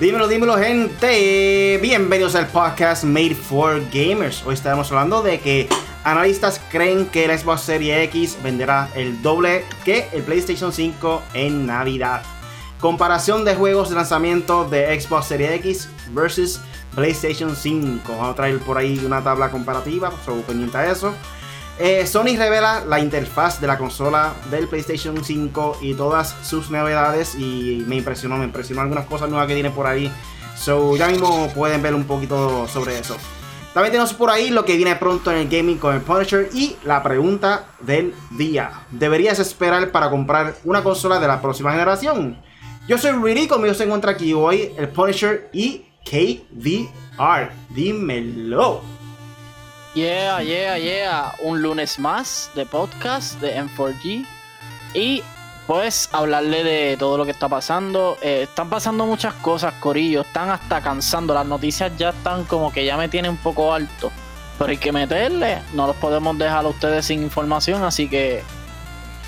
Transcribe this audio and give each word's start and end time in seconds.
Dímelo, 0.00 0.28
dímelo, 0.28 0.56
gente. 0.56 1.76
Bienvenidos 1.82 2.36
al 2.36 2.46
podcast 2.46 3.02
Made 3.02 3.34
for 3.34 3.82
Gamers. 3.92 4.44
Hoy 4.46 4.54
estaremos 4.54 4.92
hablando 4.92 5.22
de 5.22 5.40
que 5.40 5.68
analistas 6.04 6.60
creen 6.70 7.06
que 7.06 7.24
el 7.24 7.36
Xbox 7.36 7.62
Series 7.62 8.04
X 8.04 8.38
venderá 8.40 8.88
el 8.94 9.20
doble 9.22 9.64
que 9.84 10.08
el 10.12 10.22
PlayStation 10.22 10.72
5 10.72 11.22
en 11.34 11.66
Navidad. 11.66 12.22
Comparación 12.78 13.44
de 13.44 13.56
juegos 13.56 13.88
de 13.88 13.96
lanzamiento 13.96 14.68
de 14.68 15.00
Xbox 15.00 15.26
Series 15.26 15.50
X 15.54 15.88
versus 16.12 16.60
PlayStation 16.94 17.56
5. 17.56 18.00
Vamos 18.06 18.30
a 18.30 18.34
traer 18.36 18.60
por 18.60 18.78
ahí 18.78 19.02
una 19.04 19.24
tabla 19.24 19.50
comparativa, 19.50 20.12
sobre 20.24 20.42
pendiente 20.42 20.78
a 20.78 20.92
eso. 20.92 21.12
Eh, 21.80 22.06
Sony 22.06 22.36
revela 22.36 22.84
la 22.84 22.98
interfaz 22.98 23.60
de 23.60 23.68
la 23.68 23.78
consola 23.78 24.34
del 24.50 24.66
PlayStation 24.66 25.24
5 25.24 25.78
y 25.80 25.94
todas 25.94 26.34
sus 26.42 26.70
novedades 26.70 27.36
y 27.36 27.84
me 27.86 27.96
impresionó, 27.96 28.36
me 28.36 28.44
impresionó 28.44 28.82
algunas 28.82 29.06
cosas 29.06 29.28
nuevas 29.28 29.46
que 29.46 29.54
tiene 29.54 29.70
por 29.70 29.86
ahí. 29.86 30.12
So 30.56 30.96
ya 30.96 31.06
mismo 31.06 31.48
pueden 31.54 31.80
ver 31.80 31.94
un 31.94 32.04
poquito 32.04 32.66
sobre 32.66 32.98
eso. 32.98 33.16
También 33.72 33.92
tenemos 33.92 34.12
por 34.12 34.28
ahí 34.28 34.50
lo 34.50 34.64
que 34.64 34.76
viene 34.76 34.96
pronto 34.96 35.30
en 35.30 35.38
el 35.38 35.48
gaming 35.48 35.78
con 35.78 35.94
el 35.94 36.00
Punisher 36.00 36.50
y 36.52 36.74
la 36.84 37.00
pregunta 37.00 37.66
del 37.78 38.12
día. 38.32 38.86
¿Deberías 38.90 39.38
esperar 39.38 39.92
para 39.92 40.10
comprar 40.10 40.56
una 40.64 40.82
consola 40.82 41.20
de 41.20 41.28
la 41.28 41.40
próxima 41.40 41.70
generación? 41.70 42.42
Yo 42.88 42.98
soy 42.98 43.12
Rudy, 43.12 43.46
conmigo 43.46 43.74
se 43.74 43.84
encuentra 43.84 44.12
aquí 44.12 44.32
hoy 44.32 44.72
el 44.76 44.88
Punisher 44.88 45.48
y 45.52 45.84
KVR. 46.04 47.52
Dímelo. 47.68 48.97
Yeah, 49.98 50.40
yeah, 50.42 50.78
yeah. 50.78 51.32
Un 51.40 51.60
lunes 51.60 51.98
más 51.98 52.52
de 52.54 52.64
podcast 52.64 53.40
de 53.40 53.60
M4G. 53.60 54.24
Y 54.94 55.24
pues 55.66 56.08
hablarle 56.12 56.62
de 56.62 56.96
todo 56.96 57.18
lo 57.18 57.24
que 57.24 57.32
está 57.32 57.48
pasando. 57.48 58.16
Eh, 58.22 58.42
están 58.44 58.70
pasando 58.70 59.06
muchas 59.06 59.34
cosas, 59.34 59.74
Corillo. 59.80 60.20
Están 60.20 60.50
hasta 60.50 60.80
cansando. 60.80 61.34
Las 61.34 61.46
noticias 61.46 61.90
ya 61.96 62.10
están 62.10 62.44
como 62.44 62.72
que 62.72 62.84
ya 62.84 62.96
me 62.96 63.08
tienen 63.08 63.32
un 63.32 63.38
poco 63.38 63.74
alto. 63.74 64.12
Pero 64.56 64.70
hay 64.70 64.76
que 64.76 64.92
meterle. 64.92 65.62
No 65.74 65.88
los 65.88 65.96
podemos 65.96 66.38
dejar 66.38 66.64
a 66.64 66.68
ustedes 66.68 67.06
sin 67.06 67.20
información. 67.24 67.82
Así 67.82 68.08
que 68.08 68.44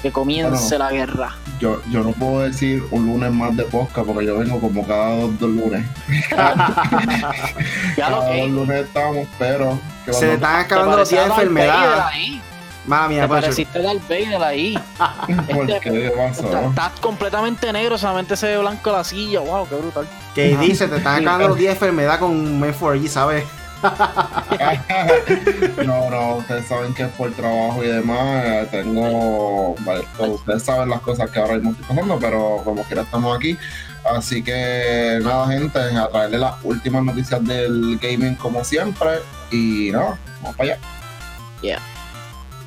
que 0.03 0.13
comience 0.13 0.79
la 0.79 0.93
guerra. 0.93 1.35
Yo, 1.59 1.83
yo 1.91 2.05
no 2.05 2.13
puedo 2.13 2.43
decir 2.43 2.83
un 2.93 3.07
lunes 3.07 3.33
más 3.33 3.57
de 3.57 3.65
podcast 3.65 4.07
porque 4.07 4.25
yo 4.25 4.39
vengo 4.39 4.61
como 4.61 4.87
cada 4.87 5.17
dos, 5.17 5.41
lunes. 5.41 5.85
ya 7.97 8.09
lo 8.09 8.21
cada 8.21 8.37
dos 8.37 8.51
lunes 8.51 8.87
estamos, 8.87 9.27
pero. 9.37 9.77
Se 10.13 10.27
le 10.27 10.35
están 10.35 10.61
acabando 10.61 10.97
los 10.97 11.09
días 11.09 11.25
de 11.25 11.31
enfermedad. 11.31 12.11
Mala 12.87 13.09
mía, 13.09 13.23
Te 13.23 13.29
pareciste 13.29 13.83
Darth 13.83 14.09
Vader 14.09 14.43
ahí. 14.43 14.79
¿Por 15.55 15.71
este? 15.71 16.07
Estás 16.07 16.93
completamente 17.01 17.73
negro, 17.73 17.99
solamente 17.99 18.37
se 18.37 18.49
ve 18.49 18.59
blanco 18.59 18.91
la 18.91 19.05
silla. 19.05 19.41
Wow, 19.41 19.69
qué 19.69 19.75
brutal. 19.77 20.09
Que 20.35 20.57
dice, 20.57 20.89
te 20.89 20.97
están 20.97 21.21
acabando 21.21 21.49
los 21.49 21.59
días 21.59 21.79
de 21.79 21.87
enfermedad 21.87 22.19
con 22.19 22.59
Men 22.59 22.75
4 22.79 23.09
¿sabes? 23.09 23.45
no, 25.87 26.11
no, 26.11 26.35
ustedes 26.37 26.67
saben 26.67 26.93
que 26.93 27.05
es 27.05 27.09
por 27.11 27.33
trabajo 27.33 27.83
y 27.83 27.89
demás. 27.89 28.45
Eh, 28.45 28.69
tengo. 28.71 29.75
ustedes 30.19 30.63
saben 30.63 30.91
las 30.91 31.01
cosas 31.01 31.31
que 31.31 31.39
ahora 31.39 31.55
mismo 31.55 31.71
estoy 31.71 31.87
pasando, 31.87 32.19
pero 32.19 32.61
como 32.65 32.83
quiera 32.85 33.03
estamos 33.03 33.37
aquí. 33.37 33.57
Así 34.05 34.43
que 34.43 35.19
nada, 35.23 35.47
gente, 35.49 35.79
a 35.79 36.09
traerle 36.09 36.39
las 36.39 36.55
últimas 36.63 37.05
noticias 37.05 37.43
del 37.45 37.99
gaming 37.99 38.35
como 38.35 38.65
siempre. 38.65 39.21
Y 39.51 39.91
nada, 39.93 40.19
vamos 40.43 40.57
para 40.57 40.73
allá. 40.73 40.81
Yeah. 41.63 41.81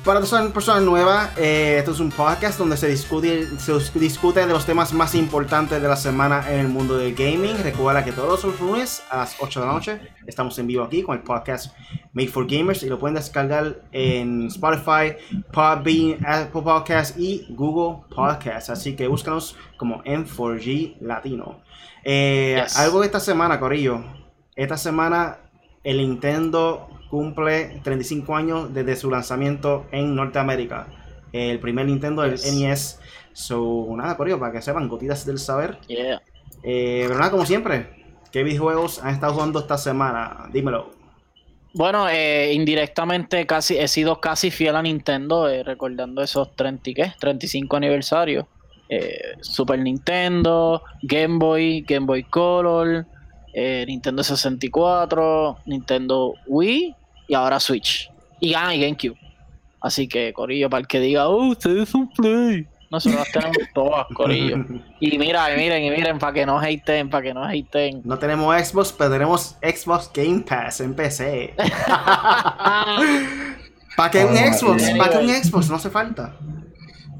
Para 0.04 0.20
todas 0.20 0.52
personas 0.52 0.82
nuevas, 0.82 1.30
eh, 1.38 1.76
esto 1.78 1.92
es 1.92 1.98
un 1.98 2.10
podcast 2.10 2.58
donde 2.58 2.76
se 2.76 2.88
discute, 2.88 3.58
se 3.58 3.72
discute 3.98 4.40
de 4.40 4.46
los 4.46 4.66
temas 4.66 4.92
más 4.92 5.14
importantes 5.14 5.80
de 5.80 5.88
la 5.88 5.96
semana 5.96 6.44
en 6.52 6.60
el 6.60 6.68
mundo 6.68 6.98
del 6.98 7.14
gaming. 7.14 7.56
Recuerda 7.62 8.04
que 8.04 8.12
todos 8.12 8.44
los 8.44 8.60
lunes 8.60 9.02
a 9.08 9.16
las 9.16 9.34
8 9.40 9.60
de 9.60 9.66
la 9.66 9.72
noche 9.72 10.00
estamos 10.26 10.58
en 10.58 10.66
vivo 10.66 10.84
aquí 10.84 11.02
con 11.02 11.16
el 11.16 11.22
podcast 11.22 11.74
Made 12.12 12.28
for 12.28 12.46
Gamers 12.46 12.82
y 12.82 12.90
lo 12.90 12.98
pueden 12.98 13.14
descargar 13.14 13.80
en 13.92 14.48
Spotify, 14.48 15.16
Podbean, 15.50 16.18
Apple 16.26 16.60
Podcasts 16.60 17.18
y 17.18 17.46
Google 17.48 18.04
Podcasts. 18.14 18.68
Así 18.68 18.96
que 18.96 19.08
búscanos 19.08 19.56
como 19.78 20.02
M4G 20.04 20.96
Latino. 21.00 21.62
Eh, 22.04 22.62
algo 22.76 23.00
de 23.00 23.06
esta 23.06 23.20
semana, 23.20 23.58
Corillo. 23.58 24.04
Esta 24.54 24.76
semana 24.76 25.38
el 25.84 25.98
Nintendo 25.98 26.88
cumple 27.10 27.80
35 27.84 28.34
años 28.34 28.74
desde 28.74 28.96
su 28.96 29.10
lanzamiento 29.10 29.86
en 29.92 30.16
Norteamérica. 30.16 30.88
El 31.32 31.60
primer 31.60 31.86
Nintendo, 31.86 32.22
del 32.22 32.32
NES. 32.32 32.98
So, 33.32 33.86
nada, 33.96 34.16
por 34.16 34.28
ello, 34.28 34.40
para 34.40 34.52
que 34.52 34.62
sepan, 34.62 34.88
gotitas 34.88 35.26
del 35.26 35.38
saber. 35.38 35.78
Yeah. 35.86 36.22
Eh, 36.62 37.04
pero 37.06 37.18
nada, 37.18 37.30
como 37.30 37.44
siempre, 37.44 37.88
¿qué 38.32 38.42
videojuegos 38.42 39.02
han 39.02 39.14
estado 39.14 39.34
jugando 39.34 39.60
esta 39.60 39.76
semana? 39.76 40.48
Dímelo. 40.52 40.90
Bueno, 41.74 42.08
eh, 42.08 42.52
indirectamente 42.52 43.46
casi 43.46 43.76
he 43.76 43.88
sido 43.88 44.20
casi 44.20 44.50
fiel 44.50 44.76
a 44.76 44.82
Nintendo, 44.82 45.48
eh, 45.48 45.64
recordando 45.64 46.22
esos 46.22 46.54
30 46.54 46.90
¿qué? 46.94 47.12
35 47.18 47.76
aniversarios. 47.76 48.46
Super 49.40 49.80
Nintendo, 49.80 50.82
Game 51.02 51.38
Boy, 51.38 51.80
Game 51.80 52.06
Boy 52.06 52.22
Color, 52.22 53.04
Nintendo 53.86 54.22
64, 54.22 55.58
Nintendo 55.66 56.34
Wii 56.46 56.94
y 57.28 57.34
ahora 57.34 57.60
Switch. 57.60 58.10
Y, 58.40 58.54
ah, 58.54 58.74
y 58.74 58.80
GameCube. 58.80 59.18
Así 59.80 60.08
que, 60.08 60.32
Corillo, 60.32 60.70
para 60.70 60.80
el 60.80 60.86
que 60.86 60.98
diga, 60.98 61.28
oh, 61.28 61.48
ustedes 61.48 61.88
son 61.88 62.08
Play. 62.10 62.66
Nosotros 62.90 63.20
las 63.20 63.32
tenemos 63.32 63.56
todas, 63.74 64.06
Corillo. 64.14 64.64
Y 65.00 65.18
mira, 65.18 65.48
miren, 65.56 65.84
y 65.84 65.90
miren, 65.90 66.18
para 66.18 66.32
que 66.32 66.46
no 66.46 66.58
haten, 66.58 67.10
para 67.10 67.22
que 67.22 67.34
no 67.34 67.44
haten. 67.44 68.00
No 68.04 68.18
tenemos 68.18 68.56
Xbox, 68.56 68.94
pero 68.96 69.10
tenemos 69.10 69.56
Xbox 69.62 70.10
Game 70.14 70.40
Pass 70.40 70.80
en 70.80 70.94
PC. 70.94 71.54
¿Para 73.96 74.10
qué 74.10 74.24
un 74.24 74.36
Xbox? 74.36 74.90
¿Para 74.96 75.10
qué 75.10 75.18
un 75.18 75.28
Xbox? 75.28 75.68
No 75.68 75.76
hace 75.76 75.90
falta. 75.90 76.34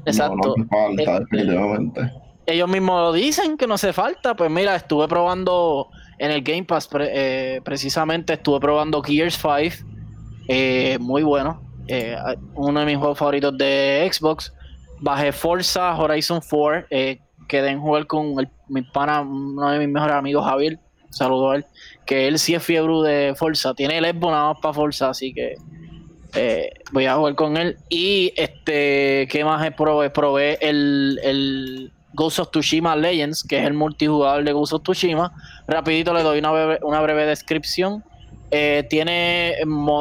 Exacto. 0.05 0.55
No, 0.57 0.65
falta, 0.65 1.17
eh, 1.17 1.19
definitivamente. 1.19 2.11
Ellos 2.45 2.69
mismos 2.69 3.01
lo 3.01 3.13
dicen 3.13 3.57
que 3.57 3.67
no 3.67 3.75
hace 3.75 3.91
falta. 3.93 4.35
Pues 4.35 4.49
mira, 4.51 4.75
estuve 4.75 5.07
probando 5.07 5.89
en 6.17 6.31
el 6.31 6.41
Game 6.41 6.63
Pass, 6.63 6.89
eh, 6.99 7.61
precisamente 7.63 8.33
estuve 8.33 8.59
probando 8.59 9.01
Gears 9.01 9.35
5 9.35 9.85
eh, 10.47 10.97
muy 10.99 11.23
bueno. 11.23 11.61
Eh, 11.87 12.15
uno 12.55 12.79
de 12.79 12.85
mis 12.85 12.97
juegos 12.97 13.17
favoritos 13.17 13.57
de 13.57 14.09
Xbox. 14.11 14.53
Bajé 14.99 15.31
Forza 15.31 15.95
Horizon 15.97 16.41
4. 16.47 16.87
Eh, 16.89 17.19
quedé 17.47 17.69
en 17.69 17.81
jugar 17.81 18.07
con 18.07 18.39
el, 18.39 18.49
mi 18.67 18.81
pana, 18.81 19.21
uno 19.21 19.69
de 19.71 19.79
mis 19.79 19.89
mejores 19.89 20.15
amigos, 20.15 20.45
Javier. 20.45 20.79
Saludo 21.09 21.51
a 21.51 21.55
él. 21.57 21.65
Que 22.05 22.27
él 22.27 22.39
sí 22.39 22.53
es 22.55 22.63
fiebre 22.63 22.93
de 23.09 23.35
Forza. 23.35 23.73
Tiene 23.73 23.97
el 23.97 24.05
Xbox 24.05 24.31
nada 24.31 24.53
más 24.53 24.61
para 24.61 24.73
Forza, 24.73 25.09
así 25.09 25.33
que 25.33 25.55
voy 26.91 27.05
a 27.05 27.15
jugar 27.15 27.35
con 27.35 27.57
él. 27.57 27.77
Y 27.89 28.33
este, 28.35 29.27
¿qué 29.29 29.43
más 29.45 29.71
probé? 29.73 30.09
Probé 30.09 30.57
el, 30.61 31.19
el 31.23 31.91
Ghost 32.15 32.39
of 32.39 32.49
Tsushima 32.49 32.95
Legends, 32.95 33.43
que 33.43 33.59
es 33.59 33.65
el 33.65 33.73
multijugador 33.73 34.43
de 34.43 34.53
Ghost 34.53 34.73
of 34.73 34.83
Tsushima. 34.83 35.31
Rapidito 35.67 36.13
le 36.13 36.23
doy 36.23 36.39
una 36.39 37.01
breve 37.01 37.25
descripción. 37.25 38.03
Eh, 38.51 38.85
tiene 38.89 39.55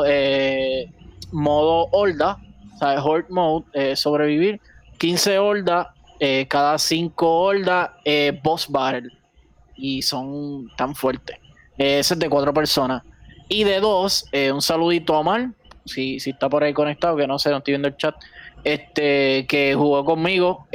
eh, 0.06 0.90
modo 1.32 1.88
horda, 1.90 2.38
o 2.74 2.78
sea, 2.78 3.02
horde 3.02 3.26
mode, 3.30 3.64
eh, 3.72 3.96
sobrevivir. 3.96 4.60
15 4.98 5.38
hordas, 5.38 5.88
cada 6.48 6.78
5 6.78 7.28
hordas, 7.28 7.90
boss 8.42 8.68
battle. 8.68 9.10
Y 9.76 10.02
son 10.02 10.70
tan 10.76 10.94
fuertes. 10.94 11.36
ese 11.76 12.14
es 12.14 12.20
de 12.20 12.30
4 12.30 12.54
personas. 12.54 13.02
Y 13.48 13.64
de 13.64 13.80
2, 13.80 14.30
un 14.52 14.62
saludito 14.62 15.14
a 15.14 15.18
Omar, 15.18 15.50
si, 15.84 16.20
si 16.20 16.30
está 16.30 16.48
por 16.48 16.62
ahí 16.62 16.72
conectado, 16.72 17.16
que 17.16 17.26
no 17.26 17.38
sé, 17.38 17.50
no 17.50 17.58
estoy 17.58 17.72
viendo 17.72 17.88
el 17.88 17.96
chat. 17.96 18.14
Este, 18.64 19.46
que 19.46 19.74
jugó 19.74 20.04
conmigo, 20.06 20.66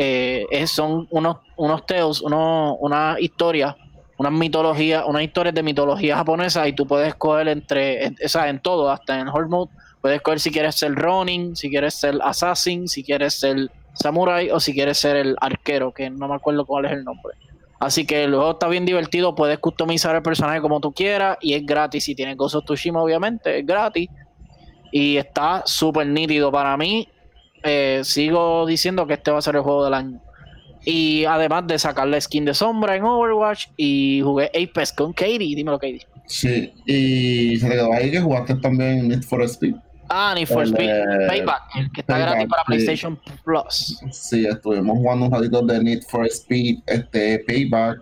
son 0.68 1.08
unos, 1.10 1.38
unos 1.58 1.86
teos, 1.88 2.22
unos, 2.22 2.78
una 2.80 3.18
historia 3.20 3.76
unas 4.20 4.34
mitologías, 4.34 5.04
unas 5.08 5.24
historias 5.24 5.56
de 5.56 5.64
mitología 5.64 6.18
japonesa 6.18 6.68
y 6.68 6.74
tú 6.74 6.86
puedes 6.86 7.08
escoger 7.08 7.48
entre, 7.48 8.14
o 8.24 8.28
sea, 8.28 8.50
en 8.50 8.60
todo, 8.60 8.92
hasta 8.92 9.18
en 9.18 9.30
Horde 9.30 9.48
Mode, 9.48 9.72
puedes 10.02 10.18
escoger 10.18 10.42
si 10.42 10.52
quieres 10.52 10.76
ser 10.76 10.94
Ronin, 10.94 11.56
si 11.56 11.70
quieres 11.70 11.94
ser 11.94 12.20
Assassin, 12.22 12.90
si 12.90 13.02
quieres 13.02 13.36
ser 13.36 13.72
Samurai 13.94 14.52
o 14.52 14.60
si 14.60 14.74
quieres 14.74 14.98
ser 14.98 15.16
el 15.16 15.38
arquero, 15.40 15.94
que 15.94 16.10
no 16.10 16.28
me 16.28 16.36
acuerdo 16.36 16.66
cuál 16.66 16.86
es 16.86 16.92
el 16.92 17.06
nombre. 17.06 17.34
Así 17.80 18.06
que 18.06 18.26
el 18.26 18.32
juego 18.32 18.52
está 18.52 18.68
bien 18.68 18.86
divertido, 18.86 19.36
puedes 19.36 19.58
customizar 19.60 20.14
el 20.14 20.22
personaje 20.22 20.60
como 20.60 20.82
tú 20.82 20.92
quieras 20.92 21.38
y 21.40 21.54
es 21.54 21.66
gratis. 21.66 22.04
Si 22.04 22.14
tienes 22.14 22.36
Ghost 22.36 22.56
of 22.56 22.66
obviamente, 22.70 23.58
es 23.58 23.66
gratis. 23.66 24.10
Y 24.92 25.16
está 25.16 25.64
súper 25.66 26.08
nítido 26.08 26.52
para 26.52 26.76
mí. 26.76 27.08
Eh, 27.64 28.02
sigo 28.04 28.66
diciendo 28.66 29.06
que 29.08 29.14
este 29.14 29.32
va 29.32 29.40
a 29.40 29.42
ser 29.42 29.56
el 29.56 29.62
juego 29.62 29.86
del 29.86 29.94
año. 29.94 30.22
Y 30.86 31.26
además 31.26 31.68
de 31.68 31.78
sacar 31.78 32.08
la 32.08 32.20
skin 32.20 32.46
de 32.46 32.54
sombra 32.54 32.96
en 32.96 33.04
Overwatch 33.04 33.68
y 33.76 34.22
jugué 34.24 34.50
Apex 34.56 34.94
con 34.94 35.14
Katie. 35.14 35.56
Dímelo, 35.56 35.78
Katie. 35.78 36.06
Sí, 36.26 36.72
y 36.86 37.58
se 37.58 37.68
te 37.68 37.74
quedó 37.74 37.92
ahí 37.92 38.12
que 38.12 38.22
jugaste 38.22 38.56
también 38.56 39.08
Need 39.08 39.24
for 39.24 39.42
Speed. 39.44 39.76
Ah, 40.10 40.34
Need 40.36 40.48
for 40.48 40.64
Speed 40.64 40.90
Payback, 41.28 41.62
el 41.76 41.92
que 41.92 42.02
está 42.02 42.18
gratis 42.18 42.48
para 42.48 42.64
PlayStation 42.64 43.20
Plus. 43.44 44.00
Sí, 44.12 44.46
estuvimos 44.46 44.98
jugando 44.98 45.26
un 45.26 45.32
ratito 45.32 45.62
de 45.62 45.84
Need 45.84 46.02
for 46.04 46.26
Speed 46.26 46.80
este, 46.88 47.44
Payback. 47.48 48.00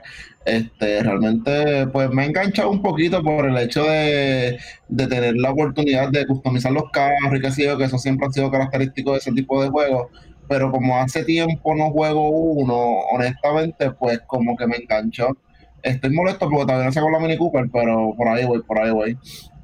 Este, 0.47 1.03
realmente, 1.03 1.87
pues 1.87 2.09
me 2.09 2.23
ha 2.23 2.25
enganchado 2.25 2.71
un 2.71 2.81
poquito 2.81 3.21
por 3.21 3.47
el 3.47 3.57
hecho 3.57 3.83
de, 3.83 4.57
tener 4.95 5.35
la 5.35 5.51
oportunidad 5.51 6.09
de 6.09 6.25
customizar 6.25 6.71
los 6.71 6.89
carros 6.89 7.35
y 7.35 7.41
que 7.41 7.51
sé 7.51 7.65
yo, 7.65 7.77
que 7.77 7.83
eso 7.83 7.97
siempre 7.97 8.27
ha 8.27 8.31
sido 8.31 8.49
característico 8.49 9.11
de 9.11 9.17
ese 9.17 9.33
tipo 9.33 9.61
de 9.61 9.67
juegos. 9.67 10.07
Pero 10.47 10.71
como 10.71 10.97
hace 10.97 11.25
tiempo 11.25 11.75
no 11.75 11.91
juego 11.91 12.29
uno, 12.29 12.77
honestamente, 13.11 13.91
pues 13.91 14.21
como 14.25 14.55
que 14.55 14.67
me 14.67 14.77
enganchó. 14.77 15.37
Estoy 15.83 16.11
molesto 16.11 16.49
porque 16.49 16.65
todavía 16.65 16.85
no 16.85 16.91
sé 16.93 17.01
con 17.01 17.11
la 17.11 17.19
Mini 17.19 17.37
Cooper, 17.37 17.65
pero 17.71 18.13
por 18.15 18.29
ahí 18.29 18.45
voy, 18.45 18.61
por 18.63 18.79
ahí 18.79 18.91
voy. 18.91 19.17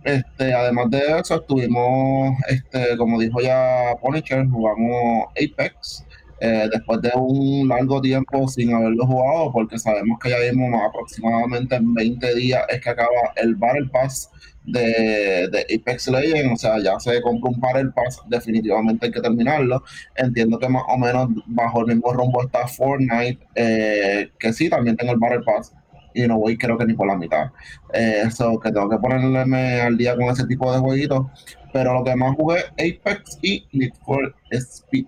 Este, 0.03 0.53
además 0.53 0.89
de 0.89 0.99
eso, 1.17 1.35
estuvimos, 1.35 2.37
este, 2.49 2.97
como 2.97 3.17
dijo 3.21 3.39
ya 3.39 3.95
Punisher, 4.01 4.45
jugamos 4.49 5.27
Apex. 5.29 6.05
Eh, 6.45 6.67
después 6.69 7.01
de 7.01 7.09
un 7.15 7.69
largo 7.69 8.01
tiempo 8.01 8.49
sin 8.49 8.73
haberlo 8.73 9.07
jugado, 9.07 9.49
porque 9.53 9.79
sabemos 9.79 10.19
que 10.19 10.29
ya 10.29 10.39
vimos 10.39 10.77
aproximadamente 10.85 11.75
en 11.75 11.93
20 11.93 12.35
días 12.35 12.63
es 12.67 12.81
que 12.81 12.89
acaba 12.89 13.31
el 13.37 13.55
Battle 13.55 13.87
Pass 13.93 14.29
de, 14.65 15.65
Apex 15.73 16.09
Legends, 16.09 16.51
o 16.51 16.57
sea, 16.57 16.83
ya 16.83 16.99
se 16.99 17.21
compró 17.21 17.49
un 17.49 17.61
Battle 17.61 17.91
Pass, 17.95 18.19
definitivamente 18.27 19.05
hay 19.05 19.13
que 19.13 19.21
terminarlo. 19.21 19.83
Entiendo 20.17 20.59
que 20.59 20.67
más 20.67 20.83
o 20.89 20.97
menos 20.97 21.29
bajo 21.45 21.79
el 21.79 21.95
mismo 21.95 22.11
rumbo 22.11 22.43
está 22.43 22.67
Fortnite, 22.67 23.39
eh, 23.55 24.29
que 24.37 24.51
sí, 24.51 24.69
también 24.69 24.97
tengo 24.97 25.13
el 25.13 25.19
Battle 25.19 25.43
Pass, 25.45 25.73
y 26.13 26.27
no 26.27 26.39
voy 26.39 26.57
creo 26.57 26.77
que 26.77 26.85
ni 26.85 26.93
por 26.93 27.07
la 27.07 27.15
mitad. 27.15 27.51
Eso 27.93 28.51
eh, 28.51 28.59
que 28.61 28.69
tengo 28.69 28.89
que 28.89 28.97
ponerme 28.97 29.79
al 29.79 29.97
día 29.97 30.13
con 30.17 30.25
ese 30.25 30.45
tipo 30.45 30.73
de 30.73 30.79
jueguitos. 30.79 31.25
Pero 31.71 31.93
lo 31.93 32.03
que 32.03 32.15
más 32.17 32.35
jugué 32.35 32.65
Apex 32.71 33.39
y 33.41 33.65
Need 33.71 33.93
for 34.05 34.35
Speed. 34.51 35.05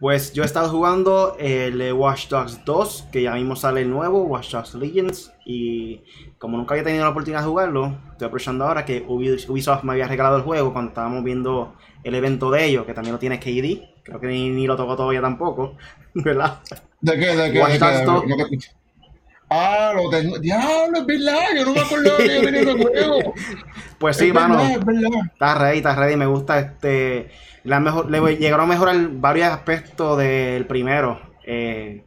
Pues 0.00 0.32
yo 0.32 0.42
he 0.42 0.46
estado 0.46 0.70
jugando 0.70 1.36
el 1.38 1.92
Watch 1.92 2.28
Dogs 2.28 2.64
2, 2.64 3.08
que 3.12 3.20
ya 3.20 3.34
mismo 3.34 3.54
sale 3.54 3.82
el 3.82 3.90
nuevo, 3.90 4.22
Watch 4.22 4.52
Dogs 4.52 4.74
Legends. 4.74 5.30
Y 5.44 6.00
como 6.38 6.56
nunca 6.56 6.72
había 6.72 6.84
tenido 6.84 7.04
la 7.04 7.10
oportunidad 7.10 7.42
de 7.42 7.48
jugarlo, 7.48 7.98
estoy 8.12 8.26
aprovechando 8.26 8.64
ahora 8.64 8.86
que 8.86 9.04
Ubisoft 9.06 9.84
me 9.84 9.92
había 9.92 10.08
regalado 10.08 10.38
el 10.38 10.42
juego 10.42 10.72
cuando 10.72 10.88
estábamos 10.88 11.22
viendo 11.22 11.76
el 12.02 12.14
evento 12.14 12.50
de 12.50 12.64
ellos, 12.64 12.86
que 12.86 12.94
también 12.94 13.12
lo 13.12 13.18
tiene 13.18 13.38
KD. 13.38 14.02
Creo 14.02 14.18
que 14.18 14.26
ni, 14.28 14.66
lo 14.66 14.74
tocó 14.74 14.96
todavía 14.96 15.20
tampoco, 15.20 15.76
¿verdad? 16.14 16.60
¿De 17.02 17.18
qué? 17.18 17.36
¿De 17.36 17.52
qué? 17.52 17.60
Watch 17.60 17.78
Dogs 17.78 18.04
2. 18.06 18.24
Ah, 19.50 19.92
lo 19.94 20.08
tengo. 20.08 20.38
Diablo, 20.38 21.00
es 21.00 21.06
verdad. 21.06 21.46
Yo 21.56 21.64
no 21.66 21.74
me 21.74 21.80
acuerdo 21.80 22.16
de 22.16 22.24
que 22.24 22.38
venía 22.38 22.60
el 22.60 22.82
juego. 22.82 23.34
Pues 23.98 24.16
sí, 24.16 24.32
mano. 24.32 24.60
Está 24.62 25.56
ready, 25.56 25.78
está 25.78 25.94
ready. 25.96 26.16
Me 26.16 26.26
gusta 26.26 26.58
este. 26.60 27.30
La 27.64 27.80
mejor, 27.80 28.10
le 28.10 28.36
llegaron 28.36 28.66
a 28.66 28.68
mejorar 28.68 28.96
varios 29.12 29.48
aspectos 29.48 30.18
del 30.18 30.66
primero. 30.66 31.20
Eh, 31.44 32.04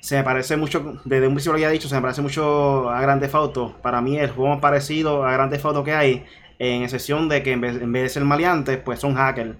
se 0.00 0.16
me 0.16 0.22
parece 0.22 0.56
mucho, 0.56 1.00
desde 1.04 1.26
un 1.26 1.34
principio 1.34 1.52
lo 1.52 1.56
había 1.56 1.70
dicho, 1.70 1.88
se 1.88 1.94
me 1.94 2.00
parece 2.00 2.22
mucho 2.22 2.88
a 2.88 3.00
Grande 3.00 3.28
Auto. 3.32 3.76
Para 3.82 4.00
mí, 4.00 4.16
el 4.16 4.30
juego 4.30 4.50
más 4.50 4.60
parecido 4.60 5.24
a 5.24 5.32
Grande 5.32 5.60
Auto 5.62 5.84
que 5.84 5.92
hay, 5.92 6.24
en 6.58 6.82
excepción 6.82 7.28
de 7.28 7.42
que 7.42 7.52
en 7.52 7.60
vez, 7.60 7.80
en 7.80 7.92
vez 7.92 8.04
de 8.04 8.08
ser 8.08 8.24
maleantes, 8.24 8.78
pues 8.78 9.00
son 9.00 9.14
hackers. 9.14 9.56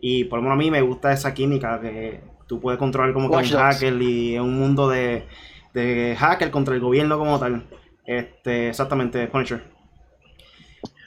Y 0.00 0.24
por 0.24 0.38
lo 0.38 0.42
menos 0.42 0.56
a 0.56 0.58
mí 0.58 0.70
me 0.70 0.82
gusta 0.82 1.12
esa 1.12 1.32
química 1.34 1.80
que 1.80 2.22
tú 2.48 2.60
puedes 2.60 2.78
controlar 2.78 3.12
como 3.12 3.30
que 3.30 3.36
un 3.36 3.44
hacker 3.44 4.02
y 4.02 4.38
un 4.38 4.58
mundo 4.58 4.88
de 4.88 5.26
de 5.74 6.16
hacker 6.18 6.50
contra 6.50 6.74
el 6.74 6.80
gobierno 6.80 7.18
como 7.18 7.38
tal. 7.38 7.66
Este, 8.04 8.68
exactamente, 8.68 9.26
Punisher. 9.28 9.62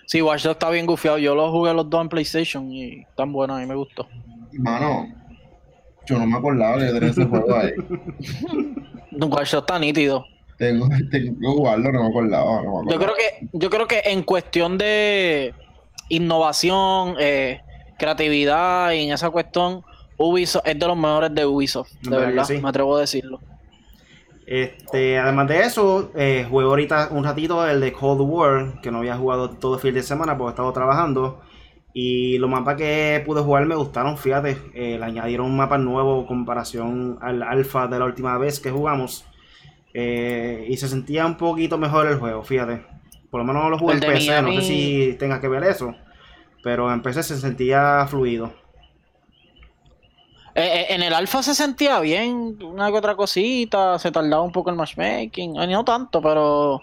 Sí, 0.06 0.22
Watch 0.22 0.44
Dogs 0.44 0.56
está 0.56 0.70
bien 0.70 0.86
gufiado. 0.86 1.18
Yo 1.18 1.36
lo 1.36 1.52
jugué 1.52 1.74
los 1.74 1.90
dos 1.90 2.02
en 2.02 2.10
PlayStation 2.10 2.72
y 2.72 3.02
están 3.02 3.32
buenos, 3.32 3.58
a 3.58 3.62
mí 3.62 3.66
me 3.66 3.76
gustó. 3.76 4.08
Mano, 4.54 5.08
yo 6.06 6.20
no 6.20 6.26
me 6.28 6.38
acordaba 6.38 6.78
de 6.78 6.94
tener 6.94 7.10
ese 7.10 7.26
juego 7.26 7.56
ahí. 7.56 7.72
Watch 9.12 9.52
Dogs 9.52 9.54
está 9.54 9.80
nítido. 9.80 10.26
Tengo, 10.58 10.88
que 10.88 11.34
jugarlo, 11.44 11.92
no 11.92 12.04
me, 12.04 12.10
acordaba, 12.10 12.62
Yo 12.90 12.98
creo 12.98 13.14
que, 13.14 13.48
yo 13.52 13.70
creo 13.70 13.88
que 13.88 14.02
en 14.06 14.24
cuestión 14.24 14.78
de 14.78 15.54
innovación, 16.08 17.16
eh, 17.20 17.60
creatividad 17.98 18.94
y 18.94 19.04
en 19.04 19.12
esa 19.14 19.30
cuestión, 19.32 19.84
Ubisoft 20.18 20.66
es 20.66 20.80
de 20.80 20.88
los 20.88 20.96
mejores 20.96 21.36
de 21.36 21.46
Ubisoft, 21.46 21.92
de 22.02 22.18
verdad, 22.18 22.48
me 22.50 22.70
atrevo 22.70 22.96
a 22.96 23.02
decirlo. 23.02 23.42
Este, 24.46 25.18
además 25.18 25.48
de 25.48 25.62
eso, 25.62 26.12
eh, 26.16 26.46
jugué 26.50 26.66
ahorita 26.66 27.10
un 27.12 27.24
ratito 27.24 27.68
el 27.68 27.82
de 27.82 27.92
Cold 27.92 28.22
War, 28.22 28.80
que 28.82 28.92
no 28.92 29.00
había 29.00 29.18
jugado 29.18 29.50
todo 29.50 29.76
el 29.76 29.82
fin 29.82 29.94
de 29.94 30.04
semana 30.04 30.38
porque 30.38 30.52
estaba 30.52 30.72
trabajando. 30.72 31.42
Y 31.94 32.38
los 32.40 32.50
mapas 32.50 32.76
que 32.76 33.24
pude 33.26 33.42
jugar 33.42 33.66
me 33.66 33.76
gustaron, 33.76 34.18
fíjate. 34.18 34.58
Eh, 34.74 34.98
le 35.00 35.06
añadieron 35.06 35.48
un 35.48 35.56
mapa 35.56 35.78
nuevo 35.78 36.20
en 36.20 36.28
comparación 36.28 37.18
al 37.22 37.42
alfa 37.42 37.88
de 37.88 37.98
la 37.98 38.06
última 38.06 38.38
vez 38.38 38.60
que 38.60 38.70
jugamos. 38.70 39.26
Eh, 39.94 40.66
y 40.68 40.76
se 40.76 40.90
sentía 40.90 41.26
un 41.26 41.38
poquito 41.38 41.78
mejor 41.78 42.08
el 42.08 42.18
juego, 42.18 42.44
fíjate. 42.44 42.84
Por 43.32 43.40
lo 43.40 43.46
menos 43.46 43.70
lo 43.70 43.80
jugué 43.80 43.94
en 43.94 44.00
PC, 44.02 44.42
no 44.42 44.52
sé 44.54 44.62
si 44.62 45.16
tenga 45.18 45.40
que 45.40 45.48
ver 45.48 45.64
eso. 45.64 45.96
Pero 46.64 46.92
en 46.92 47.02
PC 47.02 47.24
se 47.24 47.38
sentía 47.38 48.06
fluido. 48.08 48.54
Eh, 50.58 50.64
eh, 50.64 50.86
en 50.94 51.04
el 51.04 51.14
alfa 51.14 51.44
se 51.44 51.54
sentía 51.54 52.00
bien, 52.00 52.58
una 52.64 52.90
que 52.90 52.98
otra 52.98 53.14
cosita, 53.14 54.00
se 54.00 54.10
tardaba 54.10 54.42
un 54.42 54.54
poco 54.54 54.70
el 54.70 54.78
matchmaking, 54.78 55.58
eh, 55.60 55.68
no 55.68 55.84
tanto, 55.84 56.22
pero 56.22 56.82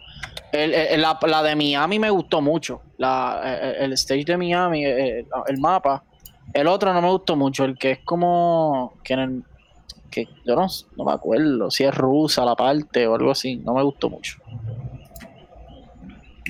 la, 0.53 1.43
de 1.43 1.57
Miami 1.57 1.99
me 1.99 2.11
gustó 2.11 2.43
mucho, 2.43 2.83
el 2.99 3.95
stage 3.95 4.25
de 4.27 4.37
Miami, 4.37 4.85
el, 4.85 5.27
mapa. 5.59 6.05
El 6.53 6.67
otro 6.67 6.93
no 6.93 7.01
me 7.01 7.09
gustó 7.09 7.35
mucho, 7.35 7.65
el 7.65 7.79
que 7.79 7.93
es 7.93 7.99
como 8.05 8.93
que 9.03 9.15
en 9.15 9.21
el, 9.21 9.45
que 10.11 10.29
yo 10.45 10.55
no, 10.55 10.67
no 10.99 11.05
me 11.05 11.13
acuerdo 11.13 11.71
si 11.71 11.85
es 11.85 11.95
rusa 11.95 12.45
la 12.45 12.55
parte 12.55 13.07
o 13.07 13.15
algo 13.15 13.31
así, 13.31 13.57
no 13.57 13.73
me 13.73 13.83
gustó 13.83 14.11
mucho. 14.11 14.37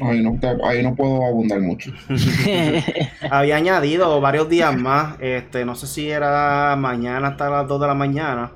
Ahí 0.02 0.22
no, 0.22 0.38
ahí 0.64 0.82
no 0.82 0.94
puedo 0.94 1.25
abundar 1.25 1.60
mucho. 1.60 1.93
Había 3.31 3.56
añadido 3.56 4.20
varios 4.20 4.49
días 4.49 4.76
más. 4.76 5.16
Este, 5.20 5.64
no 5.64 5.75
sé 5.75 5.87
si 5.87 6.10
era 6.10 6.75
mañana 6.76 7.28
hasta 7.28 7.50
las 7.50 7.69
2 7.69 7.81
de 7.81 7.87
la 7.87 7.94
mañana. 7.94 8.52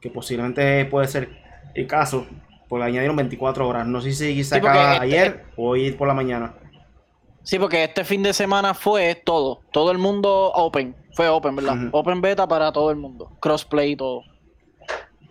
Que 0.00 0.10
posiblemente 0.10 0.84
puede 0.86 1.08
ser 1.08 1.28
el 1.74 1.86
caso. 1.86 2.26
Porque 2.68 2.84
añadieron 2.84 3.16
24 3.16 3.68
horas. 3.68 3.86
No 3.86 4.00
sé 4.00 4.12
si 4.12 4.44
se 4.44 4.56
acaba 4.56 4.94
este 4.94 5.04
ayer 5.04 5.44
o 5.56 5.70
hoy 5.70 5.90
por 5.90 6.08
la 6.08 6.14
mañana. 6.14 6.54
Sí, 7.42 7.58
porque 7.58 7.84
este 7.84 8.04
fin 8.04 8.22
de 8.22 8.32
semana 8.32 8.74
fue 8.74 9.14
todo. 9.14 9.60
Todo 9.72 9.90
el 9.90 9.98
mundo 9.98 10.52
open. 10.54 10.94
Fue 11.14 11.28
open, 11.28 11.56
¿verdad? 11.56 11.76
Open 11.92 12.20
beta 12.20 12.46
para 12.46 12.72
todo 12.72 12.90
el 12.90 12.96
mundo. 12.96 13.32
Crossplay 13.40 13.92
y 13.92 13.96
todo. 13.96 14.22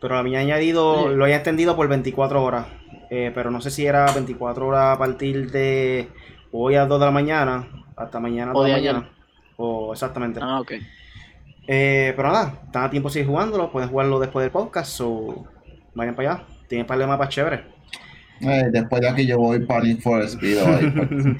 Pero 0.01 0.17
había 0.17 0.39
añadido, 0.39 1.09
lo 1.09 1.23
había 1.23 1.37
extendido 1.37 1.75
por 1.75 1.87
24 1.87 2.43
horas. 2.43 2.67
Eh, 3.09 3.31
pero 3.33 3.49
no 3.49 3.59
sé 3.61 3.71
si 3.71 3.85
era 3.85 4.11
24 4.11 4.67
horas 4.67 4.95
a 4.95 4.99
partir 4.99 5.51
de 5.51 6.09
hoy 6.51 6.75
a 6.75 6.85
2 6.85 6.99
de 6.99 7.05
la 7.05 7.11
mañana 7.11 7.67
hasta 7.95 8.19
mañana 8.19 8.51
a 8.51 8.53
2 8.53 8.65
de 8.65 8.71
la 8.71 8.77
mañana. 8.77 9.09
O 9.57 9.93
exactamente. 9.93 10.39
Ah, 10.41 10.59
ok. 10.61 10.73
Eh, 11.67 12.13
pero 12.15 12.29
nada, 12.29 12.61
están 12.65 12.83
a 12.83 12.89
tiempo 12.89 13.09
seguir 13.09 13.27
jugándolo, 13.27 13.71
pueden 13.71 13.89
jugarlo 13.89 14.19
después 14.19 14.43
del 14.43 14.51
podcast 14.51 14.99
o 15.01 15.45
vayan 15.93 16.15
para 16.15 16.33
allá. 16.33 16.43
Tienen 16.67 16.83
un 16.83 16.87
par 16.87 16.97
de 16.97 17.07
mapas 17.07 17.29
chéveres. 17.29 17.61
Eh, 18.41 18.69
después 18.71 19.01
de 19.01 19.09
aquí 19.09 19.25
yo 19.25 19.37
voy 19.37 19.59
para 19.65 19.83
for 20.01 20.23
Speed. 20.23 20.57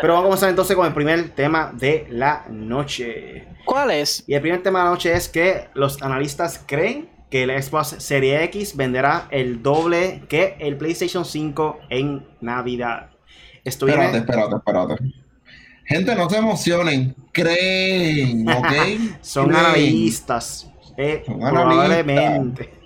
Pero 0.00 0.14
vamos 0.14 0.20
a 0.20 0.22
comenzar 0.22 0.50
entonces 0.50 0.76
con 0.76 0.86
el 0.86 0.92
primer 0.92 1.30
tema 1.30 1.72
de 1.74 2.06
la 2.10 2.44
noche. 2.50 3.46
¿Cuál 3.64 3.92
es? 3.92 4.24
Y 4.26 4.34
el 4.34 4.40
primer 4.40 4.62
tema 4.62 4.80
de 4.80 4.84
la 4.86 4.90
noche 4.90 5.12
es 5.12 5.28
que 5.28 5.68
los 5.74 6.02
analistas 6.02 6.62
creen 6.66 7.08
que 7.30 7.44
el 7.44 7.62
Xbox 7.62 7.96
Series 7.98 8.42
X 8.44 8.76
venderá 8.76 9.28
el 9.30 9.62
doble 9.62 10.22
que 10.28 10.56
el 10.58 10.76
PlayStation 10.76 11.24
5 11.24 11.80
en 11.88 12.26
Navidad. 12.40 13.10
Esto 13.64 13.86
espérate, 13.86 14.18
espérate, 14.18 14.56
espérate. 14.56 14.94
Gente, 15.84 16.14
no 16.14 16.28
se 16.28 16.36
emocionen. 16.36 17.14
Creen, 17.32 18.48
¿ok? 18.48 18.72
Son 19.20 19.54
analistas. 19.54 20.70
Eh, 20.96 21.22
probablemente. 21.24 22.79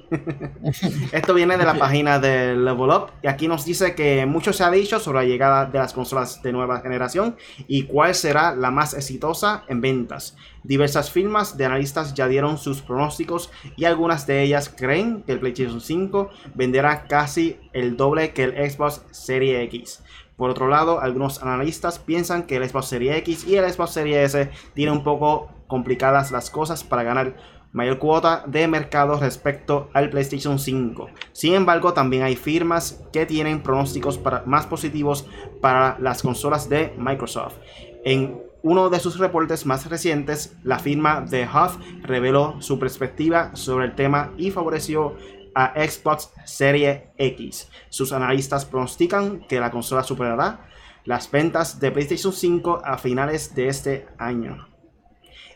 Esto 1.12 1.35
viene 1.35 1.56
de 1.56 1.64
la 1.64 1.75
página 1.75 2.18
de 2.18 2.56
Level 2.56 2.90
Up 2.90 3.11
y 3.23 3.26
aquí 3.26 3.49
nos 3.49 3.64
dice 3.64 3.94
que 3.94 4.26
mucho 4.26 4.52
se 4.52 4.64
ha 4.64 4.71
dicho 4.71 4.99
sobre 5.00 5.21
la 5.21 5.25
llegada 5.25 5.66
de 5.66 5.78
las 5.78 5.92
consolas 5.92 6.42
de 6.42 6.52
nueva 6.52 6.80
generación 6.80 7.37
y 7.66 7.85
cuál 7.85 8.14
será 8.14 8.54
la 8.54 8.71
más 8.71 8.94
exitosa 8.94 9.64
en 9.68 9.80
ventas. 9.80 10.37
Diversas 10.62 11.11
firmas 11.11 11.56
de 11.56 11.66
analistas 11.66 12.14
ya 12.14 12.26
dieron 12.26 12.59
sus 12.59 12.80
pronósticos 12.80 13.50
y 13.76 13.85
algunas 13.85 14.26
de 14.26 14.42
ellas 14.42 14.73
creen 14.75 15.23
que 15.23 15.33
el 15.33 15.40
PlayStation 15.40 15.80
5 15.80 16.30
venderá 16.54 17.04
casi 17.04 17.59
el 17.73 17.97
doble 17.97 18.33
que 18.33 18.44
el 18.44 18.71
Xbox 18.71 19.02
Series 19.11 19.64
X. 19.64 20.02
Por 20.37 20.50
otro 20.50 20.68
lado, 20.68 21.00
algunos 21.00 21.42
analistas 21.42 21.99
piensan 21.99 22.44
que 22.44 22.56
el 22.56 22.68
Xbox 22.68 22.87
Series 22.87 23.16
X 23.18 23.47
y 23.47 23.56
el 23.56 23.71
Xbox 23.71 23.92
Series 23.92 24.35
S 24.35 24.50
tienen 24.75 24.97
un 24.97 25.04
poco 25.04 25.49
complicadas 25.66 26.33
las 26.33 26.50
cosas 26.50 26.83
para 26.85 27.02
ganar 27.02 27.37
mayor 27.75 27.99
cuota 27.99 28.45
de 28.47 28.66
mercado 28.69 29.19
respecto 29.19 29.90
al 29.93 30.09
PlayStation 30.09 30.59
5. 30.59 31.11
Sin 31.33 31.54
embargo, 31.54 31.93
también 31.93 32.23
hay 32.23 32.37
firmas 32.37 33.02
que 33.12 33.26
tienen 33.26 33.62
pronósticos 33.62 34.21
más 34.47 34.64
positivos 34.66 35.26
para 35.61 35.99
las 35.99 36.23
consolas 36.23 36.69
de 36.69 36.95
Microsoft. 36.97 37.57
En 38.04 38.40
uno 38.62 38.90
de 38.90 39.00
sus 39.00 39.19
reportes 39.19 39.66
más 39.66 39.90
recientes, 39.90 40.57
la 40.62 40.78
firma 40.78 41.21
de 41.21 41.47
Huff 41.47 41.76
reveló 42.02 42.57
su 42.61 42.78
perspectiva 42.78 43.50
sobre 43.57 43.87
el 43.87 43.95
tema 43.97 44.33
y 44.38 44.52
favoreció 44.52 45.16
a 45.54 45.75
Xbox 45.76 46.31
Series 46.45 47.02
X. 47.19 47.69
Sus 47.88 48.12
analistas 48.12 48.64
pronostican 48.64 49.40
que 49.49 49.59
la 49.59 49.73
consola 49.73 50.04
superará 50.04 50.69
las 51.04 51.28
ventas 51.28 51.81
de 51.81 51.90
PlayStation 51.90 52.33
5 52.33 52.83
a 52.85 52.99
finales 52.99 53.54
de 53.54 53.66
este 53.66 54.07
año. 54.16 54.69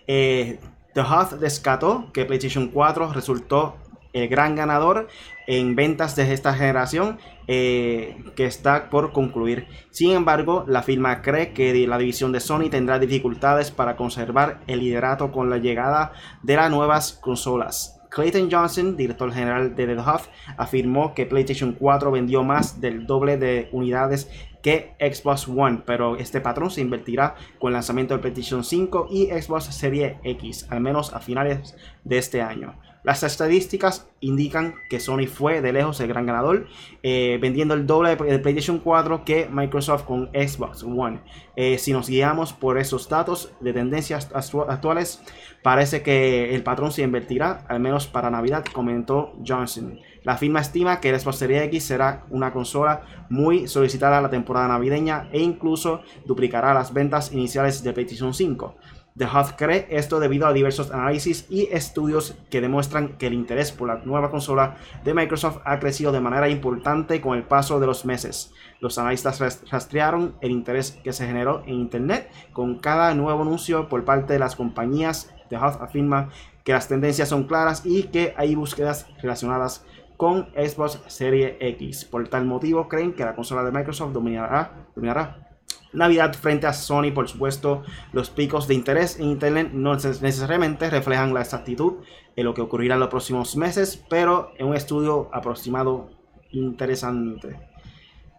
Eh, 0.07 0.59
The 0.99 1.05
Hut 1.05 1.39
descató 1.39 2.11
que 2.13 2.25
PlayStation 2.25 2.71
4 2.71 3.13
resultó 3.13 3.77
el 4.13 4.27
gran 4.27 4.57
ganador 4.57 5.07
en 5.47 5.77
ventas 5.77 6.17
de 6.17 6.33
esta 6.33 6.55
generación 6.55 7.19
eh, 7.47 8.17
que 8.35 8.47
está 8.47 8.91
por 8.91 9.13
concluir. 9.13 9.69
Sin 9.91 10.11
embargo, 10.11 10.65
la 10.67 10.83
firma 10.83 11.23
cree 11.23 11.53
que 11.53 11.87
la 11.87 11.99
división 11.99 12.33
de 12.33 12.41
Sony 12.41 12.69
tendrá 12.69 12.99
dificultades 12.99 13.71
para 13.71 13.95
conservar 13.95 14.61
el 14.67 14.81
liderato 14.81 15.31
con 15.31 15.51
la 15.51 15.59
llegada 15.59 16.11
de 16.43 16.57
las 16.57 16.69
nuevas 16.69 17.13
consolas. 17.13 17.95
Clayton 18.11 18.51
Johnson, 18.51 18.97
director 18.97 19.33
general 19.33 19.77
de 19.77 19.87
The 19.87 20.01
Huff, 20.01 20.27
afirmó 20.57 21.15
que 21.15 21.27
PlayStation 21.27 21.77
4 21.79 22.11
vendió 22.11 22.43
más 22.43 22.81
del 22.81 23.07
doble 23.07 23.37
de 23.37 23.69
unidades 23.71 24.29
que 24.63 24.95
Xbox 24.99 25.49
One, 25.49 25.83
pero 25.87 26.17
este 26.17 26.41
patrón 26.41 26.71
se 26.71 26.81
invertirá 26.81 27.35
con 27.59 27.69
el 27.69 27.75
lanzamiento 27.75 28.15
de 28.15 28.21
PlayStation 28.21 28.65
5 28.65 29.09
y 29.11 29.27
Xbox 29.27 29.67
Series 29.67 30.17
X, 30.25 30.67
al 30.71 30.81
menos 30.81 31.13
a 31.13 31.21
finales 31.21 31.77
de 32.05 32.19
este 32.19 32.43
año. 32.43 32.75
Las 33.05 33.23
estadísticas 33.23 34.09
indican 34.21 34.75
que 34.91 35.01
Sony 35.01 35.27
fue 35.27 35.63
de 35.63 35.73
lejos 35.73 36.01
el 36.01 36.09
gran 36.09 36.27
ganador, 36.27 36.67
eh, 37.03 37.39
vendiendo 37.41 37.75
el 37.75 37.87
doble 37.87 38.17
de 38.17 38.39
PlayStation 38.39 38.81
4 38.81 39.25
que 39.25 39.49
Microsoft 39.51 40.05
con 40.05 40.29
Xbox 40.35 40.83
One. 40.83 41.21
Eh, 41.57 41.79
si 41.79 41.93
nos 41.93 42.09
guiamos 42.09 42.53
por 42.53 42.77
esos 42.77 43.09
datos 43.09 43.53
de 43.61 43.73
tendencias 43.73 44.31
actuales, 44.35 45.23
parece 45.63 46.03
que 46.03 46.55
el 46.55 46.63
patrón 46.63 46.91
se 46.91 47.03
invertirá, 47.03 47.65
al 47.69 47.81
menos 47.81 48.07
para 48.09 48.31
Navidad, 48.31 48.65
comentó 48.73 49.33
Johnson. 49.47 50.01
La 50.29 50.37
firma 50.37 50.61
estima 50.61 51.01
que 51.01 51.09
el 51.09 51.19
Xbox 51.19 51.39
Series 51.39 51.63
X 51.63 51.85
será 51.85 52.27
una 52.29 52.53
consola 52.53 53.01
muy 53.31 53.67
solicitada 53.67 54.19
a 54.19 54.21
la 54.21 54.29
temporada 54.29 54.69
navideña 54.69 55.27
e 55.33 55.41
incluso 55.41 56.03
duplicará 56.27 56.75
las 56.75 56.93
ventas 56.93 57.33
iniciales 57.33 57.83
de 57.83 57.95
PlayStation 57.95 58.35
5. 58.35 58.75
The 59.17 59.25
Hut 59.25 59.57
cree 59.57 59.87
esto 59.89 60.21
debido 60.21 60.47
a 60.47 60.53
diversos 60.53 60.91
análisis 60.91 61.47
y 61.49 61.71
estudios 61.73 62.37
que 62.51 62.61
demuestran 62.61 63.17
que 63.17 63.29
el 63.29 63.33
interés 63.33 63.73
por 63.73 63.89
la 63.89 64.03
nueva 64.05 64.31
consola 64.31 64.77
de 65.03 65.15
Microsoft 65.15 65.63
ha 65.65 65.79
crecido 65.79 66.13
de 66.13 66.21
manera 66.21 66.51
importante 66.51 67.23
con 67.23 67.35
el 67.35 67.45
paso 67.45 67.81
de 67.81 67.87
los 67.87 68.05
meses. 68.05 68.53
Los 68.81 68.99
analistas 68.99 69.41
rastrearon 69.71 70.35
el 70.43 70.51
interés 70.51 70.93
que 71.03 71.15
se 71.15 71.27
generó 71.27 71.63
en 71.65 71.77
Internet 71.77 72.31
con 72.53 72.81
cada 72.81 73.15
nuevo 73.15 73.41
anuncio 73.41 73.89
por 73.89 74.05
parte 74.05 74.35
de 74.35 74.41
las 74.41 74.57
compañías. 74.57 75.35
The 75.49 75.57
Hut 75.57 75.81
afirma 75.81 76.29
que 76.65 76.75
las 76.75 76.87
tendencias 76.87 77.31
son 77.31 77.45
claras 77.45 77.87
y 77.87 78.03
que 78.03 78.35
hay 78.37 78.55
búsquedas 78.55 79.07
relacionadas 79.23 79.79
con 79.79 79.98
Xbox 80.19 81.01
Series 81.07 81.55
X. 81.61 82.05
Por 82.05 82.29
tal 82.29 82.45
motivo 82.45 82.89
creen 82.89 83.15
que 83.15 83.25
la 83.25 83.35
consola 83.35 83.63
de 83.63 83.73
Microsoft 83.73 84.13
dominará, 84.13 84.89
dominará 84.95 85.49
Navidad 85.93 86.35
frente 86.35 86.67
a 86.67 86.73
Sony, 86.73 87.13
por 87.15 87.29
supuesto, 87.29 87.83
los 88.13 88.29
picos 88.29 88.69
de 88.69 88.75
interés 88.75 89.19
en 89.19 89.27
Internet 89.27 89.71
no 89.73 89.95
necesariamente 89.95 90.91
reflejan 90.91 91.33
la 91.33 91.41
exactitud 91.41 92.05
de 92.37 92.43
lo 92.45 92.53
que 92.53 92.61
ocurrirá 92.61 92.95
en 92.95 93.01
los 93.01 93.09
próximos 93.09 93.57
meses, 93.57 94.05
pero 94.11 94.53
es 94.59 94.65
un 94.65 94.75
estudio 94.75 95.31
aproximado 95.33 96.11
interesante. 96.51 97.59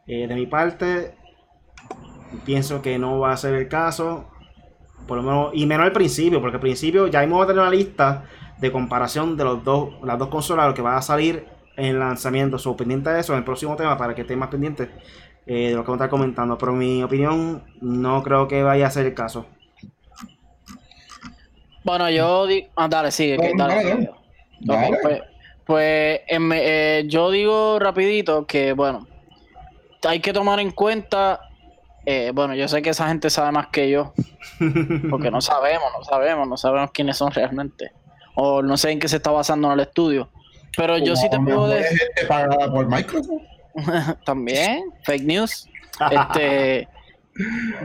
Eh, 0.05 0.27
de 0.27 0.35
mi 0.35 0.45
parte, 0.45 1.15
pienso 2.45 2.81
que 2.81 2.99
no 2.99 3.19
va 3.19 3.31
a 3.31 3.37
ser 3.37 3.55
el 3.55 3.67
caso, 3.67 4.29
por 5.07 5.17
lo 5.17 5.23
menos, 5.23 5.51
y 5.53 5.65
menos 5.65 5.85
al 5.85 5.91
principio, 5.91 6.41
porque 6.41 6.57
al 6.57 6.61
principio 6.61 7.07
ya 7.07 7.23
hemos 7.23 7.47
tener 7.47 7.61
una 7.61 7.71
lista 7.71 8.25
de 8.59 8.71
comparación 8.71 9.37
de 9.37 9.43
los 9.43 9.63
dos, 9.63 9.89
las 10.03 10.19
dos 10.19 10.27
consolas, 10.27 10.67
lo 10.67 10.73
que 10.75 10.81
va 10.83 10.97
a 10.97 11.01
salir 11.01 11.58
en 11.79 11.85
el 11.85 11.99
lanzamiento. 11.99 12.57
So, 12.57 12.75
pendiente 12.75 13.09
de 13.09 13.21
eso 13.21 13.33
en 13.33 13.39
el 13.39 13.45
próximo 13.45 13.75
tema 13.75 13.97
para 13.97 14.13
que 14.13 14.21
estén 14.21 14.37
más 14.37 14.49
pendientes 14.49 14.89
eh, 15.45 15.69
de 15.69 15.75
lo 15.75 15.83
que 15.83 15.87
vamos 15.87 16.01
a 16.01 16.05
estar 16.05 16.09
comentando. 16.09 16.57
Pero 16.57 16.73
mi 16.73 17.01
opinión, 17.01 17.63
no 17.81 18.21
creo 18.21 18.47
que 18.47 18.61
vaya 18.61 18.87
a 18.87 18.91
ser 18.91 19.05
el 19.05 19.13
caso. 19.13 19.45
Bueno, 21.83 22.09
yo 22.09 22.45
digo. 22.45 22.67
Ah, 22.75 22.87
dale, 22.87 23.11
sigue. 23.11 23.37
dale, 23.55 24.07
pues, 25.01 25.21
pues 25.65 26.19
eh, 26.27 27.03
yo 27.07 27.31
digo 27.31 27.79
rapidito 27.79 28.45
que, 28.45 28.73
bueno, 28.73 29.07
hay 30.07 30.19
que 30.19 30.33
tomar 30.33 30.59
en 30.59 30.71
cuenta. 30.71 31.41
Eh, 32.05 32.31
bueno, 32.33 32.55
yo 32.55 32.67
sé 32.67 32.81
que 32.81 32.89
esa 32.89 33.07
gente 33.07 33.29
sabe 33.29 33.51
más 33.51 33.67
que 33.67 33.89
yo. 33.89 34.13
Porque 35.09 35.31
no 35.31 35.41
sabemos, 35.41 35.89
no 35.97 36.03
sabemos, 36.03 36.47
no 36.47 36.57
sabemos 36.57 36.91
quiénes 36.91 37.17
son 37.17 37.31
realmente. 37.31 37.91
O 38.35 38.61
no 38.61 38.77
sé 38.77 38.91
en 38.91 38.99
qué 38.99 39.07
se 39.07 39.17
está 39.17 39.31
basando 39.31 39.67
en 39.67 39.73
el 39.73 39.79
estudio. 39.81 40.29
Pero 40.75 40.97
yo 40.97 41.15
sí 41.15 41.29
te 41.29 41.39
puedo 41.39 41.67
decir. 41.67 41.99
pagada 42.27 42.71
por 42.71 42.87
Microsoft? 42.87 43.41
También, 44.25 44.85
fake 45.03 45.23
news. 45.23 45.67
Este, 46.11 46.87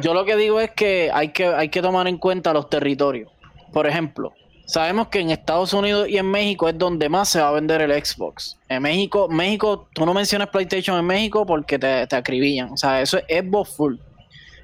yo 0.01 0.15
lo 0.15 0.25
que 0.25 0.37
digo 0.37 0.61
es 0.61 0.71
que 0.71 1.11
hay, 1.13 1.29
que 1.29 1.47
hay 1.47 1.69
que 1.69 1.83
tomar 1.83 2.07
en 2.09 2.19
cuenta 2.19 2.53
los 2.53 2.69
territorios. 2.69 3.31
Por 3.73 3.87
ejemplo, 3.87 4.33
sabemos 4.67 5.09
que 5.09 5.21
en 5.21 5.31
Estados 5.31 5.73
Unidos 5.73 6.09
y 6.09 6.17
en 6.19 6.31
México 6.31 6.69
es 6.69 6.79
donde 6.79 7.09
más 7.09 7.29
se 7.29 7.41
va 7.41 7.49
a 7.49 7.53
vender 7.53 7.83
el 7.83 7.93
Xbox. 8.05 8.59
En 8.69 8.83
México, 8.83 9.29
México, 9.29 9.89
tú 9.93 10.07
no 10.07 10.15
mencionas 10.15 10.49
PlayStation 10.49 10.99
en 10.99 11.07
México 11.07 11.45
porque 11.45 11.79
te, 11.79 12.07
te 12.07 12.17
acribillan. 12.17 12.73
O 12.73 12.77
sea, 12.77 13.01
eso 13.01 13.19
es 13.19 13.45
Xbox 13.45 13.77
full. 13.77 13.97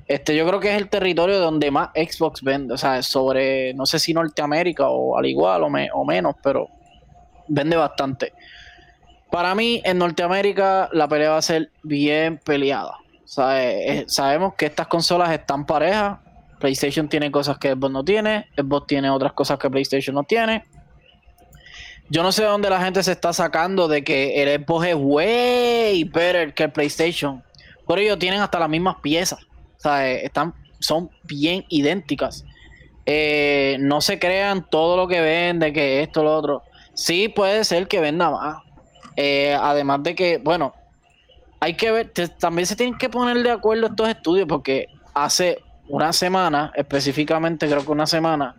Este, 0.07 0.35
yo 0.35 0.45
creo 0.47 0.59
que 0.59 0.75
es 0.75 0.77
el 0.77 0.89
territorio 0.89 1.39
donde 1.39 1.71
más 1.71 1.91
Xbox 1.95 2.43
vende. 2.43 2.75
O 2.75 2.79
sea, 2.79 3.03
sobre, 3.03 3.75
no 3.75 3.87
sé 3.87 3.99
si 4.01 4.13
Norteamérica 4.13 4.89
o 4.89 5.17
al 5.17 5.27
igual 5.27 5.63
o, 5.63 5.67
o 5.67 6.05
menos, 6.05 6.35
pero 6.43 6.69
vende 7.51 7.77
bastante. 7.77 8.33
Para 9.31 9.55
mí, 9.55 9.81
en 9.85 9.99
Norteamérica, 9.99 10.89
la 10.93 11.07
pelea 11.07 11.31
va 11.31 11.37
a 11.37 11.43
ser 11.43 11.71
bien 11.83 12.39
peleada. 12.39 12.97
sabemos 13.25 14.55
que 14.55 14.67
estas 14.67 14.87
consolas 14.89 15.31
están 15.31 15.67
parejas. 15.67 16.19
PlayStation 16.59 17.09
tiene 17.09 17.31
cosas 17.31 17.59
que 17.59 17.73
Xbox 17.73 17.93
no 17.93 18.05
tiene. 18.05 18.49
Xbox 18.57 18.87
tiene 18.87 19.09
otras 19.11 19.33
cosas 19.33 19.59
que 19.59 19.71
PlayStation 19.71 20.15
no 20.15 20.25
tiene. 20.25 20.65
Yo 22.09 22.25
no 22.25 22.33
sé 22.33 22.43
de 22.43 22.49
dónde 22.49 22.69
la 22.69 22.83
gente 22.83 23.03
se 23.05 23.13
está 23.13 23.33
sacando 23.33 23.87
de 23.87 24.03
que 24.03 24.43
el 24.43 24.65
Xbox 24.65 24.89
es 24.89 24.97
way 24.99 26.05
better 26.05 26.53
que 26.53 26.65
el 26.65 26.73
PlayStation. 26.73 27.43
Por 27.87 28.01
ello 28.01 28.19
tienen 28.19 28.41
hasta 28.41 28.59
las 28.59 28.69
mismas 28.69 28.97
piezas. 29.01 29.39
Están, 29.85 30.55
son 30.81 31.11
bien 31.23 31.65
idénticas. 31.69 32.45
Eh, 33.07 33.77
no 33.81 34.01
se 34.01 34.19
crean 34.19 34.69
todo 34.69 34.97
lo 34.97 35.09
que 35.09 35.21
vende, 35.21 35.73
que 35.73 36.03
esto, 36.03 36.25
lo 36.25 36.37
otro. 36.37 36.63
Sí 36.95 37.29
puede 37.29 37.65
ser 37.65 37.89
que 37.89 38.01
venda 38.01 38.31
más. 38.31 38.63
Eh, 39.17 39.57
además 39.61 40.03
de 40.03 40.15
que, 40.15 40.39
bueno, 40.39 40.75
hay 41.61 41.75
que 41.75 41.91
ver, 41.91 42.13
también 42.39 42.67
se 42.67 42.77
tienen 42.77 42.97
que 42.97 43.09
poner 43.09 43.43
de 43.43 43.51
acuerdo 43.51 43.87
estos 43.87 44.09
estudios 44.09 44.47
porque 44.49 44.87
hace 45.15 45.63
una 45.89 46.13
semana, 46.13 46.73
específicamente 46.75 47.67
creo 47.67 47.85
que 47.85 47.93
una 47.93 48.07
semana, 48.07 48.57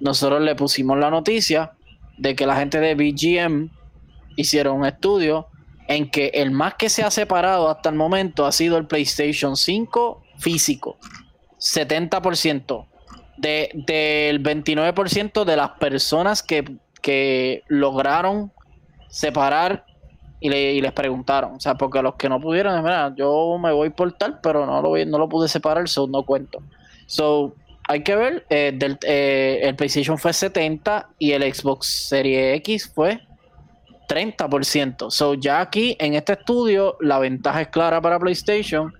nosotros 0.00 0.42
le 0.42 0.54
pusimos 0.54 0.98
la 0.98 1.10
noticia 1.10 1.72
de 2.18 2.34
que 2.34 2.46
la 2.46 2.56
gente 2.56 2.80
de 2.80 2.94
BGM 2.94 3.70
hicieron 4.36 4.78
un 4.78 4.86
estudio 4.86 5.48
en 5.88 6.10
que 6.10 6.30
el 6.34 6.50
más 6.50 6.74
que 6.74 6.88
se 6.88 7.02
ha 7.02 7.10
separado 7.10 7.68
hasta 7.68 7.88
el 7.88 7.94
momento 7.94 8.46
ha 8.46 8.52
sido 8.52 8.76
el 8.76 8.86
PlayStation 8.86 9.56
5 9.56 10.22
físico. 10.38 10.98
70%. 11.58 12.86
De, 13.36 13.70
del 13.74 14.42
29% 14.42 15.44
de 15.44 15.56
las 15.56 15.70
personas 15.70 16.42
que, 16.42 16.64
que 17.04 17.64
lograron 17.68 18.50
separar 19.10 19.84
y, 20.40 20.48
les 20.48 20.92
preguntaron. 20.92 21.56
O 21.56 21.60
sea, 21.60 21.74
porque 21.74 22.00
los 22.00 22.14
que 22.14 22.30
no 22.30 22.40
pudieron, 22.40 22.82
mira, 22.82 23.14
yo 23.14 23.58
me 23.58 23.72
voy 23.72 23.90
por 23.90 24.10
tal, 24.12 24.40
pero 24.40 24.64
no 24.64 24.80
lo, 24.80 25.04
no 25.04 25.18
lo 25.18 25.28
pude 25.28 25.46
separar, 25.46 25.86
so 25.86 26.06
no 26.06 26.22
cuento. 26.22 26.62
So, 27.04 27.54
hay 27.86 28.02
que 28.02 28.16
ver, 28.16 28.46
eh, 28.48 28.78
eh, 29.02 29.60
el 29.62 29.76
PlayStation 29.76 30.16
fue 30.16 30.32
70 30.32 31.10
y 31.18 31.32
el 31.32 31.54
Xbox 31.54 32.08
Series 32.08 32.56
X 32.56 32.90
fue 32.94 33.20
30%. 34.08 35.10
So, 35.10 35.34
ya 35.34 35.60
aquí 35.60 35.98
en 36.00 36.14
este 36.14 36.32
estudio, 36.32 36.96
la 37.00 37.18
ventaja 37.18 37.60
es 37.60 37.68
clara 37.68 38.00
para 38.00 38.18
PlayStation. 38.18 38.94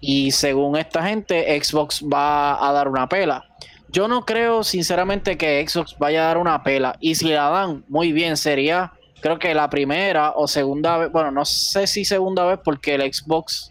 Y 0.00 0.32
según 0.32 0.76
esta 0.76 1.04
gente, 1.04 1.56
Xbox 1.62 2.02
va 2.02 2.68
a 2.68 2.72
dar 2.72 2.88
una 2.88 3.08
pela. 3.08 3.44
Yo 3.90 4.08
no 4.08 4.24
creo, 4.24 4.64
sinceramente, 4.64 5.36
que 5.36 5.66
Xbox 5.66 5.96
vaya 5.98 6.24
a 6.24 6.26
dar 6.28 6.38
una 6.38 6.62
pela. 6.62 6.96
Y 7.00 7.14
si 7.14 7.28
la 7.28 7.48
dan, 7.48 7.84
muy 7.88 8.12
bien, 8.12 8.36
sería 8.36 8.92
creo 9.20 9.38
que 9.38 9.54
la 9.54 9.68
primera 9.68 10.32
o 10.32 10.46
segunda 10.46 10.98
vez, 10.98 11.12
bueno, 11.12 11.30
no 11.30 11.44
sé 11.44 11.86
si 11.86 12.04
segunda 12.04 12.44
vez 12.46 12.60
porque 12.62 12.94
el 12.94 13.12
Xbox, 13.12 13.70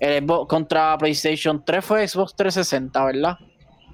el 0.00 0.22
Xbox 0.24 0.48
contra 0.48 0.96
PlayStation 0.98 1.62
3 1.64 1.84
fue 1.84 2.08
Xbox 2.08 2.34
360, 2.34 3.04
¿verdad? 3.04 3.38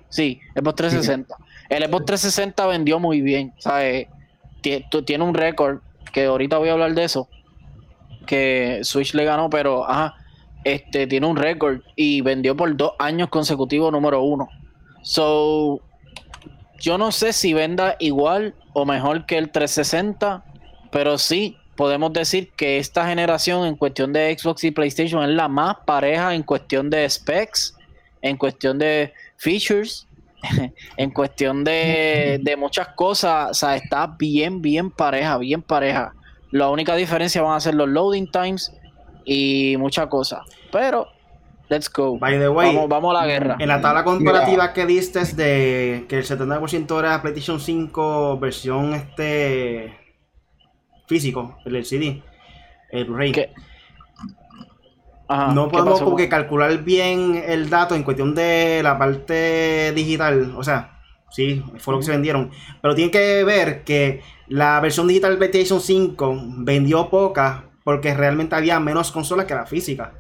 Sí, 0.09 0.41
Xbox 0.55 0.77
360. 0.77 1.37
El 1.69 1.85
Xbox 1.85 2.07
360 2.07 2.67
vendió 2.67 2.99
muy 2.99 3.21
bien, 3.21 3.53
¿sabes? 3.59 4.09
Tiene 4.61 5.25
un 5.25 5.35
récord, 5.35 5.81
que 6.13 6.25
ahorita 6.25 6.59
voy 6.59 6.71
a 6.71 6.73
hablar 6.73 6.95
de 6.95 7.05
eso, 7.05 7.29
que 8.27 8.81
Switch 8.83 9.15
le 9.15 9.25
ganó, 9.25 9.51
pero, 9.51 9.89
ajá, 9.89 10.15
este, 10.65 11.07
tiene 11.07 11.27
un 11.27 11.37
récord 11.37 11.81
y 11.95 12.23
vendió 12.23 12.57
por 12.57 12.75
dos 12.77 12.93
años 12.99 13.29
consecutivos 13.29 13.93
número 13.93 14.23
uno. 14.23 14.49
So, 15.09 15.81
yo 16.79 16.99
no 16.99 17.13
sé 17.13 17.33
si 17.33 17.55
venda 17.55 17.97
igual 17.99 18.55
o 18.75 18.85
mejor 18.85 19.25
que 19.25 19.39
el 19.39 19.51
360, 19.51 20.45
pero 20.91 21.17
sí, 21.17 21.57
podemos 21.77 22.13
decir 22.13 22.53
que 22.53 22.77
esta 22.77 23.07
generación 23.07 23.65
en 23.65 23.77
cuestión 23.77 24.13
de 24.13 24.37
Xbox 24.39 24.65
y 24.65 24.71
PlayStation 24.71 25.23
es 25.23 25.31
la 25.31 25.49
más 25.49 25.77
pareja 25.87 26.35
en 26.35 26.43
cuestión 26.43 26.91
de 26.91 27.09
specs, 27.09 27.75
en 28.21 28.37
cuestión 28.37 28.79
de 28.79 29.15
features, 29.39 30.07
en 30.99 31.11
cuestión 31.11 31.65
de, 31.65 32.39
de 32.43 32.57
muchas 32.59 32.89
cosas. 32.89 33.53
O 33.53 33.55
sea, 33.55 33.77
está 33.77 34.09
bien, 34.09 34.61
bien 34.61 34.91
pareja, 34.91 35.39
bien 35.39 35.63
pareja. 35.63 36.13
La 36.51 36.69
única 36.69 36.95
diferencia 36.95 37.41
van 37.41 37.57
a 37.57 37.61
ser 37.61 37.75
los 37.75 37.89
loading 37.89 38.31
times 38.31 38.75
y 39.25 39.75
muchas 39.79 40.09
cosas. 40.09 40.41
Pero 40.71 41.09
Let's 41.69 41.93
go. 41.93 42.19
By 42.19 42.39
the 42.39 42.49
way, 42.49 42.75
vamos, 42.89 43.15
a 43.15 43.21
la 43.21 43.27
guerra. 43.27 43.57
En 43.59 43.69
la 43.69 43.81
tabla 43.81 44.03
comparativa 44.05 44.73
que 44.73 44.87
diste 44.87 45.23
de 45.35 46.07
que 46.09 46.19
el 46.19 46.25
70% 46.25 46.99
era 46.99 47.21
PlayStation 47.21 47.61
5 47.61 48.39
versión 48.39 48.95
este 48.95 49.95
físico, 51.07 51.59
el 51.65 51.85
CD, 51.85 52.23
el 52.91 53.05
Blu-ray. 53.05 53.33
no 55.55 55.69
podemos 55.69 56.01
como 56.01 56.17
que 56.17 56.29
calcular 56.29 56.77
bien 56.85 57.43
el 57.47 57.69
dato 57.69 57.95
en 57.95 58.03
cuestión 58.03 58.35
de 58.35 58.81
la 58.83 58.99
parte 58.99 59.93
digital, 59.93 60.55
o 60.57 60.63
sea, 60.63 61.01
sí, 61.31 61.63
fue 61.79 61.95
lo 61.95 62.01
que 62.01 62.07
se 62.07 62.13
vendieron, 62.13 62.51
pero 62.81 62.95
tiene 62.95 63.11
que 63.11 63.45
ver 63.45 63.85
que 63.85 64.23
la 64.49 64.81
versión 64.81 65.09
digital 65.09 65.33
de 65.33 65.39
PlayStation 65.39 65.81
5 65.81 66.37
vendió 66.59 67.09
poca 67.09 67.65
porque 67.85 68.15
realmente 68.15 68.55
había 68.55 68.79
menos 68.81 69.11
consolas 69.11 69.47
que 69.47 69.55
la 69.55 69.65
física. 69.65 70.13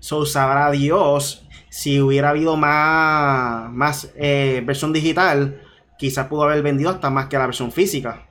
So 0.00 0.26
sabrá 0.26 0.70
Dios 0.70 1.46
si 1.68 2.00
hubiera 2.00 2.30
habido 2.30 2.56
más, 2.56 3.70
más 3.70 4.12
eh, 4.16 4.62
versión 4.64 4.92
digital, 4.92 5.60
quizás 5.98 6.26
pudo 6.26 6.44
haber 6.44 6.62
vendido 6.62 6.90
hasta 6.90 7.10
más 7.10 7.26
que 7.26 7.36
la 7.36 7.46
versión 7.46 7.70
física. 7.70 8.26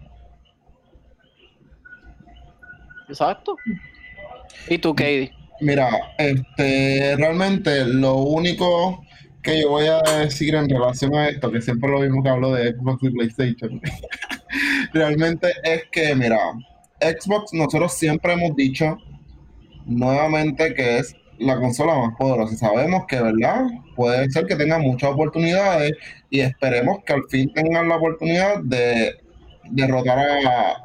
Exacto. 3.08 3.56
¿Y 4.68 4.78
tú, 4.78 4.96
Katie? 4.96 5.32
Mira, 5.62 5.90
este, 6.18 7.16
realmente 7.18 7.86
lo 7.86 8.16
único 8.16 9.06
que 9.42 9.62
yo 9.62 9.70
voy 9.70 9.86
a 9.86 10.02
decir 10.20 10.56
en 10.56 10.68
relación 10.68 11.16
a 11.16 11.30
esto, 11.30 11.52
que 11.52 11.62
siempre 11.62 11.90
lo 11.90 12.00
mismo 12.00 12.24
que 12.24 12.30
hablo 12.30 12.52
de 12.52 12.74
Xbox 12.74 13.04
y 13.04 13.10
PlayStation, 13.12 13.82
realmente 14.94 15.50
es 15.64 15.84
que, 15.92 16.16
mira, 16.16 16.40
Xbox 17.00 17.54
nosotros 17.54 17.94
siempre 17.94 18.34
hemos 18.34 18.56
dicho 18.56 18.98
nuevamente 19.86 20.74
que 20.74 20.98
es 20.98 21.16
la 21.40 21.58
consola 21.58 21.96
más 21.96 22.16
poderosa. 22.18 22.56
Sabemos 22.56 23.06
que, 23.08 23.20
¿verdad? 23.20 23.66
Puede 23.96 24.30
ser 24.30 24.46
que 24.46 24.56
tenga 24.56 24.78
muchas 24.78 25.12
oportunidades 25.12 25.94
y 26.30 26.42
esperemos 26.42 27.00
que 27.06 27.14
al 27.14 27.24
fin 27.30 27.52
tengan 27.54 27.90
la 27.90 27.98
oportunidad 27.98 28.60
de 28.64 29.18
derrotar 29.70 30.20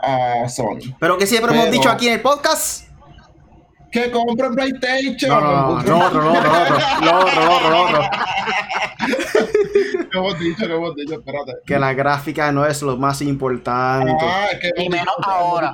a, 0.02 0.48
Sony. 0.48 0.94
Pero 0.98 1.18
que 1.18 1.26
siempre 1.26 1.54
hemos 1.54 1.70
dicho 1.70 1.88
aquí 1.88 2.08
en 2.08 2.14
el 2.14 2.20
podcast. 2.20 2.88
Que 3.92 4.10
compren 4.10 4.54
PlayStation. 4.54 5.30
No, 5.30 5.40
no, 5.40 5.50
no, 5.50 5.76
otro, 5.78 6.22
no, 6.22 6.32
otro, 6.32 6.52
no, 7.02 7.20
otro, 7.20 7.70
no, 7.70 7.82
otro, 7.82 8.00
¿Qué 10.10 10.18
hemos 10.18 10.38
dicho? 10.38 10.66
¿Qué 10.66 10.74
hemos 10.74 10.94
dicho? 10.94 11.14
Espérate. 11.14 11.52
Que 11.66 11.78
la 11.78 11.92
gráfica 11.92 12.52
no 12.52 12.64
es 12.64 12.82
lo 12.82 12.96
más 12.96 13.20
importante. 13.20 14.12
Ah, 14.20 14.46
es 14.52 14.60
que 14.60 14.84
y 14.84 14.88
menos 14.88 15.14
ahora. 15.22 15.72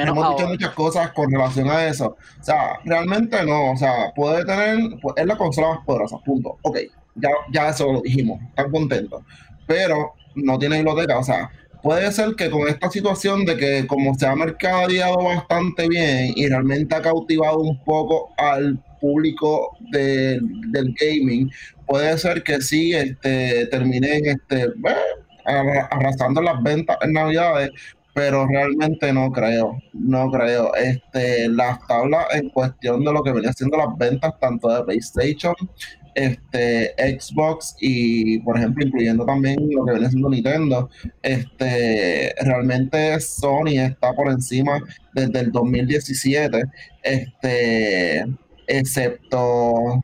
Hemos 0.00 0.36
dicho 0.36 0.48
muchas 0.48 0.70
cosas 0.70 1.12
con 1.12 1.30
relación 1.30 1.68
a 1.70 1.86
eso. 1.86 2.16
O 2.40 2.44
sea, 2.44 2.80
realmente 2.84 3.44
no. 3.44 3.72
O 3.72 3.76
sea, 3.76 4.12
puede 4.14 4.44
tener. 4.44 4.78
Es 5.16 5.26
la 5.26 5.36
consola 5.36 5.74
más 5.74 5.84
poderosa. 5.84 6.18
Punto. 6.24 6.58
Ok. 6.62 6.78
Ya, 7.14 7.30
ya 7.52 7.68
eso 7.68 7.92
lo 7.92 8.00
dijimos. 8.00 8.40
Están 8.48 8.70
contentos. 8.70 9.22
Pero 9.66 10.14
no 10.34 10.58
tiene 10.58 10.76
biblioteca. 10.76 11.18
O 11.18 11.22
sea, 11.22 11.50
puede 11.82 12.10
ser 12.12 12.34
que 12.36 12.50
con 12.50 12.68
esta 12.68 12.90
situación 12.90 13.44
de 13.44 13.56
que 13.56 13.86
como 13.86 14.14
se 14.14 14.26
ha 14.26 14.34
mercadeado 14.34 15.22
bastante 15.22 15.88
bien 15.88 16.32
y 16.36 16.48
realmente 16.48 16.94
ha 16.94 17.02
cautivado 17.02 17.58
un 17.58 17.82
poco 17.84 18.32
al 18.38 18.78
público 19.00 19.76
del 19.90 20.94
gaming, 21.00 21.50
puede 21.86 22.16
ser 22.16 22.42
que 22.42 22.60
sí 22.62 22.94
este, 22.94 23.66
terminen 23.66 24.26
este, 24.26 24.62
eh, 24.64 25.80
arrasando 25.90 26.40
las 26.40 26.62
ventas 26.62 26.96
en 27.02 27.12
Navidades, 27.12 27.70
pero 28.14 28.46
realmente 28.46 29.12
no 29.12 29.30
creo, 29.30 29.78
no 29.92 30.30
creo. 30.30 30.74
Este, 30.74 31.48
las 31.48 31.86
tablas 31.86 32.26
en 32.34 32.50
cuestión 32.50 33.04
de 33.04 33.12
lo 33.12 33.22
que 33.22 33.32
venía 33.32 33.52
siendo 33.52 33.76
las 33.76 33.96
ventas 33.96 34.38
tanto 34.40 34.68
de 34.68 34.84
PlayStation, 34.84 35.54
este, 36.14 36.94
Xbox 37.18 37.74
y, 37.80 38.38
por 38.40 38.58
ejemplo, 38.58 38.84
incluyendo 38.84 39.24
también 39.24 39.56
lo 39.70 39.84
que 39.84 39.92
viene 39.92 40.10
siendo 40.10 40.28
Nintendo, 40.28 40.90
este, 41.22 42.34
realmente 42.42 43.18
Sony 43.20 43.78
está 43.78 44.12
por 44.12 44.30
encima 44.30 44.78
desde 45.14 45.40
el 45.40 45.52
2017, 45.52 46.64
este, 47.02 48.26
excepto 48.66 50.02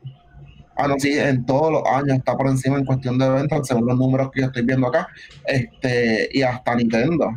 Ah, 0.81 0.87
no, 0.87 0.97
sí, 0.97 1.11
en 1.19 1.45
todos 1.45 1.73
los 1.73 1.83
años 1.85 2.19
está 2.19 2.37
por 2.37 2.47
encima 2.47 2.77
en 2.77 2.85
cuestión 2.85 3.17
de 3.17 3.29
ventas, 3.29 3.67
según 3.67 3.85
los 3.85 3.97
números 3.97 4.31
que 4.31 4.39
yo 4.39 4.47
estoy 4.47 4.63
viendo 4.63 4.87
acá, 4.87 5.09
este, 5.45 6.29
y 6.31 6.41
hasta 6.41 6.73
Nintendo. 6.73 7.31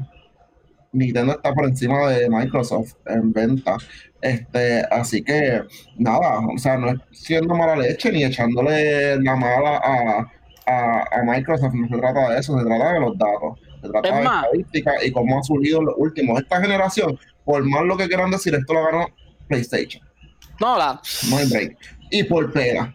Nintendo 0.92 1.32
está 1.32 1.54
por 1.54 1.64
encima 1.64 2.08
de 2.08 2.28
Microsoft 2.28 2.94
en 3.06 3.32
venta. 3.32 3.76
Este, 4.20 4.82
así 4.90 5.22
que 5.24 5.62
nada, 5.96 6.40
o 6.40 6.58
sea, 6.58 6.76
no 6.76 6.90
es 6.90 6.98
siendo 7.10 7.54
mala 7.54 7.76
leche 7.76 8.12
ni 8.12 8.24
echándole 8.24 9.20
la 9.20 9.34
mala 9.36 9.80
a, 9.84 10.28
Microsoft, 11.24 11.74
no 11.74 11.88
se 11.88 11.96
trata 11.98 12.30
de 12.30 12.40
eso, 12.40 12.56
se 12.56 12.64
trata 12.64 12.92
de 12.92 13.00
los 13.00 13.18
datos, 13.18 13.58
se 13.80 13.88
trata 13.88 14.14
de 14.14 14.22
estadísticas 14.22 14.94
y 15.04 15.10
cómo 15.10 15.38
ha 15.38 15.42
subido 15.42 15.82
los 15.82 15.94
últimos. 15.98 16.40
Esta 16.40 16.60
generación, 16.60 17.18
por 17.44 17.64
más 17.64 17.84
lo 17.84 17.96
que 17.96 18.06
quieran 18.06 18.30
decir, 18.30 18.54
esto 18.54 18.72
lo 18.72 18.84
ganó 18.84 19.08
PlayStation. 19.48 20.02
No, 20.60 20.78
la. 20.78 21.00
No 21.28 21.36
hay 21.36 21.48
break. 21.48 21.76
Y 22.10 22.22
por 22.24 22.52
pega. 22.52 22.94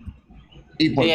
Y 0.77 0.91
por 0.91 1.05
Yo, 1.05 1.13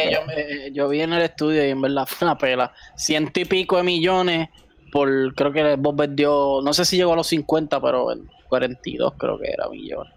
yo, 0.71 0.89
vi 0.89 1.01
en 1.01 1.13
el 1.13 1.23
estudio 1.23 1.65
y 1.65 1.71
en 1.71 1.81
verdad 1.81 2.05
fue 2.05 2.27
una 2.27 2.37
pela. 2.37 2.71
Ciento 2.95 3.39
y 3.39 3.45
pico 3.45 3.77
de 3.77 3.83
millones 3.83 4.49
por, 4.93 5.33
creo 5.33 5.51
que 5.51 5.75
Bob 5.75 5.95
vendió, 5.95 6.59
no 6.63 6.71
sé 6.71 6.85
si 6.85 6.97
llegó 6.97 7.13
a 7.13 7.15
los 7.15 7.25
50, 7.25 7.81
pero 7.81 8.11
en 8.11 8.29
42 8.47 9.13
creo 9.17 9.39
que 9.39 9.49
era 9.49 9.67
millones. 9.67 10.13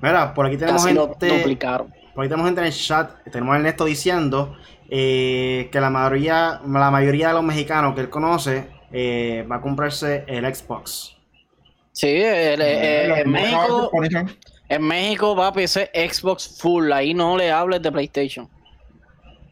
Mira, 0.00 0.32
por 0.32 0.46
aquí 0.46 0.56
tenemos 0.56 0.86
gente. 0.86 1.02
Por 1.10 2.22
aquí 2.22 2.28
tenemos 2.28 2.46
gente 2.46 2.60
en 2.60 2.66
el 2.68 2.72
chat, 2.72 3.10
tenemos 3.24 3.54
a 3.54 3.56
Ernesto 3.56 3.86
diciendo 3.86 4.56
eh, 4.88 5.68
que 5.72 5.80
la 5.80 5.90
mayoría, 5.90 6.60
la 6.64 6.92
mayoría 6.92 7.28
de 7.28 7.34
los 7.34 7.42
mexicanos 7.42 7.96
que 7.96 8.02
él 8.02 8.08
conoce 8.08 8.68
eh, 8.92 9.44
va 9.50 9.56
a 9.56 9.60
comprarse 9.60 10.22
el 10.28 10.54
Xbox. 10.54 11.16
Sí, 11.90 12.06
eh, 12.06 12.54
en 13.20 13.30
México. 13.32 13.90
En 14.68 14.82
México 14.82 15.34
va 15.34 15.48
a 15.48 15.52
PC 15.52 15.90
Xbox 15.92 16.60
Full, 16.60 16.92
ahí 16.92 17.14
no 17.14 17.36
le 17.36 17.50
hables 17.50 17.82
de 17.82 17.90
PlayStation. 17.90 18.48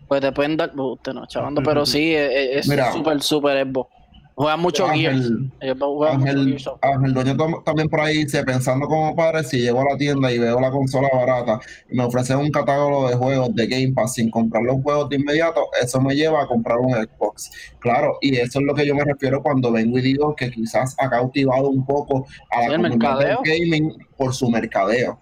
Pues 0.06 0.22
pueden 0.30 0.56
dar. 0.56 0.70
Usted 0.72 1.14
no, 1.14 1.26
chavando, 1.26 1.60
pero 1.64 1.84
sí, 1.84 2.14
es 2.14 2.64
súper, 2.92 3.20
súper 3.22 3.66
Xbox. 3.66 4.01
Juega 4.34 4.56
mucho 4.56 4.86
Ángel, 4.86 5.50
Ángel, 5.60 6.56
Ángel 6.80 7.14
Dueño 7.14 7.36
también 7.64 7.88
por 7.88 8.00
ahí 8.00 8.24
dice, 8.24 8.42
pensando 8.44 8.86
como 8.86 9.14
padre, 9.14 9.44
si 9.44 9.58
llego 9.60 9.82
a 9.82 9.92
la 9.92 9.98
tienda 9.98 10.32
y 10.32 10.38
veo 10.38 10.58
la 10.58 10.70
consola 10.70 11.08
barata 11.12 11.60
y 11.90 11.96
me 11.96 12.04
ofrecen 12.04 12.38
un 12.38 12.50
catálogo 12.50 13.10
de 13.10 13.16
juegos 13.16 13.54
de 13.54 13.66
Game 13.66 13.92
Pass 13.92 14.14
sin 14.14 14.30
comprar 14.30 14.62
los 14.62 14.82
juegos 14.82 15.10
de 15.10 15.16
inmediato, 15.16 15.66
eso 15.82 16.00
me 16.00 16.14
lleva 16.14 16.42
a 16.42 16.46
comprar 16.46 16.78
un 16.78 16.94
Xbox. 16.94 17.50
Claro, 17.78 18.16
y 18.22 18.36
eso 18.36 18.60
es 18.60 18.64
lo 18.64 18.74
que 18.74 18.86
yo 18.86 18.94
me 18.94 19.04
refiero 19.04 19.42
cuando 19.42 19.70
vengo 19.70 19.98
y 19.98 20.02
digo 20.02 20.34
que 20.34 20.50
quizás 20.50 20.94
ha 20.98 21.10
cautivado 21.10 21.68
un 21.68 21.84
poco 21.84 22.26
a 22.50 22.68
la 22.68 22.76
comunidad 22.76 23.18
del 23.18 23.36
gaming 23.44 23.92
por 24.16 24.34
su 24.34 24.48
mercadeo. 24.48 25.20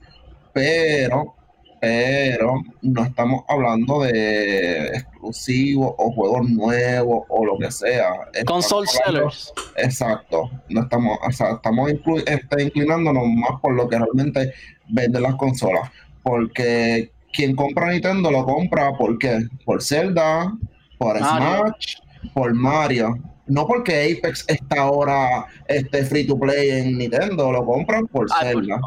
Pero 0.52 1.34
pero 1.80 2.62
no 2.82 3.04
estamos 3.04 3.42
hablando 3.48 4.02
de 4.02 4.88
exclusivos 4.88 5.94
o 5.96 6.12
juegos 6.12 6.50
nuevos 6.50 7.24
o 7.28 7.44
lo 7.46 7.58
que 7.58 7.70
sea. 7.70 8.12
Console 8.44 8.86
sellers. 8.86 9.52
Exacto. 9.76 10.50
No 10.68 10.82
estamos, 10.82 11.18
o 11.26 11.32
sea, 11.32 11.52
estamos 11.52 11.90
este, 12.26 12.62
inclinándonos 12.62 13.26
más 13.28 13.60
por 13.62 13.72
lo 13.72 13.88
que 13.88 13.98
realmente 13.98 14.52
venden 14.88 15.22
las 15.22 15.36
consolas. 15.36 15.90
Porque 16.22 17.10
quien 17.32 17.56
compra 17.56 17.90
Nintendo 17.90 18.30
lo 18.30 18.44
compra 18.44 18.92
¿por 18.98 19.16
por 19.64 19.82
Zelda, 19.82 20.52
por 20.98 21.16
Smash, 21.16 21.96
por 22.34 22.52
Mario. 22.52 23.16
No 23.46 23.66
porque 23.66 24.18
Apex 24.18 24.44
está 24.48 24.82
ahora 24.82 25.46
este, 25.66 26.04
free 26.04 26.26
to 26.26 26.38
play 26.38 26.70
en 26.70 26.98
Nintendo, 26.98 27.50
lo 27.50 27.64
compran 27.64 28.06
por 28.06 28.28
Zelda. 28.38 28.80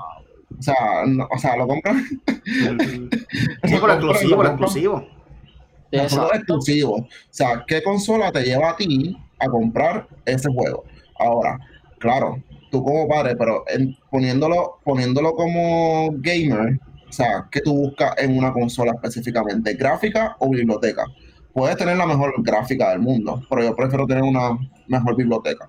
O 0.64 0.66
sea, 0.66 1.04
o 1.30 1.38
sea, 1.38 1.58
lo 1.58 1.68
compran. 1.68 2.06
sí, 3.66 3.76
por 3.82 3.90
exclusivo, 3.92 4.36
por 4.38 4.46
exclusivo. 4.46 5.08
exclusivo. 5.92 6.96
O 6.96 7.08
sea, 7.30 7.66
¿qué 7.68 7.84
consola 7.84 8.32
te 8.32 8.44
lleva 8.44 8.70
a 8.70 8.78
ti 8.78 9.18
a 9.40 9.50
comprar 9.50 10.08
ese 10.26 10.48
juego? 10.54 10.86
Ahora, 11.20 11.60
claro, 12.00 12.42
tú 12.72 12.82
como 12.82 13.10
padre, 13.10 13.36
pero 13.36 13.66
poniéndolo, 14.10 14.80
poniéndolo 14.86 15.34
como 15.34 16.12
gamer, 16.20 16.80
o 17.10 17.12
sea, 17.12 17.46
¿qué 17.52 17.60
tú 17.60 17.74
buscas 17.74 18.14
en 18.18 18.38
una 18.38 18.54
consola 18.54 18.94
específicamente? 18.94 19.74
¿Gráfica 19.74 20.38
o 20.40 20.50
biblioteca? 20.50 21.04
Puedes 21.52 21.76
tener 21.76 21.98
la 21.98 22.06
mejor 22.06 22.36
gráfica 22.38 22.92
del 22.92 23.00
mundo, 23.00 23.46
pero 23.50 23.64
yo 23.64 23.76
prefiero 23.76 24.08
tener 24.08 24.24
una 24.24 24.58
mejor 24.88 25.18
biblioteca, 25.18 25.68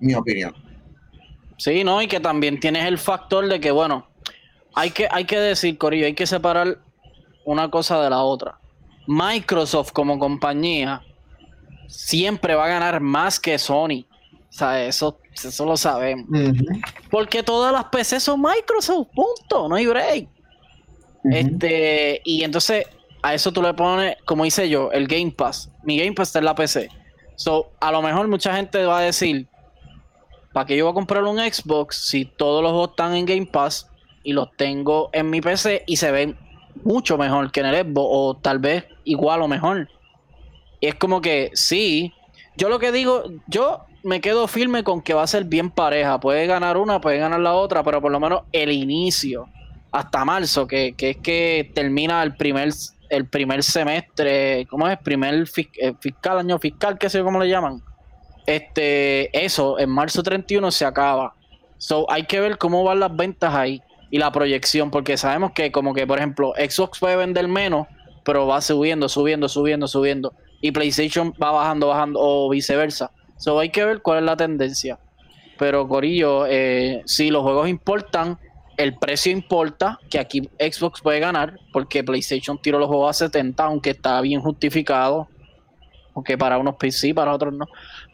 mi 0.00 0.14
opinión. 0.14 0.52
Sí, 1.56 1.82
no, 1.82 2.02
y 2.02 2.08
que 2.08 2.20
también 2.20 2.60
tienes 2.60 2.84
el 2.84 2.98
factor 2.98 3.48
de 3.48 3.58
que, 3.58 3.70
bueno, 3.70 4.06
hay 4.74 4.90
que, 4.90 5.08
hay 5.10 5.24
que 5.24 5.38
decir, 5.38 5.78
Corillo, 5.78 6.06
hay 6.06 6.14
que 6.14 6.26
separar 6.26 6.78
una 7.44 7.70
cosa 7.70 8.02
de 8.02 8.10
la 8.10 8.22
otra. 8.22 8.58
Microsoft 9.06 9.92
como 9.92 10.18
compañía 10.18 11.02
siempre 11.88 12.54
va 12.54 12.64
a 12.64 12.68
ganar 12.68 13.00
más 13.00 13.38
que 13.38 13.58
Sony. 13.58 14.04
O 14.48 14.56
sea, 14.56 14.84
eso, 14.84 15.18
eso 15.32 15.64
lo 15.64 15.76
sabemos. 15.76 16.26
Porque 17.10 17.42
todas 17.42 17.72
las 17.72 17.84
PC 17.84 18.20
son 18.20 18.40
Microsoft, 18.40 19.08
punto, 19.14 19.68
no 19.68 19.74
hay 19.74 19.86
break. 19.86 20.28
Este, 21.24 22.20
y 22.24 22.44
entonces 22.44 22.86
a 23.22 23.34
eso 23.34 23.52
tú 23.52 23.62
le 23.62 23.72
pones, 23.72 24.16
como 24.26 24.44
hice 24.44 24.68
yo, 24.68 24.92
el 24.92 25.06
Game 25.06 25.30
Pass. 25.30 25.70
Mi 25.82 25.98
Game 25.98 26.12
Pass 26.12 26.28
está 26.28 26.40
en 26.40 26.44
la 26.44 26.54
PC. 26.54 26.88
So, 27.36 27.72
a 27.80 27.90
lo 27.90 28.02
mejor 28.02 28.28
mucha 28.28 28.54
gente 28.54 28.84
va 28.84 28.98
a 28.98 29.02
decir, 29.02 29.46
¿para 30.52 30.66
qué 30.66 30.76
yo 30.76 30.84
voy 30.84 30.92
a 30.92 30.94
comprar 30.94 31.24
un 31.24 31.38
Xbox 31.38 31.96
si 31.96 32.24
todos 32.26 32.62
los 32.62 32.72
juegos 32.72 32.90
están 32.90 33.14
en 33.14 33.26
Game 33.26 33.46
Pass 33.46 33.90
y 34.24 34.32
los 34.32 34.50
tengo 34.56 35.10
en 35.12 35.30
mi 35.30 35.40
PC 35.40 35.84
y 35.86 35.96
se 35.96 36.10
ven 36.10 36.36
mucho 36.82 37.16
mejor 37.16 37.52
que 37.52 37.60
en 37.60 37.66
el 37.66 37.86
Xbox 37.86 38.08
o 38.10 38.34
tal 38.34 38.58
vez 38.58 38.86
igual 39.04 39.42
o 39.42 39.48
mejor? 39.48 39.88
Y 40.80 40.88
es 40.88 40.96
como 40.96 41.20
que 41.20 41.50
sí, 41.54 42.12
yo 42.56 42.68
lo 42.68 42.78
que 42.78 42.90
digo, 42.90 43.24
yo 43.46 43.84
me 44.02 44.20
quedo 44.20 44.48
firme 44.48 44.82
con 44.82 45.00
que 45.00 45.14
va 45.14 45.22
a 45.22 45.26
ser 45.26 45.44
bien 45.44 45.70
pareja. 45.70 46.18
Puede 46.18 46.46
ganar 46.46 46.76
una, 46.76 47.00
puede 47.00 47.18
ganar 47.18 47.40
la 47.40 47.54
otra, 47.54 47.82
pero 47.82 48.00
por 48.00 48.10
lo 48.10 48.18
menos 48.18 48.42
el 48.52 48.72
inicio, 48.72 49.48
hasta 49.92 50.24
marzo, 50.24 50.66
que, 50.66 50.94
es 50.96 51.16
que 51.18 51.70
termina 51.74 52.22
el 52.22 52.34
primer, 52.34 52.70
el 53.10 53.28
primer 53.28 53.62
semestre, 53.62 54.66
¿cómo 54.68 54.88
es? 54.88 54.98
Primer 54.98 55.46
eh, 55.56 55.94
fiscal, 56.00 56.38
año 56.38 56.58
fiscal, 56.58 56.98
qué 56.98 57.08
sé 57.08 57.18
yo 57.18 57.24
cómo 57.24 57.40
le 57.40 57.48
llaman. 57.48 57.82
Este, 58.46 59.44
eso, 59.44 59.78
en 59.78 59.90
marzo 59.90 60.22
31 60.22 60.70
se 60.70 60.84
acaba. 60.84 61.34
So, 61.78 62.10
hay 62.10 62.24
que 62.24 62.40
ver 62.40 62.58
cómo 62.58 62.84
van 62.84 63.00
las 63.00 63.14
ventas 63.14 63.54
ahí 63.54 63.82
y 64.10 64.18
la 64.18 64.30
proyección, 64.32 64.90
porque 64.90 65.16
sabemos 65.16 65.52
que 65.52 65.72
como 65.72 65.94
que, 65.94 66.06
por 66.06 66.18
ejemplo, 66.18 66.52
Xbox 66.56 66.98
puede 66.98 67.16
vender 67.16 67.48
menos, 67.48 67.86
pero 68.24 68.46
va 68.46 68.60
subiendo, 68.60 69.08
subiendo, 69.08 69.48
subiendo, 69.48 69.88
subiendo. 69.88 70.32
Y 70.60 70.72
PlayStation 70.72 71.34
va 71.42 71.50
bajando, 71.50 71.88
bajando, 71.88 72.20
o 72.20 72.48
viceversa. 72.48 73.10
So 73.36 73.58
hay 73.58 73.70
que 73.70 73.84
ver 73.84 74.02
cuál 74.02 74.18
es 74.18 74.24
la 74.24 74.36
tendencia. 74.36 74.98
Pero 75.58 75.86
Corillo, 75.86 76.46
eh, 76.46 77.02
si 77.06 77.30
los 77.30 77.42
juegos 77.42 77.68
importan, 77.68 78.38
el 78.76 78.96
precio 78.96 79.30
importa, 79.30 79.98
que 80.10 80.18
aquí 80.18 80.48
Xbox 80.58 81.00
puede 81.00 81.20
ganar, 81.20 81.58
porque 81.72 82.02
PlayStation 82.02 82.58
tiró 82.60 82.78
los 82.78 82.88
juegos 82.88 83.10
a 83.10 83.26
70, 83.26 83.62
aunque 83.64 83.90
está 83.90 84.20
bien 84.20 84.40
justificado. 84.40 85.28
Aunque 86.14 86.38
para 86.38 86.58
unos 86.58 86.76
PC, 86.76 87.12
para 87.12 87.32
otros 87.32 87.52
no. 87.52 87.66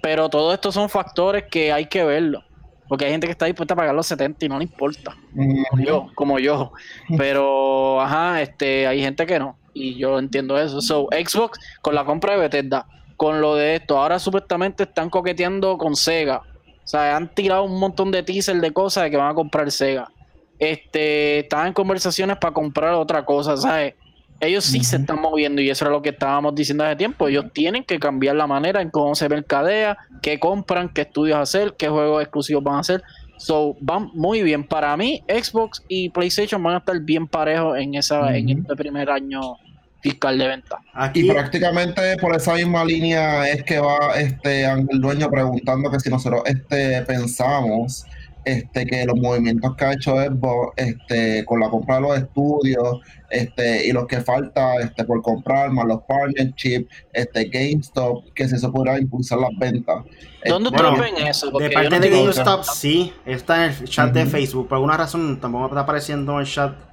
Pero 0.02 0.28
todos 0.28 0.54
estos 0.54 0.74
son 0.74 0.88
factores 0.88 1.44
que 1.50 1.72
hay 1.72 1.86
que 1.86 2.02
verlo. 2.02 2.42
Porque 2.90 3.04
hay 3.04 3.12
gente 3.12 3.28
que 3.28 3.30
está 3.30 3.46
dispuesta 3.46 3.74
a 3.74 3.76
pagar 3.76 3.94
los 3.94 4.08
70 4.08 4.44
y 4.44 4.48
no 4.48 4.58
le 4.58 4.64
importa. 4.64 5.16
Como 5.32 5.84
yo, 5.84 6.10
como 6.16 6.38
yo. 6.40 6.72
Pero, 7.16 8.00
ajá, 8.00 8.42
este, 8.42 8.84
hay 8.84 9.00
gente 9.00 9.24
que 9.26 9.38
no. 9.38 9.56
Y 9.72 9.94
yo 9.94 10.18
entiendo 10.18 10.58
eso. 10.58 10.80
So, 10.80 11.06
Xbox, 11.12 11.60
con 11.82 11.94
la 11.94 12.04
compra 12.04 12.32
de 12.32 12.40
Bethesda, 12.40 12.88
con 13.16 13.40
lo 13.40 13.54
de 13.54 13.76
esto. 13.76 13.96
Ahora 13.96 14.18
supuestamente 14.18 14.82
están 14.82 15.08
coqueteando 15.08 15.78
con 15.78 15.94
Sega. 15.94 16.38
O 16.38 16.86
sea, 16.88 17.16
han 17.16 17.32
tirado 17.32 17.62
un 17.62 17.78
montón 17.78 18.10
de 18.10 18.24
teasers 18.24 18.60
de 18.60 18.72
cosas 18.72 19.04
de 19.04 19.12
que 19.12 19.16
van 19.16 19.30
a 19.30 19.34
comprar 19.34 19.70
Sega. 19.70 20.10
Este, 20.58 21.38
están 21.38 21.68
en 21.68 21.72
conversaciones 21.72 22.38
para 22.38 22.52
comprar 22.52 22.94
otra 22.94 23.24
cosa, 23.24 23.56
¿sabes? 23.56 23.94
Ellos 24.40 24.64
sí 24.64 24.82
se 24.82 24.96
están 24.96 25.20
moviendo 25.20 25.60
y 25.60 25.68
eso 25.68 25.84
era 25.84 25.92
lo 25.92 26.00
que 26.00 26.08
estábamos 26.08 26.54
diciendo 26.54 26.84
hace 26.84 26.96
tiempo. 26.96 27.28
Ellos 27.28 27.46
tienen 27.52 27.84
que 27.84 27.98
cambiar 27.98 28.36
la 28.36 28.46
manera 28.46 28.80
en 28.80 28.90
cómo 28.90 29.14
se 29.14 29.28
mercadea, 29.28 29.98
qué 30.22 30.40
compran, 30.40 30.88
qué 30.88 31.02
estudios 31.02 31.38
hacer, 31.38 31.74
qué 31.76 31.88
juegos 31.88 32.22
exclusivos 32.22 32.64
van 32.64 32.76
a 32.76 32.80
hacer. 32.80 33.02
So, 33.36 33.76
van 33.80 34.10
muy 34.14 34.42
bien. 34.42 34.64
Para 34.64 34.96
mí, 34.96 35.22
Xbox 35.28 35.82
y 35.88 36.08
PlayStation 36.08 36.62
van 36.62 36.74
a 36.74 36.78
estar 36.78 36.98
bien 37.00 37.26
parejos 37.26 37.78
en, 37.78 37.94
esa, 37.94 38.34
en 38.36 38.48
este 38.50 38.76
primer 38.76 39.10
año 39.10 39.56
fiscal 40.00 40.38
de 40.38 40.46
venta. 40.46 40.78
Aquí, 40.94 41.20
y 41.20 41.30
prácticamente 41.30 42.16
por 42.18 42.34
esa 42.34 42.54
misma 42.54 42.84
línea 42.84 43.48
es 43.48 43.62
que 43.64 43.78
va 43.78 44.14
este 44.16 44.64
el 44.64 45.00
dueño 45.00 45.30
preguntando 45.30 45.90
que 45.90 46.00
si 46.00 46.08
nosotros 46.08 46.42
este 46.46 47.02
pensamos 47.02 48.06
este 48.44 48.86
que 48.86 49.04
los 49.04 49.18
movimientos 49.18 49.76
que 49.76 49.84
ha 49.84 49.92
hecho 49.92 50.16
Xbox 50.16 50.74
este 50.76 51.44
con 51.44 51.60
la 51.60 51.68
compra 51.68 51.96
de 51.96 52.00
los 52.00 52.18
estudios 52.18 53.00
este 53.28 53.86
y 53.86 53.92
los 53.92 54.06
que 54.06 54.20
falta 54.20 54.76
este 54.76 55.04
por 55.04 55.22
comprar 55.22 55.70
más 55.70 55.86
los 55.86 56.00
partnerships 56.02 56.88
este 57.12 57.44
GameStop 57.44 58.32
que 58.34 58.48
si 58.48 58.56
eso 58.56 58.72
podrá 58.72 58.98
impulsar 58.98 59.38
las 59.38 59.50
ventas. 59.58 60.04
¿Dónde 60.46 60.70
ustedes 60.70 60.98
ven 60.98 61.26
eso? 61.26 61.50
de 61.50 61.70
parte 61.70 62.00
de 62.00 62.10
GameStop 62.10 62.64
sí 62.64 63.12
está 63.26 63.66
en 63.66 63.72
el 63.72 63.88
chat 63.88 64.12
de 64.12 64.26
Facebook. 64.26 64.68
Por 64.68 64.76
alguna 64.76 64.96
razón 64.96 65.40
tampoco 65.40 65.66
está 65.66 65.80
apareciendo 65.80 66.34
en 66.34 66.40
el 66.40 66.46
chat 66.46 66.90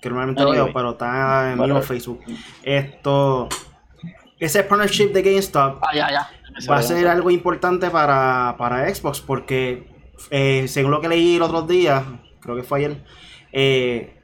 que 0.00 0.08
normalmente 0.08 0.42
lo 0.42 0.50
veo, 0.50 0.72
pero 0.72 0.92
está 0.92 1.52
en 1.52 1.58
mi 1.58 1.82
Facebook. 1.82 2.20
Esto, 2.62 3.48
ese 4.38 4.64
partnership 4.64 5.12
de 5.12 5.22
GameStop 5.22 5.82
ah, 5.82 6.28
va 6.70 6.76
a 6.76 6.82
ser 6.82 7.06
algo 7.06 7.30
importante 7.30 7.90
para, 7.90 8.56
Xbox 8.94 9.20
porque, 9.20 9.86
eh, 10.30 10.66
según 10.68 10.90
lo 10.90 11.00
que 11.00 11.08
leí 11.08 11.36
el 11.36 11.42
otro 11.42 11.62
día, 11.62 12.04
creo 12.40 12.56
que 12.56 12.62
fue 12.62 12.78
ayer, 12.78 13.04
eh, 13.52 14.20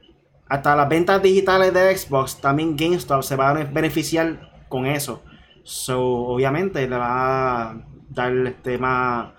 hasta 0.47 0.75
las 0.75 0.87
ventas 0.87 1.21
digitales 1.21 1.73
de 1.73 1.95
Xbox, 1.95 2.39
también 2.39 2.77
GameStop 2.77 3.21
se 3.23 3.35
va 3.35 3.49
a 3.49 3.53
beneficiar 3.53 4.51
con 4.69 4.85
eso. 4.85 5.23
So, 5.63 6.01
obviamente 6.01 6.87
le 6.87 6.97
va 6.97 7.71
a 7.71 7.77
dar 8.09 8.33
este 8.47 8.77
más 8.77 9.33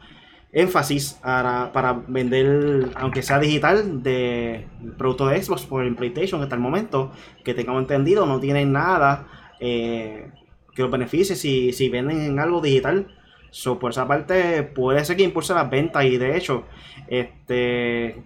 énfasis 0.53 1.18
para, 1.23 2.03
vender, 2.07 2.90
aunque 2.97 3.23
sea 3.23 3.38
digital, 3.38 4.03
de 4.03 4.66
producto 4.97 5.27
de 5.27 5.42
Xbox 5.42 5.64
por 5.66 5.85
el 5.85 5.94
PlayStation 5.94 6.42
hasta 6.42 6.55
el 6.55 6.61
momento, 6.61 7.12
que 7.44 7.55
tengamos 7.55 7.83
entendido, 7.83 8.27
no 8.27 8.40
tienen 8.40 8.73
nada 8.73 9.27
eh, 9.61 10.31
que 10.75 10.83
los 10.83 10.90
beneficie 10.90 11.37
si, 11.37 11.73
si 11.73 11.88
venden 11.88 12.38
algo 12.38 12.61
digital. 12.61 13.18
So, 13.51 13.79
por 13.79 13.91
esa 13.91 14.07
parte, 14.07 14.63
puede 14.63 15.05
ser 15.05 15.17
que 15.17 15.23
impulse 15.23 15.55
las 15.55 15.71
ventas 15.71 16.05
y 16.05 16.19
de 16.19 16.37
hecho, 16.37 16.65
este 17.09 18.23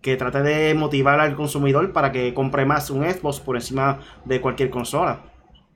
que 0.00 0.16
trate 0.16 0.42
de 0.42 0.74
motivar 0.74 1.20
al 1.20 1.36
consumidor 1.36 1.92
para 1.92 2.10
que 2.10 2.32
compre 2.32 2.64
más 2.64 2.88
un 2.88 3.04
Xbox 3.04 3.38
por 3.38 3.56
encima 3.56 4.00
de 4.24 4.40
cualquier 4.40 4.70
consola. 4.70 5.20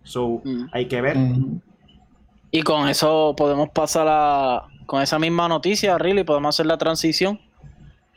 So, 0.03 0.41
mm. 0.43 0.67
hay 0.73 0.87
que 0.87 1.01
ver. 1.01 1.17
Mm. 1.19 1.61
Y 2.51 2.63
con 2.63 2.89
eso 2.89 3.35
podemos 3.37 3.69
pasar 3.71 4.07
a, 4.09 4.67
con 4.87 5.03
esa 5.03 5.19
misma 5.19 5.49
noticia, 5.49 5.99
really, 5.99 6.25
podemos 6.25 6.55
hacer 6.55 6.67
la 6.67 6.79
transición 6.79 7.41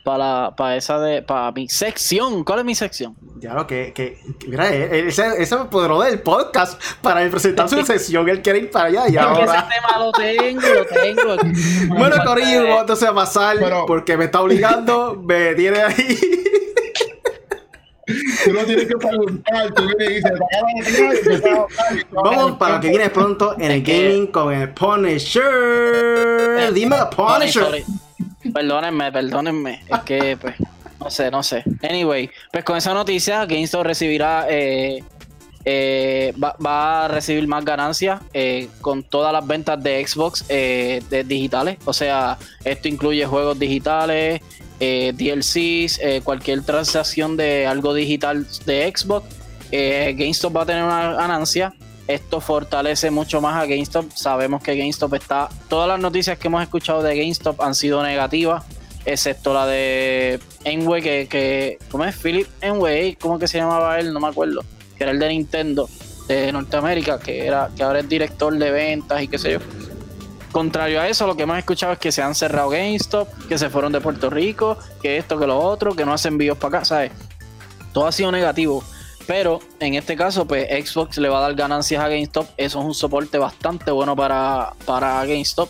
para, 0.04 0.54
para 0.56 0.76
esa 0.76 0.98
de 0.98 1.22
para 1.22 1.52
mi 1.52 1.68
sección. 1.68 2.44
¿Cuál 2.44 2.60
es 2.60 2.64
mi 2.64 2.74
sección? 2.74 3.16
Ya 3.40 3.54
lo 3.54 3.66
que, 3.66 3.92
que 3.92 4.18
mira, 4.46 4.72
eh, 4.72 4.88
eh, 4.90 5.04
ese, 5.08 5.42
ese 5.42 5.56
poderoso 5.70 6.02
del 6.02 6.20
podcast 6.20 6.80
para 7.02 7.28
presentar 7.30 7.68
su 7.68 7.82
sección, 7.86 8.28
él 8.28 8.42
quiere 8.42 8.60
ir 8.60 8.70
para 8.70 8.86
allá 8.86 9.08
y 9.08 9.16
ahora. 9.16 9.44
Ese 9.44 9.66
tema 9.68 9.98
lo 9.98 10.12
tengo, 10.12 10.62
lo 10.62 10.86
tengo. 10.86 11.36
bueno, 11.98 12.16
Corillo, 12.24 12.80
entonces 12.80 13.08
a 13.08 13.14
pasar 13.14 13.56
porque 13.86 14.16
me 14.16 14.26
está 14.26 14.40
obligando, 14.40 15.22
me 15.24 15.54
tiene 15.54 15.82
ahí. 15.82 16.18
Tú 18.44 18.54
no 18.54 18.60
tienes 18.60 18.86
que 18.86 18.96
preguntar, 18.96 19.74
tú 19.74 19.82
vienes 19.86 20.10
y 20.10 20.14
dices, 20.14 21.42
Vamos 22.10 22.56
para 22.56 22.76
lo 22.76 22.80
que 22.80 22.88
viene 22.88 23.10
pronto 23.10 23.54
en 23.58 23.70
el 23.70 23.82
gaming 23.82 24.28
con 24.28 24.50
el 24.50 24.70
Punisher. 24.70 25.42
Dime 26.72 26.96
el 26.96 27.08
Punisher. 27.14 27.84
Perdónenme, 28.52 29.12
perdónenme. 29.12 29.82
Es 29.88 30.00
que, 30.00 30.36
pues, 30.36 30.54
no 31.00 31.10
sé, 31.10 31.30
no 31.30 31.42
sé. 31.42 31.64
Anyway, 31.82 32.30
pues 32.52 32.64
con 32.64 32.76
esa 32.76 32.94
noticia, 32.94 33.44
GameStop 33.46 33.84
recibirá. 33.84 34.46
Eh, 34.48 35.02
eh, 35.64 36.32
va, 36.42 37.04
a 37.04 37.08
recibir 37.08 37.46
más 37.46 37.62
ganancias 37.62 38.22
eh, 38.32 38.68
con 38.80 39.02
todas 39.02 39.34
las 39.34 39.46
ventas 39.46 39.82
de 39.82 40.06
Xbox 40.06 40.46
de 40.48 41.24
digitales. 41.26 41.76
O 41.84 41.92
sea, 41.92 42.38
esto 42.64 42.88
incluye 42.88 43.26
juegos 43.26 43.58
digitales, 43.58 44.40
eh, 44.80 45.12
DLCs, 45.12 45.98
eh, 46.00 46.20
cualquier 46.22 46.62
transacción 46.62 47.36
de 47.36 47.66
algo 47.66 47.94
digital 47.94 48.46
de 48.64 48.92
Xbox, 48.94 49.26
eh, 49.72 50.14
GameStop 50.16 50.56
va 50.56 50.62
a 50.62 50.66
tener 50.66 50.84
una 50.84 51.14
ganancia. 51.14 51.74
Esto 52.08 52.40
fortalece 52.40 53.10
mucho 53.10 53.42
más 53.42 53.62
a 53.62 53.66
GameStop. 53.66 54.10
Sabemos 54.14 54.62
que 54.62 54.74
GameStop 54.74 55.14
está. 55.14 55.50
Todas 55.68 55.86
las 55.86 56.00
noticias 56.00 56.38
que 56.38 56.48
hemos 56.48 56.62
escuchado 56.62 57.02
de 57.02 57.14
GameStop 57.14 57.60
han 57.60 57.74
sido 57.74 58.02
negativas, 58.02 58.64
excepto 59.04 59.52
la 59.52 59.66
de 59.66 60.40
Enway, 60.64 61.02
que, 61.02 61.28
que 61.28 61.78
¿cómo 61.90 62.04
es? 62.04 62.16
Philip 62.16 62.48
Enway, 62.62 63.16
¿cómo 63.16 63.38
que 63.38 63.46
se 63.46 63.58
llamaba 63.58 64.00
él? 64.00 64.12
No 64.12 64.20
me 64.20 64.28
acuerdo. 64.28 64.62
Que 64.96 65.04
era 65.04 65.12
el 65.12 65.18
de 65.18 65.28
Nintendo 65.28 65.88
de 66.26 66.50
Norteamérica, 66.50 67.18
que 67.18 67.46
era 67.46 67.70
que 67.76 67.82
ahora 67.82 68.00
es 68.00 68.08
director 68.08 68.56
de 68.56 68.70
ventas 68.70 69.22
y 69.22 69.28
qué 69.28 69.38
sé 69.38 69.52
yo. 69.52 69.58
Contrario 70.50 71.00
a 71.02 71.08
eso, 71.08 71.26
lo 71.26 71.36
que 71.36 71.42
hemos 71.42 71.58
escuchado 71.58 71.92
es 71.92 71.98
que 71.98 72.10
se 72.10 72.22
han 72.22 72.34
cerrado 72.34 72.70
GameStop, 72.70 73.28
que 73.48 73.58
se 73.58 73.68
fueron 73.68 73.92
de 73.92 74.00
Puerto 74.00 74.30
Rico, 74.30 74.78
que 75.02 75.18
esto, 75.18 75.38
que 75.38 75.46
lo 75.46 75.58
otro, 75.58 75.94
que 75.94 76.06
no 76.06 76.14
hacen 76.14 76.32
envíos 76.32 76.56
para 76.56 76.78
acá, 76.78 76.84
¿sabes? 76.86 77.12
Todo 77.92 78.06
ha 78.06 78.12
sido 78.12 78.32
negativo. 78.32 78.82
Pero 79.28 79.60
en 79.78 79.92
este 79.92 80.16
caso, 80.16 80.46
pues 80.46 80.66
Xbox 80.70 81.18
le 81.18 81.28
va 81.28 81.36
a 81.36 81.42
dar 81.42 81.54
ganancias 81.54 82.02
a 82.02 82.08
GameStop. 82.08 82.48
Eso 82.56 82.80
es 82.80 82.84
un 82.86 82.94
soporte 82.94 83.36
bastante 83.36 83.90
bueno 83.90 84.16
para, 84.16 84.72
para 84.86 85.22
GameStop. 85.26 85.68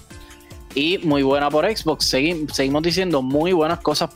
y 0.77 0.99
muy 0.99 1.25
buena 1.25 1.51
por 1.51 1.67
Xbox. 1.67 2.05
seguimos 2.05 2.83
diciendo 2.85 3.21
muy 3.21 3.53
buenas 3.53 3.81
cosas, 3.81 4.11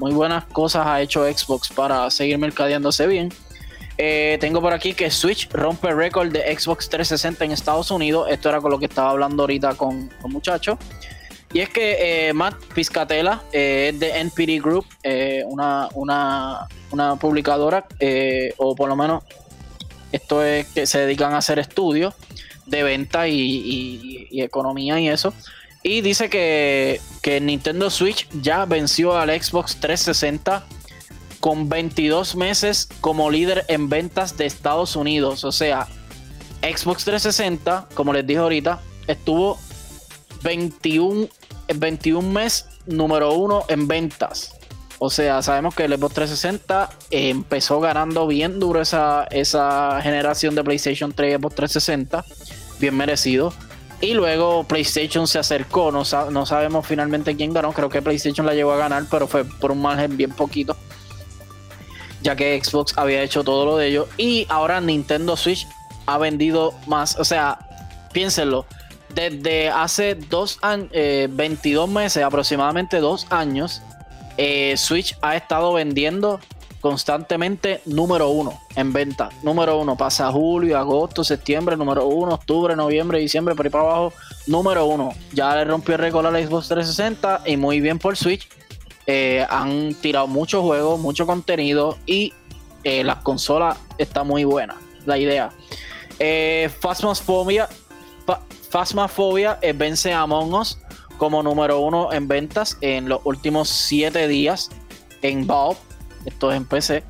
muy 0.00 0.10
buenas 0.12 0.46
cosas 0.46 0.84
ha 0.84 1.00
hecho 1.00 1.24
Xbox 1.24 1.68
para 1.68 2.10
seguir 2.10 2.38
mercadeándose 2.38 3.06
bien. 3.06 3.32
Eh, 3.98 4.36
tengo 4.40 4.60
por 4.60 4.72
aquí 4.72 4.94
que 4.94 5.12
Switch 5.12 5.48
rompe 5.52 5.92
récord 5.92 6.32
de 6.32 6.40
Xbox 6.58 6.88
360 6.88 7.44
en 7.44 7.52
Estados 7.52 7.92
Unidos. 7.92 8.26
Esto 8.28 8.48
era 8.48 8.60
con 8.60 8.72
lo 8.72 8.80
que 8.80 8.86
estaba 8.86 9.10
hablando 9.10 9.44
ahorita 9.44 9.74
con, 9.74 10.08
con 10.20 10.32
muchachos. 10.32 10.76
Y 11.52 11.60
es 11.60 11.70
que 11.70 12.28
eh, 12.28 12.32
Matt 12.34 12.56
Piscatella 12.74 13.42
eh, 13.52 13.90
es 13.92 14.00
de 14.00 14.18
NPD 14.20 14.62
Group, 14.62 14.86
una, 15.46 15.88
una, 16.90 17.16
publicadora, 17.16 17.86
o 18.58 18.74
por 18.74 18.88
lo 18.88 18.96
menos 18.96 19.24
esto 20.12 20.42
es 20.42 20.66
que 20.68 20.86
se 20.86 21.00
dedican 21.00 21.34
a 21.34 21.38
hacer 21.38 21.58
estudios 21.58 22.14
de 22.66 22.82
venta 22.82 23.28
y, 23.28 24.28
economía 24.32 25.00
y 25.00 25.08
eso. 25.08 25.32
Y 25.82 26.00
dice 26.00 26.28
que, 26.28 27.00
que 27.22 27.40
Nintendo 27.40 27.88
Switch 27.90 28.28
ya 28.42 28.64
venció 28.64 29.16
al 29.16 29.30
Xbox 29.30 29.76
360 29.80 30.64
con 31.40 31.68
22 31.68 32.36
meses 32.36 32.88
como 33.00 33.30
líder 33.30 33.64
en 33.68 33.88
ventas 33.88 34.36
de 34.36 34.46
Estados 34.46 34.96
Unidos. 34.96 35.44
O 35.44 35.52
sea, 35.52 35.86
Xbox 36.62 37.04
360, 37.04 37.88
como 37.94 38.12
les 38.12 38.26
dije 38.26 38.40
ahorita, 38.40 38.80
estuvo 39.06 39.58
21, 40.42 41.28
21 41.74 42.28
mes 42.28 42.66
número 42.86 43.32
uno 43.32 43.64
en 43.68 43.88
ventas. 43.88 44.54
O 44.98 45.10
sea, 45.10 45.42
sabemos 45.42 45.74
que 45.74 45.84
el 45.84 45.92
Xbox 45.96 46.14
360 46.14 46.90
empezó 47.10 47.80
ganando 47.80 48.26
bien 48.26 48.58
duro 48.58 48.80
esa, 48.80 49.24
esa 49.30 50.00
generación 50.02 50.54
de 50.54 50.64
PlayStation 50.64 51.12
3 51.12 51.34
y 51.34 51.36
Xbox 51.36 51.54
360. 51.54 52.24
Bien 52.80 52.96
merecido. 52.96 53.52
Y 54.00 54.14
luego 54.14 54.64
PlayStation 54.64 55.28
se 55.28 55.38
acercó. 55.38 55.92
No, 55.92 56.02
no 56.30 56.46
sabemos 56.46 56.86
finalmente 56.86 57.36
quién 57.36 57.52
ganó. 57.52 57.72
Creo 57.72 57.88
que 57.88 58.02
PlayStation 58.02 58.44
la 58.44 58.54
llegó 58.54 58.72
a 58.72 58.76
ganar, 58.76 59.04
pero 59.10 59.28
fue 59.28 59.44
por 59.44 59.70
un 59.70 59.82
margen 59.82 60.16
bien 60.16 60.30
poquito 60.30 60.76
ya 62.20 62.36
que 62.36 62.60
Xbox 62.62 62.94
había 62.96 63.22
hecho 63.22 63.44
todo 63.44 63.64
lo 63.64 63.76
de 63.76 63.88
ellos 63.88 64.08
y 64.16 64.46
ahora 64.48 64.80
Nintendo 64.80 65.36
Switch 65.36 65.66
ha 66.06 66.18
vendido 66.18 66.74
más, 66.86 67.16
o 67.18 67.24
sea, 67.24 67.58
piénsenlo, 68.12 68.66
desde 69.14 69.68
hace 69.68 70.14
dos 70.14 70.58
años, 70.62 70.90
22 70.92 71.88
meses, 71.88 72.22
aproximadamente 72.22 72.98
dos 73.00 73.26
años, 73.30 73.82
eh, 74.36 74.76
Switch 74.76 75.16
ha 75.20 75.36
estado 75.36 75.72
vendiendo 75.72 76.40
constantemente 76.80 77.80
número 77.86 78.28
uno 78.28 78.60
en 78.76 78.92
venta. 78.92 79.30
Número 79.42 79.78
uno, 79.78 79.96
pasa 79.96 80.30
julio, 80.30 80.78
agosto, 80.78 81.24
septiembre, 81.24 81.76
número 81.76 82.06
uno, 82.06 82.34
octubre, 82.34 82.76
noviembre, 82.76 83.18
diciembre, 83.18 83.54
por 83.54 83.66
ahí 83.66 83.70
para 83.70 83.84
abajo, 83.84 84.12
número 84.46 84.86
uno. 84.86 85.12
Ya 85.32 85.54
le 85.56 85.64
rompió 85.64 85.94
el 85.94 86.00
récord 86.00 86.26
a 86.26 86.30
la 86.30 86.38
Xbox 86.38 86.68
360 86.68 87.42
y 87.46 87.56
muy 87.56 87.80
bien 87.80 87.98
por 87.98 88.16
Switch 88.16 88.48
eh, 89.10 89.46
han 89.48 89.94
tirado 89.94 90.26
muchos 90.26 90.62
juegos, 90.62 91.00
mucho 91.00 91.26
contenido 91.26 91.96
y 92.04 92.34
eh, 92.84 93.02
la 93.02 93.20
consola 93.20 93.76
está 93.96 94.22
muy 94.22 94.44
buena. 94.44 94.76
La 95.06 95.16
idea. 95.16 95.50
Eh, 96.18 96.70
Phasmophobia, 96.80 97.68
Phasmophobia 98.70 99.58
eh, 99.62 99.72
vence 99.72 100.12
a 100.12 100.22
Among 100.22 100.54
Us 100.54 100.78
como 101.16 101.42
número 101.42 101.80
uno 101.80 102.12
en 102.12 102.28
ventas 102.28 102.76
en 102.80 103.08
los 103.08 103.20
últimos 103.24 103.68
siete 103.68 104.28
días 104.28 104.70
en 105.22 105.46
Valve. 105.46 105.78
Esto 106.24 106.50
es 106.50 106.56
en 106.56 106.66
PC. 106.66 107.02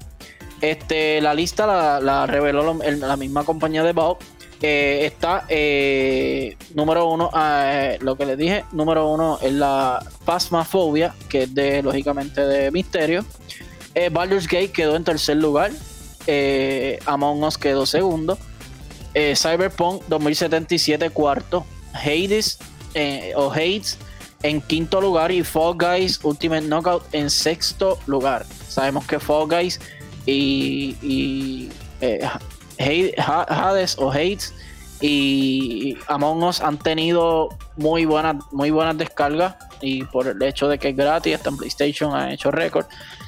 Este, 0.61 1.21
la 1.21 1.35
lista 1.35 2.01
la, 2.01 2.27
reveló 2.27 2.75
la 2.75 3.17
misma 3.17 3.45
compañía 3.45 3.83
de 3.83 3.93
Valve 3.93 4.19
eh, 4.61 5.07
está 5.07 5.45
eh, 5.49 6.57
número 6.75 7.09
uno, 7.09 7.31
ah, 7.33 7.71
eh, 7.73 7.99
lo 8.01 8.17
que 8.17 8.27
les 8.27 8.37
dije, 8.37 8.65
número 8.73 9.09
uno 9.09 9.39
es 9.41 9.53
la 9.53 10.05
Phasmophobia, 10.25 11.15
que 11.29 11.45
es 11.45 11.55
de, 11.55 11.83
lógicamente, 11.83 12.45
de 12.45 12.71
misterio. 12.71 13.25
Baldur's 14.13 14.47
Gate 14.47 14.71
quedó 14.71 14.95
en 14.95 15.03
tercer 15.03 15.39
lugar. 15.39 15.73
Among 17.07 17.43
Us 17.43 17.59
quedó 17.59 17.85
segundo. 17.85 18.39
Cyberpunk 19.37 20.03
2077 20.09 21.11
cuarto. 21.11 21.65
Hades 21.93 22.59
o 23.37 23.51
Hades 23.51 23.99
en 24.43 24.61
quinto 24.61 25.01
lugar 25.01 25.33
y 25.33 25.43
Fall 25.43 25.77
Guys 25.77 26.21
Ultimate 26.23 26.63
Knockout 26.63 27.03
en 27.13 27.31
sexto 27.31 27.99
lugar. 28.07 28.47
Sabemos 28.69 29.07
que 29.07 29.19
Fall 29.19 29.49
Guys 29.49 29.81
y, 30.27 30.97
y 31.03 31.71
Hades 33.19 33.99
o 33.99 34.11
Hades 34.11 34.53
y 35.01 35.97
Among 36.09 36.43
Us 36.43 36.61
han 36.61 36.79
tenido 36.79 37.49
muy 37.77 38.05
buenas, 38.05 38.37
muy 38.53 38.71
buenas 38.71 38.97
descargas 38.99 39.57
y 39.81 40.05
por 40.05 40.27
el 40.27 40.43
hecho 40.43 40.69
de 40.69 40.79
que 40.79 40.89
es 40.89 40.97
gratis, 40.97 41.35
está 41.35 41.51
en 41.51 41.57
PlayStation, 41.57 42.15
ha 42.15 42.33
hecho 42.33 42.51
récord. 42.51 42.87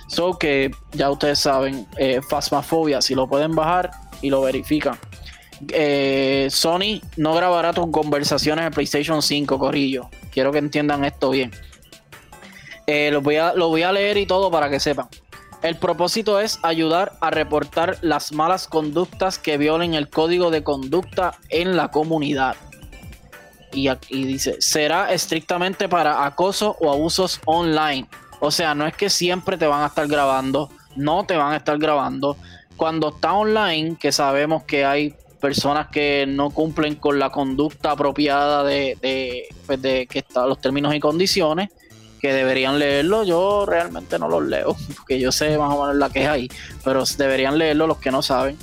So 0.09 0.37
que 0.37 0.73
ya 0.93 1.11
ustedes 1.11 1.39
saben, 1.39 1.87
eh, 1.97 2.21
Phasmophobia, 2.29 3.01
si 3.01 3.15
lo 3.15 3.29
pueden 3.29 3.55
bajar 3.55 3.91
y 4.21 4.31
lo 4.31 4.41
verifican. 4.41 4.99
Eh, 5.69 6.49
Sony 6.51 7.01
no 7.17 7.35
grabará 7.35 7.73
tus 7.73 7.91
conversaciones 7.91 8.67
en 8.67 8.73
PlayStation 8.73 9.23
5, 9.23 9.59
Corillo. 9.59 10.09
Quiero 10.33 10.53
que 10.53 10.59
entiendan 10.59 11.05
esto 11.05 11.31
bien. 11.31 11.51
Eh, 12.87 13.17
voy 13.23 13.37
a, 13.37 13.53
lo 13.55 13.69
voy 13.69 13.83
a 13.83 13.93
leer 13.93 14.17
y 14.17 14.27
todo 14.27 14.51
para 14.51 14.71
que 14.71 14.81
sepan. 14.81 15.09
El 15.63 15.77
propósito 15.77 16.41
es 16.41 16.59
ayudar 16.63 17.13
a 17.21 17.31
reportar 17.31 17.99
las 18.01 18.33
malas 18.33 18.67
conductas 18.67 19.39
que 19.39 19.59
violen 19.59 19.93
el 19.93 20.09
código 20.09 20.51
de 20.51 20.63
conducta 20.63 21.35
en 21.51 21.77
la 21.77 21.91
comunidad. 21.91 22.57
Y 23.73 23.89
aquí 23.89 24.25
dice, 24.25 24.57
será 24.61 25.13
estrictamente 25.13 25.89
para 25.89 26.25
acoso 26.25 26.77
o 26.81 26.91
abusos 26.91 27.41
online. 27.45 28.09
O 28.41 28.51
sea, 28.51 28.75
no 28.75 28.87
es 28.87 28.97
que 28.97 29.11
siempre 29.11 29.59
te 29.59 29.67
van 29.67 29.83
a 29.83 29.89
estar 29.89 30.09
grabando, 30.09 30.71
no 30.97 31.25
te 31.25 31.37
van 31.37 31.53
a 31.53 31.57
estar 31.59 31.79
grabando. 31.79 32.39
Cuando 32.77 33.11
está 33.11 33.35
online, 33.35 33.97
que 34.01 34.13
sabemos 34.13 34.65
que 34.65 34.87
hay 34.87 35.15
personas 35.41 35.89
que 35.89 36.27
no 36.29 36.51
cumplen 36.51 36.95
con 36.97 37.19
la 37.19 37.31
conducta 37.31 37.93
apropiada 37.93 38.63
de, 38.63 39.49
pues 39.67 39.81
de 39.83 40.07
que 40.07 40.21
están 40.21 40.49
los 40.49 40.61
términos 40.61 40.95
y 40.95 41.01
condiciones, 41.01 41.71
que 42.21 42.33
deberían 42.33 42.79
leerlo. 42.79 43.25
Yo 43.25 43.67
realmente 43.67 44.19
no 44.19 44.29
los 44.29 44.45
leo, 44.45 44.77
porque 44.97 45.19
yo 45.19 45.33
sé 45.33 45.57
más 45.59 45.75
o 45.75 45.81
menos 45.83 45.97
la 45.97 46.11
que 46.11 46.23
es 46.23 46.29
ahí, 46.29 46.49
pero 46.85 47.05
deberían 47.17 47.59
leerlo 47.59 47.87
los 47.87 47.99
que 47.99 48.11
no 48.11 48.23
saben. 48.23 48.57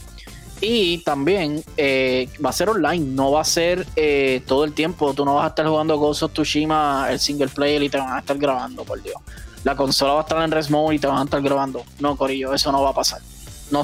Y 0.59 0.99
también 1.03 1.63
eh, 1.77 2.29
va 2.43 2.49
a 2.49 2.53
ser 2.53 2.69
online, 2.69 3.05
no 3.05 3.31
va 3.31 3.41
a 3.41 3.45
ser 3.45 3.85
eh, 3.95 4.41
todo 4.47 4.63
el 4.63 4.73
tiempo. 4.73 5.13
Tú 5.13 5.23
no 5.23 5.35
vas 5.35 5.45
a 5.45 5.47
estar 5.49 5.67
jugando 5.67 5.97
Ghost 5.97 6.23
of 6.23 6.33
Tsushima, 6.33 7.07
el 7.11 7.19
single 7.19 7.49
player, 7.49 7.83
y 7.83 7.89
te 7.89 7.97
van 7.97 8.13
a 8.13 8.19
estar 8.19 8.37
grabando, 8.37 8.83
por 8.83 9.01
Dios. 9.03 9.21
La 9.63 9.75
consola 9.75 10.13
va 10.13 10.19
a 10.19 10.23
estar 10.23 10.41
en 10.41 10.49
res 10.49 10.69
mode 10.69 10.95
y 10.95 10.99
te 10.99 11.07
van 11.07 11.17
a 11.19 11.23
estar 11.25 11.41
grabando. 11.41 11.83
No, 11.99 12.15
Corillo, 12.15 12.53
eso 12.53 12.71
no 12.71 12.81
va 12.81 12.89
a 12.89 12.93
pasar. 12.93 13.21
No, 13.69 13.83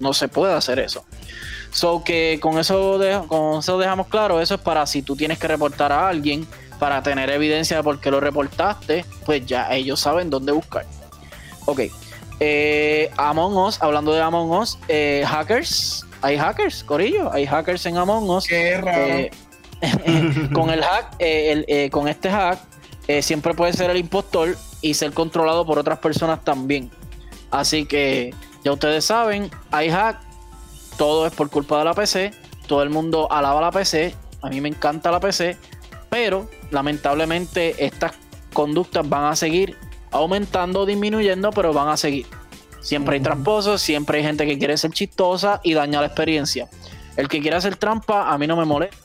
no, 0.00 0.12
se 0.14 0.28
puede 0.28 0.54
hacer 0.54 0.78
eso. 0.78 1.04
So 1.72 2.04
que 2.04 2.38
con 2.40 2.58
eso, 2.58 3.00
con 3.28 3.60
eso 3.60 3.78
dejamos 3.78 4.06
claro, 4.08 4.40
eso 4.40 4.54
es 4.54 4.60
para 4.60 4.86
si 4.86 5.02
tú 5.02 5.16
tienes 5.16 5.38
que 5.38 5.48
reportar 5.48 5.90
a 5.90 6.08
alguien 6.08 6.46
para 6.78 7.02
tener 7.02 7.30
evidencia 7.30 7.76
de 7.76 7.82
por 7.82 8.00
qué 8.00 8.10
lo 8.10 8.20
reportaste, 8.20 9.04
pues 9.24 9.46
ya 9.46 9.72
ellos 9.72 10.00
saben 10.00 10.30
dónde 10.30 10.52
buscar. 10.52 10.84
Ok. 11.66 11.82
Eh, 12.40 13.08
Among 13.16 13.56
Us, 13.56 13.80
hablando 13.80 14.12
de 14.12 14.20
Among 14.20 14.50
Us, 14.50 14.78
eh, 14.88 15.24
hackers, 15.26 16.04
hay 16.22 16.36
hackers, 16.36 16.82
Corillo, 16.82 17.32
hay 17.32 17.46
hackers 17.46 17.86
en 17.86 17.96
Among 17.96 18.28
Us. 18.28 18.46
Qué 18.46 18.78
raro. 18.78 19.06
Eh, 19.06 19.30
con 20.52 20.70
el 20.70 20.82
hack, 20.82 21.18
con 21.92 22.08
este 22.08 22.30
hack, 22.30 22.58
siempre 23.20 23.54
puede 23.54 23.72
ser 23.72 23.90
el 23.90 23.96
impostor 23.96 24.56
y 24.80 24.94
ser 24.94 25.12
controlado 25.12 25.64
por 25.64 25.78
otras 25.78 26.00
personas 26.00 26.44
también. 26.44 26.90
Así 27.52 27.86
que 27.86 28.34
ya 28.64 28.72
ustedes 28.72 29.04
saben, 29.04 29.50
hay 29.70 29.88
hack, 29.90 30.20
todo 30.96 31.26
es 31.26 31.32
por 31.32 31.50
culpa 31.50 31.78
de 31.78 31.84
la 31.84 31.94
PC, 31.94 32.32
todo 32.66 32.82
el 32.82 32.90
mundo 32.90 33.30
alaba 33.30 33.60
la 33.60 33.70
PC, 33.70 34.14
a 34.42 34.48
mí 34.48 34.60
me 34.60 34.68
encanta 34.68 35.10
la 35.10 35.20
PC, 35.20 35.56
pero 36.10 36.48
lamentablemente 36.70 37.84
estas 37.84 38.12
conductas 38.52 39.08
van 39.08 39.24
a 39.24 39.36
seguir 39.36 39.76
aumentando 40.10 40.80
o 40.80 40.86
disminuyendo, 40.86 41.50
pero 41.50 41.72
van 41.72 41.88
a 41.88 41.96
seguir. 41.96 42.26
Siempre 42.80 43.16
hay 43.16 43.22
tramposos, 43.22 43.80
siempre 43.80 44.18
hay 44.18 44.24
gente 44.24 44.44
que 44.46 44.58
quiere 44.58 44.76
ser 44.76 44.90
chistosa 44.90 45.60
y 45.62 45.74
daña 45.74 46.00
la 46.00 46.06
experiencia. 46.06 46.68
El 47.16 47.28
que 47.28 47.40
quiera 47.40 47.58
hacer 47.58 47.76
trampa, 47.76 48.32
a 48.32 48.38
mí 48.38 48.46
no 48.46 48.56
me 48.56 48.64
molesta. 48.64 48.96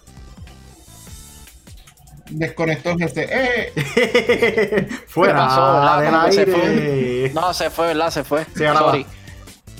Desconectó 2.30 2.96
¡Eh! 3.00 4.90
Fuera 5.08 6.30
Se 6.32 6.46
fue. 6.46 7.32
No, 7.34 7.54
se 7.54 7.70
fue, 7.70 7.88
¿verdad? 7.88 8.10
Se 8.10 8.24
fue. 8.24 8.46
Sorry. 8.56 9.06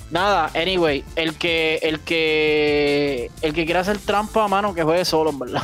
Nada, 0.10 0.52
anyway, 0.56 1.04
el 1.16 1.38
que, 1.38 1.80
el 1.82 2.00
que, 2.00 3.30
el 3.42 3.54
que 3.54 3.66
quiera 3.66 3.82
hacer 3.82 3.98
trampa, 3.98 4.48
mano, 4.48 4.74
que 4.74 4.84
juegue 4.84 5.04
solo, 5.04 5.34
verdad. 5.34 5.64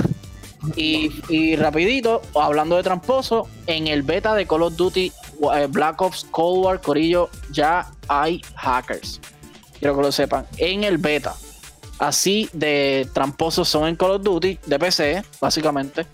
Y, 0.75 1.55
rapidito, 1.57 2.21
hablando 2.35 2.77
de 2.77 2.83
tramposo, 2.83 3.47
en 3.67 3.87
el 3.87 4.01
beta 4.01 4.33
de 4.33 4.45
Call 4.45 4.63
of 4.63 4.75
Duty 4.75 5.11
eh, 5.55 5.67
Black 5.69 6.01
Ops 6.01 6.25
Cold 6.31 6.65
War 6.65 6.81
Corillo 6.81 7.29
ya 7.51 7.91
hay 8.07 8.41
hackers. 8.55 9.19
Quiero 9.77 9.95
que 9.95 10.01
lo 10.01 10.11
sepan. 10.11 10.45
En 10.57 10.83
el 10.83 10.97
beta. 10.97 11.35
Así 11.99 12.49
de 12.53 13.07
tramposos 13.13 13.67
son 13.67 13.87
en 13.87 13.95
Call 13.95 14.11
of 14.11 14.23
Duty, 14.23 14.59
de 14.65 14.79
PC, 14.79 15.23
básicamente. 15.41 16.05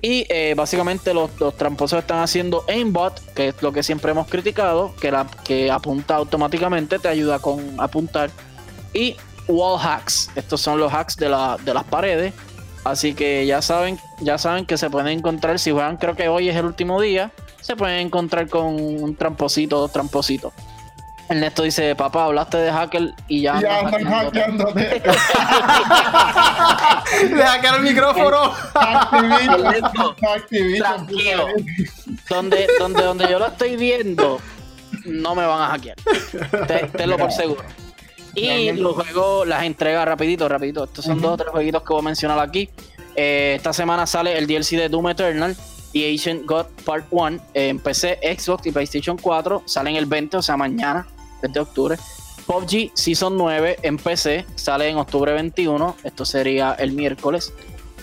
Y 0.00 0.26
eh, 0.28 0.54
básicamente 0.56 1.12
los, 1.12 1.30
los, 1.40 1.56
tramposos 1.56 1.98
están 1.98 2.20
haciendo 2.20 2.64
aimbot, 2.68 3.20
que 3.34 3.48
es 3.48 3.62
lo 3.62 3.72
que 3.72 3.82
siempre 3.82 4.12
hemos 4.12 4.28
criticado, 4.28 4.94
que, 5.00 5.10
la, 5.10 5.26
que 5.44 5.70
apunta 5.70 6.16
automáticamente, 6.16 6.98
te 6.98 7.08
ayuda 7.08 7.40
con 7.40 7.80
apuntar. 7.80 8.30
Y 8.94 9.16
wall 9.48 9.80
hacks, 9.80 10.30
estos 10.36 10.60
son 10.60 10.78
los 10.78 10.92
hacks 10.92 11.16
de, 11.16 11.28
la, 11.28 11.56
de 11.64 11.74
las 11.74 11.84
paredes. 11.84 12.32
Así 12.84 13.14
que 13.14 13.44
ya 13.44 13.60
saben, 13.60 13.98
ya 14.20 14.38
saben 14.38 14.64
que 14.64 14.78
se 14.78 14.88
pueden 14.88 15.18
encontrar, 15.18 15.58
si 15.58 15.72
juegan, 15.72 15.96
creo 15.96 16.14
que 16.14 16.28
hoy 16.28 16.48
es 16.48 16.56
el 16.56 16.64
último 16.64 17.00
día, 17.00 17.32
se 17.60 17.76
pueden 17.76 18.06
encontrar 18.06 18.48
con 18.48 18.66
un 18.76 19.16
tramposito, 19.16 19.78
dos 19.78 19.92
trampositos. 19.92 20.52
Ernesto 21.28 21.62
dice, 21.62 21.94
papá, 21.94 22.24
hablaste 22.24 22.56
de 22.56 22.72
hacker 22.72 23.12
y 23.28 23.42
ya. 23.42 23.60
Ya 23.60 23.80
están 23.80 24.04
hackeándote. 24.04 24.80
Le 27.34 27.42
hackearon 27.42 27.86
el 27.86 27.92
micrófono. 27.92 28.54
Tranquilo. 30.78 31.46
Donde, 32.30 32.66
donde, 32.78 33.02
donde 33.02 33.30
yo 33.30 33.38
lo 33.38 33.46
estoy 33.46 33.76
viendo, 33.76 34.40
no 35.04 35.34
me 35.34 35.44
van 35.44 35.62
a 35.62 35.66
hackear. 35.66 35.96
Tenlo 36.96 37.18
por 37.18 37.30
seguro. 37.32 37.62
Y 38.34 38.72
los 38.72 38.94
juegos, 38.94 39.46
las 39.46 39.64
entregas 39.64 40.06
rapidito, 40.06 40.48
rapidito. 40.48 40.84
Estos 40.84 41.04
son 41.04 41.20
dos 41.20 41.32
o 41.32 41.36
tres 41.36 41.50
jueguitos 41.50 41.82
que 41.82 41.92
voy 41.92 42.00
a 42.00 42.04
mencionar 42.04 42.38
aquí. 42.38 42.70
Eh, 43.16 43.54
esta 43.56 43.72
semana 43.72 44.06
sale 44.06 44.38
el 44.38 44.46
DLC 44.46 44.76
de 44.76 44.88
Doom 44.88 45.08
Eternal 45.10 45.56
y 45.92 46.10
Ancient 46.10 46.46
God 46.46 46.66
Part 46.84 47.06
1 47.10 47.38
en 47.54 47.78
PC, 47.80 48.18
Xbox 48.38 48.66
y 48.66 48.72
PlayStation 48.72 49.18
4. 49.18 49.64
Salen 49.66 49.96
el 49.96 50.06
20, 50.06 50.36
o 50.36 50.42
sea, 50.42 50.56
mañana, 50.56 51.06
20 51.42 51.58
de 51.58 51.60
octubre. 51.60 51.98
PUBG 52.46 52.92
Season 52.94 53.36
9 53.36 53.80
en 53.82 53.98
PC 53.98 54.46
sale 54.54 54.88
en 54.88 54.96
octubre 54.96 55.32
21. 55.32 55.96
Esto 56.02 56.24
sería 56.24 56.72
el 56.72 56.92
miércoles. 56.92 57.52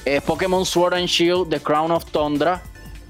Eh, 0.05 0.21
Pokémon 0.21 0.65
Sword 0.65 0.93
and 0.93 1.07
Shield 1.07 1.49
The 1.49 1.59
Crown 1.59 1.91
of 1.91 2.05
Tundra 2.05 2.61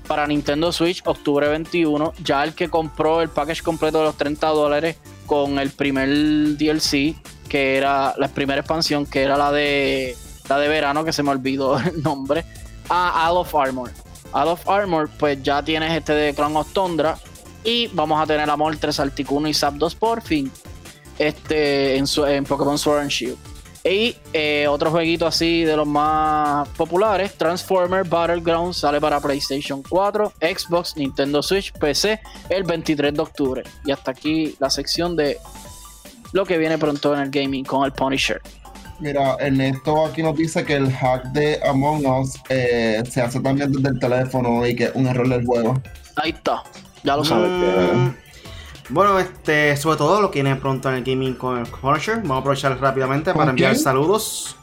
para 0.07 0.25
Nintendo 0.27 0.71
Switch, 0.71 1.01
octubre 1.05 1.47
21. 1.49 2.13
Ya 2.23 2.43
el 2.43 2.53
que 2.53 2.69
compró 2.69 3.21
el 3.21 3.29
package 3.29 3.63
completo 3.63 3.99
de 3.99 4.05
los 4.05 4.17
30 4.17 4.47
dólares 4.47 4.97
con 5.25 5.59
el 5.59 5.71
primer 5.71 6.09
DLC, 6.09 7.15
que 7.49 7.77
era 7.77 8.13
la 8.17 8.27
primera 8.29 8.61
expansión, 8.61 9.05
que 9.05 9.23
era 9.23 9.38
la 9.38 9.51
de 9.51 10.15
la 10.47 10.59
de 10.59 10.67
verano, 10.67 11.03
que 11.03 11.11
se 11.11 11.23
me 11.23 11.31
olvidó 11.31 11.77
el 11.79 12.01
nombre, 12.01 12.45
a 12.89 13.29
All 13.29 13.38
of 13.38 13.53
Armor. 13.55 13.91
All 14.31 14.47
of 14.49 14.67
Armor, 14.69 15.09
pues 15.17 15.41
ya 15.43 15.63
tienes 15.63 15.91
este 15.91 16.13
de 16.13 16.33
Crown 16.33 16.55
of 16.57 16.71
Tundra. 16.73 17.17
Y 17.65 17.88
vamos 17.88 18.21
a 18.21 18.28
tener 18.28 18.47
Amor 18.49 18.78
3 18.78 18.99
Articuno 18.99 19.47
y 19.47 19.54
Zapdos 19.54 19.95
por 19.95 20.21
fin. 20.21 20.51
Este 21.17 21.97
en, 21.97 22.06
su, 22.06 22.25
en 22.25 22.43
Pokémon 22.43 22.78
Sword 22.78 22.99
and 22.99 23.10
Shield. 23.10 23.38
Y 23.84 24.15
eh, 24.34 24.67
otro 24.67 24.89
jueguito 24.89 25.28
así 25.28 25.63
de 25.63 25.75
los 25.75 25.86
más 25.86 26.67
populares, 26.69 27.36
Transformer 27.36 28.04
Battlegrounds 28.04 28.78
sale 28.78 28.99
para 28.99 29.19
PlayStation 29.19 29.84
4, 29.88 30.34
Xbox, 30.41 30.97
Nintendo 30.97 31.43
Switch, 31.43 31.71
PC 31.73 32.19
el 32.49 32.63
23 32.63 33.13
de 33.13 33.21
octubre. 33.21 33.63
Y 33.86 33.91
hasta 33.91 34.12
aquí 34.12 34.56
la 34.60 34.71
sección 34.71 35.15
de 35.15 35.38
lo 36.34 36.45
que 36.45 36.58
viene 36.58 36.78
pronto 36.78 37.13
en 37.13 37.21
el 37.21 37.30
gaming 37.30 37.63
con 37.63 37.86
el 37.86 37.91
Punisher. 37.91 38.41
Mira, 38.99 39.36
Ernesto 39.39 40.06
aquí 40.06 40.23
nos 40.23 40.36
dice 40.36 40.63
que 40.63 40.75
el 40.75 40.91
hack 40.91 41.25
de 41.25 41.60
Among 41.67 42.08
Us 42.08 42.34
eh, 42.49 43.04
se 43.10 43.21
hace 43.21 43.39
también 43.39 43.71
desde 43.71 43.89
el 43.89 43.99
teléfono 43.99 44.65
y 44.65 44.75
que 44.75 44.86
es 44.86 44.95
un 44.95 45.06
error 45.06 45.28
del 45.28 45.45
juego. 45.45 45.80
Ahí 46.15 46.32
está, 46.32 46.63
ya 47.06 47.15
lo 47.15 47.24
sabes. 47.24 47.50
Mm, 47.52 48.10
bueno, 48.89 49.20
este, 49.20 49.78
sobre 49.78 49.98
todo 49.98 50.22
lo 50.22 50.32
que 50.32 50.41
viene 50.41 50.56
pronto 50.58 50.89
en 50.89 50.96
el 50.96 51.04
gaming 51.04 51.36
con 51.36 51.58
el 51.60 51.65
Punisher. 51.68 52.18
Vamos 52.18 52.38
a 52.38 52.39
aprovechar 52.39 52.80
rápidamente 52.80 53.34
para 53.34 53.52
enviar 53.52 53.72
quién? 53.72 53.84
saludos. 53.84 54.56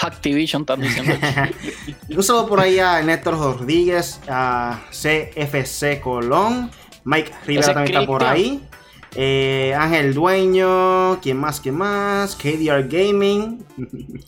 Activision 0.00 0.62
están 0.62 0.80
diciendo. 0.80 1.14
Un 2.16 2.22
saludo 2.22 2.46
por 2.48 2.60
ahí 2.60 2.78
a 2.78 3.02
Néstor 3.02 3.38
Rodríguez, 3.38 4.20
a 4.28 4.80
CFC 4.90 6.00
Colón, 6.00 6.70
Mike 7.04 7.32
Rivera 7.46 7.66
Ese 7.66 7.74
también 7.74 7.96
está 7.96 8.06
por 8.06 8.24
ahí. 8.24 8.66
eh, 9.14 9.74
Ángel 9.78 10.14
Dueño, 10.14 11.20
¿quién 11.20 11.36
más? 11.38 11.60
¿Quién 11.60 11.76
más? 11.76 12.34
KDR 12.36 12.88
Gaming. 12.88 13.64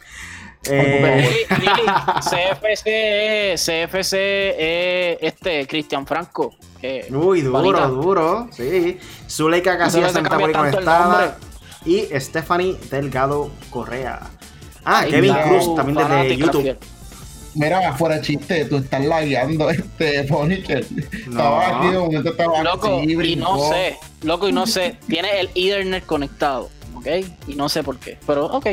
Eh, 0.70 1.46
CFC, 2.20 2.82
eh, 2.86 3.54
CFC, 3.56 4.12
eh, 4.16 5.18
este, 5.20 5.66
Cristian 5.66 6.06
Franco. 6.06 6.54
que- 6.80 7.06
uy, 7.10 7.40
duro, 7.42 7.52
Panita. 7.58 7.86
duro. 7.86 8.48
Sí. 8.52 8.98
Zuleika 9.28 9.78
Casillas 9.78 10.12
se 10.12 10.20
también 10.22 10.26
está 10.32 10.38
por 10.38 10.48
ahí 10.48 10.52
cambia 10.52 10.72
tanto 10.72 10.78
el 10.78 10.84
conectada. 10.84 11.38
Y 11.86 12.20
Stephanie 12.20 12.76
Delgado 12.90 13.50
Correa. 13.70 14.20
Ah, 14.84 15.04
Kevin 15.08 15.34
Cruz 15.34 15.74
también 15.74 15.96
desde 15.98 16.36
YouTube. 16.36 16.62
fiel. 16.62 16.78
Mira, 17.54 17.92
fuera 17.94 18.20
chiste, 18.20 18.64
tú 18.64 18.78
estás 18.78 19.04
lagueando 19.04 19.70
este 19.70 20.24
Punisher. 20.24 20.84
No. 21.26 21.30
Estaba 21.30 21.78
aquí, 21.78 21.88
de 21.88 21.98
momento 21.98 22.30
estaba 22.30 22.62
Loco, 22.64 22.98
así, 22.98 23.12
y 23.12 23.36
no 23.36 23.68
sé, 23.70 23.96
loco, 24.22 24.48
y 24.48 24.52
no 24.52 24.66
sé, 24.66 24.96
tiene 25.06 25.38
el 25.40 25.50
Ethernet 25.54 26.04
conectado, 26.04 26.68
¿ok? 26.96 27.06
Y 27.46 27.54
no 27.54 27.68
sé 27.68 27.84
por 27.84 27.98
qué, 27.98 28.18
pero 28.26 28.46
ok. 28.46 28.66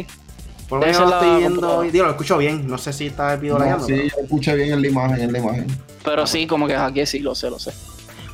Por 0.71 0.79
lo 0.79 0.85
menos 0.85 1.11
estoy 1.13 1.39
viendo. 1.39 1.81
Digo, 1.81 2.05
lo 2.05 2.11
escucho 2.11 2.37
bien. 2.37 2.65
No 2.65 2.77
sé 2.77 2.93
si 2.93 3.07
está 3.07 3.33
el 3.33 3.41
video 3.41 3.59
No, 3.59 3.79
sí, 3.81 3.87
pero- 3.93 4.03
yo 4.03 4.23
escuché 4.23 4.55
bien 4.55 4.71
en 4.71 4.81
la 4.81 4.87
imagen, 4.87 5.19
en 5.21 5.33
la 5.33 5.39
imagen. 5.39 5.67
Pero 6.01 6.25
sí, 6.25 6.47
como 6.47 6.65
que 6.65 6.75
aquí 6.77 7.05
sí, 7.05 7.19
lo 7.19 7.35
sé, 7.35 7.49
lo 7.49 7.59
sé. 7.59 7.73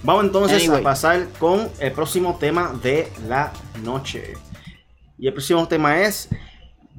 Vamos 0.04 0.26
entonces 0.26 0.62
Anyway. 0.62 0.82
a 0.82 0.84
pasar 0.84 1.28
con 1.39 1.67
el 1.80 1.91
próximo 1.93 2.38
tema 2.39 2.80
de 2.84 3.08
la 3.28 3.52
noche. 3.84 4.36
Y 5.17 5.26
el 5.26 5.34
próximo 5.34 5.67
tema 5.67 6.00
es. 6.04 6.30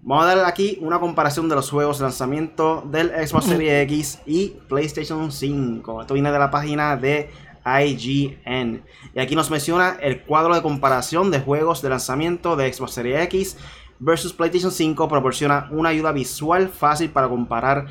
Vamos 0.02 0.24
a 0.24 0.28
darle 0.28 0.44
aquí 0.44 0.78
una 0.80 0.98
comparación 0.98 1.48
de 1.48 1.54
los 1.54 1.70
juegos 1.70 1.98
de 1.98 2.04
lanzamiento 2.04 2.82
del 2.90 3.10
Xbox 3.24 3.44
Series 3.46 3.84
X 3.84 4.18
y 4.26 4.48
PlayStation 4.68 5.30
5. 5.30 6.00
Esto 6.00 6.14
viene 6.14 6.32
de 6.32 6.38
la 6.40 6.50
página 6.50 6.96
de 6.96 7.30
IGN. 7.64 8.82
Y 9.14 9.20
aquí 9.20 9.36
nos 9.36 9.50
menciona 9.50 9.96
el 10.00 10.22
cuadro 10.22 10.54
de 10.54 10.62
comparación 10.62 11.30
de 11.30 11.40
juegos 11.40 11.82
de 11.82 11.90
lanzamiento 11.90 12.56
de 12.56 12.72
Xbox 12.72 12.92
Series 12.92 13.22
X 13.24 13.56
versus 13.98 14.32
PlayStation 14.32 14.72
5. 14.72 15.08
Proporciona 15.08 15.68
una 15.70 15.90
ayuda 15.90 16.12
visual 16.12 16.68
fácil 16.68 17.10
para 17.10 17.28
comparar 17.28 17.86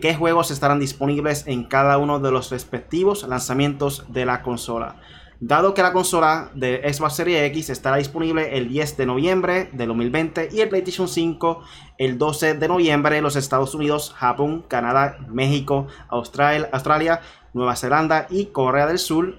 qué 0.00 0.14
juegos 0.14 0.50
estarán 0.50 0.80
disponibles 0.80 1.46
en 1.46 1.64
cada 1.64 1.98
uno 1.98 2.18
de 2.18 2.30
los 2.30 2.50
respectivos 2.50 3.26
lanzamientos 3.26 4.04
de 4.08 4.26
la 4.26 4.42
consola. 4.42 4.96
Dado 5.38 5.74
que 5.74 5.82
la 5.82 5.92
consola 5.92 6.50
de 6.54 6.80
Xbox 6.90 7.16
Series 7.16 7.42
X 7.50 7.68
estará 7.68 7.96
disponible 7.96 8.56
el 8.56 8.68
10 8.70 8.96
de 8.96 9.04
noviembre 9.06 9.68
del 9.72 9.88
2020 9.88 10.48
y 10.50 10.60
el 10.60 10.70
PlayStation 10.70 11.08
5 11.08 11.62
el 11.98 12.16
12 12.16 12.54
de 12.54 12.68
noviembre 12.68 13.18
en 13.18 13.22
los 13.22 13.36
Estados 13.36 13.74
Unidos, 13.74 14.14
Japón, 14.16 14.64
Canadá, 14.66 15.18
México, 15.28 15.88
Australia, 16.08 16.70
Australia 16.72 17.20
Nueva 17.52 17.76
Zelanda 17.76 18.26
y 18.30 18.46
Corea 18.46 18.86
del 18.86 18.98
Sur, 18.98 19.34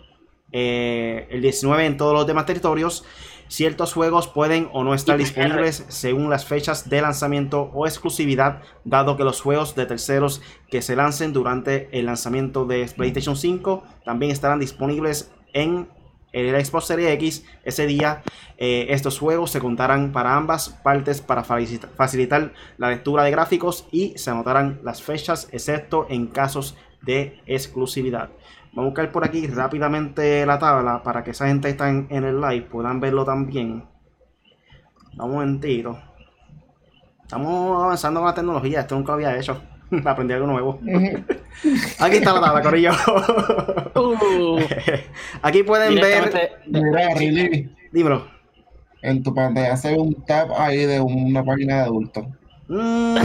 eh, 0.52 1.28
el 1.32 1.42
19 1.42 1.86
en 1.86 1.98
todos 1.98 2.14
los 2.14 2.28
demás 2.28 2.46
territorios, 2.46 3.04
ciertos 3.48 3.94
juegos 3.94 4.28
pueden 4.28 4.70
o 4.74 4.84
no 4.84 4.94
estar 4.94 5.18
disponibles 5.18 5.86
según 5.88 6.30
las 6.30 6.46
fechas 6.46 6.90
de 6.90 7.02
lanzamiento 7.02 7.72
o 7.74 7.88
exclusividad, 7.88 8.62
dado 8.84 9.18
que 9.18 9.24
los 9.24 9.42
juegos 9.42 9.76
de 9.76 9.86
terceros 9.86 10.42
que 10.70 10.82
se 10.82 10.96
lancen 10.96 11.34
durante 11.34 11.90
el 11.98 12.06
lanzamiento 12.06 12.66
de 12.66 12.90
PlayStation 12.96 13.36
5 13.36 13.84
también 14.06 14.32
estarán 14.32 14.60
disponibles 14.60 15.32
en 15.54 15.88
el 16.34 16.64
Xbox 16.64 16.86
Series 16.88 17.12
X. 17.14 17.46
Ese 17.64 17.88
día 17.88 18.22
eh, 18.58 18.88
estos 18.90 19.18
juegos 19.18 19.50
se 19.52 19.60
contarán 19.60 20.12
para 20.12 20.36
ambas 20.36 20.70
partes 20.84 21.22
para 21.22 21.44
facilita- 21.44 21.88
facilitar 21.96 22.54
la 22.78 22.90
lectura 22.90 23.24
de 23.24 23.32
gráficos 23.32 23.88
y 23.92 24.18
se 24.18 24.30
anotarán 24.30 24.80
las 24.84 25.02
fechas, 25.02 25.48
excepto 25.52 26.06
en 26.10 26.28
casos 26.28 26.76
de 27.02 27.40
exclusividad. 27.46 28.30
Vamos 28.74 28.90
a 28.90 28.90
buscar 28.90 29.12
por 29.12 29.24
aquí 29.26 29.48
rápidamente 29.48 30.46
la 30.46 30.60
tabla 30.60 31.02
para 31.04 31.24
que 31.24 31.32
esa 31.32 31.48
gente 31.48 31.68
que 31.68 31.72
está 31.72 31.90
en, 31.90 32.08
en 32.10 32.24
el 32.24 32.40
live 32.40 32.68
puedan 32.72 33.00
verlo 33.00 33.26
también. 33.26 33.84
Dame 35.16 35.30
un 35.30 35.36
momentito. 35.36 35.98
Estamos 37.24 37.84
avanzando 37.84 38.20
con 38.20 38.28
la 38.30 38.36
tecnología, 38.36 38.82
esto 38.82 38.96
nunca 38.96 39.12
lo 39.12 39.16
había 39.16 39.36
hecho. 39.38 39.62
Aprendí 40.06 40.34
algo 40.34 40.48
nuevo. 40.48 40.80
Aquí 42.00 42.18
está 42.18 42.34
la 42.34 42.42
tabla, 42.42 42.62
Corillo. 42.62 42.92
Uh, 43.96 44.60
Aquí 45.42 45.64
pueden 45.64 45.96
ver. 45.96 46.60
Mira, 46.68 47.14
Riley, 47.16 47.76
Dímelo. 47.92 48.28
en 49.02 49.24
tu 49.24 49.34
pantalla 49.34 49.76
se 49.76 49.92
ve 49.92 49.98
un 49.98 50.24
tab 50.26 50.52
ahí 50.58 50.86
de 50.86 51.00
una 51.02 51.44
página 51.44 51.78
de 51.78 51.82
adultos. 51.82 52.26
Mm, 52.68 53.18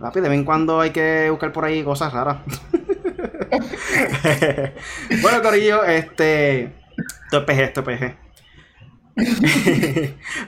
Rápido, 0.00 0.22
de 0.22 0.28
vez 0.28 0.38
en 0.38 0.44
cuando 0.44 0.80
hay 0.80 0.90
que 0.90 1.28
buscar 1.28 1.52
por 1.52 1.64
ahí 1.64 1.82
cosas 1.82 2.12
raras. 2.12 2.38
bueno, 5.22 5.42
Corillo, 5.42 5.84
este. 5.84 6.72
Esto 7.24 7.38
es 7.38 7.44
PG, 7.44 7.60
esto 7.60 7.80
es 7.80 7.86
PG. 7.86 8.16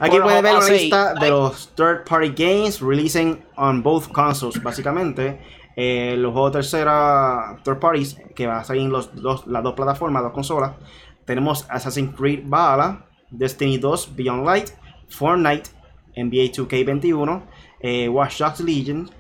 Aquí 0.00 0.10
Bueno, 0.10 0.24
pueden 0.24 0.42
ver 0.44 0.56
una 0.56 0.68
lista 0.68 1.14
de 1.14 1.30
los 1.30 1.74
third 1.74 2.04
party 2.04 2.28
games 2.28 2.80
releasing 2.80 3.42
on 3.56 3.82
both 3.82 4.08
consoles. 4.08 4.62
Básicamente, 4.62 5.40
eh, 5.76 6.14
los 6.16 6.32
juegos 6.32 6.52
tercera 6.52 7.58
third 7.64 7.78
parties 7.78 8.16
que 8.34 8.46
va 8.46 8.60
a 8.60 8.64
salir 8.64 8.82
en 8.82 8.90
los 8.90 9.14
dos, 9.14 9.46
las 9.46 9.62
dos 9.62 9.74
plataformas, 9.74 10.22
dos 10.22 10.32
consolas. 10.32 10.72
Tenemos 11.24 11.66
Assassin's 11.68 12.14
Creed 12.16 12.44
Valhalla, 12.46 13.06
Destiny 13.30 13.78
2 13.78 14.16
Beyond 14.16 14.44
Light, 14.44 14.70
Fortnite, 15.08 15.70
NBA 16.16 16.52
2K21, 16.52 17.42
eh, 17.80 18.08
Watch 18.08 18.38
Dogs 18.38 18.60
Legion, 18.60 19.10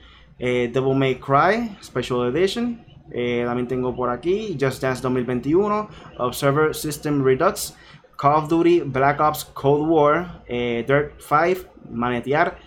Eh, 0.42 0.70
Devil 0.72 0.94
May 0.94 1.16
Cry 1.16 1.76
Special 1.82 2.24
Edition. 2.24 2.82
Eh, 3.12 3.42
también 3.46 3.66
tengo 3.68 3.94
por 3.94 4.10
aquí 4.10 4.56
Just 4.60 4.82
Dance 4.82 5.02
2021, 5.02 5.88
Observer 6.18 6.74
System 6.74 7.24
Redux, 7.24 7.74
Call 8.16 8.34
of 8.34 8.48
Duty, 8.48 8.82
Black 8.86 9.20
Ops 9.20 9.44
Cold 9.46 9.88
War, 9.88 10.42
eh, 10.46 10.84
Dirt 10.86 11.14
5, 11.20 11.68
Manetear, 11.90 12.58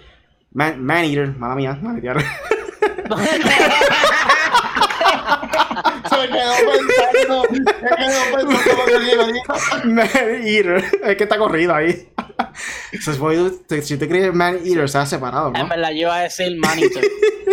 Man, 0.51 0.87
Eater, 1.05 1.35
mala 1.37 1.55
mía, 1.55 1.77
Manetear. 1.81 2.17
Se 6.09 6.27
quedó 6.29 6.53
pensando, 6.71 7.43
se 7.43 7.85
quedó 7.95 9.25
pensando. 9.27 9.85
Man 9.85 10.07
Eater, 10.45 10.83
es 11.03 11.17
que 11.17 11.23
está 11.23 11.37
corrido 11.37 11.73
ahí. 11.73 12.09
Se 13.01 13.13
supone 13.13 13.51
si 13.81 13.97
te 13.97 14.07
crees 14.07 14.33
Man 14.33 14.59
Eater, 14.63 14.87
se 14.89 14.97
ha 14.97 15.05
separado, 15.05 15.47
En 15.55 15.63
¿no? 15.63 15.67
verdad, 15.67 15.89
yo 15.91 15.99
iba 16.01 16.15
a 16.15 16.21
decir 16.21 16.55
Manitor. 16.57 17.03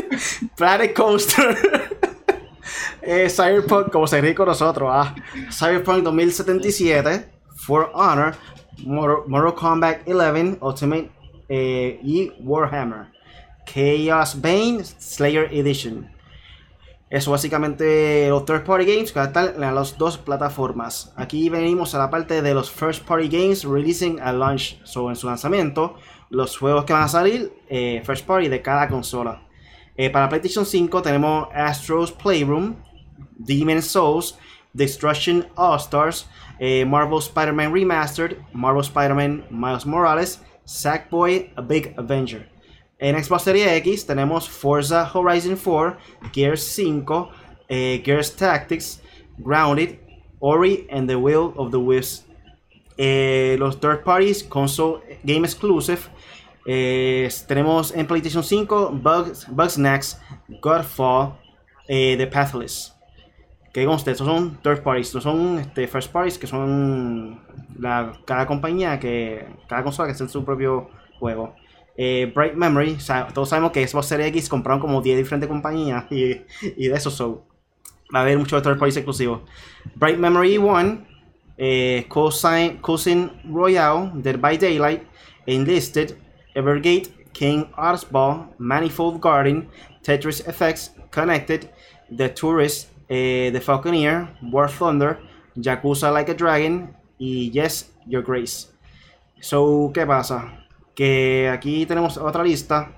Planet 0.57 0.95
Coaster. 0.95 1.57
Eh, 3.11 3.29
Cyberpunk, 3.29 3.91
como 3.91 4.07
se 4.07 4.21
ríe 4.21 4.37
con 4.37 4.47
nosotros, 4.47 4.89
ah. 4.93 5.17
Cyberpunk 5.51 6.05
2077, 6.05 7.29
For 7.57 7.91
Honor, 7.93 8.37
Mortal, 8.85 9.25
Mortal 9.27 9.55
Kombat 9.55 10.09
11, 10.09 10.59
Ultimate 10.61 11.11
eh, 11.49 11.99
y 12.05 12.31
Warhammer. 12.39 13.09
Chaos 13.67 14.41
Bane, 14.41 14.85
Slayer 14.85 15.49
Edition. 15.53 16.09
Eso 17.11 17.33
básicamente 17.33 18.29
los 18.29 18.45
third 18.45 18.63
party 18.63 18.85
games 18.85 19.11
que 19.11 19.19
a 19.19 19.25
estar 19.25 19.55
en 19.57 19.75
las 19.75 19.99
dos 19.99 20.17
plataformas. 20.17 21.13
Aquí 21.17 21.49
venimos 21.49 21.97
a 21.97 21.99
la 21.99 22.11
parte 22.11 22.43
de 22.43 22.55
los 22.55 22.71
first 22.71 23.05
party 23.05 23.29
games 23.29 23.65
releasing 23.65 24.21
at 24.21 24.35
launch. 24.35 24.81
So, 24.85 25.11
en 25.11 25.17
su 25.17 25.27
lanzamiento, 25.27 25.97
los 26.29 26.57
juegos 26.57 26.85
que 26.85 26.93
van 26.93 27.03
a 27.03 27.09
salir 27.09 27.53
eh, 27.69 28.03
first 28.05 28.25
party 28.25 28.47
de 28.47 28.63
cada 28.63 28.89
consola. 28.89 29.43
Para 30.13 30.31
PlayStation 30.31 30.65
5 30.65 31.03
tenemos 31.03 31.49
Astro's 31.53 32.11
Playroom, 32.11 32.75
Demon 33.39 33.83
Souls, 33.83 34.39
Destruction 34.73 35.47
All 35.57 35.79
Stars, 35.79 36.27
eh, 36.59 36.85
Marvel 36.85 37.21
Spider-Man 37.21 37.73
Remastered, 37.73 38.37
Marvel 38.53 38.83
Spider-Man 38.83 39.45
Miles 39.51 39.85
Morales, 39.85 40.41
Sackboy 40.65 41.51
A 41.57 41.63
Big 41.63 41.95
Avenger. 41.97 42.49
En 42.99 43.17
Xbox 43.17 43.43
Series 43.43 43.67
X 43.67 44.05
tenemos 44.05 44.49
Forza 44.49 45.05
Horizon 45.05 45.57
4, 45.57 45.97
Gears 46.33 46.75
5, 46.75 47.31
eh, 47.69 48.03
Gears 48.05 48.37
Tactics, 48.37 49.01
Grounded, 49.39 49.99
Ori 50.39 50.87
and 50.91 51.09
the 51.09 51.17
Will 51.17 51.53
of 51.57 51.71
the 51.71 51.79
Wisps. 51.79 52.27
Eh, 52.99 53.57
los 53.59 53.77
third 53.77 54.05
parties, 54.05 54.43
console 54.43 55.01
game 55.25 55.45
exclusive. 55.47 56.11
eh, 56.67 57.29
tenemos 57.47 57.93
en 57.97 58.07
PlayStation 58.07 58.45
5 58.45 58.91
Bugs, 58.93 59.47
Bugsnax, 59.49 60.21
Godfall, 60.61 61.39
eh, 61.89 62.17
The 62.19 62.27
Pathless. 62.27 62.95
Que 63.73 63.87
conste, 63.87 64.11
estos 64.11 64.27
son 64.27 64.57
third 64.63 64.83
parties, 64.83 65.15
no 65.15 65.21
son 65.21 65.59
este, 65.59 65.87
first 65.87 66.11
parties, 66.11 66.39
que 66.39 66.47
son 66.47 67.41
la, 67.79 68.13
cada 68.25 68.47
compañía, 68.47 68.99
que 68.99 69.47
cada 69.69 69.85
consola 69.85 70.09
que 70.09 70.15
hace 70.15 70.29
su 70.29 70.45
propio 70.45 70.91
juego. 71.21 71.55
Eh, 71.97 72.33
Bright 72.35 72.55
Memory, 72.55 72.99
todos 73.35 73.49
sabemos 73.49 73.73
que 73.73 73.87
Xbox 73.87 74.07
Series 74.07 74.29
X 74.29 74.49
compraron 74.49 74.81
como 74.81 75.03
10 75.03 75.19
diferentes 75.19 75.49
compañías 75.49 76.05
y, 76.11 76.35
de 76.63 76.95
eso 76.95 77.11
so, 77.11 77.45
va 78.13 78.21
a 78.21 78.23
haber 78.23 78.39
muchos 78.39 78.63
third 78.63 78.79
parties 78.79 78.97
exclusivos. 78.97 79.43
Bright 79.95 80.19
Memory 80.19 80.59
1, 80.59 81.07
eh, 81.59 82.07
Cousin, 82.09 83.33
Royale, 83.45 84.11
Dead 84.15 84.41
by 84.41 84.57
Daylight, 84.57 85.03
Enlisted, 85.47 86.17
Evergate, 86.55 87.11
King 87.33 87.67
Artsball, 87.77 88.49
Manifold 88.59 89.21
Garden, 89.21 89.69
Tetris 90.03 90.43
FX, 90.43 90.93
Connected, 91.11 91.71
The 92.17 92.31
Tourist, 92.31 92.90
eh, 93.11 93.51
The 93.53 93.61
Falconeer, 93.61 94.29
War 94.41 94.71
Thunder, 94.71 95.19
Yakuza 95.57 96.13
Like 96.13 96.31
a 96.31 96.35
Dragon 96.35 96.97
y 97.19 97.51
Yes, 97.51 97.93
Your 98.07 98.23
Grace. 98.25 98.69
So, 99.41 99.91
¿qué 99.93 100.07
pasa? 100.07 100.67
Que 100.95 101.51
aquí 101.53 101.85
tenemos 101.87 102.17
otra 102.17 102.45
lista 102.45 102.93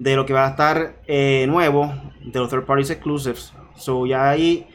de 0.00 0.16
lo 0.16 0.26
que 0.26 0.32
va 0.32 0.46
a 0.46 0.50
estar 0.50 0.96
eh, 1.06 1.46
nuevo 1.48 1.94
de 2.24 2.38
los 2.40 2.50
third 2.50 2.66
parties 2.66 2.90
exclusives. 2.90 3.52
So, 3.76 4.04
ya 4.04 4.30
hay, 4.30 4.66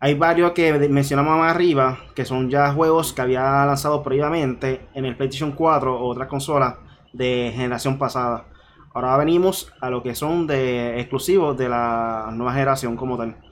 hay 0.00 0.14
varios 0.14 0.52
que 0.52 0.72
mencionamos 0.90 1.38
más 1.38 1.54
arriba, 1.54 1.98
que 2.14 2.26
son 2.26 2.50
ya 2.50 2.70
juegos 2.72 3.14
que 3.14 3.22
había 3.22 3.64
lanzado 3.64 4.02
previamente 4.02 4.86
en 4.92 5.06
el 5.06 5.16
PlayStation 5.16 5.52
4 5.52 5.98
o 5.98 6.08
otras 6.08 6.28
consolas 6.28 6.74
de 7.14 7.52
generación 7.54 7.96
pasada. 7.96 8.48
Ahora 8.92 9.16
venimos 9.16 9.72
a 9.80 9.88
lo 9.88 10.02
que 10.02 10.14
son 10.14 10.46
de 10.46 11.00
exclusivos 11.00 11.56
de 11.56 11.70
la 11.70 12.30
nueva 12.32 12.52
generación 12.52 12.94
como 12.94 13.16
tal. 13.16 13.47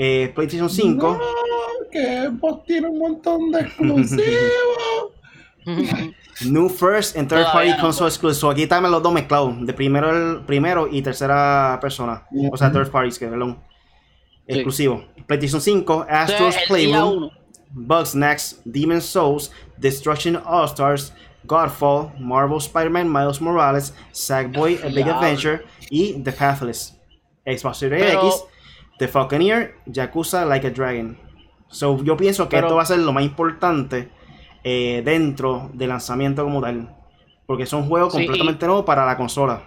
Eh, 0.00 0.32
PlayStation 0.32 0.70
5. 0.70 1.20
Que 1.90 2.28
Xbox 2.28 2.64
tiene 2.64 2.88
un 2.88 2.98
montón 2.98 3.50
de 3.50 3.60
exclusivos. 3.62 4.28
New 6.46 6.68
First 6.68 7.16
and 7.16 7.28
Third 7.28 7.46
Party 7.52 7.70
no, 7.70 7.80
Console 7.80 8.08
Exclusive. 8.08 8.40
So, 8.40 8.50
aquí 8.50 8.62
están 8.62 8.88
los 8.88 9.02
dos 9.02 9.12
mezclados. 9.12 9.54
De 9.66 9.72
primero, 9.72 10.10
el, 10.10 10.44
primero 10.44 10.86
y 10.88 11.02
tercera 11.02 11.78
persona. 11.80 12.26
O 12.52 12.56
sea. 12.56 12.70
Third 12.70 12.90
Parties, 12.90 13.18
que 13.18 13.26
perdón. 13.26 13.58
Sí. 14.46 14.54
Exclusivo. 14.54 15.04
PlayStation 15.26 15.60
5, 15.60 16.06
Astro's 16.08 16.54
día 16.54 16.64
Playroom. 16.68 17.30
Bugsnax, 17.70 18.62
Demon 18.64 19.00
Souls, 19.00 19.50
Destruction 19.76 20.40
All 20.46 20.66
Stars, 20.66 21.12
Godfall, 21.44 22.12
Marvel 22.18 22.58
Spider-Man 22.58 23.12
Miles 23.12 23.40
Morales, 23.40 23.92
Sackboy 24.12 24.78
A 24.84 24.88
Big. 24.88 25.08
Adventure 25.08 25.64
y 25.90 26.22
The 26.22 26.32
Pathless. 26.32 26.94
Xbox 27.44 27.78
Series 27.78 28.04
Pero- 28.04 28.28
X, 28.28 28.44
The 28.98 29.08
Falconeer, 29.08 29.76
Yakuza 29.86 30.44
Like 30.44 30.66
a 30.66 30.70
Dragon. 30.70 31.16
So, 31.68 32.02
yo 32.02 32.16
pienso 32.16 32.48
que 32.48 32.56
Pero- 32.56 32.66
esto 32.68 32.76
va 32.76 32.82
a 32.82 32.86
ser 32.86 32.98
lo 33.00 33.12
más 33.12 33.22
importante 33.24 34.10
eh, 34.64 35.02
dentro 35.04 35.70
del 35.72 35.88
lanzamiento 35.90 36.42
como 36.44 36.60
tal. 36.60 36.94
Porque 37.46 37.64
son 37.64 37.88
juegos 37.88 38.12
Sí, 38.12 38.18
completamente 38.26 38.66
nuevos 38.66 38.84
para 38.84 39.06
la 39.06 39.16
consola. 39.16 39.62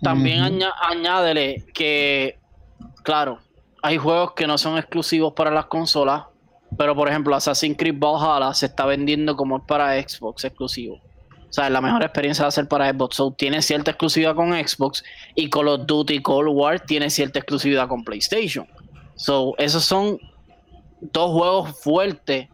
También 0.00 0.60
añádele 0.80 1.66
que, 1.74 2.38
claro, 3.02 3.38
hay 3.82 3.98
juegos 3.98 4.32
que 4.32 4.46
no 4.46 4.56
son 4.56 4.78
exclusivos 4.78 5.34
para 5.34 5.50
las 5.50 5.66
consolas, 5.66 6.24
pero 6.78 6.94
por 6.94 7.08
ejemplo 7.08 7.34
Assassin's 7.36 7.76
Creed 7.76 7.96
Valhalla 7.98 8.54
se 8.54 8.66
está 8.66 8.86
vendiendo 8.86 9.36
como 9.36 9.58
es 9.58 9.64
para 9.66 10.00
Xbox 10.00 10.44
exclusivo. 10.44 11.00
O 11.50 11.52
sea, 11.52 11.68
la 11.68 11.80
mejor 11.80 12.02
experiencia 12.04 12.44
va 12.44 12.48
a 12.48 12.52
ser 12.52 12.68
para 12.68 12.88
Xbox. 12.92 13.16
So, 13.16 13.32
tiene 13.32 13.60
cierta 13.60 13.90
exclusividad 13.90 14.36
con 14.36 14.52
Xbox 14.52 15.02
y 15.34 15.50
Call 15.50 15.66
of 15.66 15.80
Duty 15.84 16.22
Cold 16.22 16.48
War 16.52 16.78
tiene 16.78 17.10
cierta 17.10 17.40
exclusividad 17.40 17.88
con 17.88 18.04
PlayStation. 18.04 18.68
So, 19.16 19.54
esos 19.58 19.84
son 19.84 20.18
dos 21.00 21.32
juegos 21.32 21.80
fuertes. 21.82 22.48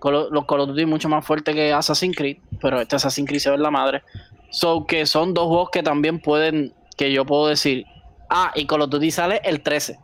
Call 0.00 0.28
los 0.30 0.44
Call 0.46 0.60
of 0.60 0.68
Duty 0.68 0.86
mucho 0.86 1.08
más 1.08 1.26
fuertes 1.26 1.52
que 1.52 1.72
Assassin's 1.72 2.16
Creed, 2.16 2.36
pero 2.60 2.80
este 2.80 2.94
Assassin's 2.94 3.28
Creed 3.28 3.40
se 3.40 3.50
ve 3.50 3.58
la 3.58 3.72
madre. 3.72 4.04
So, 4.50 4.86
que 4.86 5.04
son 5.04 5.34
dos 5.34 5.48
juegos 5.48 5.70
que 5.72 5.82
también 5.82 6.20
pueden, 6.20 6.72
que 6.96 7.12
yo 7.12 7.26
puedo 7.26 7.48
decir, 7.48 7.86
ah, 8.30 8.52
y 8.54 8.66
Call 8.66 8.82
of 8.82 8.90
Duty 8.90 9.10
sale 9.10 9.40
el 9.42 9.62
13 9.62 9.98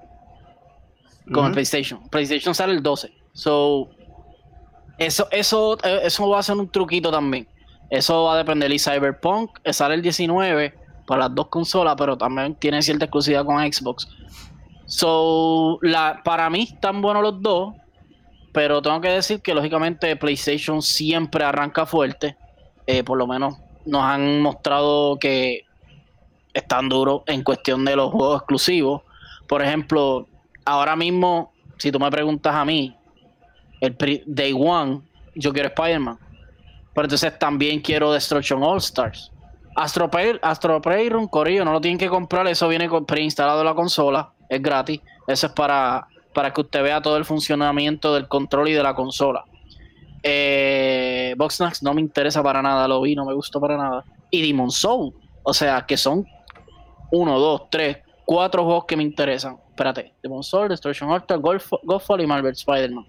con 1.33 1.47
el. 1.47 1.53
PlayStation. 1.53 2.09
PlayStation 2.09 2.53
sale 2.53 2.73
el 2.73 2.83
12. 2.83 3.13
So, 3.33 3.91
eso, 4.99 5.29
eso, 5.31 5.79
eh, 5.85 6.01
eso 6.03 6.29
va 6.29 6.41
a 6.41 6.43
ser 6.43 6.57
un 6.57 6.69
truquito 6.69 7.13
también. 7.13 7.47
Eso 7.91 8.25
va 8.25 8.35
a 8.35 8.39
depender. 8.39 8.73
Y 8.73 8.79
Cyberpunk 8.79 9.59
eh, 9.65 9.73
sale 9.73 9.95
el 9.95 10.03
19 10.03 10.75
para 11.07 11.23
las 11.23 11.35
dos 11.35 11.49
consolas, 11.49 11.95
pero 11.97 12.17
también 12.17 12.55
tiene 12.55 12.83
cierta 12.83 13.05
exclusividad 13.05 13.45
con 13.45 13.61
Xbox. 13.61 14.09
So, 14.87 15.79
la, 15.83 16.21
para 16.25 16.51
mí 16.51 16.69
están 16.73 17.01
buenos 17.01 17.23
los 17.23 17.41
dos, 17.41 17.75
pero 18.53 18.83
tengo 18.83 19.01
que 19.01 19.09
decir 19.09 19.41
que 19.41 19.55
lógicamente 19.55 20.15
PlayStation 20.17 20.83
siempre 20.83 21.45
arranca 21.45 21.87
fuerte. 21.87 22.37
Eh, 22.87 23.03
por 23.03 23.17
lo 23.17 23.27
menos 23.27 23.57
nos 23.87 24.03
han 24.03 24.41
mostrado 24.41 25.19
que 25.19 25.65
están 26.53 26.89
duros 26.89 27.23
en 27.27 27.43
cuestión 27.43 27.85
de 27.85 27.97
los 27.97 28.11
juegos 28.11 28.39
exclusivos. 28.39 29.03
Por 29.49 29.63
ejemplo, 29.63 30.29
ahora 30.65 30.97
mismo, 30.97 31.53
si 31.79 31.91
tú 31.91 31.99
me 31.99 32.11
preguntas 32.11 32.55
a 32.55 32.65
mí, 32.65 32.97
el 33.81 33.97
Day 34.27 34.55
One, 34.57 35.03
yo 35.35 35.53
quiero 35.53 35.69
Spider-Man. 35.69 36.19
Pero 36.95 37.07
entonces 37.07 37.39
también 37.39 37.81
quiero 37.81 38.13
Destruction 38.13 38.63
All 38.63 38.79
Stars. 38.79 39.31
Astro, 39.77 40.09
Play- 40.11 40.39
Astro 40.41 40.81
Corillo, 41.31 41.65
no 41.65 41.73
lo 41.73 41.81
tienen 41.81 41.99
que 41.99 42.09
comprar, 42.09 42.47
eso 42.47 42.69
viene 42.69 42.89
preinstalado 43.07 43.61
en 43.61 43.67
la 43.67 43.75
consola, 43.75 44.31
es 44.49 44.63
gratis. 44.63 45.01
Eso 45.27 45.49
es 45.49 45.53
para, 45.53 46.07
para 46.33 46.53
que 46.53 46.61
usted 46.61 46.83
vea 46.83 47.03
todo 47.03 47.17
el 47.17 47.25
funcionamiento 47.25 48.15
del 48.15 48.29
control 48.29 48.69
y 48.69 48.73
de 48.73 48.83
la 48.83 48.95
consola. 48.95 49.45
Eh, 50.23 51.35
Boxnax 51.37 51.83
no 51.83 51.93
me 51.93 52.01
interesa 52.01 52.43
para 52.43 52.63
nada, 52.63 52.89
lo 52.89 53.01
vi, 53.03 53.15
no 53.15 53.25
me 53.25 53.35
gustó 53.35 53.61
para 53.61 53.77
nada. 53.77 54.05
Y 54.31 54.47
Demon 54.47 54.71
Soul, 54.71 55.13
o 55.43 55.53
sea, 55.53 55.85
que 55.87 55.97
son 55.97 56.27
uno, 57.11 57.39
dos, 57.39 57.63
tres, 57.71 57.99
cuatro 58.25 58.65
juegos 58.65 58.85
que 58.87 58.97
me 58.97 59.03
interesan. 59.03 59.59
Espérate, 59.69 60.15
Demon 60.23 60.43
Soul, 60.43 60.69
Destruction 60.69 61.11
Golf- 61.11 61.79
Godfall 61.83 62.21
y 62.23 62.27
Marvel 62.27 62.53
Spider-Man. 62.53 63.07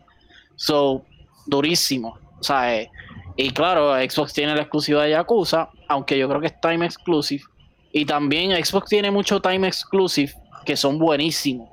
So, 0.56 1.04
durísimo. 1.46 2.18
O 2.40 2.44
sea, 2.44 2.76
eh, 2.76 2.92
y 3.38 3.50
claro, 3.52 3.96
Xbox 3.96 4.34
tiene 4.34 4.56
la 4.56 4.62
exclusiva 4.62 5.04
de 5.04 5.12
Yakuza, 5.12 5.70
aunque 5.88 6.18
yo 6.18 6.28
creo 6.30 6.40
que 6.40 6.48
es 6.48 6.62
Time 6.62 6.86
Exclusive. 6.86 7.44
Y 7.92 8.06
también 8.06 8.52
Xbox 8.64 8.90
tiene 8.90 9.10
mucho 9.10 9.40
time 9.40 9.68
exclusive 9.68 10.34
que 10.66 10.76
son 10.76 11.00
buenísimos. 11.00 11.70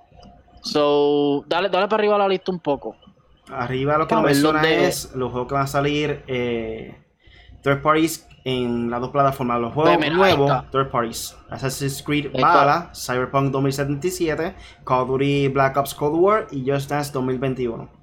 So, 0.63 1.45
dale, 1.49 1.69
dale 1.69 1.89
para 1.89 2.01
arriba 2.01 2.17
la 2.19 2.29
lista 2.29 2.53
un 2.53 2.61
poco. 2.61 2.97
Arriba 3.49 3.99
lo 3.99 4.07
que 4.07 4.15
nos 4.15 4.25
menciona 4.25 4.69
es 4.69 5.15
los 5.17 5.33
juegos 5.33 5.49
que 5.49 5.55
van 5.55 5.65
a 5.65 5.67
salir 5.67 6.23
eh, 6.29 6.97
third 7.63 7.83
parties 7.83 8.29
en 8.45 8.89
las 8.91 9.01
dos 9.01 9.11
plataformas. 9.11 9.61
Los 9.61 9.73
juegos 9.73 10.13
nuevos, 10.13 10.71
third 10.71 10.91
parties. 10.91 11.37
Assassin's 11.51 12.03
Creed 12.03 12.31
Valhalla, 12.33 12.93
Cyberpunk 12.95 13.51
2077, 13.51 14.55
Call 14.85 15.01
of 15.03 15.09
Duty 15.09 15.49
Black 15.49 15.77
Ops 15.77 15.95
Cold 15.95 16.21
War 16.21 16.47
y 16.53 16.65
Just 16.65 16.89
Dance 16.89 17.11
2021. 17.13 18.02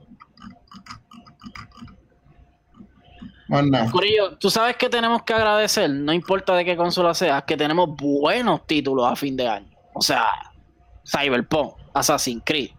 Tú 4.40 4.50
sabes 4.50 4.76
que 4.78 4.90
tenemos 4.90 5.24
que 5.24 5.34
agradecer, 5.34 5.90
no 5.90 6.14
importa 6.14 6.56
de 6.56 6.66
qué 6.66 6.78
consola 6.78 7.14
sea, 7.14 7.42
que 7.42 7.58
tenemos 7.58 7.90
buenos 7.96 8.66
títulos 8.68 9.12
a 9.12 9.16
fin 9.16 9.36
de 9.36 9.48
año. 9.48 9.70
O 9.94 10.02
sea, 10.02 10.26
Cyberpunk, 11.04 11.74
Assassin's 11.94 12.44
Creed, 12.46 12.70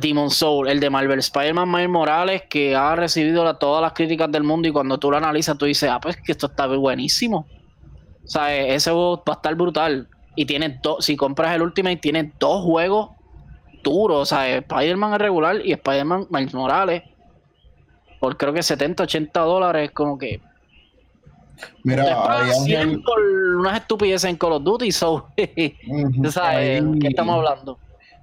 Demon 0.00 0.30
Soul, 0.30 0.68
el 0.68 0.80
de 0.80 0.90
Marvel 0.90 1.18
Spider-Man 1.18 1.70
Miles 1.70 1.88
Morales, 1.88 2.42
que 2.48 2.74
ha 2.74 2.94
recibido 2.96 3.54
todas 3.56 3.82
las 3.82 3.92
críticas 3.92 4.30
del 4.30 4.44
mundo 4.44 4.68
y 4.68 4.72
cuando 4.72 4.98
tú 4.98 5.10
lo 5.10 5.16
analizas 5.16 5.58
tú 5.58 5.66
dices, 5.66 5.90
ah, 5.90 6.00
pues 6.00 6.16
que 6.16 6.32
esto 6.32 6.46
está 6.46 6.66
buenísimo. 6.66 7.46
O 8.24 8.30
sea, 8.30 8.54
ese 8.54 8.90
juego 8.90 9.22
va 9.28 9.34
a 9.34 9.36
estar 9.36 9.54
brutal. 9.54 10.08
Y 10.36 10.44
tiene 10.44 10.78
dos, 10.82 11.04
si 11.04 11.16
compras 11.16 11.54
el 11.54 11.62
Ultimate, 11.62 11.96
tiene 11.96 12.32
dos 12.38 12.62
juegos 12.62 13.10
duros. 13.82 14.20
O 14.20 14.26
sea, 14.26 14.48
Spider-Man 14.48 15.18
regular 15.18 15.64
y 15.64 15.72
Spider-Man 15.72 16.26
Miles 16.30 16.54
Morales. 16.54 17.02
Por 18.20 18.36
creo 18.36 18.52
que 18.52 18.62
70, 18.62 19.02
80 19.04 19.40
dólares, 19.40 19.90
como 19.92 20.18
que. 20.18 20.40
Mira, 21.82 22.04
hay 22.40 22.96
por 22.98 23.20
unas 23.58 23.80
estupideces 23.80 24.30
en 24.30 24.36
Call 24.36 24.52
of 24.52 24.62
Duty, 24.62 24.92
so, 24.92 25.28
¿sabes? 26.30 26.82
¿Qué 27.00 27.08
estamos 27.08 27.36
hablando? 27.36 27.78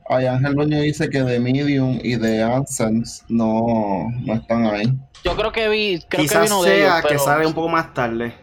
Ay, 0.07 0.27
Ángel 0.27 0.53
Dueño 0.53 0.79
dice 0.79 1.09
que 1.09 1.21
de 1.21 1.39
Medium 1.39 1.99
y 2.01 2.15
de 2.15 2.43
AdSense 2.43 3.23
no, 3.27 4.07
no 4.23 4.33
están 4.35 4.65
ahí. 4.67 4.93
Yo 5.23 5.35
creo 5.35 5.51
que 5.51 5.67
vi, 5.67 5.99
creo 6.07 6.21
Quizás 6.21 6.37
que 6.37 6.43
vino 6.43 6.63
sea 6.63 6.71
de 6.71 6.79
ellos, 6.81 7.01
que 7.01 7.07
pero... 7.07 7.19
sale 7.19 7.47
un 7.47 7.53
poco 7.53 7.69
más 7.69 7.93
tarde. 7.93 8.33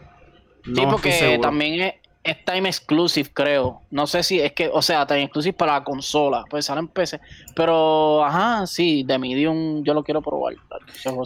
No 0.67 0.75
Sí, 0.75 0.87
porque 0.91 1.39
también 1.41 1.81
es, 1.81 1.95
es 2.25 2.45
time 2.45 2.69
exclusive, 2.69 3.31
creo. 3.35 3.81
No 3.91 4.07
sé 4.07 4.23
si 4.23 4.39
es 4.41 4.53
que, 4.53 4.71
o 4.73 4.81
sea, 4.81 5.07
time 5.07 5.23
exclusive 5.25 5.53
para 5.55 5.73
la 5.73 5.85
consola, 5.85 6.45
pues 6.49 6.67
sale 6.67 6.81
en 6.81 6.89
PC. 6.89 7.19
Pero, 7.57 8.25
ajá, 8.25 8.67
sí, 8.67 9.03
de 9.03 9.19
Medium 9.19 9.83
yo 9.83 9.93
lo 9.95 10.05
quiero 10.05 10.23
probar. 10.23 10.55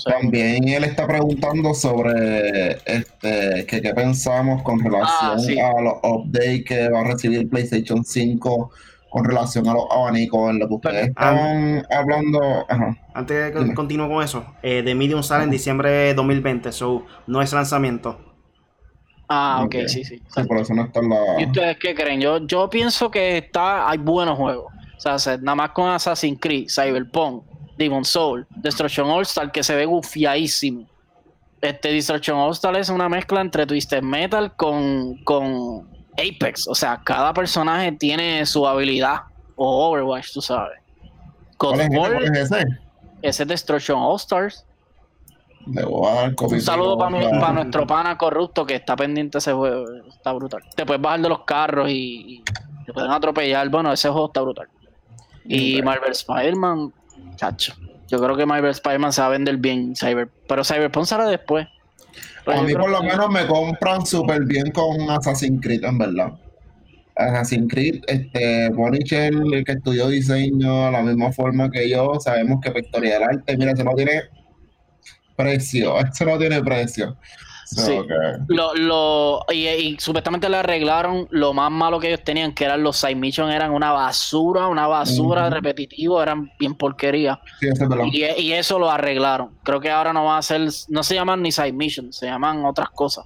También 0.05 0.69
él 0.69 0.85
está 0.85 1.07
preguntando 1.07 1.75
sobre 1.75 2.71
este 2.87 3.67
que 3.67 3.83
qué 3.83 3.95
pensamos 3.95 4.63
con 4.63 4.81
relación 4.81 5.31
Ah, 5.33 5.39
sí. 5.39 5.59
a 5.59 5.81
los 5.81 5.95
updates 6.03 6.65
que 6.65 6.89
va 6.89 7.01
a 7.01 7.05
recibir 7.05 7.49
PlayStation 7.51 8.05
5 8.05 8.71
con 9.09 9.25
relación 9.25 9.67
a 9.69 9.75
los 9.75 9.85
abanicos 9.91 10.51
en 10.51 10.59
lo 10.59 10.69
que 10.69 10.75
ustedes 10.75 11.13
Ah. 11.17 11.31
estaban 11.31 11.87
hablando. 11.91 12.65
Ajá. 12.69 12.97
Antes 13.15 13.55
de 13.55 13.67
que 13.67 13.75
continúe 13.75 14.09
con 14.09 14.23
eso, 14.23 14.45
eh, 14.63 14.83
The 14.85 14.95
Medium 14.95 15.23
sale 15.23 15.45
en 15.45 15.51
diciembre 15.51 15.91
de 15.91 16.15
2020, 16.15 16.73
so 16.73 17.05
no 17.27 17.41
es 17.41 17.53
lanzamiento. 17.53 18.19
Ah, 19.29 19.63
ok, 19.65 19.75
Ok. 19.83 19.89
sí, 19.89 20.05
sí. 20.05 20.23
Sí, 20.35 20.43
por 20.45 20.59
eso 20.59 20.73
no 20.75 20.85
está 20.85 21.01
en 21.01 21.09
la. 21.11 21.41
¿Y 21.41 21.47
ustedes 21.47 21.77
qué 21.79 21.95
creen? 21.95 22.21
Yo, 22.21 22.39
yo 22.47 22.71
pienso 22.71 23.11
que 23.11 23.39
está, 23.39 23.89
hay 23.91 23.99
buenos 23.99 24.37
juegos. 24.39 24.73
O 24.97 25.01
sea, 25.01 25.19
se- 25.19 25.39
nada 25.39 25.55
más 25.57 25.71
con 25.71 25.89
Assassin's 25.89 26.39
Creed, 26.41 26.69
Cyberpunk, 26.69 27.45
Demon 27.77 28.05
Soul, 28.05 28.47
Destruction 28.57 29.07
All 29.09 29.23
Star, 29.23 29.51
que 29.51 29.63
se 29.63 29.75
ve 29.75 29.85
gufiadísimo. 29.85 30.87
Este 31.61 31.89
Destruction 31.93 32.37
All 32.39 32.53
Star 32.53 32.77
es 32.77 32.89
una 32.89 33.09
mezcla 33.09 33.41
entre 33.41 33.67
Twisted 33.67 34.03
Metal 34.03 34.55
con, 34.55 35.17
con 35.25 35.89
Apex. 36.13 36.69
O 36.69 36.75
sea, 36.75 37.01
cada 37.03 37.33
personaje 37.35 37.93
tiene 37.93 38.45
su 38.47 38.67
habilidad. 38.67 39.23
O 39.57 39.89
Overwatch, 39.89 40.33
tú 40.35 40.43
sabes. 40.43 40.79
¿Cuál 41.57 41.81
es, 41.81 42.31
es 42.31 42.39
ese? 42.53 42.65
ese 43.23 43.43
es 43.45 43.49
Destruction 43.49 43.99
All 43.99 44.17
Stars. 44.17 44.66
Le 45.67 45.85
voy 45.85 46.09
a 46.09 46.15
dar 46.15 46.35
Un 46.39 46.61
saludo 46.61 46.97
para 46.99 47.19
Para- 47.41 47.53
nuestro 47.53 47.87
pana 47.87 48.17
corrupto 48.17 48.65
que 48.65 48.75
está 48.77 48.95
pendiente 48.95 49.39
ese 49.39 49.53
juego. 49.53 49.85
Está 50.09 50.33
brutal. 50.33 50.63
Te 50.75 50.87
puedes 50.87 51.03
bajar 51.03 51.21
de 51.21 51.29
los 51.29 51.41
carros 51.45 51.91
y, 51.91 52.39
y 52.39 52.45
te 52.87 52.93
pueden 52.93 53.11
atropellar. 53.11 53.69
Bueno, 53.69 53.93
ese 53.93 54.09
juego 54.09 54.27
está 54.29 54.43
brutal. 54.43 54.69
Y. 55.45 55.83
Marvel 55.83 56.13
Spider-Man, 56.13 56.93
chacho. 57.37 57.75
Yo 58.09 58.21
creo 58.23 58.37
que 58.37 58.47
Marvel 58.47 58.71
Spider-Man 58.71 59.13
se 59.13 59.21
va 59.21 59.27
a 59.27 59.31
vender 59.31 59.57
bien. 59.57 59.95
Cyber, 59.97 60.29
pero 60.49 60.63
Cyberpunk 60.65 61.07
sale 61.07 61.29
después. 61.31 61.67
Pero 62.45 62.61
A 62.61 62.63
mí 62.63 62.73
por 62.73 62.89
lo 62.89 63.01
que- 63.01 63.07
menos 63.09 63.29
me 63.31 63.45
compran 63.47 64.07
súper 64.07 64.45
bien 64.45 64.71
con 64.71 65.11
Assassin's 65.11 65.61
Creed, 65.61 65.85
en 65.85 65.99
verdad. 65.99 66.33
Assassin's 67.17 67.73
Creed, 67.73 68.03
este, 68.07 68.69
Bonichel, 68.71 69.53
el 69.55 69.65
que 69.65 69.73
estudió 69.73 70.07
diseño, 70.09 70.91
la 70.91 71.03
misma 71.03 71.33
forma 71.33 71.71
que 71.71 71.89
yo, 71.89 72.21
sabemos 72.21 72.61
que 72.61 72.71
Pictoria 72.71 73.15
del 73.15 73.23
Arte, 73.25 73.57
mira, 73.57 73.73
eso 73.73 73.85
no 73.85 73.95
tiene 73.95 74.23
precio, 75.37 75.99
eso 76.01 76.25
no 76.25 76.39
tiene 76.39 76.63
precio. 76.63 77.17
So, 77.67 77.83
Sí. 77.85 77.93
que- 78.07 78.55
Lo, 78.55 78.75
lo, 78.75 79.45
y, 79.53 79.67
y 79.67 79.97
supuestamente 79.99 80.49
le 80.49 80.57
arreglaron 80.59 81.27
lo 81.31 81.53
más 81.53 81.71
malo 81.71 81.99
que 81.99 82.07
ellos 82.09 82.23
tenían, 82.23 82.55
que 82.55 82.65
eran 82.65 82.83
los 82.83 82.97
side 82.97 83.17
missions, 83.17 83.53
eran 83.53 83.73
una 83.73 83.91
basura, 83.91 84.69
una 84.69 84.87
basura 84.87 85.47
Ujú. 85.47 85.55
repetitivo, 85.55 86.23
eran 86.23 86.49
bien 86.61 86.77
porquería. 86.77 87.41
sí, 87.59 87.67
eso. 87.69 87.89
Y, 88.13 88.25
y 88.41 88.53
eso 88.53 88.79
lo 88.79 88.89
arreglaron. 88.89 89.59
Creo 89.65 89.81
que 89.81 89.91
ahora 89.91 90.13
no 90.13 90.25
va 90.25 90.39
a 90.39 90.43
ser, 90.43 90.61
no 90.89 91.03
se 91.03 91.15
llaman 91.17 91.43
ni 91.43 91.51
side 91.51 91.73
missions, 91.73 92.17
se 92.17 92.27
llaman 92.27 92.65
otras 92.65 92.89
cosas. 92.91 93.25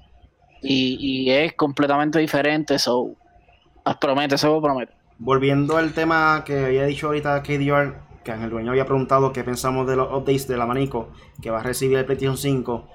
Y, 0.62 0.96
y 1.26 1.30
es 1.30 1.52
completamente 1.54 2.18
diferente, 2.18 2.78
so 2.78 3.14
ah, 3.84 3.98
promete, 3.98 4.34
eso 4.36 4.60
promete. 4.60 4.92
Volviendo 5.18 5.76
al 5.76 5.92
tema 5.92 6.42
que 6.46 6.64
había 6.64 6.86
dicho 6.86 7.08
ahorita 7.08 7.42
KDR, 7.42 7.94
Ángel 8.32 8.50
Dueño 8.50 8.70
había 8.70 8.86
preguntado 8.86 9.32
qué 9.32 9.44
pensamos 9.44 9.86
de 9.86 9.96
los 9.96 10.08
updates 10.08 10.48
del 10.48 10.60
abanico 10.60 11.08
que 11.42 11.50
va 11.50 11.60
a 11.60 11.62
recibir 11.62 11.98
el 11.98 12.04
PlayStation 12.04 12.36
5. 12.36 12.88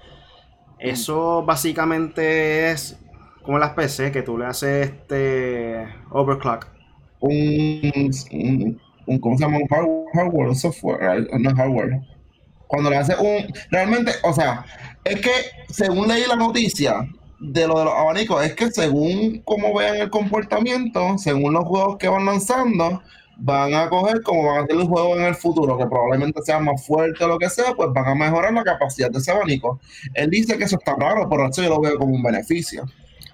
Eso 0.80 1.44
básicamente 1.46 2.72
es 2.72 2.98
como 3.46 3.60
las 3.60 3.72
PC, 3.72 4.12
que 4.12 4.24
tú 4.24 4.38
le 4.38 4.46
haces 4.46 4.88
este 4.88 5.88
overclock. 6.10 6.68
Un, 7.20 8.12
un, 9.06 9.20
¿cómo 9.20 9.38
se 9.38 9.44
llama? 9.44 9.58
Un 9.58 9.68
hardware, 9.68 10.06
hardware, 10.14 10.48
un 10.50 10.56
software, 10.56 11.00
right? 11.00 11.32
no 11.32 11.56
hardware. 11.56 12.02
Cuando 12.68 12.90
le 12.90 12.98
hace 12.98 13.16
un, 13.16 13.54
realmente, 13.70 14.12
o 14.24 14.34
sea, 14.34 14.66
es 15.04 15.22
que 15.22 15.32
según 15.70 16.08
leí 16.08 16.24
la 16.28 16.36
noticia 16.36 17.08
de 17.40 17.68
lo 17.68 17.78
de 17.78 17.86
los 17.86 17.94
abanicos, 17.94 18.44
es 18.44 18.56
que 18.56 18.72
según 18.72 19.42
cómo 19.46 19.78
vean 19.78 19.98
el 19.98 20.10
comportamiento, 20.10 21.18
según 21.20 21.54
los 21.54 21.66
juegos 21.66 21.98
que 21.98 22.08
van 22.08 22.26
lanzando, 22.26 23.04
van 23.38 23.74
a 23.74 23.90
coger 23.90 24.22
como 24.22 24.46
van 24.52 24.64
a 24.64 24.68
ser 24.68 24.76
los 24.76 24.88
juegos 24.88 25.18
en 25.20 25.26
el 25.26 25.36
futuro, 25.36 25.78
que 25.78 25.86
probablemente 25.86 26.42
sean 26.44 26.64
más 26.66 26.86
fuertes 26.86 27.22
o 27.22 27.28
lo 27.28 27.38
que 27.38 27.50
sea, 27.50 27.74
pues 27.76 27.90
van 27.94 28.06
a 28.08 28.16
mejorar 28.16 28.54
la 28.54 28.64
capacidad 28.64 29.10
de 29.12 29.18
ese 29.20 29.32
abanico. 29.32 29.80
Él 30.14 30.30
dice 30.30 30.58
que 30.58 30.64
eso 30.64 30.78
está 30.78 30.96
raro, 30.96 31.28
pero 31.30 31.48
eso 31.48 31.62
yo 31.62 31.70
lo 31.70 31.82
veo 31.82 31.98
como 31.98 32.14
un 32.16 32.24
beneficio. 32.24 32.84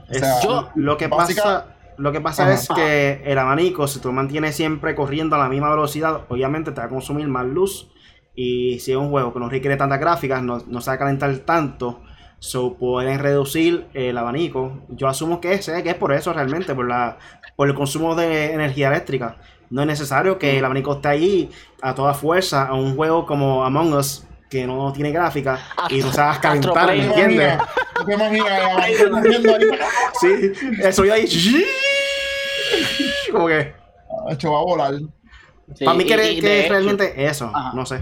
O 0.09 0.13
sea, 0.13 0.37
Es- 0.39 0.43
yo- 0.43 0.69
lo 0.75 0.97
que 0.97 1.07
básica- 1.07 1.43
pasa, 1.43 1.65
lo 1.97 2.11
que 2.11 2.19
pasa 2.21 2.43
Ajá. 2.43 2.53
es 2.53 2.67
que 2.69 3.21
el 3.25 3.37
abanico, 3.37 3.87
si 3.87 3.99
tú 3.99 4.11
mantienes 4.11 4.55
siempre 4.55 4.95
corriendo 4.95 5.35
a 5.35 5.39
la 5.39 5.49
misma 5.49 5.69
velocidad, 5.69 6.21
obviamente 6.29 6.71
te 6.71 6.81
va 6.81 6.87
a 6.87 6.89
consumir 6.89 7.27
más 7.27 7.45
luz. 7.45 7.89
Y 8.33 8.79
si 8.79 8.91
es 8.91 8.97
un 8.97 9.09
juego 9.11 9.33
que 9.33 9.39
no 9.39 9.49
requiere 9.49 9.75
tantas 9.77 9.99
gráficas, 9.99 10.41
no, 10.41 10.63
no 10.65 10.81
se 10.81 10.89
va 10.89 10.95
a 10.95 10.99
calentar 10.99 11.35
tanto. 11.39 12.01
So 12.39 12.75
pueden 12.75 13.19
reducir 13.19 13.87
el 13.93 14.17
abanico. 14.17 14.79
Yo 14.89 15.07
asumo 15.07 15.39
que, 15.39 15.61
sé 15.61 15.83
que 15.83 15.89
es 15.91 15.95
por 15.95 16.11
eso 16.11 16.33
realmente, 16.33 16.73
por 16.73 16.87
la 16.87 17.17
por 17.55 17.67
el 17.67 17.75
consumo 17.75 18.15
de 18.15 18.53
energía 18.53 18.87
eléctrica. 18.87 19.35
No 19.71 19.81
es 19.81 19.87
necesario 19.87 20.37
que 20.37 20.59
el 20.59 20.65
abanico 20.65 20.93
esté 20.93 21.07
ahí 21.07 21.49
a 21.81 21.95
toda 21.95 22.13
fuerza 22.13 22.67
a 22.67 22.73
un 22.73 22.95
juego 22.95 23.25
como 23.25 23.63
Among 23.63 23.93
Us 23.93 24.25
que 24.49 24.67
no 24.67 24.91
tiene 24.91 25.11
gráfica 25.11 25.59
y 25.89 25.99
no 25.99 26.11
se 26.11 26.19
va 26.21 26.33
a 26.35 26.41
calentar, 26.41 26.87
¿me 26.87 27.05
entiendes? 27.05 27.57
¿Tú 27.95 28.03
te 28.05 28.13
imaginas 28.13 28.47
el 28.59 28.63
abanico 28.65 29.09
corriendo 29.11 29.55
ahí? 29.55 29.63
Sí, 30.19 30.51
eso 30.83 31.05
yo 31.05 31.13
ahí. 31.13 31.25
Como 33.31 33.47
que. 33.47 33.73
Hecho, 34.29 34.51
va 34.51 34.59
a 34.59 34.63
volar. 34.63 34.93
Sí, 35.73 35.85
para 35.85 35.97
mí, 35.97 36.03
que, 36.05 36.31
y 36.33 36.41
que 36.41 36.47
de 36.47 36.59
es 36.59 36.65
hecho- 36.65 36.73
realmente 36.73 37.25
eso. 37.25 37.49
Ajá. 37.53 37.71
No 37.73 37.85
sé. 37.85 38.01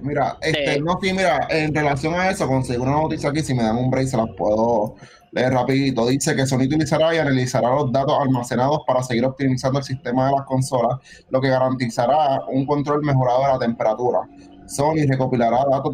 Mira, 0.00 0.36
este, 0.40 0.74
Sí. 0.74 0.80
no, 0.80 0.98
sí, 1.00 1.12
mira, 1.12 1.46
en 1.48 1.72
relación 1.72 2.14
a 2.14 2.28
eso, 2.28 2.48
conseguí 2.48 2.80
una 2.80 2.90
noticia 2.90 3.30
aquí, 3.30 3.40
si 3.40 3.54
me 3.54 3.62
dan 3.62 3.76
un 3.78 3.88
break 3.88 4.08
se 4.08 4.16
las 4.16 4.26
puedo 4.36 4.96
leer 5.32 5.52
rapidito. 5.52 6.06
Dice 6.06 6.36
que 6.36 6.46
Sony 6.46 6.64
utilizará 6.66 7.14
y 7.14 7.18
analizará 7.18 7.74
los 7.74 7.90
datos 7.90 8.14
almacenados 8.20 8.80
para 8.86 9.02
seguir 9.02 9.24
optimizando 9.24 9.78
el 9.78 9.84
sistema 9.84 10.26
de 10.26 10.32
las 10.32 10.46
consolas, 10.46 10.98
lo 11.30 11.40
que 11.40 11.48
garantizará 11.48 12.42
un 12.48 12.64
control 12.66 13.02
mejorado 13.02 13.42
de 13.42 13.48
la 13.48 13.58
temperatura. 13.58 14.20
Sony 14.66 15.06
recopilará 15.08 15.64
datos 15.70 15.92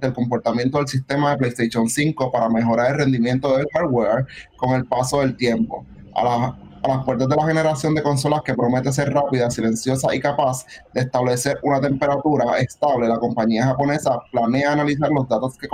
del 0.00 0.12
comportamiento 0.12 0.78
del 0.78 0.88
sistema 0.88 1.30
de 1.30 1.36
PlayStation 1.38 1.88
5 1.88 2.32
para 2.32 2.48
mejorar 2.48 2.92
el 2.92 2.98
rendimiento 2.98 3.56
del 3.56 3.66
hardware 3.72 4.26
con 4.56 4.74
el 4.74 4.84
paso 4.86 5.20
del 5.20 5.36
tiempo. 5.36 5.86
A 6.14 6.24
las, 6.24 7.04
puertas 7.04 7.28
de 7.28 7.36
la 7.36 7.46
generación 7.46 7.94
de 7.94 8.02
consolas 8.02 8.42
que 8.42 8.54
promete 8.54 8.92
ser 8.92 9.12
rápida, 9.12 9.50
silenciosa 9.50 10.14
y 10.14 10.20
capaz 10.20 10.64
de 10.94 11.02
establecer 11.02 11.58
una 11.62 11.80
temperatura 11.80 12.58
estable, 12.58 13.08
la 13.08 13.18
compañía 13.18 13.64
japonesa 13.64 14.18
planea 14.32 14.72
analizar 14.72 15.10
los 15.10 15.28
datos 15.28 15.56
que, 15.58 15.68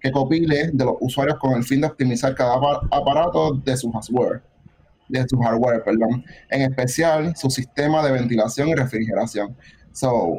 que 0.00 0.10
compile 0.12 0.70
de 0.72 0.84
los 0.84 0.94
usuarios 1.00 1.38
con 1.38 1.54
el 1.54 1.64
fin 1.64 1.80
de 1.80 1.86
optimizar 1.88 2.34
cada 2.34 2.54
apa- 2.54 2.80
aparato 2.90 3.54
de 3.54 3.76
su 3.76 3.90
hardware. 3.92 4.42
de 5.10 5.24
su 5.26 5.38
hardware, 5.40 5.82
perdón, 5.82 6.22
en 6.50 6.60
especial 6.62 7.34
su 7.34 7.48
sistema 7.48 8.04
de 8.04 8.12
ventilación 8.12 8.68
y 8.68 8.74
refrigeración. 8.74 9.56
So, 9.92 10.38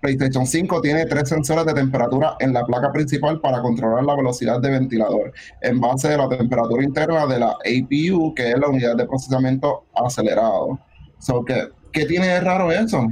PlayStation 0.00 0.46
5 0.46 0.80
tiene 0.80 1.04
tres 1.04 1.28
sensores 1.28 1.66
de 1.66 1.74
temperatura 1.74 2.34
en 2.40 2.54
la 2.54 2.64
placa 2.64 2.90
principal 2.92 3.40
para 3.42 3.60
controlar 3.60 4.04
la 4.04 4.16
velocidad 4.16 4.58
de 4.60 4.70
ventilador 4.70 5.34
en 5.60 5.80
base 5.80 6.08
de 6.08 6.16
la 6.16 6.28
temperatura 6.30 6.82
interna 6.82 7.26
de 7.26 7.38
la 7.40 7.50
APU, 7.50 8.32
que 8.34 8.52
es 8.52 8.58
la 8.58 8.68
unidad 8.68 8.96
de 8.96 9.04
procesamiento 9.06 9.84
acelerado. 9.94 10.78
So, 11.18 11.44
¿qué, 11.44 11.68
¿Qué 11.92 12.06
tiene 12.06 12.26
de 12.26 12.40
raro 12.40 12.72
eso? 12.72 13.06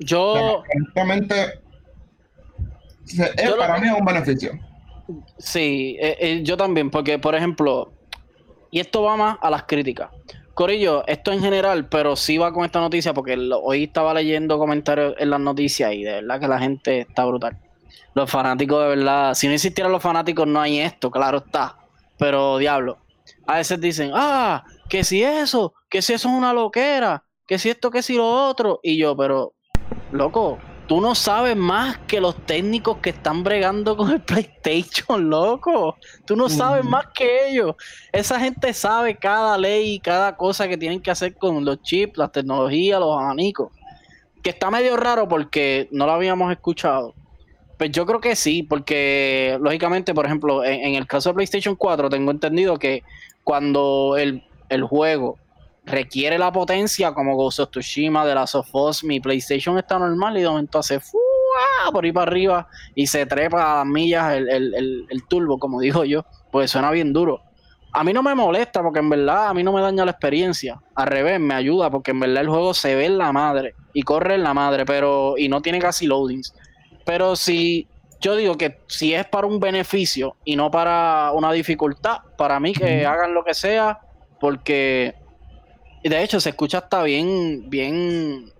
Yo. 0.00 0.62
Honestamente, 0.74 1.34
para 3.58 3.78
mí 3.78 3.88
es 3.88 3.94
un 3.98 4.04
beneficio. 4.04 4.52
Sí, 5.38 5.96
eh, 6.00 6.16
eh, 6.20 6.40
yo 6.42 6.56
también, 6.56 6.90
porque 6.90 7.18
por 7.18 7.34
ejemplo, 7.34 7.92
y 8.70 8.80
esto 8.80 9.02
va 9.02 9.16
más 9.16 9.38
a 9.40 9.50
las 9.50 9.64
críticas. 9.64 10.10
Corillo, 10.54 11.02
esto 11.06 11.32
en 11.32 11.40
general, 11.40 11.88
pero 11.88 12.14
sí 12.14 12.36
va 12.36 12.52
con 12.52 12.64
esta 12.64 12.80
noticia 12.80 13.14
porque 13.14 13.38
hoy 13.62 13.84
estaba 13.84 14.12
leyendo 14.12 14.58
comentarios 14.58 15.14
en 15.18 15.30
las 15.30 15.40
noticias 15.40 15.94
y 15.94 16.02
de 16.02 16.12
verdad 16.20 16.40
que 16.40 16.48
la 16.48 16.58
gente 16.58 17.00
está 17.00 17.24
brutal. 17.24 17.58
Los 18.14 18.30
fanáticos 18.30 18.82
de 18.82 18.88
verdad, 18.88 19.34
si 19.34 19.46
no 19.46 19.54
existieran 19.54 19.92
los 19.92 20.02
fanáticos 20.02 20.46
no 20.46 20.60
hay 20.60 20.80
esto, 20.80 21.10
claro 21.10 21.38
está. 21.38 21.78
Pero 22.18 22.58
diablo, 22.58 22.98
a 23.46 23.56
veces 23.56 23.80
dicen, 23.80 24.10
ah, 24.14 24.64
que 24.88 25.04
si 25.04 25.22
eso, 25.22 25.72
que 25.88 26.02
si 26.02 26.12
eso 26.12 26.28
es 26.28 26.34
una 26.34 26.52
loquera, 26.52 27.24
que 27.46 27.58
si 27.58 27.70
esto, 27.70 27.90
que 27.90 28.02
si 28.02 28.16
lo 28.16 28.26
otro. 28.26 28.80
Y 28.82 28.98
yo, 28.98 29.16
pero, 29.16 29.54
loco, 30.10 30.58
tú 30.86 31.00
no 31.00 31.14
sabes 31.14 31.56
más 31.56 31.98
que 32.06 32.20
los 32.20 32.36
técnicos 32.46 32.98
que 32.98 33.10
están 33.10 33.42
bregando 33.44 33.96
con 33.96 34.10
el 34.10 34.20
PlayStation, 34.22 35.28
loco. 35.28 35.96
Tú 36.24 36.36
no 36.36 36.48
sabes 36.48 36.84
más 36.84 37.06
que 37.14 37.50
ellos. 37.50 37.74
Esa 38.12 38.38
gente 38.40 38.72
sabe 38.72 39.16
cada 39.16 39.56
ley 39.58 39.94
y 39.94 40.00
cada 40.00 40.36
cosa 40.36 40.68
que 40.68 40.76
tienen 40.76 41.00
que 41.00 41.10
hacer 41.10 41.34
con 41.34 41.64
los 41.64 41.82
chips, 41.82 42.18
las 42.18 42.32
tecnologías, 42.32 43.00
los 43.00 43.16
abanicos. 43.16 43.70
Que 44.42 44.50
está 44.50 44.70
medio 44.70 44.96
raro 44.96 45.28
porque 45.28 45.88
no 45.92 46.06
lo 46.06 46.12
habíamos 46.12 46.50
escuchado. 46.52 47.14
Pues 47.78 47.90
yo 47.90 48.06
creo 48.06 48.20
que 48.20 48.36
sí, 48.36 48.62
porque 48.62 49.58
lógicamente, 49.60 50.14
por 50.14 50.26
ejemplo, 50.26 50.64
en, 50.64 50.94
el 50.94 51.06
caso 51.06 51.30
de 51.30 51.34
PlayStation 51.34 51.74
4, 51.74 52.10
tengo 52.10 52.30
entendido 52.30 52.78
que 52.78 53.02
cuando 53.44 54.16
el, 54.16 54.44
el 54.68 54.84
juego 54.84 55.36
requiere 55.84 56.38
la 56.38 56.52
potencia 56.52 57.12
como 57.12 57.36
Ghost 57.36 57.60
of 57.60 57.70
Tsushima, 57.70 58.24
de 58.24 58.34
la 58.34 58.44
of 58.44 59.02
mi 59.02 59.20
PlayStation 59.20 59.78
está 59.78 59.98
normal 59.98 60.36
y 60.36 60.42
de 60.42 60.48
momento 60.48 60.78
hace 60.78 61.00
por 61.92 62.04
ahí 62.04 62.12
para 62.12 62.30
arriba 62.30 62.68
y 62.94 63.06
se 63.06 63.26
trepa 63.26 63.72
a 63.72 63.76
las 63.78 63.86
millas 63.86 64.34
el, 64.34 65.24
turbo, 65.28 65.58
como 65.58 65.80
digo 65.80 66.04
yo, 66.04 66.24
pues 66.50 66.70
suena 66.70 66.90
bien 66.90 67.12
duro. 67.12 67.42
A 67.94 68.04
mí 68.04 68.12
no 68.12 68.22
me 68.22 68.34
molesta 68.34 68.82
porque 68.82 69.00
en 69.00 69.10
verdad 69.10 69.48
a 69.48 69.54
mí 69.54 69.62
no 69.62 69.72
me 69.72 69.82
daña 69.82 70.04
la 70.04 70.12
experiencia. 70.12 70.80
Al 70.94 71.08
revés, 71.08 71.38
me 71.38 71.54
ayuda 71.54 71.90
porque 71.90 72.12
en 72.12 72.20
verdad 72.20 72.42
el 72.42 72.48
juego 72.48 72.72
se 72.72 72.94
ve 72.94 73.04
en 73.04 73.18
la 73.18 73.32
madre 73.32 73.74
y 73.92 74.02
corre 74.02 74.36
en 74.36 74.42
la 74.42 74.54
madre, 74.54 74.86
pero 74.86 75.34
y 75.36 75.48
no 75.48 75.60
tiene 75.60 75.78
casi 75.78 76.06
loadings. 76.06 76.54
Pero 77.04 77.36
si 77.36 77.86
yo 78.20 78.34
digo 78.36 78.56
que 78.56 78.78
si 78.86 79.12
es 79.12 79.26
para 79.26 79.46
un 79.46 79.60
beneficio 79.60 80.36
y 80.44 80.56
no 80.56 80.70
para 80.70 81.32
una 81.34 81.52
dificultad, 81.52 82.18
para 82.38 82.58
mí 82.60 82.72
que 82.72 83.04
hagan 83.04 83.34
lo 83.34 83.44
que 83.44 83.52
sea, 83.52 84.00
porque 84.40 85.14
y 86.02 86.08
de 86.08 86.22
hecho 86.22 86.40
se 86.40 86.50
escucha 86.50 86.78
hasta 86.78 87.02
bien, 87.02 87.68
bien, 87.68 88.52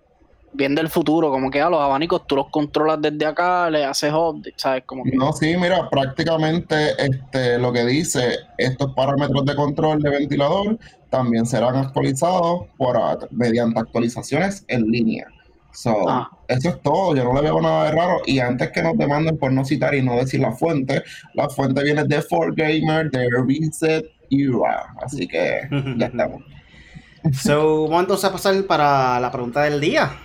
bien 0.52 0.74
del 0.74 0.88
futuro, 0.88 1.30
como 1.30 1.50
que 1.50 1.60
a 1.60 1.68
los 1.68 1.80
abanicos 1.80 2.26
tú 2.26 2.36
los 2.36 2.48
controlas 2.50 3.00
desde 3.00 3.26
acá, 3.26 3.68
le 3.70 3.84
haces 3.84 4.12
update, 4.12 4.54
¿sabes? 4.56 4.84
Como 4.86 5.04
No, 5.12 5.32
sí, 5.32 5.56
mira, 5.56 5.88
prácticamente 5.90 6.92
este, 6.98 7.58
lo 7.58 7.72
que 7.72 7.84
dice, 7.84 8.38
estos 8.58 8.94
parámetros 8.94 9.44
de 9.44 9.56
control 9.56 10.02
de 10.02 10.10
ventilador 10.10 10.78
también 11.10 11.46
serán 11.46 11.76
actualizados 11.76 12.66
por, 12.76 12.98
mediante 13.32 13.80
actualizaciones 13.80 14.64
en 14.68 14.82
línea. 14.90 15.26
So, 15.72 16.08
ah. 16.08 16.30
Eso 16.48 16.68
es 16.68 16.82
todo, 16.82 17.16
yo 17.16 17.24
no 17.24 17.34
le 17.34 17.40
veo 17.40 17.60
nada 17.60 17.86
de 17.86 17.92
raro. 17.92 18.20
Y 18.26 18.40
antes 18.40 18.70
que 18.72 18.82
nos 18.82 18.96
demanden 18.98 19.38
por 19.38 19.52
no 19.52 19.64
citar 19.64 19.94
y 19.94 20.02
no 20.02 20.16
decir 20.16 20.40
la 20.40 20.52
fuente, 20.52 21.02
la 21.34 21.48
fuente 21.48 21.82
viene 21.82 22.04
de 22.04 22.18
4Gamer, 22.18 23.10
de 23.10 23.28
Reset 23.46 24.04
Era. 24.30 24.94
Así 25.02 25.26
que 25.26 25.62
ya 25.96 26.06
estamos. 26.12 26.42
So, 27.32 27.84
vamos 27.84 28.02
entonces 28.02 28.24
a 28.24 28.32
pasar 28.32 28.64
para 28.64 29.20
la 29.20 29.30
pregunta 29.30 29.62
del 29.62 29.80
día. 29.80 30.18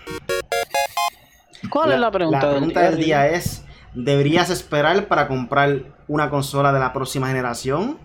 ¿Cuál 1.69 1.93
es 1.93 1.99
la 1.99 2.11
pregunta, 2.11 2.45
la 2.45 2.51
pregunta 2.51 2.81
del, 2.81 2.97
día? 2.97 3.27
es, 3.27 3.63
¿deberías 3.93 4.49
esperar 4.49 5.07
para 5.07 5.27
comprar 5.27 5.83
una 6.07 6.29
consola 6.29 6.71
de 6.73 6.79
la 6.79 6.93
próxima 6.93 7.27
generación? 7.27 7.99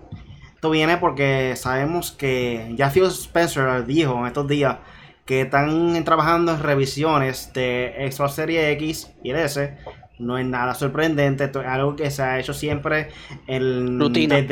Esto 0.54 0.70
viene 0.70 0.96
porque 0.96 1.54
sabemos 1.56 2.12
que 2.12 2.72
ya 2.76 2.90
Phil 2.90 3.04
Spencer 3.04 3.84
dijo 3.86 4.18
en 4.20 4.26
estos 4.26 4.46
días 4.46 4.78
que 5.24 5.42
están 5.42 6.04
trabajando 6.04 6.52
en 6.52 6.60
revisiones 6.60 7.52
de 7.52 8.08
Xbox 8.10 8.34
Series 8.34 8.72
X 8.76 9.10
y 9.22 9.30
S. 9.30 9.76
No 10.18 10.38
es 10.38 10.46
nada 10.46 10.74
sorprendente, 10.74 11.44
esto 11.44 11.62
es 11.62 11.66
algo 11.66 11.96
que 11.96 12.10
se 12.10 12.22
ha 12.22 12.38
hecho 12.38 12.54
siempre 12.54 13.08
Desde, 13.48 14.42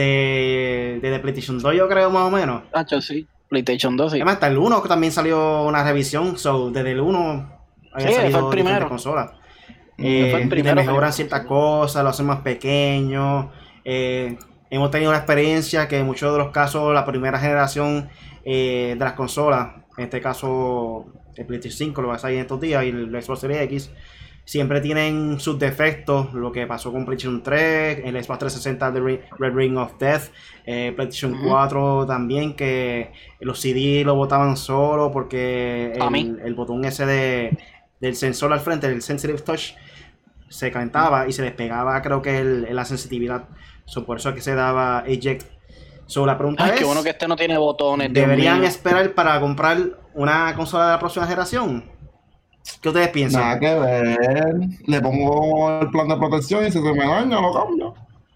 desde 1.00 1.18
PlayStation 1.20 1.60
2, 1.60 1.76
yo 1.76 1.88
creo, 1.88 2.10
más 2.10 2.26
o 2.26 2.30
menos. 2.30 2.62
Ah, 2.72 2.84
sí. 3.00 3.28
PlayStation 3.50 3.96
2. 3.96 4.14
Además, 4.14 4.34
hasta 4.34 4.46
el 4.46 4.56
1 4.56 4.80
también 4.82 5.12
salió 5.12 5.64
una 5.64 5.84
revisión. 5.84 6.38
So, 6.38 6.70
desde 6.70 6.92
el 6.92 7.00
1 7.00 7.60
había 7.92 8.12
salido 8.12 8.38
fue 8.38 8.48
el 8.48 8.64
primero. 8.64 8.88
consola. 8.88 9.34
Eh, 9.98 10.28
fue 10.30 10.42
el 10.42 10.48
primero, 10.48 10.76
mejoran 10.76 11.12
ciertas 11.12 11.44
cosas, 11.44 12.02
lo 12.02 12.08
hacen 12.08 12.24
más 12.24 12.40
pequeño. 12.40 13.50
Eh, 13.84 14.38
hemos 14.70 14.90
tenido 14.90 15.12
la 15.12 15.18
experiencia 15.18 15.88
que 15.88 15.98
en 15.98 16.06
muchos 16.06 16.32
de 16.32 16.38
los 16.38 16.52
casos 16.52 16.94
la 16.94 17.04
primera 17.04 17.38
generación 17.38 18.08
eh, 18.44 18.94
de 18.98 19.04
las 19.04 19.12
consolas, 19.12 19.74
en 19.98 20.04
este 20.04 20.22
caso 20.22 21.06
el 21.36 21.44
PlayStation 21.44 21.88
5 21.88 22.02
lo 22.02 22.08
va 22.08 22.14
a 22.14 22.18
salir 22.18 22.36
en 22.36 22.42
estos 22.42 22.60
días 22.60 22.84
y 22.84 22.88
el 22.88 23.22
Xbox 23.22 23.40
Series 23.40 23.60
X, 23.62 23.90
siempre 24.50 24.80
tienen 24.80 25.38
sus 25.38 25.60
defectos, 25.60 26.34
lo 26.34 26.50
que 26.50 26.66
pasó 26.66 26.90
con 26.90 27.04
PlayStation 27.04 27.40
3, 27.40 28.00
el 28.04 28.16
Xbox 28.20 28.40
360 28.40 28.90
de 28.90 29.22
Red 29.38 29.54
Ring 29.54 29.76
of 29.76 29.96
Death, 29.96 30.32
eh, 30.66 30.92
PlayStation 30.96 31.38
4 31.40 32.04
también, 32.04 32.54
que 32.56 33.12
los 33.38 33.60
CD 33.60 34.02
lo 34.04 34.16
botaban 34.16 34.56
solo 34.56 35.12
porque 35.12 35.92
el, 35.92 36.54
botón 36.56 36.84
ese 36.84 37.06
de, 37.06 37.58
del 38.00 38.16
sensor 38.16 38.52
al 38.52 38.58
frente, 38.58 38.88
el 38.88 39.02
Sensitive 39.02 39.38
Touch, 39.38 39.74
se 40.48 40.72
calentaba 40.72 41.28
y 41.28 41.32
se 41.32 41.42
despegaba 41.42 42.02
creo 42.02 42.20
que 42.20 42.42
la 42.42 42.84
sensitividad. 42.84 43.44
por 44.04 44.16
eso 44.16 44.30
es 44.30 44.34
que 44.34 44.40
se 44.40 44.56
daba 44.56 45.04
eject. 45.06 45.46
So, 46.06 46.26
la 46.26 46.36
pregunta 46.36 46.66
es, 46.66 46.72
qué 46.72 46.84
bueno 46.84 47.04
que 47.04 47.10
este 47.10 47.28
no 47.28 47.36
tiene 47.36 47.56
botones. 47.56 48.12
¿Deberían 48.12 48.64
esperar 48.64 49.14
para 49.14 49.38
comprar 49.38 49.78
una 50.12 50.52
consola 50.56 50.86
de 50.86 50.92
la 50.94 50.98
próxima 50.98 51.24
generación? 51.24 51.99
¿Qué 52.80 52.88
ustedes 52.88 53.08
piensan? 53.08 53.42
Nada 53.42 53.60
que 53.60 53.74
ver. 53.74 54.54
Le 54.86 55.00
pongo 55.00 55.80
el 55.80 55.90
plan 55.90 56.08
de 56.08 56.16
protección 56.16 56.66
y 56.66 56.72
si 56.72 56.80
se 56.80 56.92
me 56.92 57.06
daña, 57.06 57.40
lo 57.40 57.52
cambio. 57.52 57.94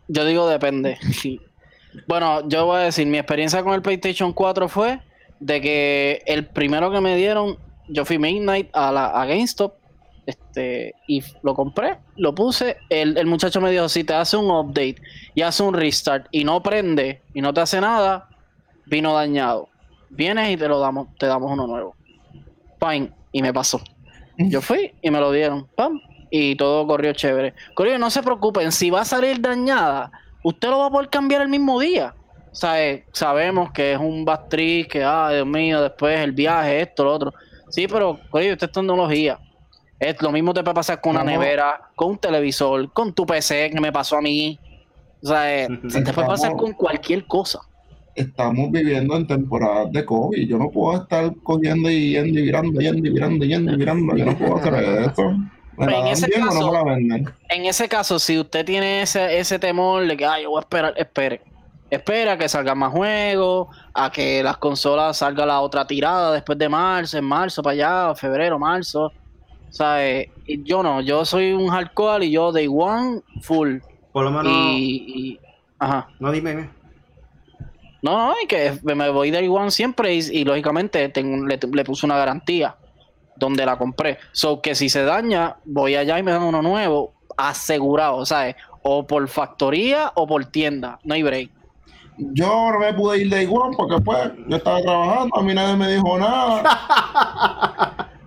Yo 0.09 0.25
digo 0.25 0.49
depende. 0.49 0.99
bueno, 2.07 2.47
yo 2.49 2.67
voy 2.67 2.77
a 2.77 2.85
decir, 2.85 3.07
mi 3.07 3.19
experiencia 3.19 3.63
con 3.63 3.75
el 3.75 3.83
PlayStation 3.83 4.33
4 4.33 4.69
fue 4.69 5.01
de 5.41 5.61
que 5.61 6.23
el 6.27 6.47
primero 6.47 6.91
que 6.91 7.01
me 7.01 7.17
dieron, 7.17 7.59
yo 7.89 8.05
fui 8.05 8.19
Midnight 8.19 8.69
a, 8.73 8.93
la, 8.93 9.07
a 9.07 9.27
GameStop 9.27 9.75
este, 10.27 10.95
y 11.07 11.23
lo 11.43 11.55
compré, 11.55 11.99
lo 12.17 12.35
puse. 12.35 12.79
El, 12.89 13.17
el, 13.19 13.27
muchacho 13.27 13.61
me 13.61 13.71
dijo: 13.71 13.89
si 13.89 14.05
te 14.05 14.15
hace 14.15 14.37
un 14.37 14.51
update 14.51 14.97
y 15.35 15.43
hace 15.43 15.63
un 15.63 15.75
restart 15.75 16.27
y 16.31 16.45
no 16.45 16.63
prende 16.63 17.23
y 17.35 17.41
no 17.41 17.53
te 17.53 17.61
hace 17.61 17.81
nada, 17.81 18.29
vino 18.87 19.13
dañado. 19.15 19.69
Vienes 20.11 20.51
y 20.51 20.57
te 20.57 20.69
lo 20.69 20.79
damos, 20.81 21.09
te 21.19 21.27
damos 21.27 21.51
uno 21.51 21.67
nuevo. 21.67 21.95
Fine, 22.81 23.11
y 23.33 23.43
me 23.43 23.53
pasó. 23.53 23.81
Yo 24.39 24.61
fui 24.61 24.93
y 25.03 25.11
me 25.11 25.21
lo 25.21 25.31
dieron. 25.33 25.67
¡Pam! 25.77 26.01
Y 26.31 26.57
todo 26.57 26.87
corrió 26.87 27.13
chévere. 27.13 27.55
Corrió, 27.75 27.99
no 27.99 28.11
se 28.11 28.23
preocupen, 28.23 28.73
si 28.73 28.91
va 28.91 29.03
a 29.03 29.05
salir 29.05 29.41
dañada, 29.41 30.11
usted 30.43 30.69
lo 30.69 30.79
va 30.79 30.87
a 30.87 30.91
poder 30.91 31.09
cambiar 31.09 31.43
el 31.43 31.49
mismo 31.49 31.79
día. 31.79 32.15
Sea, 32.53 32.83
eh, 32.85 33.05
sabemos 33.13 33.73
que 33.73 33.93
es 33.93 33.99
un 33.99 34.25
bastriz, 34.25 34.89
que, 34.89 35.03
ah, 35.03 35.31
Dios 35.33 35.47
mío, 35.47 35.83
después 35.83 36.19
el 36.21 36.33
viaje, 36.33 36.81
esto, 36.81 37.05
lo 37.05 37.13
otro. 37.13 37.35
Sí, 37.69 37.87
pero, 37.89 38.19
Corillo, 38.31 38.53
esta 38.53 38.67
es 38.67 38.73
tecnología. 38.73 39.39
Es, 39.99 40.21
lo 40.21 40.31
mismo 40.31 40.53
te 40.53 40.63
puede 40.63 40.75
pasar 40.75 41.01
con 41.01 41.13
una 41.13 41.25
nevera, 41.25 41.91
con 41.95 42.11
un 42.11 42.19
televisor, 42.19 42.93
con 42.93 43.13
tu 43.13 43.27
PC, 43.27 43.71
que 43.71 43.81
me 43.81 43.93
pasó 43.93 44.17
a 44.17 44.21
mí. 44.21 44.59
O 45.23 45.27
sea, 45.27 45.65
eh, 45.65 45.69
se 45.89 46.03
te 46.03 46.13
puede 46.13 46.29
pasar 46.29 46.57
con 46.57 46.73
cualquier 46.73 47.27
cosa 47.27 47.61
estamos 48.15 48.71
viviendo 48.71 49.17
en 49.17 49.27
temporadas 49.27 49.93
de 49.93 50.05
COVID. 50.05 50.49
Yo 50.49 50.59
no 50.59 50.71
puedo 50.71 51.03
estar 51.03 51.33
cogiendo 51.43 51.91
y 51.91 52.13
yendo 52.13 52.39
y 52.39 52.43
virando, 52.43 52.81
yendo 52.81 53.09
y 53.09 53.11
virando, 53.11 53.45
yendo 53.45 53.73
y 53.73 53.77
virando. 53.77 54.17
Yo 54.17 54.25
no 54.27 54.39
puedo 54.39 54.57
hacer 54.59 54.75
eso. 54.75 55.31
en, 55.79 56.07
ese 56.07 56.31
caso, 56.31 56.73
en 56.97 57.65
ese 57.67 57.89
caso, 57.89 58.19
si 58.19 58.39
usted 58.39 58.65
tiene 58.65 59.03
ese, 59.03 59.39
ese 59.39 59.59
temor 59.59 60.07
de 60.07 60.17
que, 60.17 60.25
ay, 60.25 60.45
yo 60.45 60.51
voy 60.51 60.59
a 60.59 60.61
esperar, 60.61 60.95
espere. 60.97 61.41
Espera 61.91 62.37
que 62.37 62.49
salga 62.49 62.75
más 62.75 62.93
juegos, 62.93 63.69
a 63.93 64.11
que 64.11 64.43
las 64.43 64.57
consolas 64.57 65.19
salga 65.19 65.47
la 65.47 65.61
otra 65.61 65.87
tirada 65.87 66.33
después 66.33 66.59
de 66.59 66.69
marzo, 66.69 67.19
en 67.19 67.25
marzo 67.25 67.63
para 67.63 67.75
allá, 67.75 68.15
febrero, 68.15 68.59
marzo. 68.59 69.13
O 69.69 69.73
sea, 69.73 70.05
eh, 70.05 70.31
yo 70.65 70.83
no, 70.83 71.01
yo 71.01 71.25
soy 71.25 71.53
un 71.53 71.69
hardcore 71.69 72.27
y 72.27 72.33
yo 72.33 72.53
day 72.53 72.69
one 72.69 73.21
full. 73.43 73.79
Por 74.13 74.25
lo 74.25 74.31
menos. 74.31 74.53
Y, 74.53 75.39
ajá. 75.79 76.09
No 76.21 76.33
dime. 76.33 76.71
No, 78.05 78.19
no, 78.19 78.35
y 78.43 78.47
que 78.47 78.79
me 78.83 79.09
voy 79.09 79.31
del 79.31 79.49
One 79.49 79.71
siempre 79.71 80.15
y, 80.15 80.45
lógicamente 80.45 81.09
tengo, 81.09 81.47
le, 81.47 81.59
le, 81.59 81.85
puse 81.85 82.05
una 82.05 82.19
garantía 82.19 82.77
donde 83.35 83.65
la 83.65 83.79
compré. 83.79 84.19
So 84.33 84.61
que 84.61 84.75
si 84.75 84.91
se 84.91 85.05
daña, 85.05 85.57
voy 85.65 85.97
allá 85.97 86.19
y 86.19 86.23
me 86.23 86.31
dan 86.31 86.43
uno 86.43 86.61
nuevo, 86.61 87.15
asegurado, 87.39 88.27
¿sabes? 88.27 88.57
O 88.83 89.07
por 89.07 89.27
factoría 89.29 90.13
o 90.17 90.27
por 90.27 90.45
tienda, 90.45 90.99
no 91.03 91.15
hay 91.15 91.23
break. 91.23 91.51
Yo 92.19 92.73
no 92.73 92.79
me 92.79 92.93
pude 92.93 93.23
ir 93.23 93.31
de 93.31 93.45
igual 93.45 93.71
porque 93.75 93.99
pues 94.03 94.33
yo 94.49 94.57
estaba 94.59 94.83
trabajando, 94.83 95.39
a 95.39 95.43
mí 95.43 95.55
nadie 95.55 95.75
me 95.75 95.91
dijo 95.91 96.19
nada. 96.19 96.63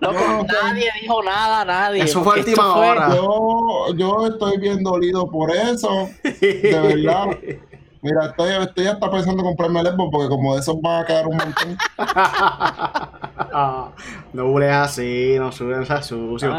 nadie 0.00 0.90
dijo 1.00 1.22
nada, 1.22 1.64
nadie. 1.64 2.02
Eso 2.02 2.24
fue 2.24 2.40
última 2.40 2.74
hora. 2.74 3.14
Yo, 3.14 3.94
yo 3.94 4.26
estoy 4.26 4.58
bien 4.58 4.82
dolido 4.82 5.30
por 5.30 5.52
eso. 5.52 6.08
De 6.24 6.80
verdad. 6.82 7.28
Mira, 8.00 8.26
estoy, 8.26 8.52
estoy 8.62 8.86
hasta 8.86 9.10
pensando 9.10 9.42
en 9.42 9.48
comprarme 9.48 9.80
el 9.80 9.86
Xbox 9.88 10.10
porque 10.12 10.28
como 10.28 10.54
de 10.54 10.60
esos 10.60 10.80
van 10.80 11.02
a 11.02 11.06
quedar 11.06 11.26
un 11.26 11.36
montón. 11.36 11.76
no 14.32 14.46
hules 14.46 14.72
así, 14.72 15.34
no 15.38 15.50
subes 15.50 15.90
a 15.90 16.02
sucio. 16.02 16.54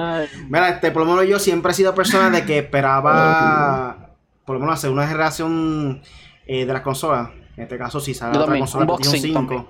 Mira, 0.49 0.69
este, 0.69 0.91
por 0.91 1.05
lo 1.05 1.13
menos 1.13 1.27
yo 1.27 1.39
siempre 1.39 1.71
he 1.71 1.75
sido 1.75 1.95
persona 1.95 2.29
de 2.29 2.45
que 2.45 2.59
esperaba, 2.59 4.15
por 4.45 4.55
lo 4.55 4.59
menos 4.59 4.75
hacer 4.75 4.89
una 4.89 5.07
generación 5.07 6.01
eh, 6.45 6.65
de 6.65 6.73
las 6.73 6.81
consolas. 6.81 7.29
En 7.55 7.63
este 7.63 7.77
caso, 7.77 7.99
si 7.99 8.13
sale 8.13 8.37
otra 8.37 8.57
consola 8.57 8.85
PlayStation 8.85 9.47
5. 9.47 9.69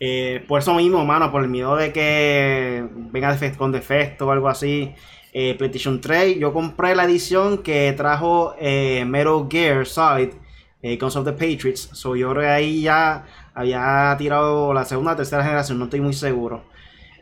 Eh, 0.00 0.44
por 0.46 0.60
eso 0.60 0.74
mismo, 0.74 1.04
mano, 1.04 1.30
por 1.32 1.42
el 1.42 1.48
miedo 1.48 1.74
de 1.76 1.92
que 1.92 2.86
venga 2.92 3.36
con 3.56 3.72
defecto 3.72 4.26
o 4.26 4.30
algo 4.30 4.48
así. 4.48 4.94
Eh, 5.32 5.54
PlayStation 5.56 6.00
3, 6.00 6.38
yo 6.38 6.52
compré 6.52 6.96
la 6.96 7.04
edición 7.04 7.58
que 7.58 7.92
trajo 7.96 8.54
eh, 8.58 9.04
Metal 9.06 9.46
Gear 9.48 9.86
Solid 9.86 10.30
Guns 10.82 11.16
of 11.16 11.24
the 11.24 11.32
Patriots. 11.32 11.90
So 11.92 12.14
yo 12.16 12.30
creo 12.30 12.42
que 12.42 12.48
ahí 12.48 12.82
ya 12.82 13.24
había 13.54 14.14
tirado 14.18 14.72
la 14.72 14.84
segunda 14.84 15.12
o 15.12 15.16
tercera 15.16 15.42
generación, 15.42 15.78
no 15.78 15.84
estoy 15.84 16.00
muy 16.00 16.12
seguro. 16.12 16.64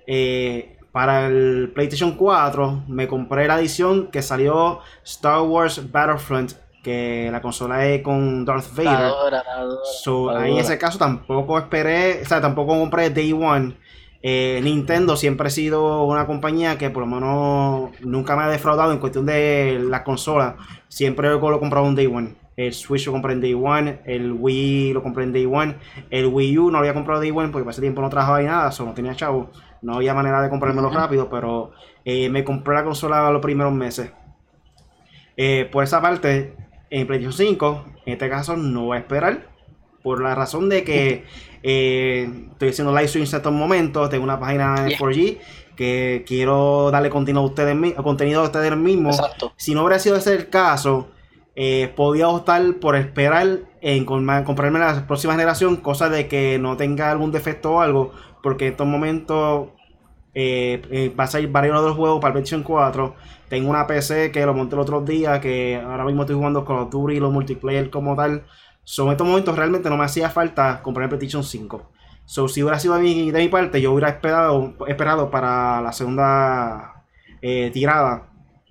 Eh, 0.07 0.77
para 0.93 1.27
el 1.27 1.73
PlayStation 1.75 2.13
4 2.13 2.85
me 2.89 3.09
compré 3.09 3.47
la 3.47 3.59
edición 3.59 4.11
que 4.11 4.23
salió 4.23 4.81
Star 5.05 5.43
Wars 5.43 5.91
Battlefront, 5.91 6.53
que 6.83 7.29
la 7.31 7.43
consola 7.43 7.87
es 7.87 8.03
con 8.03 8.45
Darth 8.45 8.75
Vader. 8.75 9.13
so, 10.03 10.31
ahí 10.31 10.53
en 10.53 10.59
ese 10.59 10.79
caso 10.79 10.99
tampoco 10.99 11.59
esperé, 11.59 12.23
o 12.23 12.25
sea, 12.25 12.41
tampoco 12.41 12.79
compré 12.79 13.11
Day 13.11 13.33
One. 13.33 13.77
Eh, 14.23 14.61
Nintendo 14.63 15.17
siempre 15.17 15.49
ha 15.49 15.51
sido 15.51 16.05
una 16.05 16.27
compañía 16.27 16.79
que 16.79 16.91
por 16.91 17.07
lo 17.07 17.07
menos 17.07 17.91
nunca 18.01 18.35
me 18.35 18.45
ha 18.45 18.49
defraudado 18.49 18.93
en 18.93 18.99
cuestión 18.99 19.27
de 19.27 19.79
la 19.89 20.03
consola. 20.03 20.57
Siempre 20.89 21.29
lo 21.29 21.37
he 21.37 21.59
comprado 21.59 21.85
un 21.85 21.95
Day 21.95 22.07
One. 22.07 22.45
El 22.57 22.73
Switch 22.73 23.07
lo 23.07 23.13
compré 23.13 23.35
en 23.35 23.41
Day 23.41 23.55
One. 23.55 24.01
El 24.05 24.33
Wii 24.33 24.95
lo 24.95 25.03
compré 25.03 25.25
en 25.25 25.33
Day 25.33 25.45
One. 25.45 25.77
El 26.11 26.27
Wii 26.27 26.59
U 26.59 26.65
no 26.67 26.73
lo 26.73 26.79
había 26.79 26.95
comprado 26.95 27.21
Day 27.21 27.31
One 27.31 27.51
porque 27.51 27.65
para 27.65 27.73
ese 27.73 27.83
tiempo 27.83 28.01
no 28.01 28.09
trabajaba 28.09 28.39
ahí 28.39 28.47
nada. 28.47 28.73
Solo 28.73 28.91
no 28.91 28.95
tenía 28.95 29.15
chavo. 29.15 29.51
No 29.83 29.97
había 29.97 30.15
manera 30.15 30.41
de 30.41 30.49
comprármelo 30.49 30.89
rápido. 30.89 31.29
Pero 31.29 31.73
eh, 32.05 32.31
me 32.31 32.45
compré 32.45 32.75
la 32.75 32.85
consola 32.85 33.31
los 33.31 33.43
primeros 33.43 33.75
meses. 33.75 34.11
Eh, 35.37 35.69
por 35.71 35.85
esa 35.85 36.01
parte, 36.01 36.57
en 36.89 37.07
PlayStation 37.07 37.33
5, 37.33 37.85
en 38.07 38.13
este 38.15 38.29
caso 38.31 38.57
no 38.57 38.87
voy 38.87 38.97
a 38.97 39.01
esperar. 39.01 39.51
Por 40.03 40.23
la 40.23 40.35
razón 40.35 40.71
de 40.71 40.83
que 40.83 41.25
eh, 41.63 42.49
estoy 42.53 42.71
haciendo 42.71 42.95
live 42.95 43.09
streams 43.09 43.35
en 43.35 43.37
estos 43.37 43.53
momentos. 43.53 44.09
Tengo 44.09 44.25
una 44.25 44.41
página 44.41 44.83
de 44.83 44.97
4G 44.97 45.39
que 45.77 46.25
quiero 46.27 46.91
darle 46.91 47.11
contenido 47.11 47.43
a 47.43 47.45
ustedes, 47.45 47.95
contenido 47.97 48.41
a 48.41 48.45
ustedes 48.45 48.75
mismos. 48.79 49.21
Si 49.57 49.75
no 49.75 49.83
hubiera 49.83 49.99
sido 49.99 50.17
ese 50.17 50.35
el 50.35 50.49
caso, 50.49 51.11
eh, 51.59 51.91
podía 51.97 52.29
optar 52.29 52.75
por 52.81 52.97
esperar 52.97 53.61
en 53.81 54.05
comprarme 54.05 54.79
la 54.79 55.07
próxima 55.07 55.33
generación, 55.33 55.77
cosa 55.77 56.11
de 56.11 56.29
que 56.29 56.59
no 56.59 56.77
tenga 56.77 57.11
algún 57.11 57.33
defecto 57.33 57.73
o 57.73 57.81
algo, 57.81 58.13
porque 58.43 58.67
en 58.67 58.73
estos 58.73 58.87
momentos 58.87 59.69
eh, 60.35 60.83
eh, 60.91 61.15
va 61.19 61.25
a 61.25 61.27
salir 61.29 61.51
varios 61.51 61.79
otros 61.79 61.97
juegos 61.97 62.21
para 62.21 62.29
el 62.29 62.33
PlayStation 62.35 62.63
4. 62.63 63.15
Tengo 63.49 63.71
una 63.71 63.87
PC 63.87 64.31
que 64.33 64.45
lo 64.45 64.53
monté 64.53 64.75
el 64.75 64.83
otro 64.83 65.01
día, 65.01 65.41
que 65.41 65.77
ahora 65.83 66.05
mismo 66.05 66.23
estoy 66.23 66.37
jugando 66.37 66.63
Call 66.67 66.77
of 66.77 66.91
Duty, 66.91 67.21
los 67.21 67.33
multiplayer 67.33 67.89
como 67.89 68.15
tal. 68.15 68.45
So, 68.85 69.07
en 69.07 69.13
estos 69.13 69.27
momentos 69.27 69.57
realmente 69.57 69.89
no 69.89 69.97
me 69.97 70.05
hacía 70.05 70.29
falta 70.29 70.83
comprar 70.83 71.05
el 71.05 71.09
PlayStation 71.09 71.43
5. 71.43 71.91
So, 72.27 72.49
si 72.49 72.63
hubiera 72.63 72.79
sido 72.79 72.97
de 72.97 73.01
mi, 73.01 73.31
de 73.31 73.39
mi 73.39 73.49
parte, 73.49 73.81
yo 73.81 73.93
hubiera 73.93 74.11
esperado, 74.11 74.75
esperado 74.87 75.31
para 75.31 75.81
la 75.81 75.93
segunda 75.93 77.05
tirada 77.73 78.29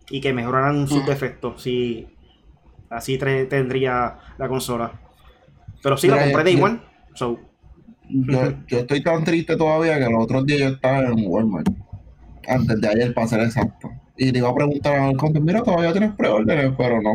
y 0.10 0.22
que 0.22 0.34
mejoraran 0.34 0.88
sus 0.88 1.04
mm. 1.04 1.06
defectos. 1.08 1.62
Si 1.64 2.15
Así 2.96 3.18
tendría 3.18 4.18
la 4.38 4.48
consola. 4.48 4.92
Pero 5.84 5.98
sí, 5.98 6.08
la 6.08 6.24
compré 6.24 6.44
de 6.44 6.52
igual. 6.52 6.82
yo, 8.10 8.78
estoy 8.80 9.04
tan 9.04 9.24
triste 9.24 9.56
todavía 9.56 10.00
que 10.00 10.10
los 10.10 10.24
otros 10.24 10.46
días 10.46 10.60
yo 10.60 10.68
estaba 10.70 11.00
en 11.00 11.26
Walmart. 11.26 11.68
Antes 12.48 12.80
de 12.80 12.88
ayer, 12.88 13.14
para 13.14 13.28
ser 13.28 13.42
exacto. 13.42 13.92
Y 14.18 14.32
le 14.32 14.40
iba 14.40 14.50
a 14.50 14.56
preguntar 14.56 14.96
al 14.96 15.18
conte, 15.18 15.40
mira, 15.40 15.62
todavía 15.64 15.92
tienes 15.92 16.14
preórdenes, 16.16 16.74
pero 16.78 17.02
no. 17.02 17.14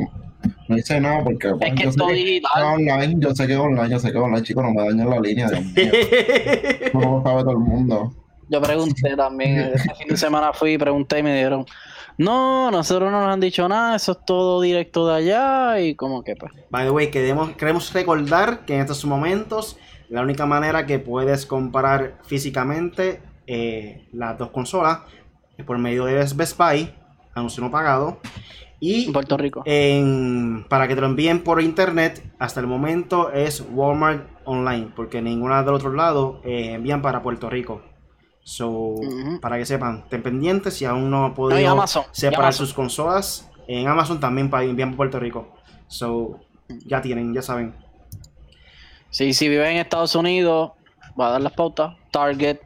No 0.69 0.79
hice 0.79 1.01
nada 1.01 1.23
porque 1.23 1.49
es 1.49 1.55
pues, 1.59 1.75
que 1.75 1.85
yo, 1.85 1.93
sé 1.93 1.99
que 1.99 2.43
online, 2.63 3.17
yo 3.19 3.35
sé 3.35 3.47
que 3.47 3.57
online, 3.57 3.91
yo 3.91 3.99
sé 3.99 4.13
que 4.13 4.19
online, 4.19 4.43
chicos, 4.43 4.65
no 4.65 4.73
me 4.73 4.89
dañan 4.89 5.11
la 5.11 5.21
línea, 5.21 5.49
Dios 5.49 5.65
mío. 5.65 5.93
no 6.95 7.01
lo 7.01 7.23
sabe 7.23 7.43
todo 7.43 7.53
el 7.53 7.59
mundo. 7.59 8.15
Yo 8.49 8.61
pregunté 8.61 9.17
también, 9.17 9.73
este 9.75 9.95
fin 9.95 10.09
de 10.09 10.17
semana 10.17 10.53
fui 10.53 10.73
y 10.73 10.79
pregunté 10.79 11.19
y 11.21 11.23
me 11.23 11.35
dieron, 11.35 11.65
no, 12.21 12.71
nosotros 12.71 13.11
no 13.11 13.21
nos 13.21 13.33
han 13.33 13.41
dicho 13.41 13.67
nada, 13.67 13.97
eso 13.97 14.13
es 14.13 14.19
todo 14.27 14.61
directo 14.61 15.09
de 15.09 15.15
allá 15.15 15.81
y 15.81 15.95
como 15.95 16.23
que 16.23 16.37
pues. 16.37 16.53
By 16.69 16.85
the 16.85 16.91
way, 16.91 17.11
queremos, 17.11 17.53
queremos 17.53 17.91
recordar 17.95 18.67
que 18.67 18.75
en 18.75 18.83
estos 18.83 19.07
momentos 19.07 19.79
la 20.11 20.21
única 20.21 20.45
manera 20.45 20.85
que 20.85 20.99
puedes 20.99 21.47
comparar 21.47 22.19
físicamente 22.25 23.23
eh, 23.47 24.07
las 24.13 24.37
dos 24.37 24.51
consolas 24.51 25.01
es 25.57 25.65
por 25.65 25.79
medio 25.79 26.05
de 26.05 26.15
Best 26.15 26.59
Buy, 26.59 26.93
anuncio 27.35 27.65
no 27.65 27.71
pagado. 27.71 28.19
Y 28.81 29.07
en 29.07 29.13
Puerto 29.15 29.39
Rico. 29.39 29.65
para 30.69 30.89
que 30.89 30.95
te 30.95 31.01
lo 31.01 31.07
envíen 31.07 31.43
por 31.43 31.63
internet, 31.63 32.23
hasta 32.39 32.61
el 32.61 32.67
momento 32.67 33.31
es 33.33 33.65
Walmart 33.73 34.27
Online, 34.45 34.89
porque 34.95 35.23
ninguna 35.23 35.63
del 35.63 35.73
otro 35.73 35.93
lado 35.95 36.43
eh, 36.45 36.75
envían 36.75 37.01
para 37.01 37.23
Puerto 37.23 37.49
Rico. 37.49 37.81
So, 38.51 38.97
para 39.41 39.59
que 39.59 39.65
sepan, 39.65 40.03
estén 40.03 40.25
pendientes 40.25 40.75
si 40.75 40.85
aún 40.85 41.09
no 41.09 41.27
han 41.27 41.35
podido 41.35 41.87
separar 42.11 42.53
sus 42.53 42.75
consolas. 42.75 43.49
En 43.69 43.87
Amazon 43.87 44.19
también 44.19 44.51
para 44.51 44.65
enviar 44.65 44.89
a 44.89 44.97
Puerto 44.97 45.21
Rico. 45.21 45.55
So, 45.87 46.41
ya 46.85 47.01
tienen, 47.01 47.33
ya 47.33 47.43
saben. 47.43 47.73
Sí, 49.09 49.35
si 49.35 49.49
viven 49.49 49.75
en 49.75 49.77
Estados 49.77 50.17
Unidos, 50.17 50.73
va 51.19 51.29
a 51.29 51.31
dar 51.31 51.41
las 51.41 51.53
pautas. 51.53 51.97
Target, 52.11 52.59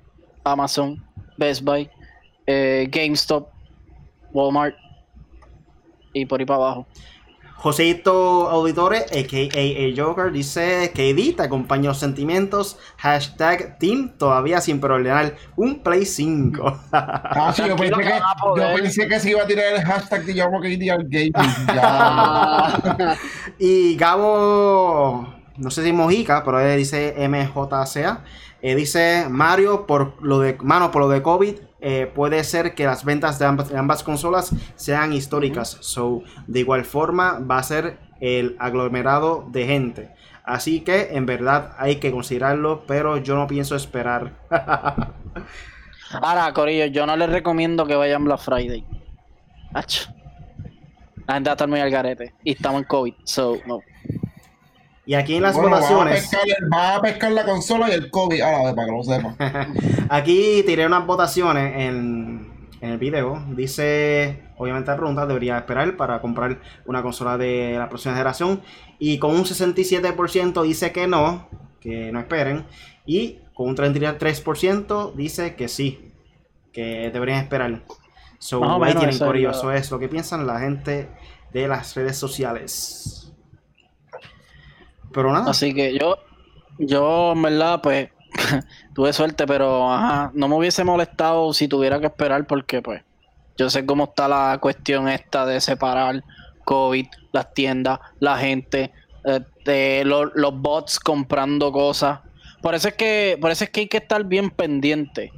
Amazon, 0.42 1.04
Best 1.36 1.62
Buy, 1.62 1.90
eh, 2.46 2.88
GameStop, 2.90 3.50
Walmart 4.32 4.76
y 6.14 6.24
por 6.24 6.40
ahí 6.40 6.46
para 6.46 6.56
abajo. 6.64 6.86
Joseito 7.56 8.50
Auditores, 8.50 9.04
a.k.a. 9.04 9.58
el 9.58 9.98
Joker, 9.98 10.30
dice 10.30 10.92
KD, 10.94 11.36
te 11.36 11.44
acompaño 11.44 11.88
los 11.90 11.98
sentimientos. 11.98 12.78
Hashtag 12.98 13.78
Team 13.78 14.12
todavía 14.18 14.60
sin 14.60 14.84
ordenar 14.84 15.36
un 15.56 15.82
Play 15.82 16.04
5. 16.04 16.80
Ah, 16.92 17.52
sí, 17.54 17.62
yo 17.66 17.76
pensé, 17.76 18.00
que, 18.00 18.20
yo 18.56 18.74
pensé 18.76 19.08
que 19.08 19.20
se 19.20 19.30
iba 19.30 19.42
a 19.42 19.46
tirar 19.46 19.74
el 19.74 19.82
hashtag 19.82 20.24
de 20.24 20.34
llamo 20.34 20.60
KD 20.60 20.90
al 20.90 21.04
gaming. 21.08 21.32
y 23.58 23.96
Gabo, 23.96 25.34
no 25.56 25.70
sé 25.70 25.84
si 25.84 25.92
Mojica, 25.92 26.44
pero 26.44 26.60
él 26.60 26.78
dice 26.78 27.14
MJCA. 27.28 28.24
Eh, 28.62 28.74
dice 28.74 29.26
Mario, 29.28 29.86
por 29.86 30.14
lo 30.22 30.40
de 30.40 30.56
mano, 30.62 30.90
por 30.90 31.02
lo 31.02 31.08
de 31.08 31.22
COVID, 31.22 31.56
eh, 31.86 32.06
puede 32.06 32.42
ser 32.44 32.74
que 32.74 32.86
las 32.86 33.04
ventas 33.04 33.38
de 33.38 33.44
ambas, 33.44 34.02
consolas 34.02 34.54
sean 34.74 35.12
históricas. 35.12 35.76
So, 35.80 36.22
de 36.46 36.60
igual 36.60 36.86
forma, 36.86 37.40
va 37.40 37.58
a 37.58 37.62
ser 37.62 37.98
el 38.20 38.56
aglomerado 38.58 39.46
de 39.50 39.66
gente. 39.66 40.10
Así 40.44 40.80
que, 40.80 41.10
en 41.14 41.26
verdad, 41.26 41.72
hay 41.76 41.96
que 41.96 42.10
considerarlo, 42.10 42.84
pero 42.86 43.18
yo 43.18 43.36
no 43.36 43.46
pienso 43.46 43.76
esperar. 43.76 44.32
Ahora, 46.22 46.50
Corillo, 46.54 46.86
yo 46.86 47.04
no 47.04 47.18
les 47.18 47.28
recomiendo 47.28 47.86
que 47.86 47.96
vayan 47.96 48.24
Black 48.24 48.40
Friday. 48.40 48.82
La 49.74 51.34
gente 51.34 51.48
va 51.48 51.52
a 51.52 51.54
estar 51.54 51.68
muy 51.68 51.80
al 51.80 51.90
garete. 51.90 52.32
Y 52.44 52.52
estamos 52.52 52.80
en 52.80 52.88
COVID, 52.88 53.14
so, 53.24 53.58
no. 53.66 53.80
Y 55.06 55.14
aquí 55.14 55.36
en 55.36 55.42
las 55.42 55.56
votaciones. 55.56 56.30
Va 56.72 56.96
a, 56.96 57.02
pescar, 57.02 57.32
la 57.32 57.44
consola 57.44 57.90
y 57.90 57.92
el 57.92 58.10
COVID 58.10 58.40
ah, 58.40 58.72
para 58.74 58.86
que 58.86 58.92
lo 58.92 59.02
sepa. 59.02 59.36
aquí 60.08 60.62
tiré 60.64 60.86
unas 60.86 61.06
votaciones 61.06 61.74
en, 61.76 62.52
el 62.80 62.98
video. 62.98 63.42
Dice, 63.50 64.42
obviamente 64.56 64.90
la 64.90 64.96
pregunta, 64.96 65.26
debería 65.26 65.58
esperar 65.58 65.96
para 65.96 66.20
comprar 66.20 66.60
una 66.86 67.02
consola 67.02 67.36
de 67.36 67.76
la 67.78 67.88
próxima 67.88 68.14
generación. 68.14 68.62
Y 68.98 69.18
con 69.18 69.34
un 69.34 69.44
67% 69.44 70.62
dice 70.62 70.92
que 70.92 71.06
no, 71.06 71.48
que 71.80 72.10
no 72.12 72.20
esperen. 72.20 72.64
Y 73.06 73.40
con 73.54 73.68
un 73.68 73.76
33% 73.76 75.14
dice 75.14 75.54
que 75.54 75.68
sí, 75.68 76.12
que 76.72 77.10
deberían 77.10 77.42
esperar. 77.42 77.82
So, 78.38 78.62
ahí 78.82 78.94
tienen 78.94 79.48
Eso 79.48 79.72
es 79.72 79.90
lo 79.90 79.98
que 79.98 80.08
piensan 80.08 80.46
la 80.46 80.60
gente 80.60 81.08
de 81.52 81.68
las 81.68 81.94
redes 81.94 82.16
sociales. 82.18 83.23
Pero 85.14 85.32
nada. 85.32 85.50
Así 85.50 85.72
que 85.74 85.96
yo, 85.98 86.18
Yo, 86.78 87.32
en 87.32 87.42
verdad, 87.42 87.80
pues, 87.82 88.08
tuve 88.94 89.12
suerte, 89.12 89.46
pero 89.46 89.90
ajá, 89.92 90.30
no 90.34 90.48
me 90.48 90.56
hubiese 90.56 90.82
molestado 90.82 91.52
si 91.52 91.68
tuviera 91.68 92.00
que 92.00 92.06
esperar 92.06 92.46
porque, 92.46 92.82
pues, 92.82 93.02
yo 93.56 93.70
sé 93.70 93.86
cómo 93.86 94.04
está 94.04 94.26
la 94.26 94.58
cuestión 94.60 95.08
esta 95.08 95.46
de 95.46 95.60
separar 95.60 96.24
COVID, 96.64 97.06
las 97.32 97.54
tiendas, 97.54 98.00
la 98.18 98.36
gente, 98.38 98.92
este, 99.24 100.04
los, 100.04 100.30
los 100.34 100.52
bots 100.60 100.98
comprando 100.98 101.70
cosas. 101.70 102.18
Por 102.60 102.74
eso 102.74 102.88
es 102.88 102.94
que, 102.94 103.38
por 103.40 103.52
eso 103.52 103.62
es 103.64 103.70
que 103.70 103.80
hay 103.82 103.88
que 103.88 103.98
estar 103.98 104.24
bien 104.24 104.50
pendiente. 104.50 105.30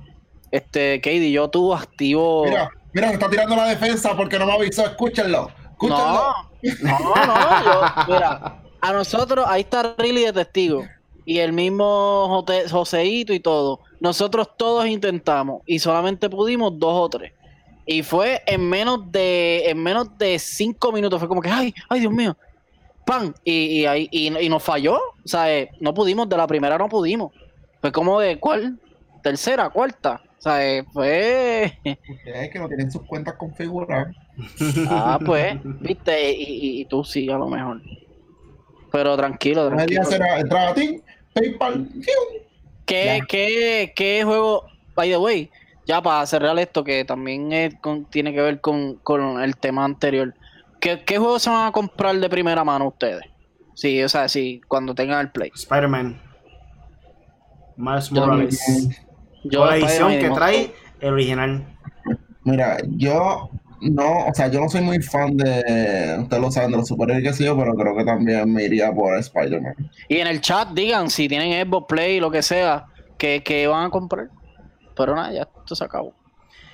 Este, 0.51 0.99
Katie, 1.03 1.31
yo 1.33 1.49
tuve 1.51 1.77
activo. 1.77 2.45
Mira, 2.45 2.71
mira, 2.95 3.09
se 3.09 3.15
está 3.15 3.29
tirando 3.29 3.57
la 3.57 3.67
defensa 3.67 4.17
porque 4.17 4.39
no 4.39 4.47
me 4.47 4.53
avisó. 4.55 4.87
Escúchenlo. 4.87 5.51
Escúchenlo. 5.73 6.35
No, 6.83 6.99
no, 6.99 7.27
no. 7.27 7.65
yo- 7.65 8.15
mira, 8.15 8.63
a 8.81 8.93
nosotros, 8.93 9.45
ahí 9.49 9.63
está 9.63 9.95
Riley 9.99 10.25
de 10.25 10.33
testigo. 10.33 10.85
Y 11.25 11.39
el 11.39 11.53
mismo 11.53 12.45
Joseíto 12.71 13.33
y 13.33 13.41
todo. 13.41 13.81
Nosotros 14.01 14.51
todos 14.57 14.87
intentamos. 14.87 15.63
Y 15.67 15.79
solamente 15.81 16.31
pudimos 16.31 16.79
dos 16.79 16.93
o 16.95 17.09
tres. 17.09 17.33
Y 17.85 18.03
fue 18.03 18.43
en 18.47 18.69
menos 18.69 19.11
de, 19.11 19.65
en 19.71 19.83
menos 19.83 20.17
de 20.19 20.39
cinco 20.39 20.93
minutos. 20.93 21.19
Fue 21.19 21.29
como 21.29 21.41
que, 21.41 21.49
ay, 21.51 21.75
ay, 21.89 22.01
Dios 22.01 22.13
mío. 22.13 22.37
¡Pam! 23.05 23.33
Y, 23.45 23.53
y, 23.81 23.87
ahí, 23.87 24.09
y, 24.11 24.37
y 24.39 24.49
nos 24.49 24.63
falló. 24.63 24.97
O 24.97 25.29
sea, 25.29 25.53
eh, 25.53 25.71
no 25.81 25.93
pudimos, 25.95 26.29
de 26.29 26.37
la 26.37 26.47
primera 26.47 26.79
no 26.79 26.89
pudimos. 26.89 27.33
Fue 27.81 27.91
como 27.93 28.21
de 28.21 28.39
cuál? 28.39 28.79
Tercera, 29.23 29.71
cuarta. 29.71 30.21
O 30.39 30.43
sea, 30.43 30.65
eh, 30.65 30.85
fue. 30.93 31.79
Ustedes 31.85 32.51
que 32.51 32.59
no 32.59 32.69
tienen 32.69 32.91
sus 32.91 33.03
cuentas 33.03 33.35
configuradas. 33.35 34.15
Ah, 34.91 35.19
pues, 35.25 35.57
viste, 35.81 36.33
y, 36.33 36.43
y- 36.43 36.81
y 36.83 36.85
tú 36.85 37.03
sí, 37.05 37.29
a 37.31 37.39
lo 37.39 37.49
mejor. 37.49 37.81
Pero 38.97 39.15
tranquilo, 39.15 39.69
tranquilo. 39.69 40.05
será 40.05 40.41
entrar 40.41 40.69
a 40.69 40.75
ti, 40.75 41.03
PayPal. 41.35 41.87
¡fiu! 42.01 42.41
¿Qué, 42.87 43.21
qué, 43.29 43.93
qué 43.95 44.23
juego, 44.25 44.65
by 44.95 45.11
the 45.11 45.19
way, 45.19 45.51
ya 45.87 46.01
para 46.01 46.25
cerrar 46.25 46.59
esto, 46.59 46.83
que 46.83 47.05
también 47.05 47.53
es 47.53 47.75
con- 47.83 48.07
tiene 48.07 48.33
que 48.33 48.41
ver 48.41 48.63
con, 48.63 48.95
con 49.03 49.43
el 49.43 49.55
tema 49.59 49.85
anterior, 49.85 50.33
¿qué, 50.81 51.03
¿qué 51.05 51.19
juegos 51.19 51.43
se 51.43 51.51
van 51.51 51.67
a 51.67 51.73
comprar 51.73 52.17
de 52.17 52.31
primera 52.31 52.65
mano 52.65 52.89
ustedes? 52.89 53.23
Sí, 53.75 54.03
o 54.03 54.09
sea, 54.09 54.31
sí, 54.31 54.63
cuando 54.67 54.95
tengan 54.95 55.21
el 55.21 55.31
Play. 55.31 55.51
Spider-Man. 55.55 56.19
Miles 57.77 58.11
Morales. 58.13 58.99
Yo 59.45 59.67
la 59.67 59.77
edición 59.77 60.13
que 60.19 60.31
trae 60.31 60.73
el 61.01 61.13
original. 61.13 61.67
Mira, 62.45 62.79
yo 62.97 63.51
no, 63.81 64.27
o 64.27 64.35
sea, 64.35 64.49
yo 64.49 64.61
no 64.61 64.69
soy 64.69 64.81
muy 64.81 65.01
fan 65.03 65.37
de, 65.37 66.17
ustedes 66.21 66.43
lo 66.43 66.51
saben, 66.51 66.71
de 66.71 66.79
los 66.79 66.89
superhéroes 66.89 67.25
que 67.25 67.33
sé 67.33 67.45
yo, 67.45 67.57
pero 67.57 67.75
creo 67.75 67.97
que 67.97 68.05
también 68.05 68.53
me 68.53 68.65
iría 68.65 68.93
por 68.93 69.17
Spider-Man. 69.19 69.75
Y 70.09 70.17
en 70.17 70.27
el 70.27 70.41
chat 70.41 70.71
digan 70.71 71.11
si 71.11 71.29
tienen 71.29 71.67
Xbox 71.67 71.87
Play, 71.89 72.21
lo 72.21 72.31
que 72.31 72.43
sea, 72.43 72.87
que, 73.19 73.43
que 73.43 73.67
van 73.67 73.87
a 73.87 73.91
comprar. 73.91 74.29
Pero 74.97 75.15
nada, 75.15 75.33
ya 75.33 75.43
esto 75.43 75.77
se 75.77 75.85
acabó. 75.85 76.15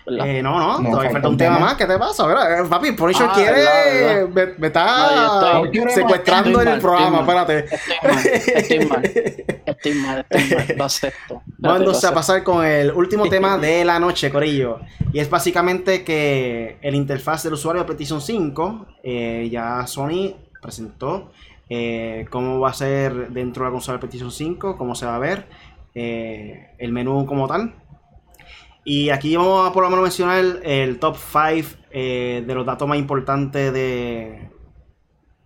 ¿Verdad? 0.07 0.27
Eh, 0.27 0.43
no, 0.43 0.59
no, 0.59 0.79
No, 0.81 0.91
todavía 0.91 1.11
falta 1.11 1.29
un 1.29 1.37
tema 1.37 1.59
más. 1.59 1.75
¿Qué 1.75 1.87
te 1.87 1.99
pasa? 1.99 2.27
Mira, 2.27 2.61
eh, 2.61 2.65
papi, 2.69 2.93
Punisher 2.93 3.27
Ah, 3.31 3.33
quiere. 3.35 3.53
verdad, 4.27 4.55
Me, 4.59 4.67
está 4.67 5.61
estoy- 5.65 5.91
secuestrando 5.91 6.61
en 6.63 6.69
el 6.69 6.75
mal, 6.75 6.81
programa. 6.81 7.21
Espérate. 7.21 7.67
Estoy 7.75 7.99
mal, 8.09 8.25
estoy 8.25 8.85
mal, 8.87 9.05
estoy 9.67 9.95
mal, 9.95 10.27
estoy 10.31 10.57
mal, 10.57 10.67
lo 10.79 10.85
acepto. 10.85 11.43
Vámonos 11.59 12.05
a 12.05 12.15
pasar 12.15 12.43
con 12.43 12.65
el 12.65 12.93
último 12.93 13.29
tema 13.29 13.59
de 13.59 13.85
la 13.85 13.99
noche, 13.99 14.31
Corillo. 14.31 14.81
Y 15.13 15.19
es 15.21 15.29
básicamente 15.31 16.05
que 16.05 16.79
el 16.83 16.95
interfaz 16.95 17.43
del 17.45 17.53
usuario 17.55 17.83
de 17.83 17.87
PlayStation 17.87 18.21
5, 18.21 18.87
eh, 19.03 19.49
ya 19.51 19.87
Sony 19.87 20.35
presentó 20.61 21.31
eh, 21.69 22.27
cómo 22.31 22.61
va 22.61 22.71
a 22.71 22.75
ser 22.75 23.31
dentro 23.31 23.65
de 23.65 23.71
la 23.71 23.73
consola 23.73 23.97
de 23.97 24.01
PlayStation 24.01 24.31
5, 24.31 24.77
cómo 24.77 24.95
se 24.95 25.07
va 25.07 25.17
a 25.17 25.19
ver, 25.19 25.47
eh, 25.95 26.71
el 26.79 26.93
menú 26.93 27.25
como 27.27 27.47
tal. 27.49 27.75
Y 28.85 29.11
aquí 29.11 29.37
vamos 29.37 29.69
a 29.69 29.73
por 29.73 29.85
lo 29.85 29.91
menos 29.91 30.03
mencionar 30.05 30.39
el, 30.39 30.61
el 30.65 30.99
top 30.99 31.17
5 31.17 31.79
de 31.93 32.45
los 32.55 32.67
datos 32.67 32.89
más 32.89 32.99
importantes 32.99 33.73
de, 33.73 34.51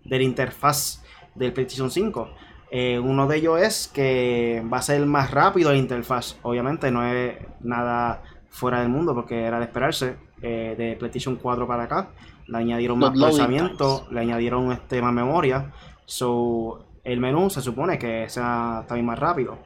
de 0.05 0.17
la 0.19 0.23
interfaz 0.23 1.03
del 1.35 1.53
PlayStation 1.53 1.91
5. 1.91 2.31
Eh, 2.71 2.99
uno 2.99 3.27
de 3.29 3.37
ellos 3.37 3.61
es 3.61 3.89
que 3.89 4.65
va 4.73 4.79
a 4.79 4.83
ser 4.83 5.05
más 5.07 5.31
rápido 5.31 5.71
la 5.71 5.79
interfaz. 5.79 6.39
Obviamente 6.43 6.91
no 6.91 7.05
es 7.07 7.37
nada 7.61 8.23
fuera 8.49 8.81
del 8.81 8.89
mundo 8.89 9.15
porque 9.15 9.43
era 9.45 9.59
de 9.59 9.65
esperarse. 9.67 10.17
eh, 10.43 10.75
de 10.79 10.97
PlayStation 10.97 11.37
4 11.37 11.67
para 11.67 11.85
acá. 11.85 12.11
Le 12.47 12.59
añadieron 12.59 12.99
más 12.99 13.13
procesamiento, 13.13 14.07
le 14.11 14.21
añadieron 14.21 14.73
este, 14.73 15.03
más 15.03 15.13
memoria. 15.13 15.73
So, 16.05 16.85
el 17.05 17.21
menú 17.21 17.51
se 17.51 17.61
supone 17.63 17.99
que 17.99 18.29
sea 18.29 18.85
también 18.87 19.07
más 19.07 19.19
rápido. 19.19 19.59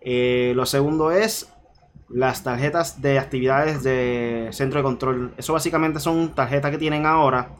Eh, 0.00 0.52
lo 0.56 0.66
segundo 0.66 1.10
es 1.10 1.52
las 2.10 2.42
tarjetas 2.42 3.00
de 3.00 3.18
actividades 3.18 3.82
de 3.82 4.48
centro 4.52 4.80
de 4.80 4.84
control. 4.84 5.32
Eso 5.36 5.52
básicamente 5.52 6.00
son 6.00 6.34
tarjetas 6.34 6.70
que 6.70 6.78
tienen 6.78 7.06
ahora 7.06 7.56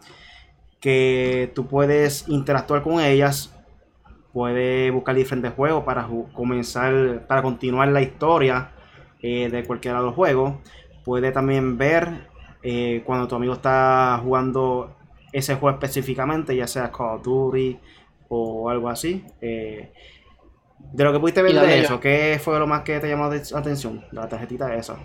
que 0.81 1.53
tú 1.55 1.67
puedes 1.67 2.27
interactuar 2.29 2.83
con 2.83 3.01
ellas. 3.01 3.57
Puedes 4.33 4.93
buscar 4.93 5.15
diferentes 5.15 5.53
juegos 5.53 5.85
para 5.85 6.09
comenzar, 6.33 7.27
para 7.27 7.43
continuar 7.43 7.89
la 7.89 8.03
historia 8.03 8.73
eh, 9.23 9.49
de 9.51 9.65
cualquiera 9.65 9.99
de 9.99 10.07
los 10.07 10.15
juegos. 10.15 10.55
Puede 11.05 11.33
también 11.33 11.79
ver 11.79 12.29
eh, 12.63 13.03
cuando 13.05 13.29
tu 13.29 13.35
amigo 13.37 13.55
está 13.55 14.21
jugando 14.23 14.97
ese 15.33 15.55
juego 15.55 15.77
específicamente, 15.77 16.57
ya 16.57 16.67
sea 16.67 16.91
Call 16.91 17.17
of 17.17 17.23
Duty 17.23 17.79
o 18.29 18.71
algo 18.71 18.89
así. 18.89 19.25
Eh, 19.41 19.93
de 20.93 21.05
lo 21.05 21.13
que 21.13 21.21
pudiste 21.21 21.43
ver 21.43 21.55
de 21.55 21.67
de 21.67 21.81
eso, 21.81 22.01
¿qué 22.01 22.41
fue 22.43 22.59
lo 22.59 22.67
más 22.67 22.83
que 22.83 22.99
te 23.01 23.09
llamó 23.09 23.29
la 23.29 23.59
atención? 23.59 24.05
La 24.13 24.29
tarjetita 24.29 24.75
esa. 24.75 24.97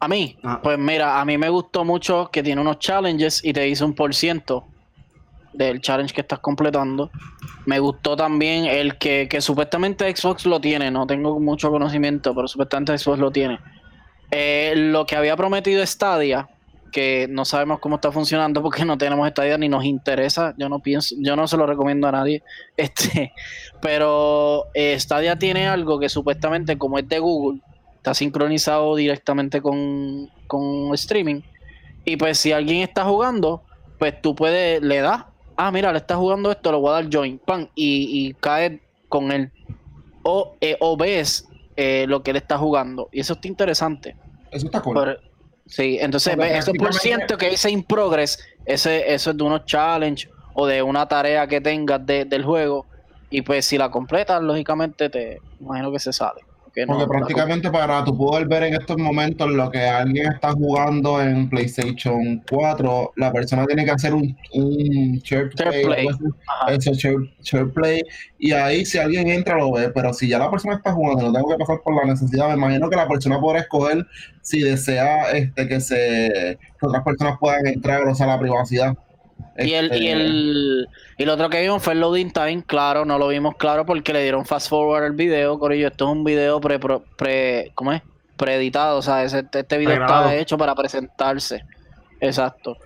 A 0.00 0.06
mí, 0.08 0.38
Ajá. 0.42 0.60
pues 0.62 0.78
mira, 0.78 1.20
a 1.20 1.24
mí 1.24 1.38
me 1.38 1.48
gustó 1.48 1.84
mucho 1.84 2.30
que 2.32 2.42
tiene 2.42 2.60
unos 2.60 2.78
challenges 2.78 3.44
y 3.44 3.52
te 3.52 3.62
dice 3.62 3.84
un 3.84 3.94
por 3.94 4.14
ciento 4.14 4.66
del 5.52 5.80
challenge 5.80 6.14
que 6.14 6.20
estás 6.20 6.38
completando. 6.38 7.10
Me 7.66 7.80
gustó 7.80 8.16
también 8.16 8.66
el 8.66 8.96
que, 8.98 9.26
que 9.28 9.40
supuestamente 9.40 10.14
Xbox 10.14 10.46
lo 10.46 10.60
tiene, 10.60 10.90
no 10.90 11.06
tengo 11.06 11.40
mucho 11.40 11.70
conocimiento, 11.70 12.34
pero 12.34 12.46
supuestamente 12.46 12.96
Xbox 12.96 13.18
lo 13.18 13.30
tiene. 13.30 13.58
Eh, 14.30 14.74
lo 14.76 15.06
que 15.06 15.16
había 15.16 15.36
prometido 15.36 15.84
Stadia, 15.84 16.48
que 16.90 17.26
no 17.28 17.44
sabemos 17.44 17.80
cómo 17.80 17.96
está 17.96 18.10
funcionando 18.12 18.62
porque 18.62 18.84
no 18.84 18.98
tenemos 18.98 19.28
Stadia 19.28 19.58
ni 19.58 19.68
nos 19.68 19.84
interesa, 19.84 20.54
yo 20.56 20.68
no 20.68 20.80
pienso, 20.80 21.14
yo 21.18 21.36
no 21.36 21.46
se 21.46 21.56
lo 21.56 21.66
recomiendo 21.66 22.08
a 22.08 22.12
nadie. 22.12 22.42
Este, 22.76 23.32
pero 23.80 24.66
eh, 24.72 24.98
Stadia 24.98 25.36
tiene 25.36 25.66
algo 25.66 25.98
que 25.98 26.08
supuestamente 26.08 26.78
como 26.78 26.98
es 26.98 27.08
de 27.08 27.18
Google, 27.18 27.60
está 27.96 28.14
sincronizado 28.14 28.94
directamente 28.96 29.60
con, 29.60 30.30
con 30.46 30.94
streaming. 30.94 31.42
Y 32.04 32.16
pues 32.16 32.38
si 32.38 32.52
alguien 32.52 32.82
está 32.82 33.04
jugando, 33.04 33.62
pues 33.98 34.20
tú 34.22 34.34
puedes, 34.34 34.80
le 34.80 35.00
das, 35.00 35.24
ah, 35.56 35.70
mira, 35.72 35.92
le 35.92 35.98
está 35.98 36.16
jugando 36.16 36.50
esto, 36.50 36.70
le 36.70 36.78
voy 36.78 36.90
a 36.90 36.92
dar 36.92 37.08
join, 37.12 37.38
pan, 37.38 37.68
y, 37.74 38.28
y 38.28 38.34
cae 38.34 38.80
con 39.08 39.32
él. 39.32 39.50
O, 40.22 40.54
eh, 40.60 40.76
o 40.80 40.96
ves 40.96 41.48
eh, 41.76 42.06
lo 42.08 42.22
que 42.22 42.30
él 42.30 42.36
está 42.36 42.58
jugando. 42.58 43.08
Y 43.12 43.20
eso 43.20 43.34
está 43.34 43.48
interesante. 43.48 44.16
Eso 44.50 44.66
está 44.66 44.80
cool. 44.80 45.18
Sí, 45.68 45.98
entonces 46.00 46.36
ves, 46.36 46.58
eso 46.58 46.72
por 46.72 46.94
ciento 46.94 47.36
que 47.38 47.50
dice 47.50 47.70
in 47.70 47.82
progress, 47.84 48.38
ese, 48.64 49.12
eso 49.12 49.30
es 49.30 49.36
de 49.36 49.42
unos 49.44 49.64
challenge 49.64 50.28
o 50.54 50.66
de 50.66 50.82
una 50.82 51.06
tarea 51.06 51.46
que 51.46 51.60
tengas 51.60 52.04
de- 52.04 52.24
del 52.24 52.44
juego. 52.44 52.86
Y 53.30 53.42
pues 53.42 53.64
si 53.66 53.76
la 53.78 53.90
completas, 53.90 54.42
lógicamente 54.42 55.08
te 55.10 55.38
imagino 55.60 55.92
que 55.92 55.98
se 55.98 56.12
sale. 56.12 56.40
Que 56.78 56.86
no, 56.86 56.98
Porque 56.98 57.08
prácticamente 57.08 57.70
para 57.70 58.04
tú 58.04 58.16
poder 58.16 58.46
ver 58.46 58.62
en 58.64 58.74
estos 58.74 58.96
momentos 58.98 59.50
lo 59.50 59.70
que 59.70 59.80
alguien 59.80 60.32
está 60.32 60.52
jugando 60.52 61.20
en 61.20 61.48
PlayStation 61.48 62.42
4, 62.48 63.12
la 63.16 63.32
persona 63.32 63.66
tiene 63.66 63.84
que 63.84 63.90
hacer 63.90 64.14
un, 64.14 64.36
un 64.54 65.18
share 65.18 65.50
play, 65.50 66.06
eso, 66.68 66.92
share, 66.92 67.16
share 67.42 67.68
play, 67.72 68.02
y 68.38 68.52
ahí 68.52 68.84
si 68.84 68.98
alguien 68.98 69.28
entra 69.28 69.56
lo 69.56 69.72
ve, 69.72 69.90
pero 69.90 70.12
si 70.12 70.28
ya 70.28 70.38
la 70.38 70.50
persona 70.50 70.76
está 70.76 70.92
jugando, 70.92 71.24
no 71.24 71.32
tengo 71.32 71.48
que 71.48 71.56
pasar 71.58 71.80
por 71.82 71.96
la 71.96 72.12
necesidad, 72.12 72.48
me 72.48 72.54
imagino 72.54 72.88
que 72.88 72.96
la 72.96 73.08
persona 73.08 73.40
podrá 73.40 73.60
escoger 73.60 74.06
si 74.42 74.60
desea 74.60 75.32
este 75.32 75.66
que 75.66 75.80
se 75.80 76.58
que 76.78 76.86
otras 76.86 77.02
personas 77.02 77.38
puedan 77.40 77.66
entrar 77.66 78.06
o 78.06 78.14
sea 78.14 78.26
la 78.28 78.38
privacidad. 78.38 78.96
Y 79.58 79.72
el, 79.74 79.86
y 79.86 80.06
Este, 80.08 80.12
el 80.12 80.88
y 81.18 81.24
lo 81.24 81.34
otro 81.34 81.48
que 81.50 81.60
vimos 81.60 81.82
fue 81.82 81.94
el 81.94 82.00
loading 82.00 82.30
time, 82.30 82.62
claro, 82.64 83.04
no 83.04 83.18
lo 83.18 83.26
vimos 83.28 83.56
claro 83.56 83.84
porque 83.84 84.12
le 84.12 84.22
dieron 84.22 84.46
fast 84.46 84.68
forward 84.68 85.02
al 85.04 85.12
video, 85.12 85.58
Corillo, 85.58 85.88
esto 85.88 86.04
es 86.06 86.12
un 86.12 86.22
video 86.24 86.60
pre, 86.60 86.78
pre, 86.78 86.98
pre- 87.16 87.72
¿cómo 87.74 87.92
es? 87.92 88.02
Preeditado, 88.36 88.98
o 88.98 89.02
sea, 89.02 89.24
ese- 89.24 89.40
este, 89.40 89.60
este 89.60 89.78
video 89.78 89.94
está 89.94 90.34
hecho 90.36 90.56
para 90.56 90.74
presentarse. 90.76 91.64
Exacto. 92.20 92.76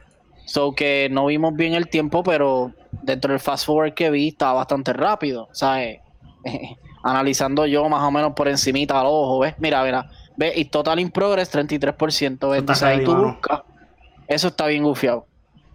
So 0.47 0.73
que 0.73 1.09
no 1.11 1.27
vimos 1.27 1.55
bien 1.55 1.75
el 1.75 1.89
tiempo, 1.89 2.23
pero 2.23 2.73
dentro 3.03 3.33
del 3.33 3.41
fast 3.41 3.67
forward 3.67 3.93
que 3.95 4.11
vi 4.11 4.29
estaba 4.29 4.55
bastante 4.55 4.93
rápido, 4.95 5.49
¿sabes? 5.53 5.99
Analizando 7.05 7.67
yo 7.67 7.89
más 7.89 8.03
o 8.03 8.11
menos 8.11 8.33
por 8.33 8.49
encimita 8.49 8.99
al 8.99 9.07
ojo, 9.07 9.41
¿ves? 9.41 9.55
Mira, 9.59 9.83
mira, 9.85 10.07
ve, 10.37 10.53
y 10.57 10.65
total 10.67 11.01
in 11.01 11.11
progress 11.11 11.51
33%, 11.51 12.49
¿ves? 12.51 12.61
Entonces 12.61 12.83
ahí 12.85 13.05
tú 13.05 13.15
buscas, 13.15 13.61
eso 14.29 14.49
está 14.49 14.67
bien 14.67 14.85
gufiado. 14.85 15.27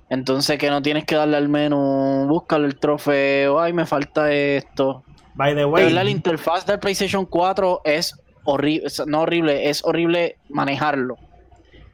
Entonces 0.10 0.58
que 0.58 0.70
no 0.70 0.82
tienes 0.82 1.06
que 1.06 1.16
darle 1.16 1.38
al 1.38 1.50
menú, 1.50 2.26
búscale 2.28 2.66
el 2.68 2.78
trofeo, 2.78 3.60
ay 3.60 3.74
me 3.74 3.86
falta 3.86 4.32
esto. 4.32 5.04
By 5.36 5.54
the 5.56 5.66
way, 5.66 5.90
la 5.92 6.04
interfaz 6.10 6.66
del 6.66 6.80
PlayStation 6.80 7.26
4 7.26 7.82
es 7.84 8.16
horrible, 8.46 8.88
no 9.06 9.22
horrible, 9.22 9.70
es 9.70 9.84
horrible 9.84 10.38
manejarlo. 10.50 11.18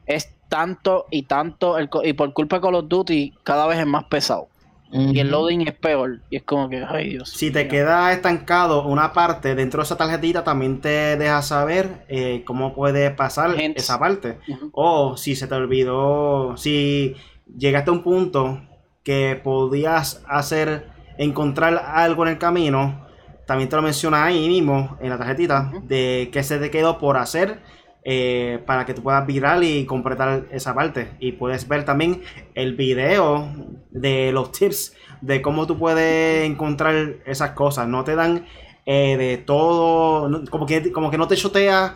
Es 0.06 0.30
tanto 0.48 1.06
y 1.10 1.24
tanto, 1.24 1.76
el 1.78 1.88
co- 1.88 2.04
y 2.04 2.12
por 2.12 2.32
culpa 2.32 2.56
de 2.56 2.62
Call 2.62 2.74
of 2.76 2.84
Duty, 2.88 3.34
cada 3.42 3.66
vez 3.66 3.78
es 3.80 3.86
más 3.86 4.04
pesado. 4.04 4.48
Y 4.92 5.18
el 5.18 5.28
loading 5.32 5.62
es 5.66 5.72
peor. 5.74 6.20
Y 6.30 6.36
es 6.36 6.44
como 6.44 6.68
que, 6.68 6.84
ay 6.88 7.08
Dios. 7.10 7.30
si 7.30 7.50
te 7.50 7.66
queda 7.66 8.12
estancado 8.12 8.84
una 8.86 9.12
parte 9.12 9.56
dentro 9.56 9.80
de 9.80 9.86
esa 9.86 9.96
tarjetita, 9.96 10.44
también 10.44 10.80
te 10.80 11.16
deja 11.16 11.42
saber 11.42 12.04
eh, 12.08 12.44
cómo 12.46 12.74
puede 12.74 13.10
pasar 13.10 13.60
Hints. 13.60 13.82
esa 13.82 13.98
parte. 13.98 14.38
O 14.70 15.16
si 15.16 15.34
se 15.34 15.48
te 15.48 15.54
olvidó, 15.56 16.56
si 16.56 17.16
llegaste 17.46 17.90
a 17.90 17.92
un 17.92 18.02
punto 18.02 18.62
que 19.02 19.40
podías 19.42 20.22
hacer, 20.26 20.88
encontrar 21.18 21.82
algo 21.86 22.24
en 22.24 22.32
el 22.32 22.38
camino, 22.38 23.06
también 23.46 23.68
te 23.68 23.76
lo 23.76 23.82
menciona 23.82 24.24
ahí 24.24 24.48
mismo 24.48 24.96
en 25.00 25.10
la 25.10 25.18
tarjetita 25.18 25.70
de 25.82 26.30
qué 26.32 26.42
se 26.42 26.58
te 26.58 26.70
quedó 26.70 26.98
por 26.98 27.16
hacer 27.16 27.60
eh, 28.06 28.62
para 28.66 28.84
que 28.84 28.94
tú 28.94 29.02
puedas 29.02 29.26
virar 29.26 29.62
y 29.62 29.86
completar 29.86 30.46
esa 30.50 30.74
parte. 30.74 31.12
Y 31.20 31.32
puedes 31.32 31.68
ver 31.68 31.84
también 31.84 32.22
el 32.54 32.74
video 32.74 33.48
de 33.90 34.30
los 34.32 34.52
tips 34.52 34.94
de 35.20 35.40
cómo 35.40 35.66
tú 35.66 35.78
puedes 35.78 36.44
encontrar 36.44 37.16
esas 37.26 37.50
cosas. 37.50 37.88
No 37.88 38.04
te 38.04 38.14
dan 38.14 38.46
eh, 38.86 39.16
de 39.16 39.38
todo, 39.38 40.42
como 40.50 40.66
que, 40.66 40.92
como 40.92 41.10
que 41.10 41.18
no 41.18 41.28
te 41.28 41.36
chotea 41.36 41.94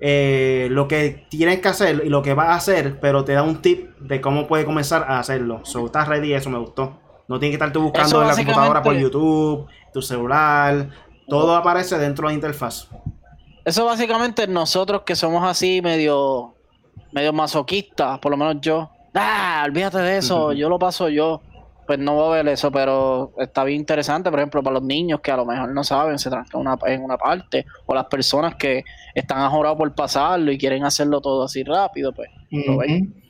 eh, 0.00 0.68
lo 0.70 0.88
que 0.88 1.26
tienes 1.28 1.60
que 1.60 1.68
hacer 1.68 2.02
y 2.04 2.08
lo 2.08 2.22
que 2.22 2.32
vas 2.32 2.48
a 2.48 2.54
hacer, 2.54 2.98
pero 3.00 3.24
te 3.24 3.32
da 3.32 3.42
un 3.42 3.60
tip 3.60 3.98
de 3.98 4.20
cómo 4.20 4.46
puedes 4.46 4.64
comenzar 4.64 5.04
a 5.06 5.18
hacerlo. 5.18 5.60
So, 5.64 5.86
estás 5.86 6.08
ready, 6.08 6.32
eso 6.32 6.48
me 6.48 6.58
gustó. 6.58 6.98
No 7.28 7.38
tienes 7.38 7.56
que 7.56 7.62
estar 7.62 7.72
tú 7.72 7.82
buscando 7.82 8.22
en 8.22 8.28
la 8.28 8.34
computadora 8.34 8.82
por 8.82 8.96
YouTube, 8.96 9.66
tu 9.92 10.02
celular, 10.02 10.88
todo 11.28 11.54
aparece 11.54 11.98
dentro 11.98 12.26
de 12.26 12.32
la 12.32 12.34
interfaz. 12.34 12.88
Eso 13.64 13.84
básicamente 13.84 14.46
nosotros 14.46 15.02
que 15.02 15.14
somos 15.14 15.44
así 15.44 15.80
medio, 15.82 16.54
medio 17.12 17.32
masoquistas, 17.32 18.18
por 18.18 18.30
lo 18.30 18.36
menos 18.36 18.56
yo. 18.60 18.90
Ah, 19.14 19.62
olvídate 19.66 19.98
de 19.98 20.18
eso, 20.18 20.52
yo 20.52 20.68
lo 20.68 20.78
paso 20.78 21.08
yo. 21.08 21.42
Pues 21.90 21.98
no 21.98 22.14
voy 22.14 22.26
a 22.38 22.42
ver 22.44 22.46
eso, 22.52 22.70
pero 22.70 23.32
está 23.38 23.64
bien 23.64 23.80
interesante, 23.80 24.30
por 24.30 24.38
ejemplo, 24.38 24.62
para 24.62 24.74
los 24.74 24.84
niños 24.84 25.18
que 25.20 25.32
a 25.32 25.36
lo 25.36 25.44
mejor 25.44 25.74
no 25.74 25.82
saben, 25.82 26.20
se 26.20 26.30
trancan 26.30 26.60
una, 26.60 26.78
en 26.86 27.02
una 27.02 27.16
parte, 27.16 27.66
o 27.84 27.92
las 27.96 28.04
personas 28.04 28.54
que 28.54 28.84
están 29.12 29.40
ajorados 29.40 29.76
por 29.76 29.92
pasarlo 29.92 30.52
y 30.52 30.56
quieren 30.56 30.84
hacerlo 30.84 31.20
todo 31.20 31.42
así 31.42 31.64
rápido, 31.64 32.12
pues. 32.12 32.30
lo 32.52 32.76
ven. 32.76 33.02
Ujú. 33.02 33.20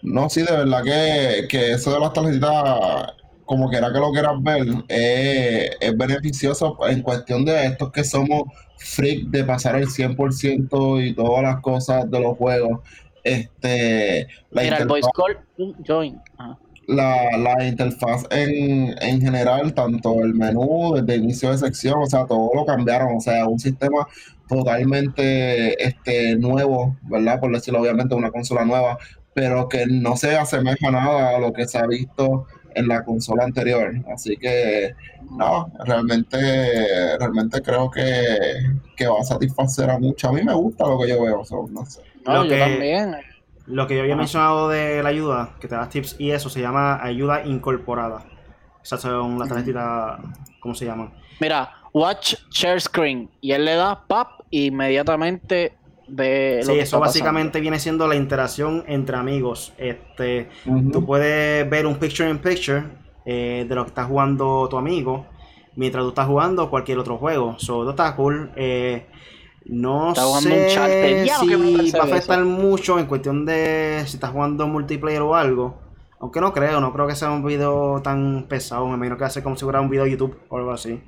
No, 0.00 0.30
sí, 0.30 0.40
de 0.40 0.52
verdad 0.52 0.84
que, 0.84 1.46
que 1.46 1.72
eso 1.72 1.92
de 1.92 2.00
las 2.00 2.14
tarjetitas, 2.14 3.12
como 3.44 3.68
quiera 3.68 3.92
que 3.92 3.98
lo 3.98 4.10
quieras 4.10 4.42
ver, 4.42 4.66
eh, 4.88 5.68
es 5.78 5.98
beneficioso 5.98 6.78
en 6.88 7.02
cuestión 7.02 7.44
de 7.44 7.66
estos 7.66 7.92
que 7.92 8.04
somos 8.04 8.44
freak 8.78 9.26
de 9.26 9.44
pasar 9.44 9.76
el 9.76 9.90
100% 9.90 11.06
y 11.06 11.14
todas 11.14 11.42
las 11.42 11.60
cosas 11.60 12.10
de 12.10 12.20
los 12.20 12.38
juegos. 12.38 12.80
Este, 13.22 14.28
la 14.50 14.62
Mira, 14.62 14.78
el 14.78 14.88
voice 14.88 15.10
call, 15.14 15.38
join. 15.86 16.18
Ajá. 16.38 16.58
La, 16.86 17.36
la 17.38 17.64
interfaz 17.66 18.24
en, 18.30 18.94
en 19.00 19.20
general, 19.20 19.72
tanto 19.74 20.20
el 20.22 20.34
menú 20.34 20.94
desde 20.94 21.16
inicio 21.16 21.50
de 21.50 21.58
sección, 21.58 22.02
o 22.02 22.06
sea, 22.06 22.26
todo 22.26 22.50
lo 22.54 22.64
cambiaron, 22.66 23.16
o 23.16 23.20
sea, 23.20 23.46
un 23.46 23.58
sistema 23.58 24.06
totalmente 24.48 25.82
este, 25.84 26.36
nuevo, 26.36 26.96
¿verdad? 27.02 27.40
Por 27.40 27.52
decirlo 27.52 27.80
obviamente, 27.80 28.14
una 28.14 28.30
consola 28.30 28.64
nueva, 28.64 28.98
pero 29.34 29.68
que 29.68 29.86
no 29.86 30.16
se 30.16 30.36
asemeja 30.36 30.90
nada 30.90 31.36
a 31.36 31.38
lo 31.38 31.52
que 31.52 31.66
se 31.66 31.78
ha 31.78 31.86
visto 31.86 32.46
en 32.74 32.88
la 32.88 33.04
consola 33.04 33.44
anterior. 33.44 33.92
Así 34.12 34.36
que, 34.36 34.94
no, 35.30 35.72
realmente, 35.84 36.36
realmente 37.18 37.62
creo 37.62 37.90
que, 37.90 38.02
que 38.96 39.06
va 39.06 39.20
a 39.20 39.24
satisfacer 39.24 39.90
a 39.90 39.98
mucho. 39.98 40.28
A 40.28 40.32
mí 40.32 40.42
me 40.42 40.54
gusta 40.54 40.86
lo 40.86 40.98
que 40.98 41.08
yo 41.08 41.22
veo, 41.22 41.44
so, 41.44 41.66
no 41.70 41.84
sé. 41.86 42.00
No, 42.26 42.44
yo 42.44 42.50
que- 42.50 42.58
también. 42.58 43.14
Lo 43.66 43.86
que 43.86 43.94
yo 43.94 44.02
había 44.02 44.14
Ajá. 44.14 44.22
mencionado 44.22 44.68
de 44.68 45.02
la 45.02 45.08
ayuda, 45.08 45.54
que 45.60 45.68
te 45.68 45.74
das 45.74 45.88
tips 45.88 46.16
y 46.18 46.30
eso, 46.30 46.50
se 46.50 46.60
llama 46.60 47.02
ayuda 47.02 47.44
incorporada. 47.46 48.24
Esas 48.82 49.00
son 49.00 49.38
las 49.38 49.48
tarjetitas, 49.48 50.20
¿cómo 50.60 50.74
se 50.74 50.84
llaman? 50.84 51.14
Mira, 51.40 51.72
watch 51.92 52.34
share 52.50 52.80
screen. 52.80 53.30
Y 53.40 53.52
él 53.52 53.64
le 53.64 53.74
da 53.74 54.06
pap 54.06 54.40
y 54.50 54.66
inmediatamente 54.66 55.78
lo 56.06 56.24
Sí, 56.62 56.78
eso 56.78 57.00
básicamente 57.00 57.60
viene 57.60 57.78
siendo 57.78 58.06
la 58.06 58.14
interacción 58.14 58.84
entre 58.86 59.16
amigos. 59.16 59.72
Este, 59.78 60.50
Ujú. 60.66 60.90
Tú 60.90 61.06
puedes 61.06 61.68
ver 61.68 61.86
un 61.86 61.96
picture 61.96 62.28
in 62.28 62.38
picture 62.38 62.84
eh, 63.24 63.64
de 63.66 63.74
lo 63.74 63.84
que 63.84 63.88
está 63.88 64.04
jugando 64.04 64.68
tu 64.68 64.76
amigo 64.76 65.26
mientras 65.76 66.04
tú 66.04 66.10
estás 66.10 66.26
jugando 66.26 66.70
cualquier 66.70 66.98
otro 66.98 67.16
juego. 67.16 67.58
So, 67.58 67.88
está 67.88 68.14
cool. 68.16 68.50
Eh, 68.56 69.06
no 69.66 70.10
Está 70.10 70.40
sé 70.40 70.68
si 70.70 70.76
va 70.76 70.84
a 70.84 70.88
de 70.88 72.12
afectar 72.12 72.44
mucho 72.44 72.98
en 72.98 73.06
cuestión 73.06 73.46
de 73.46 74.02
si 74.06 74.16
estás 74.16 74.30
jugando 74.30 74.66
multiplayer 74.66 75.22
o 75.22 75.34
algo. 75.34 75.78
Aunque 76.20 76.40
no 76.40 76.52
creo, 76.52 76.80
no 76.80 76.92
creo 76.92 77.06
que 77.06 77.14
sea 77.14 77.30
un 77.30 77.44
video 77.44 78.00
tan 78.02 78.46
pesado. 78.48 78.86
Me 78.88 78.94
imagino 78.94 79.16
que 79.16 79.22
va 79.22 79.26
a 79.26 79.30
ser 79.30 79.42
como 79.42 79.56
si 79.56 79.64
fuera 79.64 79.80
un 79.80 79.90
video 79.90 80.04
de 80.04 80.12
YouTube 80.12 80.38
o 80.48 80.56
algo 80.56 80.72
así. 80.72 81.02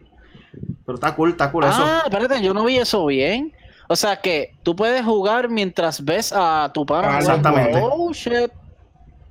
Pero 0.84 0.96
está 0.96 1.14
cool, 1.14 1.30
está 1.30 1.50
cool 1.52 1.64
eso. 1.64 1.82
Ah, 1.82 2.02
espérate, 2.04 2.42
yo 2.42 2.54
no 2.54 2.64
vi 2.64 2.76
eso 2.78 3.04
bien. 3.07 3.52
O 3.88 3.96
sea 3.96 4.16
que 4.16 4.57
tú 4.62 4.74
puedes 4.74 5.04
jugar 5.04 5.48
mientras 5.48 6.04
ves 6.04 6.32
a 6.34 6.70
tu 6.72 6.84
pana. 6.84 7.16
Ah, 7.16 7.18
exactamente. 7.18 7.80
Oh, 7.82 8.12
shit. 8.12 8.50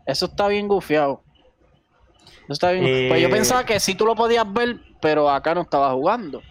Eso 0.05 0.27
está 0.27 0.47
bien 0.47 0.67
gufiado. 0.67 1.21
Eso 2.43 2.53
está 2.53 2.71
bien. 2.71 2.85
Eh, 2.85 3.07
Pues 3.09 3.21
yo 3.21 3.29
pensaba 3.29 3.65
que 3.65 3.79
sí 3.79 3.95
tú 3.95 4.05
lo 4.05 4.15
podías 4.15 4.51
ver, 4.53 4.79
pero 5.01 5.29
acá 5.29 5.55
no 5.55 5.61
estaba 5.61 5.91
jugando. 5.93 6.41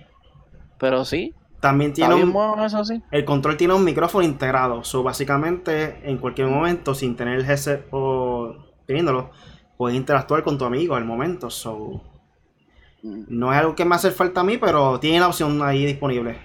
Pero 0.78 1.04
sí, 1.04 1.32
También 1.64 1.94
tiene 1.94 2.14
un, 2.14 2.30
bueno 2.30 2.66
eso 2.66 2.84
sí. 2.84 3.00
El 3.10 3.24
control 3.24 3.56
tiene 3.56 3.72
un 3.72 3.82
micrófono 3.82 4.22
integrado. 4.22 4.84
So, 4.84 5.02
básicamente, 5.02 5.98
en 6.02 6.18
cualquier 6.18 6.48
momento, 6.48 6.94
sin 6.94 7.16
tener 7.16 7.38
el 7.38 7.50
headset 7.50 7.86
o 7.90 8.54
teniéndolo, 8.86 9.30
puedes 9.78 9.96
interactuar 9.96 10.42
con 10.42 10.58
tu 10.58 10.66
amigo 10.66 10.94
al 10.94 11.06
momento. 11.06 11.48
So, 11.48 12.02
no 13.02 13.50
es 13.50 13.58
algo 13.58 13.74
que 13.74 13.86
me 13.86 13.94
hace 13.94 14.10
falta 14.10 14.42
a 14.42 14.44
mí, 14.44 14.58
pero 14.58 15.00
tiene 15.00 15.20
la 15.20 15.28
opción 15.28 15.62
ahí 15.62 15.86
disponible. 15.86 16.36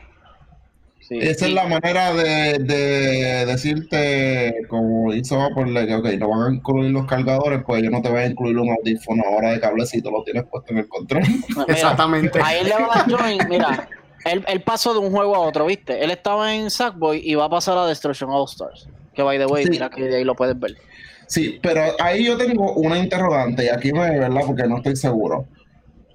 Sí. 1.01 1.17
Esa 1.20 1.47
es 1.47 1.53
la 1.53 1.67
manera 1.67 2.13
de, 2.13 2.59
de 2.59 3.45
decirte, 3.45 4.55
como 4.70 5.13
hizo 5.13 5.41
Apple, 5.41 5.78
de 5.82 5.86
que 5.86 5.95
ok, 5.95 6.05
no 6.17 6.30
van 6.30 6.49
a 6.49 6.55
incluir 6.55 6.91
los 6.91 7.05
cargadores, 7.07 7.61
pues 7.67 7.84
yo 7.84 7.89
no 7.89 8.01
te 8.01 8.07
voy 8.07 8.20
a 8.20 8.28
incluir 8.28 8.57
un 8.57 8.70
audífono 8.70 9.22
ahora 9.26 9.51
de 9.51 9.59
cablecito, 9.59 10.11
lo 10.11 10.24
tienes 10.24 10.45
puesto 10.45 10.72
en 10.72 10.78
el 10.78 10.88
control. 10.88 11.24
Mira, 11.49 11.65
Exactamente. 11.67 12.39
Ahí 12.41 12.63
le 12.63 12.72
va 12.72 12.93
a 12.93 13.03
dar 13.03 13.11
join, 13.11 13.49
mira. 13.49 13.89
Él, 14.26 14.43
él 14.47 14.61
pasó 14.61 14.93
de 14.93 14.99
un 14.99 15.11
juego 15.11 15.36
a 15.36 15.39
otro, 15.39 15.65
¿viste? 15.65 16.03
Él 16.03 16.11
estaba 16.11 16.53
en 16.55 16.70
Sackboy 16.70 17.22
y 17.24 17.36
va 17.36 17.45
a 17.45 17.49
pasar 17.49 17.78
a 17.78 17.86
Destruction 17.86 18.30
All 18.32 18.45
Stars. 18.45 18.88
Que 19.13 19.24
by 19.24 19.38
the 19.38 19.45
way, 19.45 19.63
Sí. 19.65 19.70
mira 19.72 19.89
que 19.89 20.03
de 20.03 20.17
ahí 20.17 20.24
lo 20.24 20.36
puedes 20.36 20.59
ver. 20.59 20.76
Sí, 21.28 21.59
pero 21.61 21.82
ahí 21.99 22.26
yo 22.26 22.38
tengo 22.38 22.74
una 22.74 22.97
interrogante 22.97 23.65
y 23.65 23.70
aquí 23.70 23.93
me, 23.93 24.17
¿verdad? 24.20 24.41
Porque 24.45 24.63
no 24.63 24.78
estoy 24.78 24.95
seguro. 24.95 25.45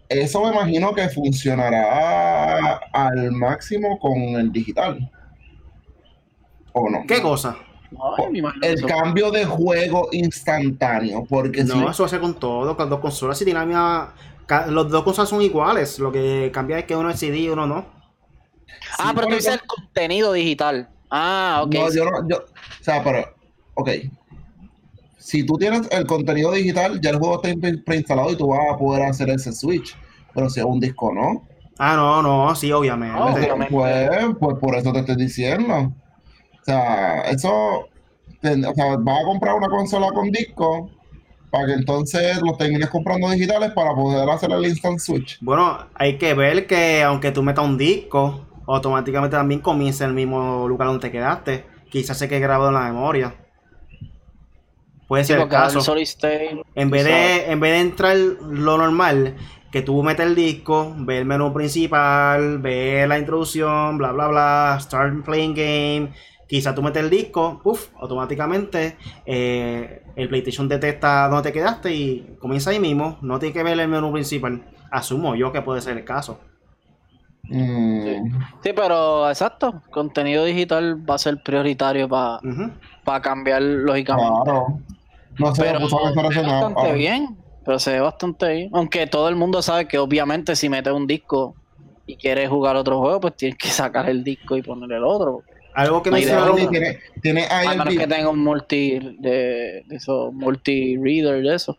Eso 0.09 0.43
me 0.45 0.53
imagino 0.53 0.93
que 0.95 1.09
funcionará 1.09 2.77
al 2.93 3.31
máximo 3.33 3.99
con 3.99 4.17
el 4.19 4.53
digital. 4.53 5.11
¿O 6.73 6.91
no? 6.91 7.05
¿Qué 7.07 7.23
cosa? 7.23 7.57
Ay, 8.19 8.43
El 8.63 8.75
eso- 8.75 8.87
cambio 8.87 9.31
de 9.31 9.45
juego 9.45 10.09
instantáneo, 10.13 11.25
porque 11.29 11.63
si 11.65 11.69
No, 11.79 11.89
eso 11.91 12.05
hace 12.05 12.19
con 12.19 12.35
todo, 12.39 12.77
con 12.77 12.91
dos 12.91 12.99
consolas. 13.01 13.39
Si 13.39 13.45
tiene 13.45 13.61
la 13.61 13.67
misma. 13.67 14.15
Los 14.69 14.91
dos 14.91 15.03
consolas 15.05 15.29
son 15.31 15.43
iguales. 15.43 15.99
Lo 15.99 16.13
que 16.13 16.51
cambia 16.53 16.79
es 16.79 16.85
que 16.85 16.97
uno 16.97 17.11
es 17.11 17.19
CD 17.19 17.39
y 17.39 17.49
uno 17.49 17.67
no. 17.67 17.87
Ah, 18.99 19.13
pero 19.15 19.27
tú 19.29 19.35
dices 19.35 19.55
el 19.55 19.67
contenido 19.67 20.33
digital. 20.33 20.89
Ah, 21.11 21.63
ok. 21.65 21.75
No, 21.75 21.93
yo 21.95 22.05
no, 22.05 22.29
yo, 22.29 22.37
o 22.39 22.85
sea, 22.85 23.03
pero, 23.03 23.25
ok. 23.75 23.89
Si 25.19 25.45
tú 25.47 25.57
tienes 25.57 25.89
el 25.91 26.07
contenido 26.07 26.53
digital, 26.53 27.01
ya 27.01 27.11
el 27.11 27.19
juego 27.19 27.43
está 27.43 27.59
pre- 27.59 27.79
preinstalado 27.79 28.31
y 28.31 28.37
tú 28.37 28.49
vas 28.49 28.61
a 28.73 28.77
poder 28.77 29.05
hacer 29.05 29.31
ese 29.31 29.53
switch. 29.53 29.97
Pero 30.35 30.51
si 30.51 30.61
es 30.61 30.67
un 30.67 30.81
disco, 30.81 31.13
¿no? 31.15 31.47
Ah, 31.79 31.97
no, 31.97 32.23
no, 32.23 32.55
sí, 32.55 32.71
obviamente. 32.73 33.19
Oh, 33.19 33.31
obviamente. 33.33 33.73
Pues, 33.73 34.11
pues 34.39 34.59
por 34.59 34.75
eso 34.77 34.93
te 34.93 35.01
estoy 35.01 35.17
diciendo. 35.17 35.75
O 35.75 36.65
sea, 36.65 37.23
eso, 37.23 37.51
o 37.81 38.75
sea, 38.75 38.97
vas 38.99 39.21
a 39.21 39.25
comprar 39.25 39.55
una 39.55 39.69
consola 39.69 40.09
con 40.13 40.31
disco 40.31 40.91
para 41.55 41.67
que 41.67 41.73
entonces 41.75 42.41
los 42.43 42.57
termines 42.59 42.91
comprando 42.91 43.31
digitales 43.31 43.73
para 43.73 43.95
poder 43.95 44.29
hacer 44.31 44.51
el 44.53 44.67
instant 44.67 44.99
switch. 45.01 45.41
Bueno, 45.41 45.89
hay 45.95 46.19
que 46.19 46.35
ver 46.35 46.67
que 46.67 47.03
aunque 47.03 47.31
tú 47.33 47.43
metas 47.43 47.65
un 47.65 47.79
disco, 47.79 48.47
automáticamente 48.67 49.37
también 49.37 49.61
comienza 49.61 50.05
en 50.05 50.11
el 50.11 50.17
mismo 50.17 50.67
lugar 50.69 50.89
donde 50.89 51.03
te 51.09 51.13
quedaste. 51.13 51.67
Quizás 51.91 52.19
se 52.19 52.29
quede 52.29 52.41
grabado 52.41 52.69
en 52.71 52.75
la 52.75 52.81
memoria. 52.93 53.35
Puede 55.07 55.25
Sí, 55.25 55.33
ser 55.33 55.39
el 55.39 55.47
porque 55.47 55.57
el 55.57 55.69
caso. 55.69 55.81
solid 55.81 56.03
state, 56.03 56.63
En 56.75 56.91
tú 56.91 56.91
vez, 56.91 57.03
sabes. 57.03 57.43
de, 57.47 57.53
en 57.53 57.61
vez 57.61 57.73
de 57.73 57.81
entrar 57.81 58.17
lo 58.17 58.79
normal, 58.79 59.37
que 59.71 59.83
tú 59.83 60.03
metes 60.03 60.27
el 60.27 60.35
disco, 60.35 60.95
ve 60.99 61.19
el 61.19 61.25
menú 61.27 61.53
principal, 61.53 62.59
ve 62.61 63.07
la 63.09 63.19
introducción, 63.19 63.99
bla 63.99 64.13
bla 64.13 64.29
bla, 64.29 64.79
start 64.81 65.25
playing 65.25 65.55
game. 65.55 66.13
Quizá 66.47 66.75
tú 66.75 66.83
metes 66.83 67.03
el 67.03 67.11
disco, 67.11 67.61
puff, 67.63 67.89
automáticamente 68.01 68.97
eh, 69.25 70.03
el 70.17 70.29
PlayStation 70.29 70.69
detecta 70.69 71.29
dónde 71.29 71.51
te 71.51 71.53
quedaste 71.53 71.93
y 71.95 72.37
comienza 72.39 72.71
ahí 72.71 72.81
mismo. 72.81 73.19
No 73.23 73.39
tiene 73.39 73.53
que 73.53 73.63
ver 73.63 73.79
el 73.79 73.89
menú 73.89 74.13
principal. 74.13 74.63
Asumo 74.91 75.35
yo 75.35 75.53
que 75.53 75.63
puede 75.63 75.81
ser 75.81 75.97
el 75.97 76.05
caso. 76.05 76.39
Mm, 77.49 78.45
Sí, 78.63 78.73
pero 78.75 79.29
exacto, 79.29 79.83
contenido 79.91 80.45
digital 80.45 80.97
va 81.09 81.15
a 81.17 81.19
ser 81.19 81.43
prioritario 81.43 82.09
para 82.09 82.41
Ujú. 82.43 82.73
cambiar 83.23 83.63
lógicamente. 83.63 84.41
claro. 84.45 84.81
No 85.39 85.55
sé, 85.55 85.63
Pero 85.63 85.89
se 85.89 85.97
ve 85.97 86.43
bastante 86.43 86.81
ahora. 86.81 86.95
bien, 86.95 87.45
pero 87.65 87.79
se 87.79 87.93
ve 87.93 88.01
bastante 88.01 88.53
bien. 88.55 88.71
Aunque 88.73 89.07
todo 89.07 89.29
el 89.29 89.37
mundo 89.37 89.63
sabe 89.63 89.87
que 89.89 89.99
obviamente 89.99 90.57
si 90.57 90.69
metes 90.69 90.93
un 90.93 91.07
disco 91.07 91.57
y 92.07 92.17
quieres 92.17 92.49
jugar 92.49 92.77
otro 92.77 92.99
juego, 93.01 93.21
pues 93.21 93.37
tienes 93.37 93.59
que 93.59 93.69
sacar 93.69 94.09
el 94.09 94.23
disco 94.25 94.57
y 94.57 94.63
poner 94.63 94.93
el 94.97 95.05
otro. 95.05 95.45
Algo 95.75 96.03
que 96.03 96.11
No 96.11 96.17
mencionaron. 96.17 96.71
Tiene, 96.71 96.99
tiene 97.21 97.45
ahí 97.51 97.67
A 97.67 97.71
menos 97.71 97.95
que 97.97 98.07
tenga 98.07 98.29
un 98.31 98.39
multi 98.39 98.99
de, 99.19 99.83
de 99.87 99.97
esos 99.97 100.33
multi-reader 100.33 101.43
de 101.43 101.55
eso. 101.55 101.77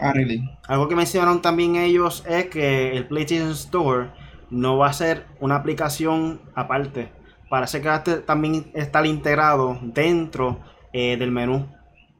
Ah, 0.00 0.12
really. 0.12 0.42
Algo 0.68 0.88
que 0.88 0.94
mencionaron 0.94 1.42
también 1.42 1.76
ellos 1.76 2.24
es 2.28 2.46
que 2.46 2.96
el 2.96 3.06
PlayStation 3.06 3.50
Store 3.50 4.10
no 4.50 4.76
va 4.78 4.88
a 4.88 4.92
ser 4.92 5.24
una 5.40 5.56
aplicación 5.56 6.40
aparte. 6.54 7.08
Parece 7.48 7.80
que 7.80 7.88
va 7.88 7.96
a 7.96 8.04
te- 8.04 8.18
también 8.18 8.66
estar 8.74 9.04
integrado 9.06 9.78
dentro 9.82 10.60
eh, 10.92 11.16
del 11.16 11.30
menú. 11.32 11.66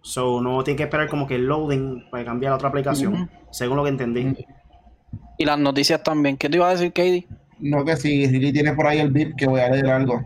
So 0.03 0.41
no 0.41 0.63
tiene 0.65 0.77
que 0.77 0.85
esperar 0.85 1.09
como 1.09 1.27
que 1.27 1.35
el 1.37 1.47
loading 1.47 2.09
para 2.11 2.25
cambiar 2.25 2.53
a 2.53 2.57
otra 2.57 2.69
aplicación. 2.69 3.31
Según 3.51 3.77
lo 3.77 3.83
que 3.85 3.91
entendí. 3.91 4.37
Y 5.39 5.45
las 5.45 5.59
noticias 5.59 6.03
también. 6.03 6.37
¿Qué 6.37 6.49
te 6.49 6.57
iba 6.57 6.69
a 6.69 6.73
decir, 6.73 6.93
Katie? 6.93 7.27
No 7.59 7.85
que 7.85 7.97
si 7.97 8.27
Really 8.27 8.53
tiene 8.53 8.73
por 8.75 8.87
ahí 8.87 8.99
el 9.01 9.11
beat, 9.11 9.35
que 9.37 9.47
voy 9.47 9.61
a 9.61 9.69
leer 9.69 9.89
algo. 9.89 10.21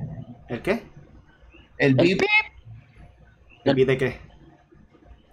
¿El 0.50 0.62
qué? 0.62 0.82
El 1.78 1.94
beat. 1.94 2.18
pip. 2.18 2.28
¿El 3.64 3.74
beat 3.76 3.88
de 3.88 3.98
qué? 3.98 4.20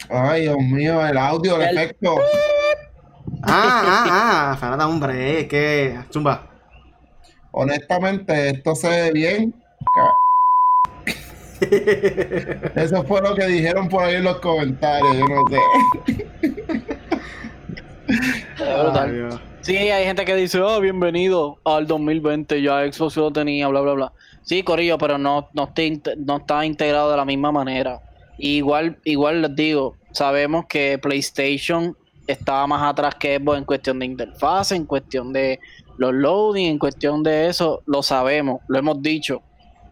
Ay, 0.10 0.44
Dios 0.44 0.58
mío, 0.60 1.06
el 1.06 1.18
audio, 1.18 1.56
el, 1.56 1.64
El- 1.70 1.78
efecto. 1.78 2.18
Ah, 3.44 3.84
ah, 3.86 4.52
ah. 4.52 4.58
Fanata, 4.60 4.88
hombre, 4.88 5.42
es 5.42 5.48
que. 5.48 5.98
Zumba. 6.14 6.48
Honestamente, 7.52 8.50
esto 8.50 8.76
se 8.76 8.88
ve 8.90 9.12
bien. 9.12 9.56
Eso 12.76 13.04
fue 13.04 13.20
lo 13.20 13.34
que 13.34 13.48
dijeron 13.48 13.90
por 13.90 14.04
ahí 14.04 14.16
en 14.18 14.26
los 14.26 14.40
comentarios, 14.40 15.18
yo 15.18 15.26
no 15.28 15.44
sé. 15.50 15.58
Sí, 19.62 19.76
hay 19.76 20.06
gente 20.06 20.24
que 20.24 20.36
dice, 20.36 20.62
oh, 20.62 20.80
bienvenido 20.80 21.58
al 21.66 21.88
2020, 21.88 22.62
ya 22.62 22.90
Xbox 22.92 23.18
lo 23.18 23.32
tenía, 23.34 23.68
bla, 23.68 23.82
bla, 23.82 23.94
bla. 23.94 24.14
Sí, 24.48 24.64
Corillo, 24.64 24.98
pero 24.98 25.18
no, 25.18 25.50
no, 25.52 25.66
está, 25.76 26.12
no 26.18 26.38
está 26.38 26.66
integrado 26.66 27.12
de 27.12 27.18
la 27.18 27.26
misma 27.26 27.52
manera. 27.52 28.00
Igual, 28.38 28.98
igual 29.04 29.42
les 29.42 29.54
digo, 29.58 29.98
sabemos 30.14 30.66
que 30.68 30.98
PlayStation 30.98 31.98
estaba 32.28 32.66
más 32.66 32.82
atrás 32.90 33.16
que 33.16 33.38
Xbox 33.38 33.58
en 33.58 33.66
cuestión 33.66 34.00
de 34.00 34.06
interfaz, 34.06 34.72
en 34.72 34.86
cuestión 34.86 35.34
de 35.34 35.60
los 35.98 36.14
loading, 36.14 36.68
en 36.68 36.80
cuestión 36.80 37.24
de 37.24 37.50
eso, 37.50 37.82
lo 37.88 38.02
sabemos, 38.02 38.62
lo 38.70 38.80
hemos 38.80 39.02
dicho. 39.02 39.42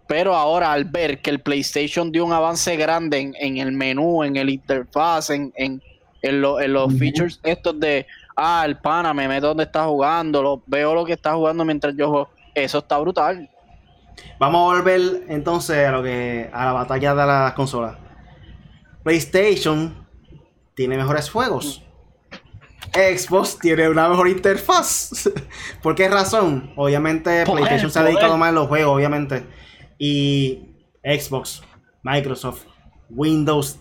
Pero 0.08 0.34
ahora 0.36 0.72
al 0.72 0.86
ver 0.86 1.22
que 1.22 1.32
el 1.32 1.42
PlayStation 1.42 2.10
dio 2.10 2.24
un 2.24 2.32
avance 2.32 2.78
grande 2.78 3.20
en, 3.20 3.34
en 3.38 3.58
el 3.58 3.74
menú, 3.74 4.24
en 4.24 4.38
el 4.38 4.50
interfaz, 4.50 5.32
en, 5.32 5.52
en, 5.58 5.82
en, 6.22 6.42
lo- 6.42 6.62
en 6.62 6.72
los 6.72 6.94
features 6.98 7.40
estos 7.44 7.78
de, 7.78 8.06
ah, 8.38 8.64
el 8.66 8.78
pana, 8.78 9.14
me 9.14 9.28
meto 9.28 9.48
donde 9.48 9.64
está 9.64 9.84
jugando, 9.84 10.42
lo, 10.42 10.64
veo 10.66 10.94
lo 10.94 11.04
que 11.04 11.12
está 11.14 11.34
jugando 11.34 11.66
mientras 11.66 11.94
yo 11.98 12.08
juego, 12.10 12.30
eso 12.54 12.78
está 12.78 12.98
brutal. 13.00 13.50
Vamos 14.40 14.62
a 14.62 14.76
volver 14.76 15.24
entonces 15.30 15.88
a 15.88 15.92
lo 15.92 16.04
que 16.04 16.50
a 16.52 16.66
la 16.66 16.74
batalla 16.74 17.16
de 17.16 17.26
las 17.26 17.54
consolas. 17.54 17.98
PlayStation 19.04 20.06
tiene 20.76 20.98
mejores 20.98 21.30
juegos. 21.30 21.82
Xbox 22.94 23.60
tiene 23.60 23.90
una 23.90 24.08
mejor 24.10 24.30
interfaz. 24.30 25.30
¿Por 25.82 25.96
qué 25.96 26.08
razón? 26.08 26.72
Obviamente 26.76 27.46
Poder, 27.46 27.64
PlayStation 27.64 27.92
se 27.92 28.00
ha 28.00 28.04
dedicado 28.04 28.38
más 28.38 28.50
a 28.50 28.52
los 28.54 28.68
juegos, 28.68 28.96
obviamente. 28.96 29.46
Y 29.98 30.70
Xbox, 31.04 31.62
Microsoft, 32.04 32.64
Windows, 33.10 33.80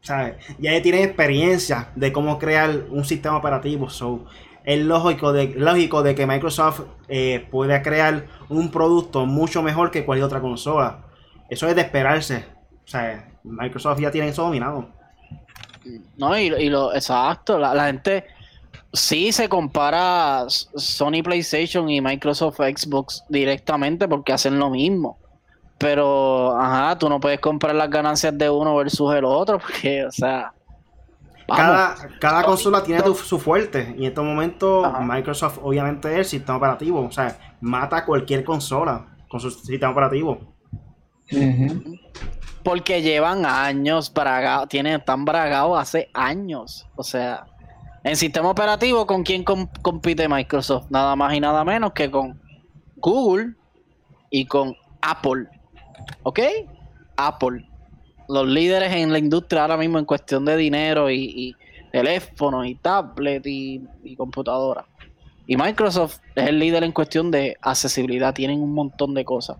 ¿sabes? 0.00 0.36
Ya 0.58 0.80
tienen 0.82 1.04
experiencia 1.04 1.90
de 1.94 2.12
cómo 2.12 2.38
crear 2.38 2.84
un 2.90 3.04
sistema 3.04 3.36
operativo. 3.36 3.90
So, 3.90 4.26
es 4.66 4.80
lógico 4.80 5.32
de, 5.32 5.54
lógico 5.56 6.02
de 6.02 6.14
que 6.14 6.26
Microsoft 6.26 6.82
eh, 7.08 7.46
pueda 7.50 7.82
crear 7.82 8.26
un 8.48 8.70
producto 8.70 9.24
mucho 9.24 9.62
mejor 9.62 9.90
que 9.92 10.04
cualquier 10.04 10.26
otra 10.26 10.40
consola. 10.40 11.04
Eso 11.48 11.68
es 11.68 11.76
de 11.76 11.82
esperarse. 11.82 12.44
O 12.84 12.88
sea, 12.88 13.30
Microsoft 13.44 14.00
ya 14.00 14.10
tiene 14.10 14.28
eso 14.28 14.42
dominado. 14.42 14.88
No, 16.16 16.36
y, 16.36 16.46
y 16.46 16.68
lo 16.68 16.92
exacto, 16.92 17.58
la, 17.58 17.72
la 17.72 17.86
gente 17.86 18.24
sí 18.92 19.30
se 19.30 19.48
compara 19.48 20.46
Sony 20.48 21.22
PlayStation 21.22 21.88
y 21.88 22.00
Microsoft 22.00 22.56
Xbox 22.56 23.22
directamente 23.28 24.08
porque 24.08 24.32
hacen 24.32 24.58
lo 24.58 24.68
mismo. 24.70 25.18
Pero, 25.78 26.58
ajá, 26.58 26.98
tú 26.98 27.08
no 27.08 27.20
puedes 27.20 27.38
comprar 27.38 27.74
las 27.74 27.90
ganancias 27.90 28.36
de 28.36 28.50
uno 28.50 28.74
versus 28.74 29.14
el 29.14 29.24
otro 29.24 29.60
porque, 29.60 30.04
o 30.06 30.10
sea. 30.10 30.52
Cada, 31.46 31.94
cada 32.20 32.42
consola 32.42 32.82
tiene 32.82 33.02
tu- 33.02 33.14
su 33.14 33.38
fuerte. 33.38 33.94
Y 33.96 34.02
en 34.02 34.08
estos 34.08 34.24
momentos, 34.24 34.84
Ajá. 34.84 35.00
Microsoft, 35.00 35.58
obviamente, 35.62 36.10
es 36.12 36.18
el 36.18 36.24
sistema 36.24 36.58
operativo. 36.58 37.00
O 37.06 37.12
sea, 37.12 37.38
mata 37.60 37.98
a 37.98 38.04
cualquier 38.04 38.42
consola 38.44 39.06
con 39.28 39.38
su 39.40 39.50
sistema 39.50 39.92
operativo. 39.92 40.54
Porque 42.62 43.00
llevan 43.02 43.46
años 43.46 44.12
bragados, 44.12 44.68
tienen, 44.68 44.94
están 45.00 45.24
bragados 45.24 45.78
hace 45.78 46.10
años. 46.14 46.88
O 46.96 47.02
sea, 47.04 47.46
en 48.02 48.16
sistema 48.16 48.50
operativo, 48.50 49.06
¿con 49.06 49.22
quién 49.22 49.44
com- 49.44 49.68
compite 49.82 50.28
Microsoft? 50.28 50.86
Nada 50.90 51.14
más 51.14 51.32
y 51.34 51.40
nada 51.40 51.64
menos 51.64 51.92
que 51.92 52.10
con 52.10 52.40
Google 52.96 53.54
y 54.30 54.46
con 54.46 54.74
Apple. 55.00 55.46
¿Ok? 56.24 56.40
Apple. 57.16 57.68
Los 58.28 58.46
líderes 58.48 58.92
en 58.92 59.12
la 59.12 59.18
industria 59.18 59.62
ahora 59.62 59.76
mismo 59.76 59.98
en 59.98 60.04
cuestión 60.04 60.44
de 60.44 60.56
dinero 60.56 61.10
y, 61.10 61.16
y 61.16 61.56
teléfonos 61.92 62.66
y 62.66 62.74
tablet 62.74 63.46
y, 63.46 63.82
y 64.04 64.16
computadora. 64.16 64.84
Y 65.46 65.56
Microsoft 65.56 66.18
es 66.34 66.48
el 66.48 66.58
líder 66.58 66.82
en 66.84 66.92
cuestión 66.92 67.30
de 67.30 67.56
accesibilidad. 67.60 68.34
Tienen 68.34 68.60
un 68.60 68.72
montón 68.74 69.14
de 69.14 69.24
cosas. 69.24 69.58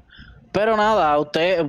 Pero 0.50 0.76
nada, 0.76 1.16
usted, 1.18 1.64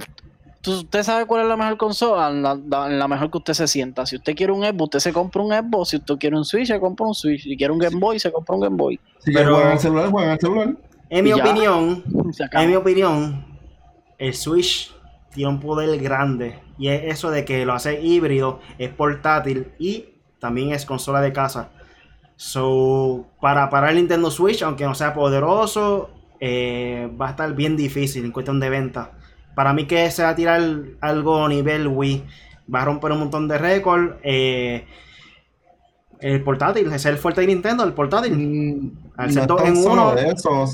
usted 0.66 1.04
sabe 1.04 1.26
cuál 1.26 1.44
es 1.44 1.48
la 1.48 1.56
mejor 1.56 1.78
consola, 1.78 2.32
la, 2.32 2.56
la- 2.56 2.90
la 2.90 3.08
mejor 3.08 3.30
que 3.30 3.38
usted 3.38 3.54
se 3.54 3.68
sienta. 3.68 4.06
Si 4.08 4.16
usted 4.16 4.36
quiere 4.36 4.52
un 4.54 4.64
Xbox, 4.64 4.84
usted 4.96 5.00
se 5.00 5.14
compra 5.14 5.44
un 5.44 5.52
Xbox. 5.54 5.90
Si 5.90 5.98
usted 5.98 6.16
quiere 6.16 6.36
un 6.36 6.46
Switch, 6.46 6.68
se 6.68 6.80
compra 6.80 7.06
un 7.06 7.14
Switch. 7.14 7.44
Si 7.44 7.56
quiere 7.56 7.72
un 7.72 7.80
Game 7.80 8.00
Boy, 8.00 8.18
se 8.20 8.32
compra 8.32 8.56
un 8.56 8.62
Game 8.62 8.76
Boy. 8.76 9.00
Si 9.20 9.32
Pero- 9.32 9.46
Pero... 9.46 9.56
juegan 9.56 9.72
al 9.74 9.80
celular, 9.80 10.10
juegan 10.10 10.32
al 10.32 10.40
celular. 10.40 10.76
En 11.10 11.24
mi 11.24 11.30
ya. 11.30 11.36
opinión, 11.38 12.04
en 12.54 12.70
mi 12.70 12.76
opinión, 12.76 13.46
el 14.18 14.34
Switch 14.34 14.92
tiene 15.38 15.52
un 15.52 15.60
poder 15.62 15.98
grande. 16.00 16.60
Y 16.78 16.90
es 16.90 17.04
eso 17.16 17.32
de 17.32 17.46
que 17.46 17.66
lo 17.66 17.74
hace 17.74 18.02
híbrido, 18.02 18.60
es 18.78 18.90
portátil 18.90 19.72
y 19.80 20.10
también 20.40 20.72
es 20.74 20.86
consola 20.86 21.22
de 21.22 21.32
casa. 21.32 21.70
So, 22.36 23.26
para 23.42 23.70
parar 23.70 23.92
el 23.92 23.96
Nintendo 23.98 24.30
Switch, 24.30 24.62
aunque 24.62 24.84
no 24.84 24.94
sea 24.94 25.14
poderoso, 25.14 26.10
eh, 26.40 27.10
va 27.20 27.28
a 27.28 27.30
estar 27.32 27.54
bien 27.56 27.76
difícil 27.78 28.26
en 28.26 28.32
cuestión 28.32 28.60
de 28.60 28.70
venta. 28.70 29.12
Para 29.56 29.74
mí 29.74 29.86
que 29.88 30.12
se 30.12 30.22
va 30.24 30.30
a 30.30 30.36
tirar 30.36 30.62
algo 31.02 31.46
a 31.46 31.50
nivel 31.50 31.88
Wii, 31.88 32.24
va 32.74 32.82
a 32.82 32.86
romper 32.86 33.12
un 33.14 33.20
montón 33.20 33.48
de 33.48 33.58
récords. 33.58 34.16
eh, 34.24 34.86
el 36.20 36.44
portátil, 36.44 36.88
ese 36.88 36.96
es 36.96 37.06
el 37.06 37.18
fuerte 37.18 37.42
de 37.42 37.48
Nintendo, 37.48 37.84
el 37.84 37.94
portátil. 37.94 38.34
Mm, 38.36 38.92
Al 39.18 39.28
no 39.28 39.34
ser 39.34 39.48
dos 39.48 39.62
tan 39.64 39.76
en 39.76 39.88
uno. 39.88 40.16
de 40.16 40.28
eso. 40.30 40.66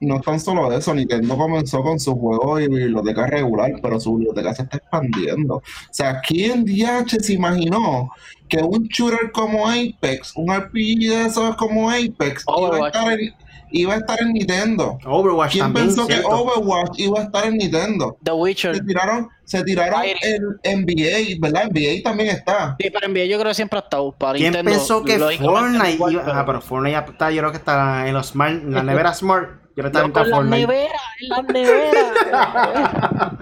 No 0.00 0.16
es 0.16 0.22
tan 0.22 0.38
solo 0.40 0.70
eso. 0.72 0.92
Nintendo 0.94 1.36
comenzó 1.36 1.82
con 1.82 1.98
su 1.98 2.14
juego 2.14 2.60
y 2.60 2.68
biblioteca 2.68 3.26
regular, 3.26 3.72
pero 3.80 3.98
su 3.98 4.14
biblioteca 4.16 4.54
se 4.54 4.62
está 4.64 4.76
expandiendo. 4.78 5.56
O 5.56 5.62
sea, 5.90 6.20
¿quién 6.20 6.64
DH 6.64 7.20
se 7.22 7.32
imaginó 7.32 8.10
que 8.48 8.58
un 8.58 8.84
shooter 8.88 9.30
como 9.32 9.66
Apex, 9.68 10.32
un 10.36 10.52
RPG 10.54 11.08
de 11.08 11.22
esos 11.26 11.56
como 11.56 11.88
Apex, 11.90 12.44
iba 12.46 12.76
a, 12.84 12.86
estar 12.88 13.12
en, 13.18 13.34
iba 13.70 13.94
a 13.94 13.96
estar 13.96 14.20
en 14.20 14.32
Nintendo? 14.34 14.98
Overwatch 15.06 15.52
¿Quién 15.52 15.64
también, 15.64 15.86
pensó 15.86 16.06
que. 16.06 16.20
Overwatch 16.22 16.98
iba 16.98 17.20
a 17.20 17.22
estar 17.22 17.46
en 17.46 17.56
Nintendo? 17.56 18.18
The 18.22 18.32
Witcher. 18.32 18.76
Se 18.76 18.82
tiraron, 18.82 19.28
se 19.44 19.62
tiraron 19.64 20.02
el 20.22 20.42
NBA, 20.84 21.38
¿verdad? 21.40 21.70
NBA 21.70 22.02
también 22.02 22.30
está. 22.30 22.76
Sí, 22.78 22.90
para 22.90 23.06
enviar 23.06 23.26
yo 23.28 23.38
creo 23.38 23.50
que 23.50 23.54
siempre 23.54 23.78
ha 23.78 23.82
estado 23.82 24.12
para 24.12 24.34
¿Quién 24.38 24.52
Nintendo. 24.52 24.70
pensó 24.78 25.02
que 25.02 25.18
Fortnite 25.18 25.92
iba- 26.10 26.24
pero- 26.24 26.34
Ah, 26.34 26.44
pero 26.44 26.60
Fortnite 26.60 26.92
ya 26.92 26.98
está, 27.08 27.30
yo 27.30 27.38
creo 27.40 27.52
que 27.52 27.58
está 27.58 28.06
en 28.06 28.12
los 28.12 28.26
smart, 28.26 28.52
en 28.62 28.74
la 28.74 28.82
nevera 28.82 29.14
Smart. 29.14 29.63
Yo 29.76 29.82
Loco, 29.82 29.98
en 29.98 30.12
la 30.30 30.36
Fortnite. 30.36 30.56
nevera, 30.58 31.00
en 31.20 31.28
la 31.28 31.42
nevera. 31.42 33.38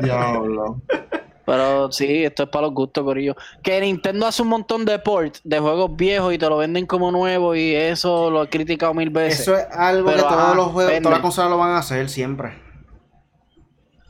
Diablo. 0.02 0.80
Pero 1.44 1.90
sí, 1.90 2.24
esto 2.24 2.44
es 2.44 2.48
para 2.48 2.66
los 2.66 2.74
gustos, 2.74 3.02
Corillo. 3.02 3.34
Que 3.62 3.80
Nintendo 3.80 4.26
hace 4.26 4.42
un 4.42 4.48
montón 4.48 4.84
de 4.84 4.98
ports 5.00 5.40
de 5.42 5.58
juegos 5.58 5.96
viejos 5.96 6.32
y 6.32 6.38
te 6.38 6.48
lo 6.48 6.56
venden 6.58 6.86
como 6.86 7.10
nuevo 7.10 7.56
y 7.56 7.74
eso 7.74 8.30
lo 8.30 8.44
he 8.44 8.48
criticado 8.48 8.94
mil 8.94 9.10
veces. 9.10 9.40
Eso 9.40 9.56
es 9.56 9.66
algo 9.72 10.06
Pero, 10.10 10.22
que 10.22 10.28
todos 10.34 10.54
los 10.56 10.66
juegos, 10.66 10.92
vende. 10.92 11.02
todas 11.02 11.18
las 11.18 11.22
consolas 11.22 11.50
lo 11.50 11.58
van 11.58 11.70
a 11.70 11.78
hacer 11.78 12.08
siempre. 12.08 12.52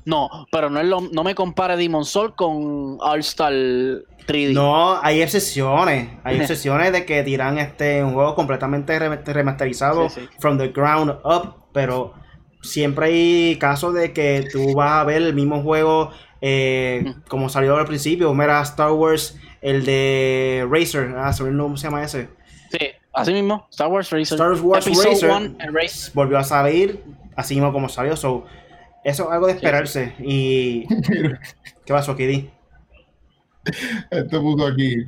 No, 0.04 0.28
pero 0.50 0.68
no, 0.68 0.80
es 0.80 0.86
lo, 0.86 1.00
no 1.00 1.24
me 1.24 1.34
compare 1.34 1.76
Demon 1.76 2.04
Soul 2.04 2.34
con 2.34 2.98
All 3.00 3.20
Star 3.20 3.52
3D. 4.32 4.52
No, 4.54 5.00
hay 5.02 5.22
excepciones. 5.22 6.08
Hay 6.24 6.36
excepciones 6.40 6.92
de 6.92 7.04
que 7.04 7.22
tiran 7.22 7.58
este 7.58 8.02
un 8.04 8.14
juego 8.14 8.34
completamente 8.34 8.98
remasterizado 8.98 10.08
Sí, 10.08 10.20
sí. 10.20 10.28
from 10.38 10.58
the 10.58 10.68
ground 10.68 11.10
up. 11.24 11.54
Pero 11.72 12.14
siempre 12.62 13.06
hay 13.06 13.56
casos 13.58 13.94
de 13.94 14.12
que 14.12 14.48
tú 14.52 14.74
vas 14.74 14.92
a 15.00 15.04
ver 15.04 15.22
el 15.22 15.34
mismo 15.34 15.62
juego 15.62 16.10
eh, 16.40 17.14
como 17.28 17.48
salió 17.48 17.76
al 17.76 17.86
principio. 17.86 18.32
Mira 18.34 18.60
Star 18.62 18.92
Wars, 18.92 19.38
el 19.62 19.84
de 19.84 20.66
Racer. 20.70 21.14
Ah, 21.16 21.32
¿cómo 21.38 21.76
se 21.76 21.86
llama 21.86 22.02
ese? 22.02 22.28
Sí, 22.70 22.78
así 23.12 23.32
mismo, 23.32 23.66
Star 23.70 23.88
Wars 23.88 24.10
Racer. 24.10 24.36
Star 24.38 24.52
Wars 24.60 24.86
Episode 24.86 25.10
Racer. 25.10 25.30
one. 25.30 25.56
Volvió 26.14 26.38
a 26.38 26.44
salir 26.44 27.02
así 27.36 27.54
mismo 27.54 27.72
como 27.72 27.88
salió. 27.88 28.16
So, 28.16 28.46
eso 29.04 29.24
es 29.24 29.30
algo 29.30 29.46
de 29.46 29.52
esperarse. 29.54 30.14
Y. 30.18 30.86
¿Qué 31.84 31.92
pasó, 31.92 32.16
Kiddy? 32.16 32.50
Este 34.10 34.40
puso 34.40 34.66
aquí. 34.66 35.04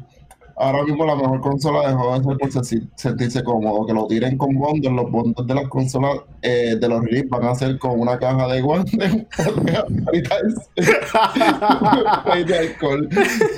Ahora 0.57 0.85
mismo 0.85 1.07
la 1.07 1.17
mejor 1.17 1.41
consola 1.41 1.89
de 1.89 1.95
juegos 1.95 2.21
es 2.21 2.27
por 2.55 2.65
sentirse 2.97 3.43
cómodo. 3.43 3.87
Que 3.87 3.95
lo 3.95 4.07
tiren 4.07 4.37
con 4.37 4.55
bundles. 4.55 4.93
Los 4.93 5.11
bundles 5.11 5.47
de 5.47 5.55
las 5.55 5.67
consolas 5.69 6.19
eh, 6.43 6.77
de 6.79 6.89
los 6.89 7.03
release 7.03 7.29
van 7.29 7.45
a 7.45 7.55
ser 7.55 7.79
con 7.79 7.99
una 7.99 8.19
caja 8.19 8.47
de 8.49 8.61
guantes, 8.61 8.99
de 12.47 12.59
alcohol. 12.59 13.09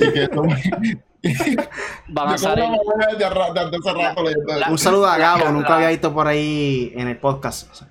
Y 0.01 0.13
que 0.13 0.23
eso 0.25 0.45
Van 2.09 2.29
a 2.29 2.39
salir. 2.39 2.65
de 2.65 3.17
de 3.17 4.71
Un 4.71 4.79
saludo 4.79 5.07
a 5.07 5.17
Gabo, 5.17 5.51
nunca 5.51 5.77
había 5.77 5.89
visto 5.89 6.13
por 6.13 6.27
ahí 6.27 6.93
en 6.95 7.09
el 7.09 7.19
podcast. 7.19 7.83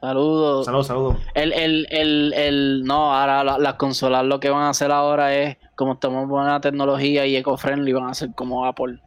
Saludos. 0.00 0.64
Saludos, 0.64 0.86
saludos. 0.86 1.16
El, 1.34 1.52
el, 1.52 1.86
el, 1.90 2.32
el, 2.34 2.84
no, 2.84 3.14
ahora 3.14 3.44
la- 3.44 3.58
las 3.58 3.74
consolas 3.74 4.24
lo 4.24 4.40
que 4.40 4.48
van 4.48 4.62
a 4.62 4.70
hacer 4.70 4.90
ahora 4.90 5.34
es, 5.36 5.58
como 5.76 5.92
estamos 5.94 6.22
en 6.22 6.28
buena 6.30 6.60
tecnología 6.60 7.26
y 7.26 7.36
eco-friendly, 7.36 7.92
van 7.92 8.08
a 8.08 8.14
ser 8.14 8.30
como 8.34 8.64
Apple. 8.64 8.98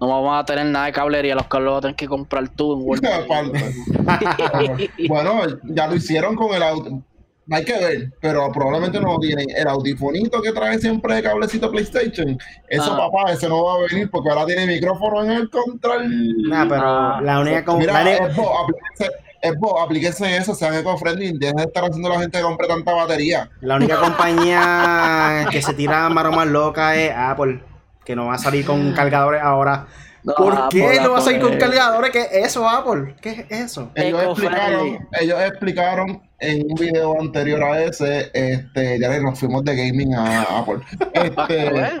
No 0.00 0.08
vamos 0.08 0.38
a 0.38 0.44
tener 0.44 0.66
nada 0.66 0.86
de 0.86 0.92
cablería, 0.92 1.34
los 1.34 1.46
cables 1.46 1.70
los 1.70 1.80
tienes 1.80 1.96
que 1.96 2.08
comprar 2.08 2.48
tú 2.50 2.74
en 2.74 2.80
Walmart. 2.82 3.54
Bueno, 5.08 5.40
ya 5.64 5.86
lo 5.86 5.94
hicieron 5.94 6.36
con 6.36 6.54
el 6.54 6.62
audio. 6.62 7.02
Hay 7.50 7.62
que 7.64 7.74
ver, 7.74 8.10
pero 8.22 8.50
probablemente 8.52 8.98
no 9.00 9.12
lo 9.14 9.18
tienen. 9.18 9.46
El 9.54 9.68
audifonito 9.68 10.40
que 10.40 10.50
trae 10.52 10.78
siempre 10.78 11.14
de 11.16 11.22
cablecito 11.22 11.70
PlayStation, 11.70 12.38
eso 12.68 12.92
Ah. 12.94 12.96
papá, 13.10 13.32
ese 13.32 13.48
no 13.50 13.62
va 13.64 13.74
a 13.74 13.78
venir 13.90 14.10
porque 14.10 14.30
ahora 14.30 14.46
tiene 14.46 14.66
micrófono 14.66 15.22
en 15.24 15.30
el 15.30 15.50
control. 15.50 16.08
Nah, 16.48 16.66
pero 16.66 16.80
Ah, 16.82 17.20
la 17.22 17.40
única 17.40 17.62
como. 17.64 17.78
Mira, 17.78 18.02
la 18.02 18.28
vos, 18.28 18.48
aplíquense, 18.62 19.10
es 19.44 19.58
vos, 19.58 19.74
aplíquense 19.80 20.26
en 20.26 20.40
eso, 20.40 20.54
sean 20.54 20.74
eco-friendly, 20.74 21.38
dejen 21.38 21.56
de 21.56 21.62
estar 21.64 21.84
haciendo 21.84 22.08
la 22.08 22.18
gente 22.18 22.38
que 22.38 22.44
compre 22.44 22.66
tanta 22.66 22.92
batería. 22.92 23.50
La 23.60 23.76
única 23.76 23.96
compañía 23.98 25.46
que 25.50 25.60
se 25.62 25.74
tira 25.74 26.08
más 26.08 26.46
loca 26.46 26.96
es 26.96 27.12
Apple, 27.14 27.62
que 28.04 28.16
no 28.16 28.26
va 28.26 28.34
a 28.34 28.38
salir 28.38 28.64
con 28.64 28.92
cargadores 28.92 29.42
ahora. 29.42 29.86
No, 30.22 30.32
¿Por 30.34 30.54
Apple, 30.54 30.88
qué 30.90 31.00
no 31.02 31.12
va 31.12 31.18
a 31.18 31.20
salir 31.20 31.40
con 31.42 31.58
cargadores? 31.58 32.10
¿Qué 32.10 32.22
es 32.22 32.46
eso, 32.46 32.66
Apple? 32.66 33.14
¿Qué 33.20 33.46
es 33.50 33.60
eso? 33.60 33.90
Ellos 33.94 34.22
explicaron, 34.22 35.08
ellos 35.20 35.40
explicaron 35.42 36.22
en 36.38 36.62
un 36.70 36.74
video 36.76 37.20
anterior 37.20 37.62
a 37.62 37.82
ese, 37.82 38.30
este, 38.32 38.98
ya 38.98 39.10
le- 39.10 39.20
nos 39.20 39.38
fuimos 39.38 39.62
de 39.64 39.76
gaming 39.76 40.14
a 40.14 40.42
Apple. 40.60 40.78
Este, 41.12 42.00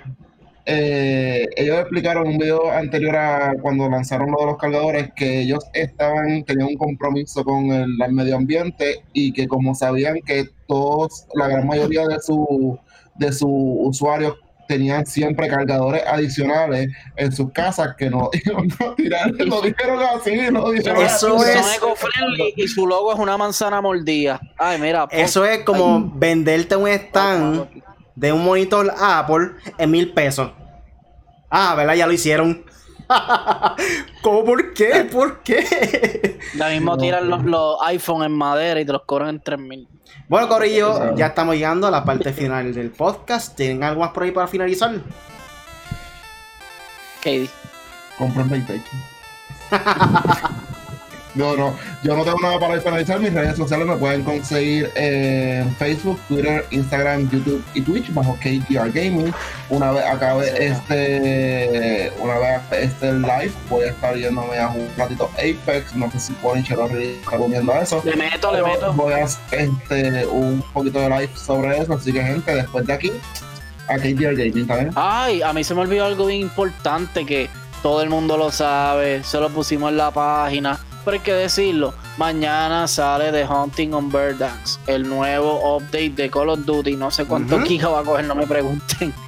eh, 0.66 1.46
ellos 1.56 1.78
explicaron 1.80 2.26
en 2.26 2.32
un 2.32 2.38
video 2.38 2.70
anterior 2.70 3.16
a 3.16 3.52
cuando 3.60 3.88
lanzaron 3.88 4.30
lo 4.30 4.38
de 4.40 4.46
los 4.46 4.56
cargadores 4.56 5.10
que 5.14 5.40
ellos 5.42 5.64
estaban, 5.74 6.42
tenían 6.44 6.68
un 6.68 6.76
compromiso 6.76 7.44
con 7.44 7.66
el, 7.66 7.96
el 8.02 8.12
medio 8.12 8.36
ambiente 8.36 9.02
y 9.12 9.32
que 9.32 9.46
como 9.46 9.74
sabían 9.74 10.20
que 10.24 10.46
todos, 10.66 11.26
la 11.34 11.48
gran 11.48 11.66
mayoría 11.66 12.06
de 12.06 12.18
su 12.20 12.78
de 13.16 13.30
sus 13.32 13.48
usuarios 13.50 14.34
tenían 14.66 15.04
siempre 15.04 15.46
cargadores 15.46 16.02
adicionales 16.06 16.88
en 17.16 17.30
sus 17.30 17.52
casas 17.52 17.94
que 17.98 18.08
no 18.08 18.30
iban 18.46 18.68
a 18.80 18.94
tirar, 18.96 19.30
lo 19.32 19.60
dijeron 19.60 20.00
así, 20.16 20.34
lo 20.50 20.70
dijeron 20.72 21.02
Eso 21.02 21.36
así. 21.36 21.50
es- 21.50 21.66
Son 21.76 22.30
y 22.56 22.66
su 22.66 22.86
logo 22.86 23.12
es 23.12 23.18
una 23.18 23.36
manzana 23.36 23.82
mordida. 23.82 24.40
Ay, 24.56 24.80
mira. 24.80 25.06
Eso 25.10 25.44
es 25.44 25.58
como 25.60 26.10
venderte 26.16 26.74
un 26.76 26.88
stand 26.88 27.68
de 28.14 28.32
un 28.32 28.44
monitor 28.44 28.92
Apple 28.98 29.52
en 29.78 29.90
mil 29.90 30.12
pesos. 30.12 30.50
Ah, 31.50 31.74
¿verdad? 31.74 31.94
Ya 31.94 32.06
lo 32.06 32.12
hicieron. 32.12 32.64
¿Cómo? 34.22 34.44
¿Por 34.44 34.72
qué? 34.74 35.08
¿Por 35.10 35.42
qué? 35.42 36.38
Ya 36.56 36.68
mismo 36.68 36.96
tiran 36.96 37.28
los, 37.28 37.44
los 37.44 37.76
iPhone 37.82 38.24
en 38.24 38.32
madera 38.32 38.80
y 38.80 38.84
te 38.84 38.92
los 38.92 39.02
cobran 39.02 39.28
en 39.30 39.40
3000. 39.40 39.88
Bueno, 40.28 40.48
Corillo, 40.48 41.14
ya 41.16 41.26
estamos 41.26 41.54
llegando 41.54 41.86
a 41.86 41.90
la 41.90 42.04
parte 42.04 42.32
final 42.32 42.72
del 42.72 42.90
podcast. 42.90 43.54
¿Tienen 43.56 43.84
algo 43.84 44.00
más 44.00 44.10
por 44.10 44.22
ahí 44.22 44.30
para 44.30 44.46
finalizar? 44.46 44.94
Katie. 47.18 47.50
compren 48.18 48.48
PlayStation. 48.48 49.00
No, 51.34 51.56
no, 51.56 51.74
yo 52.02 52.16
no 52.16 52.24
tengo 52.24 52.38
nada 52.40 52.58
para 52.58 52.80
finalizar. 52.80 53.18
Mis 53.18 53.32
redes 53.32 53.56
sociales 53.56 53.86
me 53.86 53.96
pueden 53.96 54.22
conseguir 54.22 54.90
en 54.94 55.74
Facebook, 55.76 56.18
Twitter, 56.28 56.64
Instagram, 56.70 57.28
YouTube 57.30 57.64
y 57.74 57.80
Twitch 57.82 58.12
bajo 58.14 58.36
KTR 58.36 58.90
Gaming. 58.92 59.32
Una 59.68 59.90
vez 59.90 60.04
acabe 60.04 60.66
este, 60.66 62.12
una 62.20 62.38
vez 62.38 62.60
este 62.72 63.12
live, 63.12 63.52
voy 63.68 63.84
a 63.84 63.88
estar 63.88 64.16
yéndome 64.16 64.58
a 64.58 64.68
un 64.68 64.88
ratito 64.96 65.30
Apex. 65.34 65.94
No 65.94 66.10
sé 66.10 66.20
si 66.20 66.32
Punisher 66.34 66.78
o 66.78 66.86
Ridley 66.86 67.18
está 67.22 67.36
comiendo 67.36 67.72
a 67.72 67.80
eso. 67.80 68.00
Le 68.04 68.16
meto, 68.16 68.52
le 68.52 68.62
meto. 68.62 68.92
Voy 68.92 69.12
a 69.14 69.24
hacer 69.24 69.70
este, 69.90 70.26
un 70.26 70.62
poquito 70.72 71.00
de 71.00 71.08
live 71.08 71.30
sobre 71.34 71.78
eso. 71.78 71.94
Así 71.94 72.12
que, 72.12 72.22
gente, 72.22 72.54
después 72.54 72.86
de 72.86 72.92
aquí, 72.92 73.12
a 73.88 73.96
KTR 73.96 74.36
Gaming 74.36 74.66
también. 74.66 74.90
Ay, 74.94 75.42
a 75.42 75.52
mí 75.52 75.64
se 75.64 75.74
me 75.74 75.80
olvidó 75.80 76.06
algo 76.06 76.26
bien 76.26 76.40
importante 76.40 77.26
que 77.26 77.50
todo 77.82 78.02
el 78.02 78.08
mundo 78.08 78.36
lo 78.36 78.50
sabe, 78.50 79.22
se 79.24 79.38
lo 79.38 79.50
pusimos 79.50 79.90
en 79.90 79.98
la 79.98 80.10
página, 80.10 80.80
pero 81.04 81.16
hay 81.16 81.20
que 81.22 81.32
decirlo. 81.32 81.94
Mañana 82.16 82.88
sale 82.88 83.30
The 83.30 83.46
Hunting 83.46 83.92
on 83.92 84.10
Bird 84.10 84.38
Dance, 84.38 84.80
el 84.86 85.08
nuevo 85.08 85.76
update 85.76 86.10
de 86.10 86.30
Call 86.30 86.48
of 86.48 86.60
Duty. 86.64 86.96
No 86.96 87.10
sé 87.10 87.26
cuánto 87.26 87.60
giga 87.60 87.88
va 87.88 88.00
a 88.00 88.04
coger, 88.04 88.24
no 88.24 88.34
me 88.34 88.46
pregunten. 88.46 89.12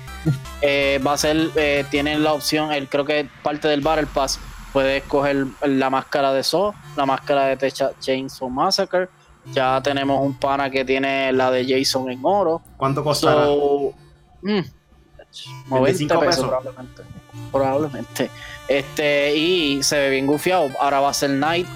Eh, 0.61 1.01
va 1.07 1.13
a 1.13 1.19
ser, 1.19 1.51
eh, 1.55 1.85
tienen 1.89 2.25
la 2.25 2.33
opción, 2.33 2.73
el, 2.73 2.89
creo 2.89 3.05
que 3.05 3.29
parte 3.45 3.69
del 3.69 3.81
Battle 3.81 4.09
Pass. 4.13 4.41
Puedes 4.73 5.05
coger 5.05 5.47
la 5.65 5.89
máscara 5.89 6.33
de 6.33 6.43
Saw, 6.43 6.75
la 6.97 7.07
máscara 7.07 7.45
de 7.45 7.57
Techa 7.57 7.93
Chainsaw 8.01 8.49
Massacre. 8.49 9.09
Ya 9.53 9.81
tenemos 9.83 10.21
un 10.21 10.35
pana 10.35 10.69
que 10.69 10.85
tiene 10.85 11.33
la 11.33 11.53
de 11.53 11.65
Jason 11.65 12.11
en 12.11 12.19
oro. 12.25 12.61
¿Cuánto 12.77 13.05
costará? 13.05 13.45
So, 13.45 13.95
mm, 14.43 14.61
90 15.69 15.85
25 15.85 16.21
pesos, 16.21 16.35
pesos. 16.35 16.49
probablemente. 16.49 17.03
Probablemente. 17.53 18.31
Este, 18.69 19.37
y 19.37 19.83
se 19.83 19.99
ve 19.99 20.11
bien 20.11 20.27
gufiado. 20.27 20.71
Ahora 20.81 21.01
va 21.01 21.11
a 21.11 21.15
ser 21.15 21.31
night. 21.31 21.67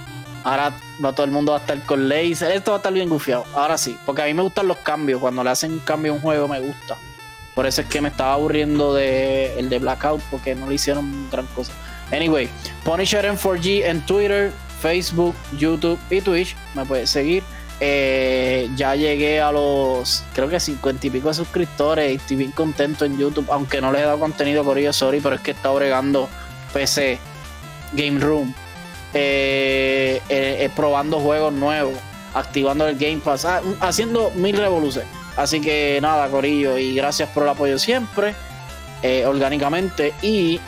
Ahora 0.44 0.72
va 1.04 1.12
todo 1.12 1.24
el 1.24 1.32
mundo 1.32 1.52
va 1.52 1.58
a 1.58 1.60
estar 1.60 1.80
con 1.84 2.08
laser. 2.08 2.52
Esto 2.52 2.72
va 2.72 2.76
a 2.76 2.80
estar 2.80 2.92
bien 2.92 3.08
gufiado. 3.08 3.44
Ahora 3.54 3.78
sí. 3.78 3.96
Porque 4.06 4.22
a 4.22 4.26
mí 4.26 4.34
me 4.34 4.42
gustan 4.42 4.68
los 4.68 4.78
cambios. 4.78 5.20
Cuando 5.20 5.44
le 5.44 5.50
hacen 5.50 5.72
un 5.72 5.78
cambio 5.80 6.12
a 6.12 6.14
un 6.16 6.20
juego 6.20 6.48
me 6.48 6.60
gusta. 6.60 6.96
Por 7.54 7.66
eso 7.66 7.82
es 7.82 7.88
que 7.88 8.00
me 8.00 8.08
estaba 8.08 8.34
aburriendo 8.34 8.94
de 8.94 9.58
el 9.58 9.68
de 9.68 9.78
Blackout. 9.78 10.20
Porque 10.30 10.54
no 10.54 10.66
le 10.66 10.74
hicieron 10.74 11.28
gran 11.30 11.46
cosa. 11.48 11.72
Anyway, 12.12 12.48
Punisher 12.84 13.24
en 13.24 13.36
4G 13.36 13.84
en 13.84 14.04
Twitter, 14.04 14.52
Facebook, 14.80 15.34
YouTube 15.58 15.98
y 16.10 16.20
Twitch. 16.20 16.56
Me 16.74 16.84
puedes 16.84 17.10
seguir. 17.10 17.42
Eh, 17.82 18.68
ya 18.76 18.94
llegué 18.94 19.40
a 19.40 19.50
los, 19.50 20.22
creo 20.34 20.50
que 20.50 20.60
50 20.60 21.06
y 21.06 21.10
pico 21.10 21.28
de 21.28 21.34
suscriptores 21.34 22.12
y 22.12 22.16
estoy 22.16 22.36
bien 22.36 22.52
contento 22.52 23.06
en 23.06 23.16
YouTube, 23.16 23.46
aunque 23.50 23.80
no 23.80 23.90
les 23.90 24.02
he 24.02 24.04
dado 24.04 24.18
contenido 24.18 24.62
por 24.62 24.76
ello, 24.76 24.92
sorry, 24.92 25.20
pero 25.20 25.36
es 25.36 25.40
que 25.40 25.52
está 25.52 25.70
bregando 25.70 26.28
PC, 26.74 27.18
Game 27.94 28.20
Room, 28.20 28.54
eh, 29.14 30.20
eh, 30.28 30.70
probando 30.76 31.20
juegos 31.20 31.54
nuevos, 31.54 31.94
activando 32.34 32.86
el 32.86 32.98
Game 32.98 33.22
Pass, 33.24 33.46
ah, 33.46 33.62
haciendo 33.80 34.30
mil 34.32 34.58
revoluciones. 34.58 35.10
Así 35.36 35.62
que 35.62 35.98
nada, 36.02 36.28
Corillo, 36.28 36.76
y 36.76 36.94
gracias 36.94 37.30
por 37.30 37.44
el 37.44 37.48
apoyo 37.48 37.78
siempre, 37.78 38.34
orgánicamente. 39.24 40.12
Y 40.20 40.60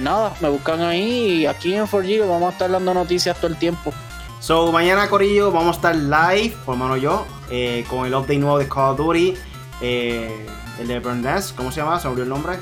nada, 0.00 0.32
me 0.40 0.48
buscan 0.48 0.80
ahí 0.82 1.40
y 1.40 1.46
aquí 1.46 1.74
en 1.74 1.86
4G 1.86 2.20
vamos 2.20 2.50
a 2.50 2.52
estar 2.52 2.70
dando 2.70 2.94
noticias 2.94 3.36
todo 3.36 3.48
el 3.48 3.56
tiempo. 3.56 3.92
So, 4.40 4.70
mañana, 4.70 5.08
Corillo, 5.08 5.50
vamos 5.50 5.76
a 5.76 5.76
estar 5.76 5.94
live, 5.96 6.56
por 6.64 6.76
lo 6.76 6.84
menos 6.84 7.00
yo, 7.00 7.26
eh, 7.50 7.84
con 7.88 8.06
el 8.06 8.14
update 8.14 8.38
nuevo 8.38 8.58
de 8.58 8.68
Call 8.68 8.90
of 8.92 8.98
Duty. 8.98 9.34
eh, 9.82 10.46
el 10.78 10.88
de 10.88 10.98
Burn 11.00 11.22
Dance, 11.22 11.54
¿cómo 11.54 11.70
se 11.72 11.80
llama? 11.80 11.98
Se 12.00 12.06
olvidó 12.08 12.22
el 12.24 12.28
nombre. 12.30 12.58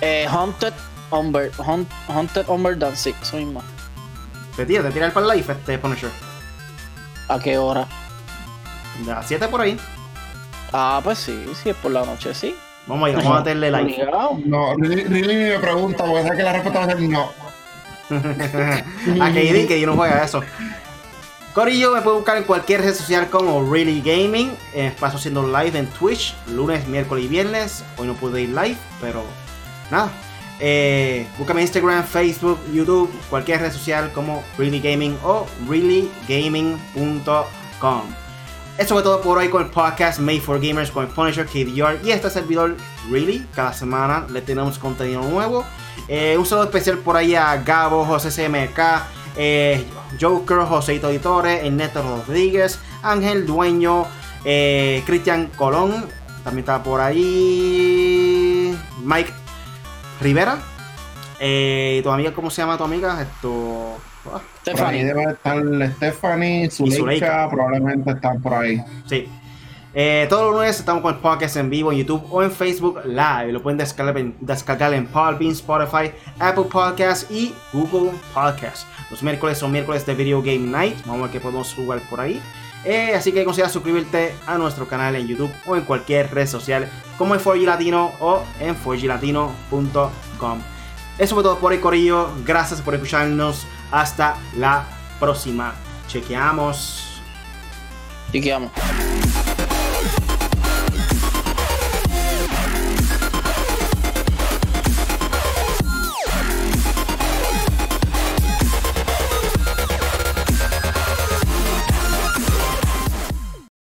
Eh, 0.00 0.26
Haunted 0.28 0.72
Umber, 1.10 1.52
Hunt- 1.58 1.86
Haunted 2.08 2.48
Umber 2.48 2.78
Dance, 2.78 3.10
sí, 3.12 3.14
eso 3.20 3.36
mismo. 3.36 3.62
Te 4.56 4.64
tira, 4.66 4.82
te 4.82 4.90
tira 4.90 5.06
el 5.06 5.12
para 5.12 5.34
live, 5.34 5.52
este 5.52 5.78
Punisher. 5.78 6.10
¿A 7.28 7.38
qué 7.38 7.58
hora? 7.58 7.86
De 9.04 9.12
las 9.12 9.26
7 9.26 9.48
por 9.48 9.60
ahí. 9.60 9.78
Ah, 10.72 11.00
pues 11.04 11.18
sí, 11.18 11.44
sí, 11.62 11.70
es 11.70 11.76
por 11.76 11.90
la 11.92 12.04
noche, 12.04 12.32
sí. 12.34 12.54
Vamos 12.86 13.06
a 13.06 13.10
ir, 13.10 13.16
vamos 13.16 13.32
a 13.32 13.38
meterle 13.38 13.70
live. 13.70 13.82
Obligado. 13.82 14.38
No, 14.44 14.74
really 14.76 15.48
me 15.50 15.58
pregunta, 15.58 16.04
porque 16.04 16.22
sé 16.28 16.36
que 16.36 16.42
la 16.42 16.52
respuesta 16.52 16.78
va 16.80 16.84
a 16.86 16.88
ser 16.88 17.00
no. 17.02 17.28
a 19.20 19.30
KD, 19.30 19.66
que 19.66 19.80
yo 19.80 19.86
no 19.86 19.94
juega 19.94 20.24
eso. 20.24 20.42
Corillo 21.54 21.92
me 21.92 22.02
puede 22.02 22.16
buscar 22.16 22.36
en 22.36 22.44
cualquier 22.44 22.80
red 22.80 22.94
social 22.94 23.30
como 23.30 23.70
Really 23.70 24.00
Gaming. 24.00 24.52
Eh, 24.74 24.92
paso 24.98 25.18
haciendo 25.18 25.46
live 25.46 25.78
en 25.78 25.86
Twitch, 25.86 26.34
lunes, 26.48 26.88
miércoles 26.88 27.24
y 27.24 27.28
viernes. 27.28 27.84
Hoy 27.96 28.08
no 28.08 28.14
pude 28.14 28.42
ir 28.42 28.48
live, 28.48 28.76
pero 29.00 29.22
nada. 29.90 30.10
Eh, 30.58 31.28
búscame 31.38 31.60
en 31.60 31.66
Instagram, 31.66 32.04
Facebook, 32.04 32.58
YouTube, 32.72 33.08
cualquier 33.30 33.60
red 33.60 33.72
social 33.72 34.10
como 34.12 34.42
Really 34.58 34.80
Gaming 34.80 35.16
o 35.22 35.46
reallygaming.com. 35.68 38.02
Eso 38.76 38.94
fue 38.94 39.04
todo 39.04 39.20
por 39.20 39.38
hoy 39.38 39.48
con 39.48 39.62
el 39.62 39.70
podcast 39.70 40.18
Made 40.18 40.40
for 40.40 40.60
Gamers 40.60 40.90
con 40.90 41.04
el 41.04 41.10
Punisher 41.12 41.46
KDR 41.46 42.04
y 42.04 42.10
este 42.10 42.30
servidor 42.30 42.76
Really. 43.08 43.46
Cada 43.54 43.72
semana 43.72 44.26
le 44.28 44.40
tenemos 44.40 44.80
contenido 44.80 45.22
nuevo. 45.22 45.64
Eh, 46.08 46.36
un 46.38 46.44
saludo 46.46 46.64
especial 46.66 46.98
por 46.98 47.16
ahí 47.16 47.34
a 47.34 47.56
Gabo, 47.56 48.04
José 48.04 48.30
CMK, 48.30 48.78
eh, 49.36 49.84
Joker, 50.20 50.58
Joseito 50.58 51.08
Editores, 51.10 51.64
Ernesto 51.64 52.02
Rodríguez, 52.02 52.78
Ángel 53.02 53.46
Dueño, 53.46 54.06
eh, 54.44 55.02
Cristian 55.06 55.50
Colón, 55.56 56.06
también 56.44 56.60
está 56.60 56.82
por 56.82 57.00
ahí 57.00 58.76
Mike 59.02 59.32
Rivera. 60.20 60.58
Eh, 61.40 62.00
¿Tu 62.02 62.10
amiga 62.10 62.32
cómo 62.32 62.50
se 62.50 62.62
llama 62.62 62.76
tu 62.78 62.84
amiga? 62.84 63.20
Esto. 63.22 63.96
ah, 64.32 64.40
Por 64.64 64.84
ahí 64.84 65.02
debe 65.02 65.24
estar 65.24 65.62
Stephanie, 65.96 66.70
Zuleika. 66.70 66.96
Zuleika, 66.98 67.48
probablemente 67.50 68.10
están 68.12 68.40
por 68.40 68.54
ahí. 68.54 68.80
Sí. 69.08 69.28
Eh, 69.96 70.26
todos 70.28 70.46
los 70.46 70.54
lunes 70.54 70.76
estamos 70.80 71.02
con 71.02 71.14
el 71.14 71.20
podcast 71.20 71.56
en 71.56 71.70
vivo 71.70 71.92
en 71.92 71.98
YouTube 71.98 72.26
o 72.30 72.42
en 72.42 72.50
Facebook 72.50 73.00
Live. 73.04 73.52
Lo 73.52 73.62
pueden 73.62 73.78
descargar 73.78 74.18
en, 74.18 74.34
descargar 74.40 74.92
en 74.92 75.08
Spotify, 75.52 76.10
Apple 76.40 76.64
Podcasts 76.64 77.30
y 77.30 77.54
Google 77.72 78.10
Podcasts. 78.34 78.86
Los 79.10 79.22
miércoles 79.22 79.58
son 79.58 79.70
miércoles 79.70 80.04
de 80.04 80.14
Video 80.14 80.42
Game 80.42 80.58
Night. 80.58 80.96
Vamos 81.06 81.20
a 81.20 81.22
ver 81.24 81.30
qué 81.32 81.40
podemos 81.40 81.72
jugar 81.74 82.00
por 82.10 82.20
ahí. 82.20 82.42
Eh, 82.84 83.14
así 83.14 83.32
que 83.32 83.44
considera 83.44 83.70
suscribirte 83.70 84.34
a 84.46 84.58
nuestro 84.58 84.86
canal 84.88 85.14
en 85.14 85.26
YouTube 85.26 85.52
o 85.66 85.76
en 85.76 85.84
cualquier 85.84 86.34
red 86.34 86.46
social 86.46 86.90
como 87.16 87.34
en 87.34 87.40
4G 87.40 87.64
Latino 87.64 88.12
o 88.20 88.42
en 88.60 88.76
4glatino.com. 88.76 90.58
Eso 91.16 91.34
fue 91.34 91.44
todo 91.44 91.58
por 91.58 91.70
hoy, 91.70 91.78
Corillo. 91.78 92.30
Gracias 92.44 92.82
por 92.82 92.94
escucharnos. 92.94 93.66
Hasta 93.92 94.36
la 94.56 94.84
próxima. 95.20 95.72
Chequeamos. 96.08 97.22
Chequeamos. 98.32 98.72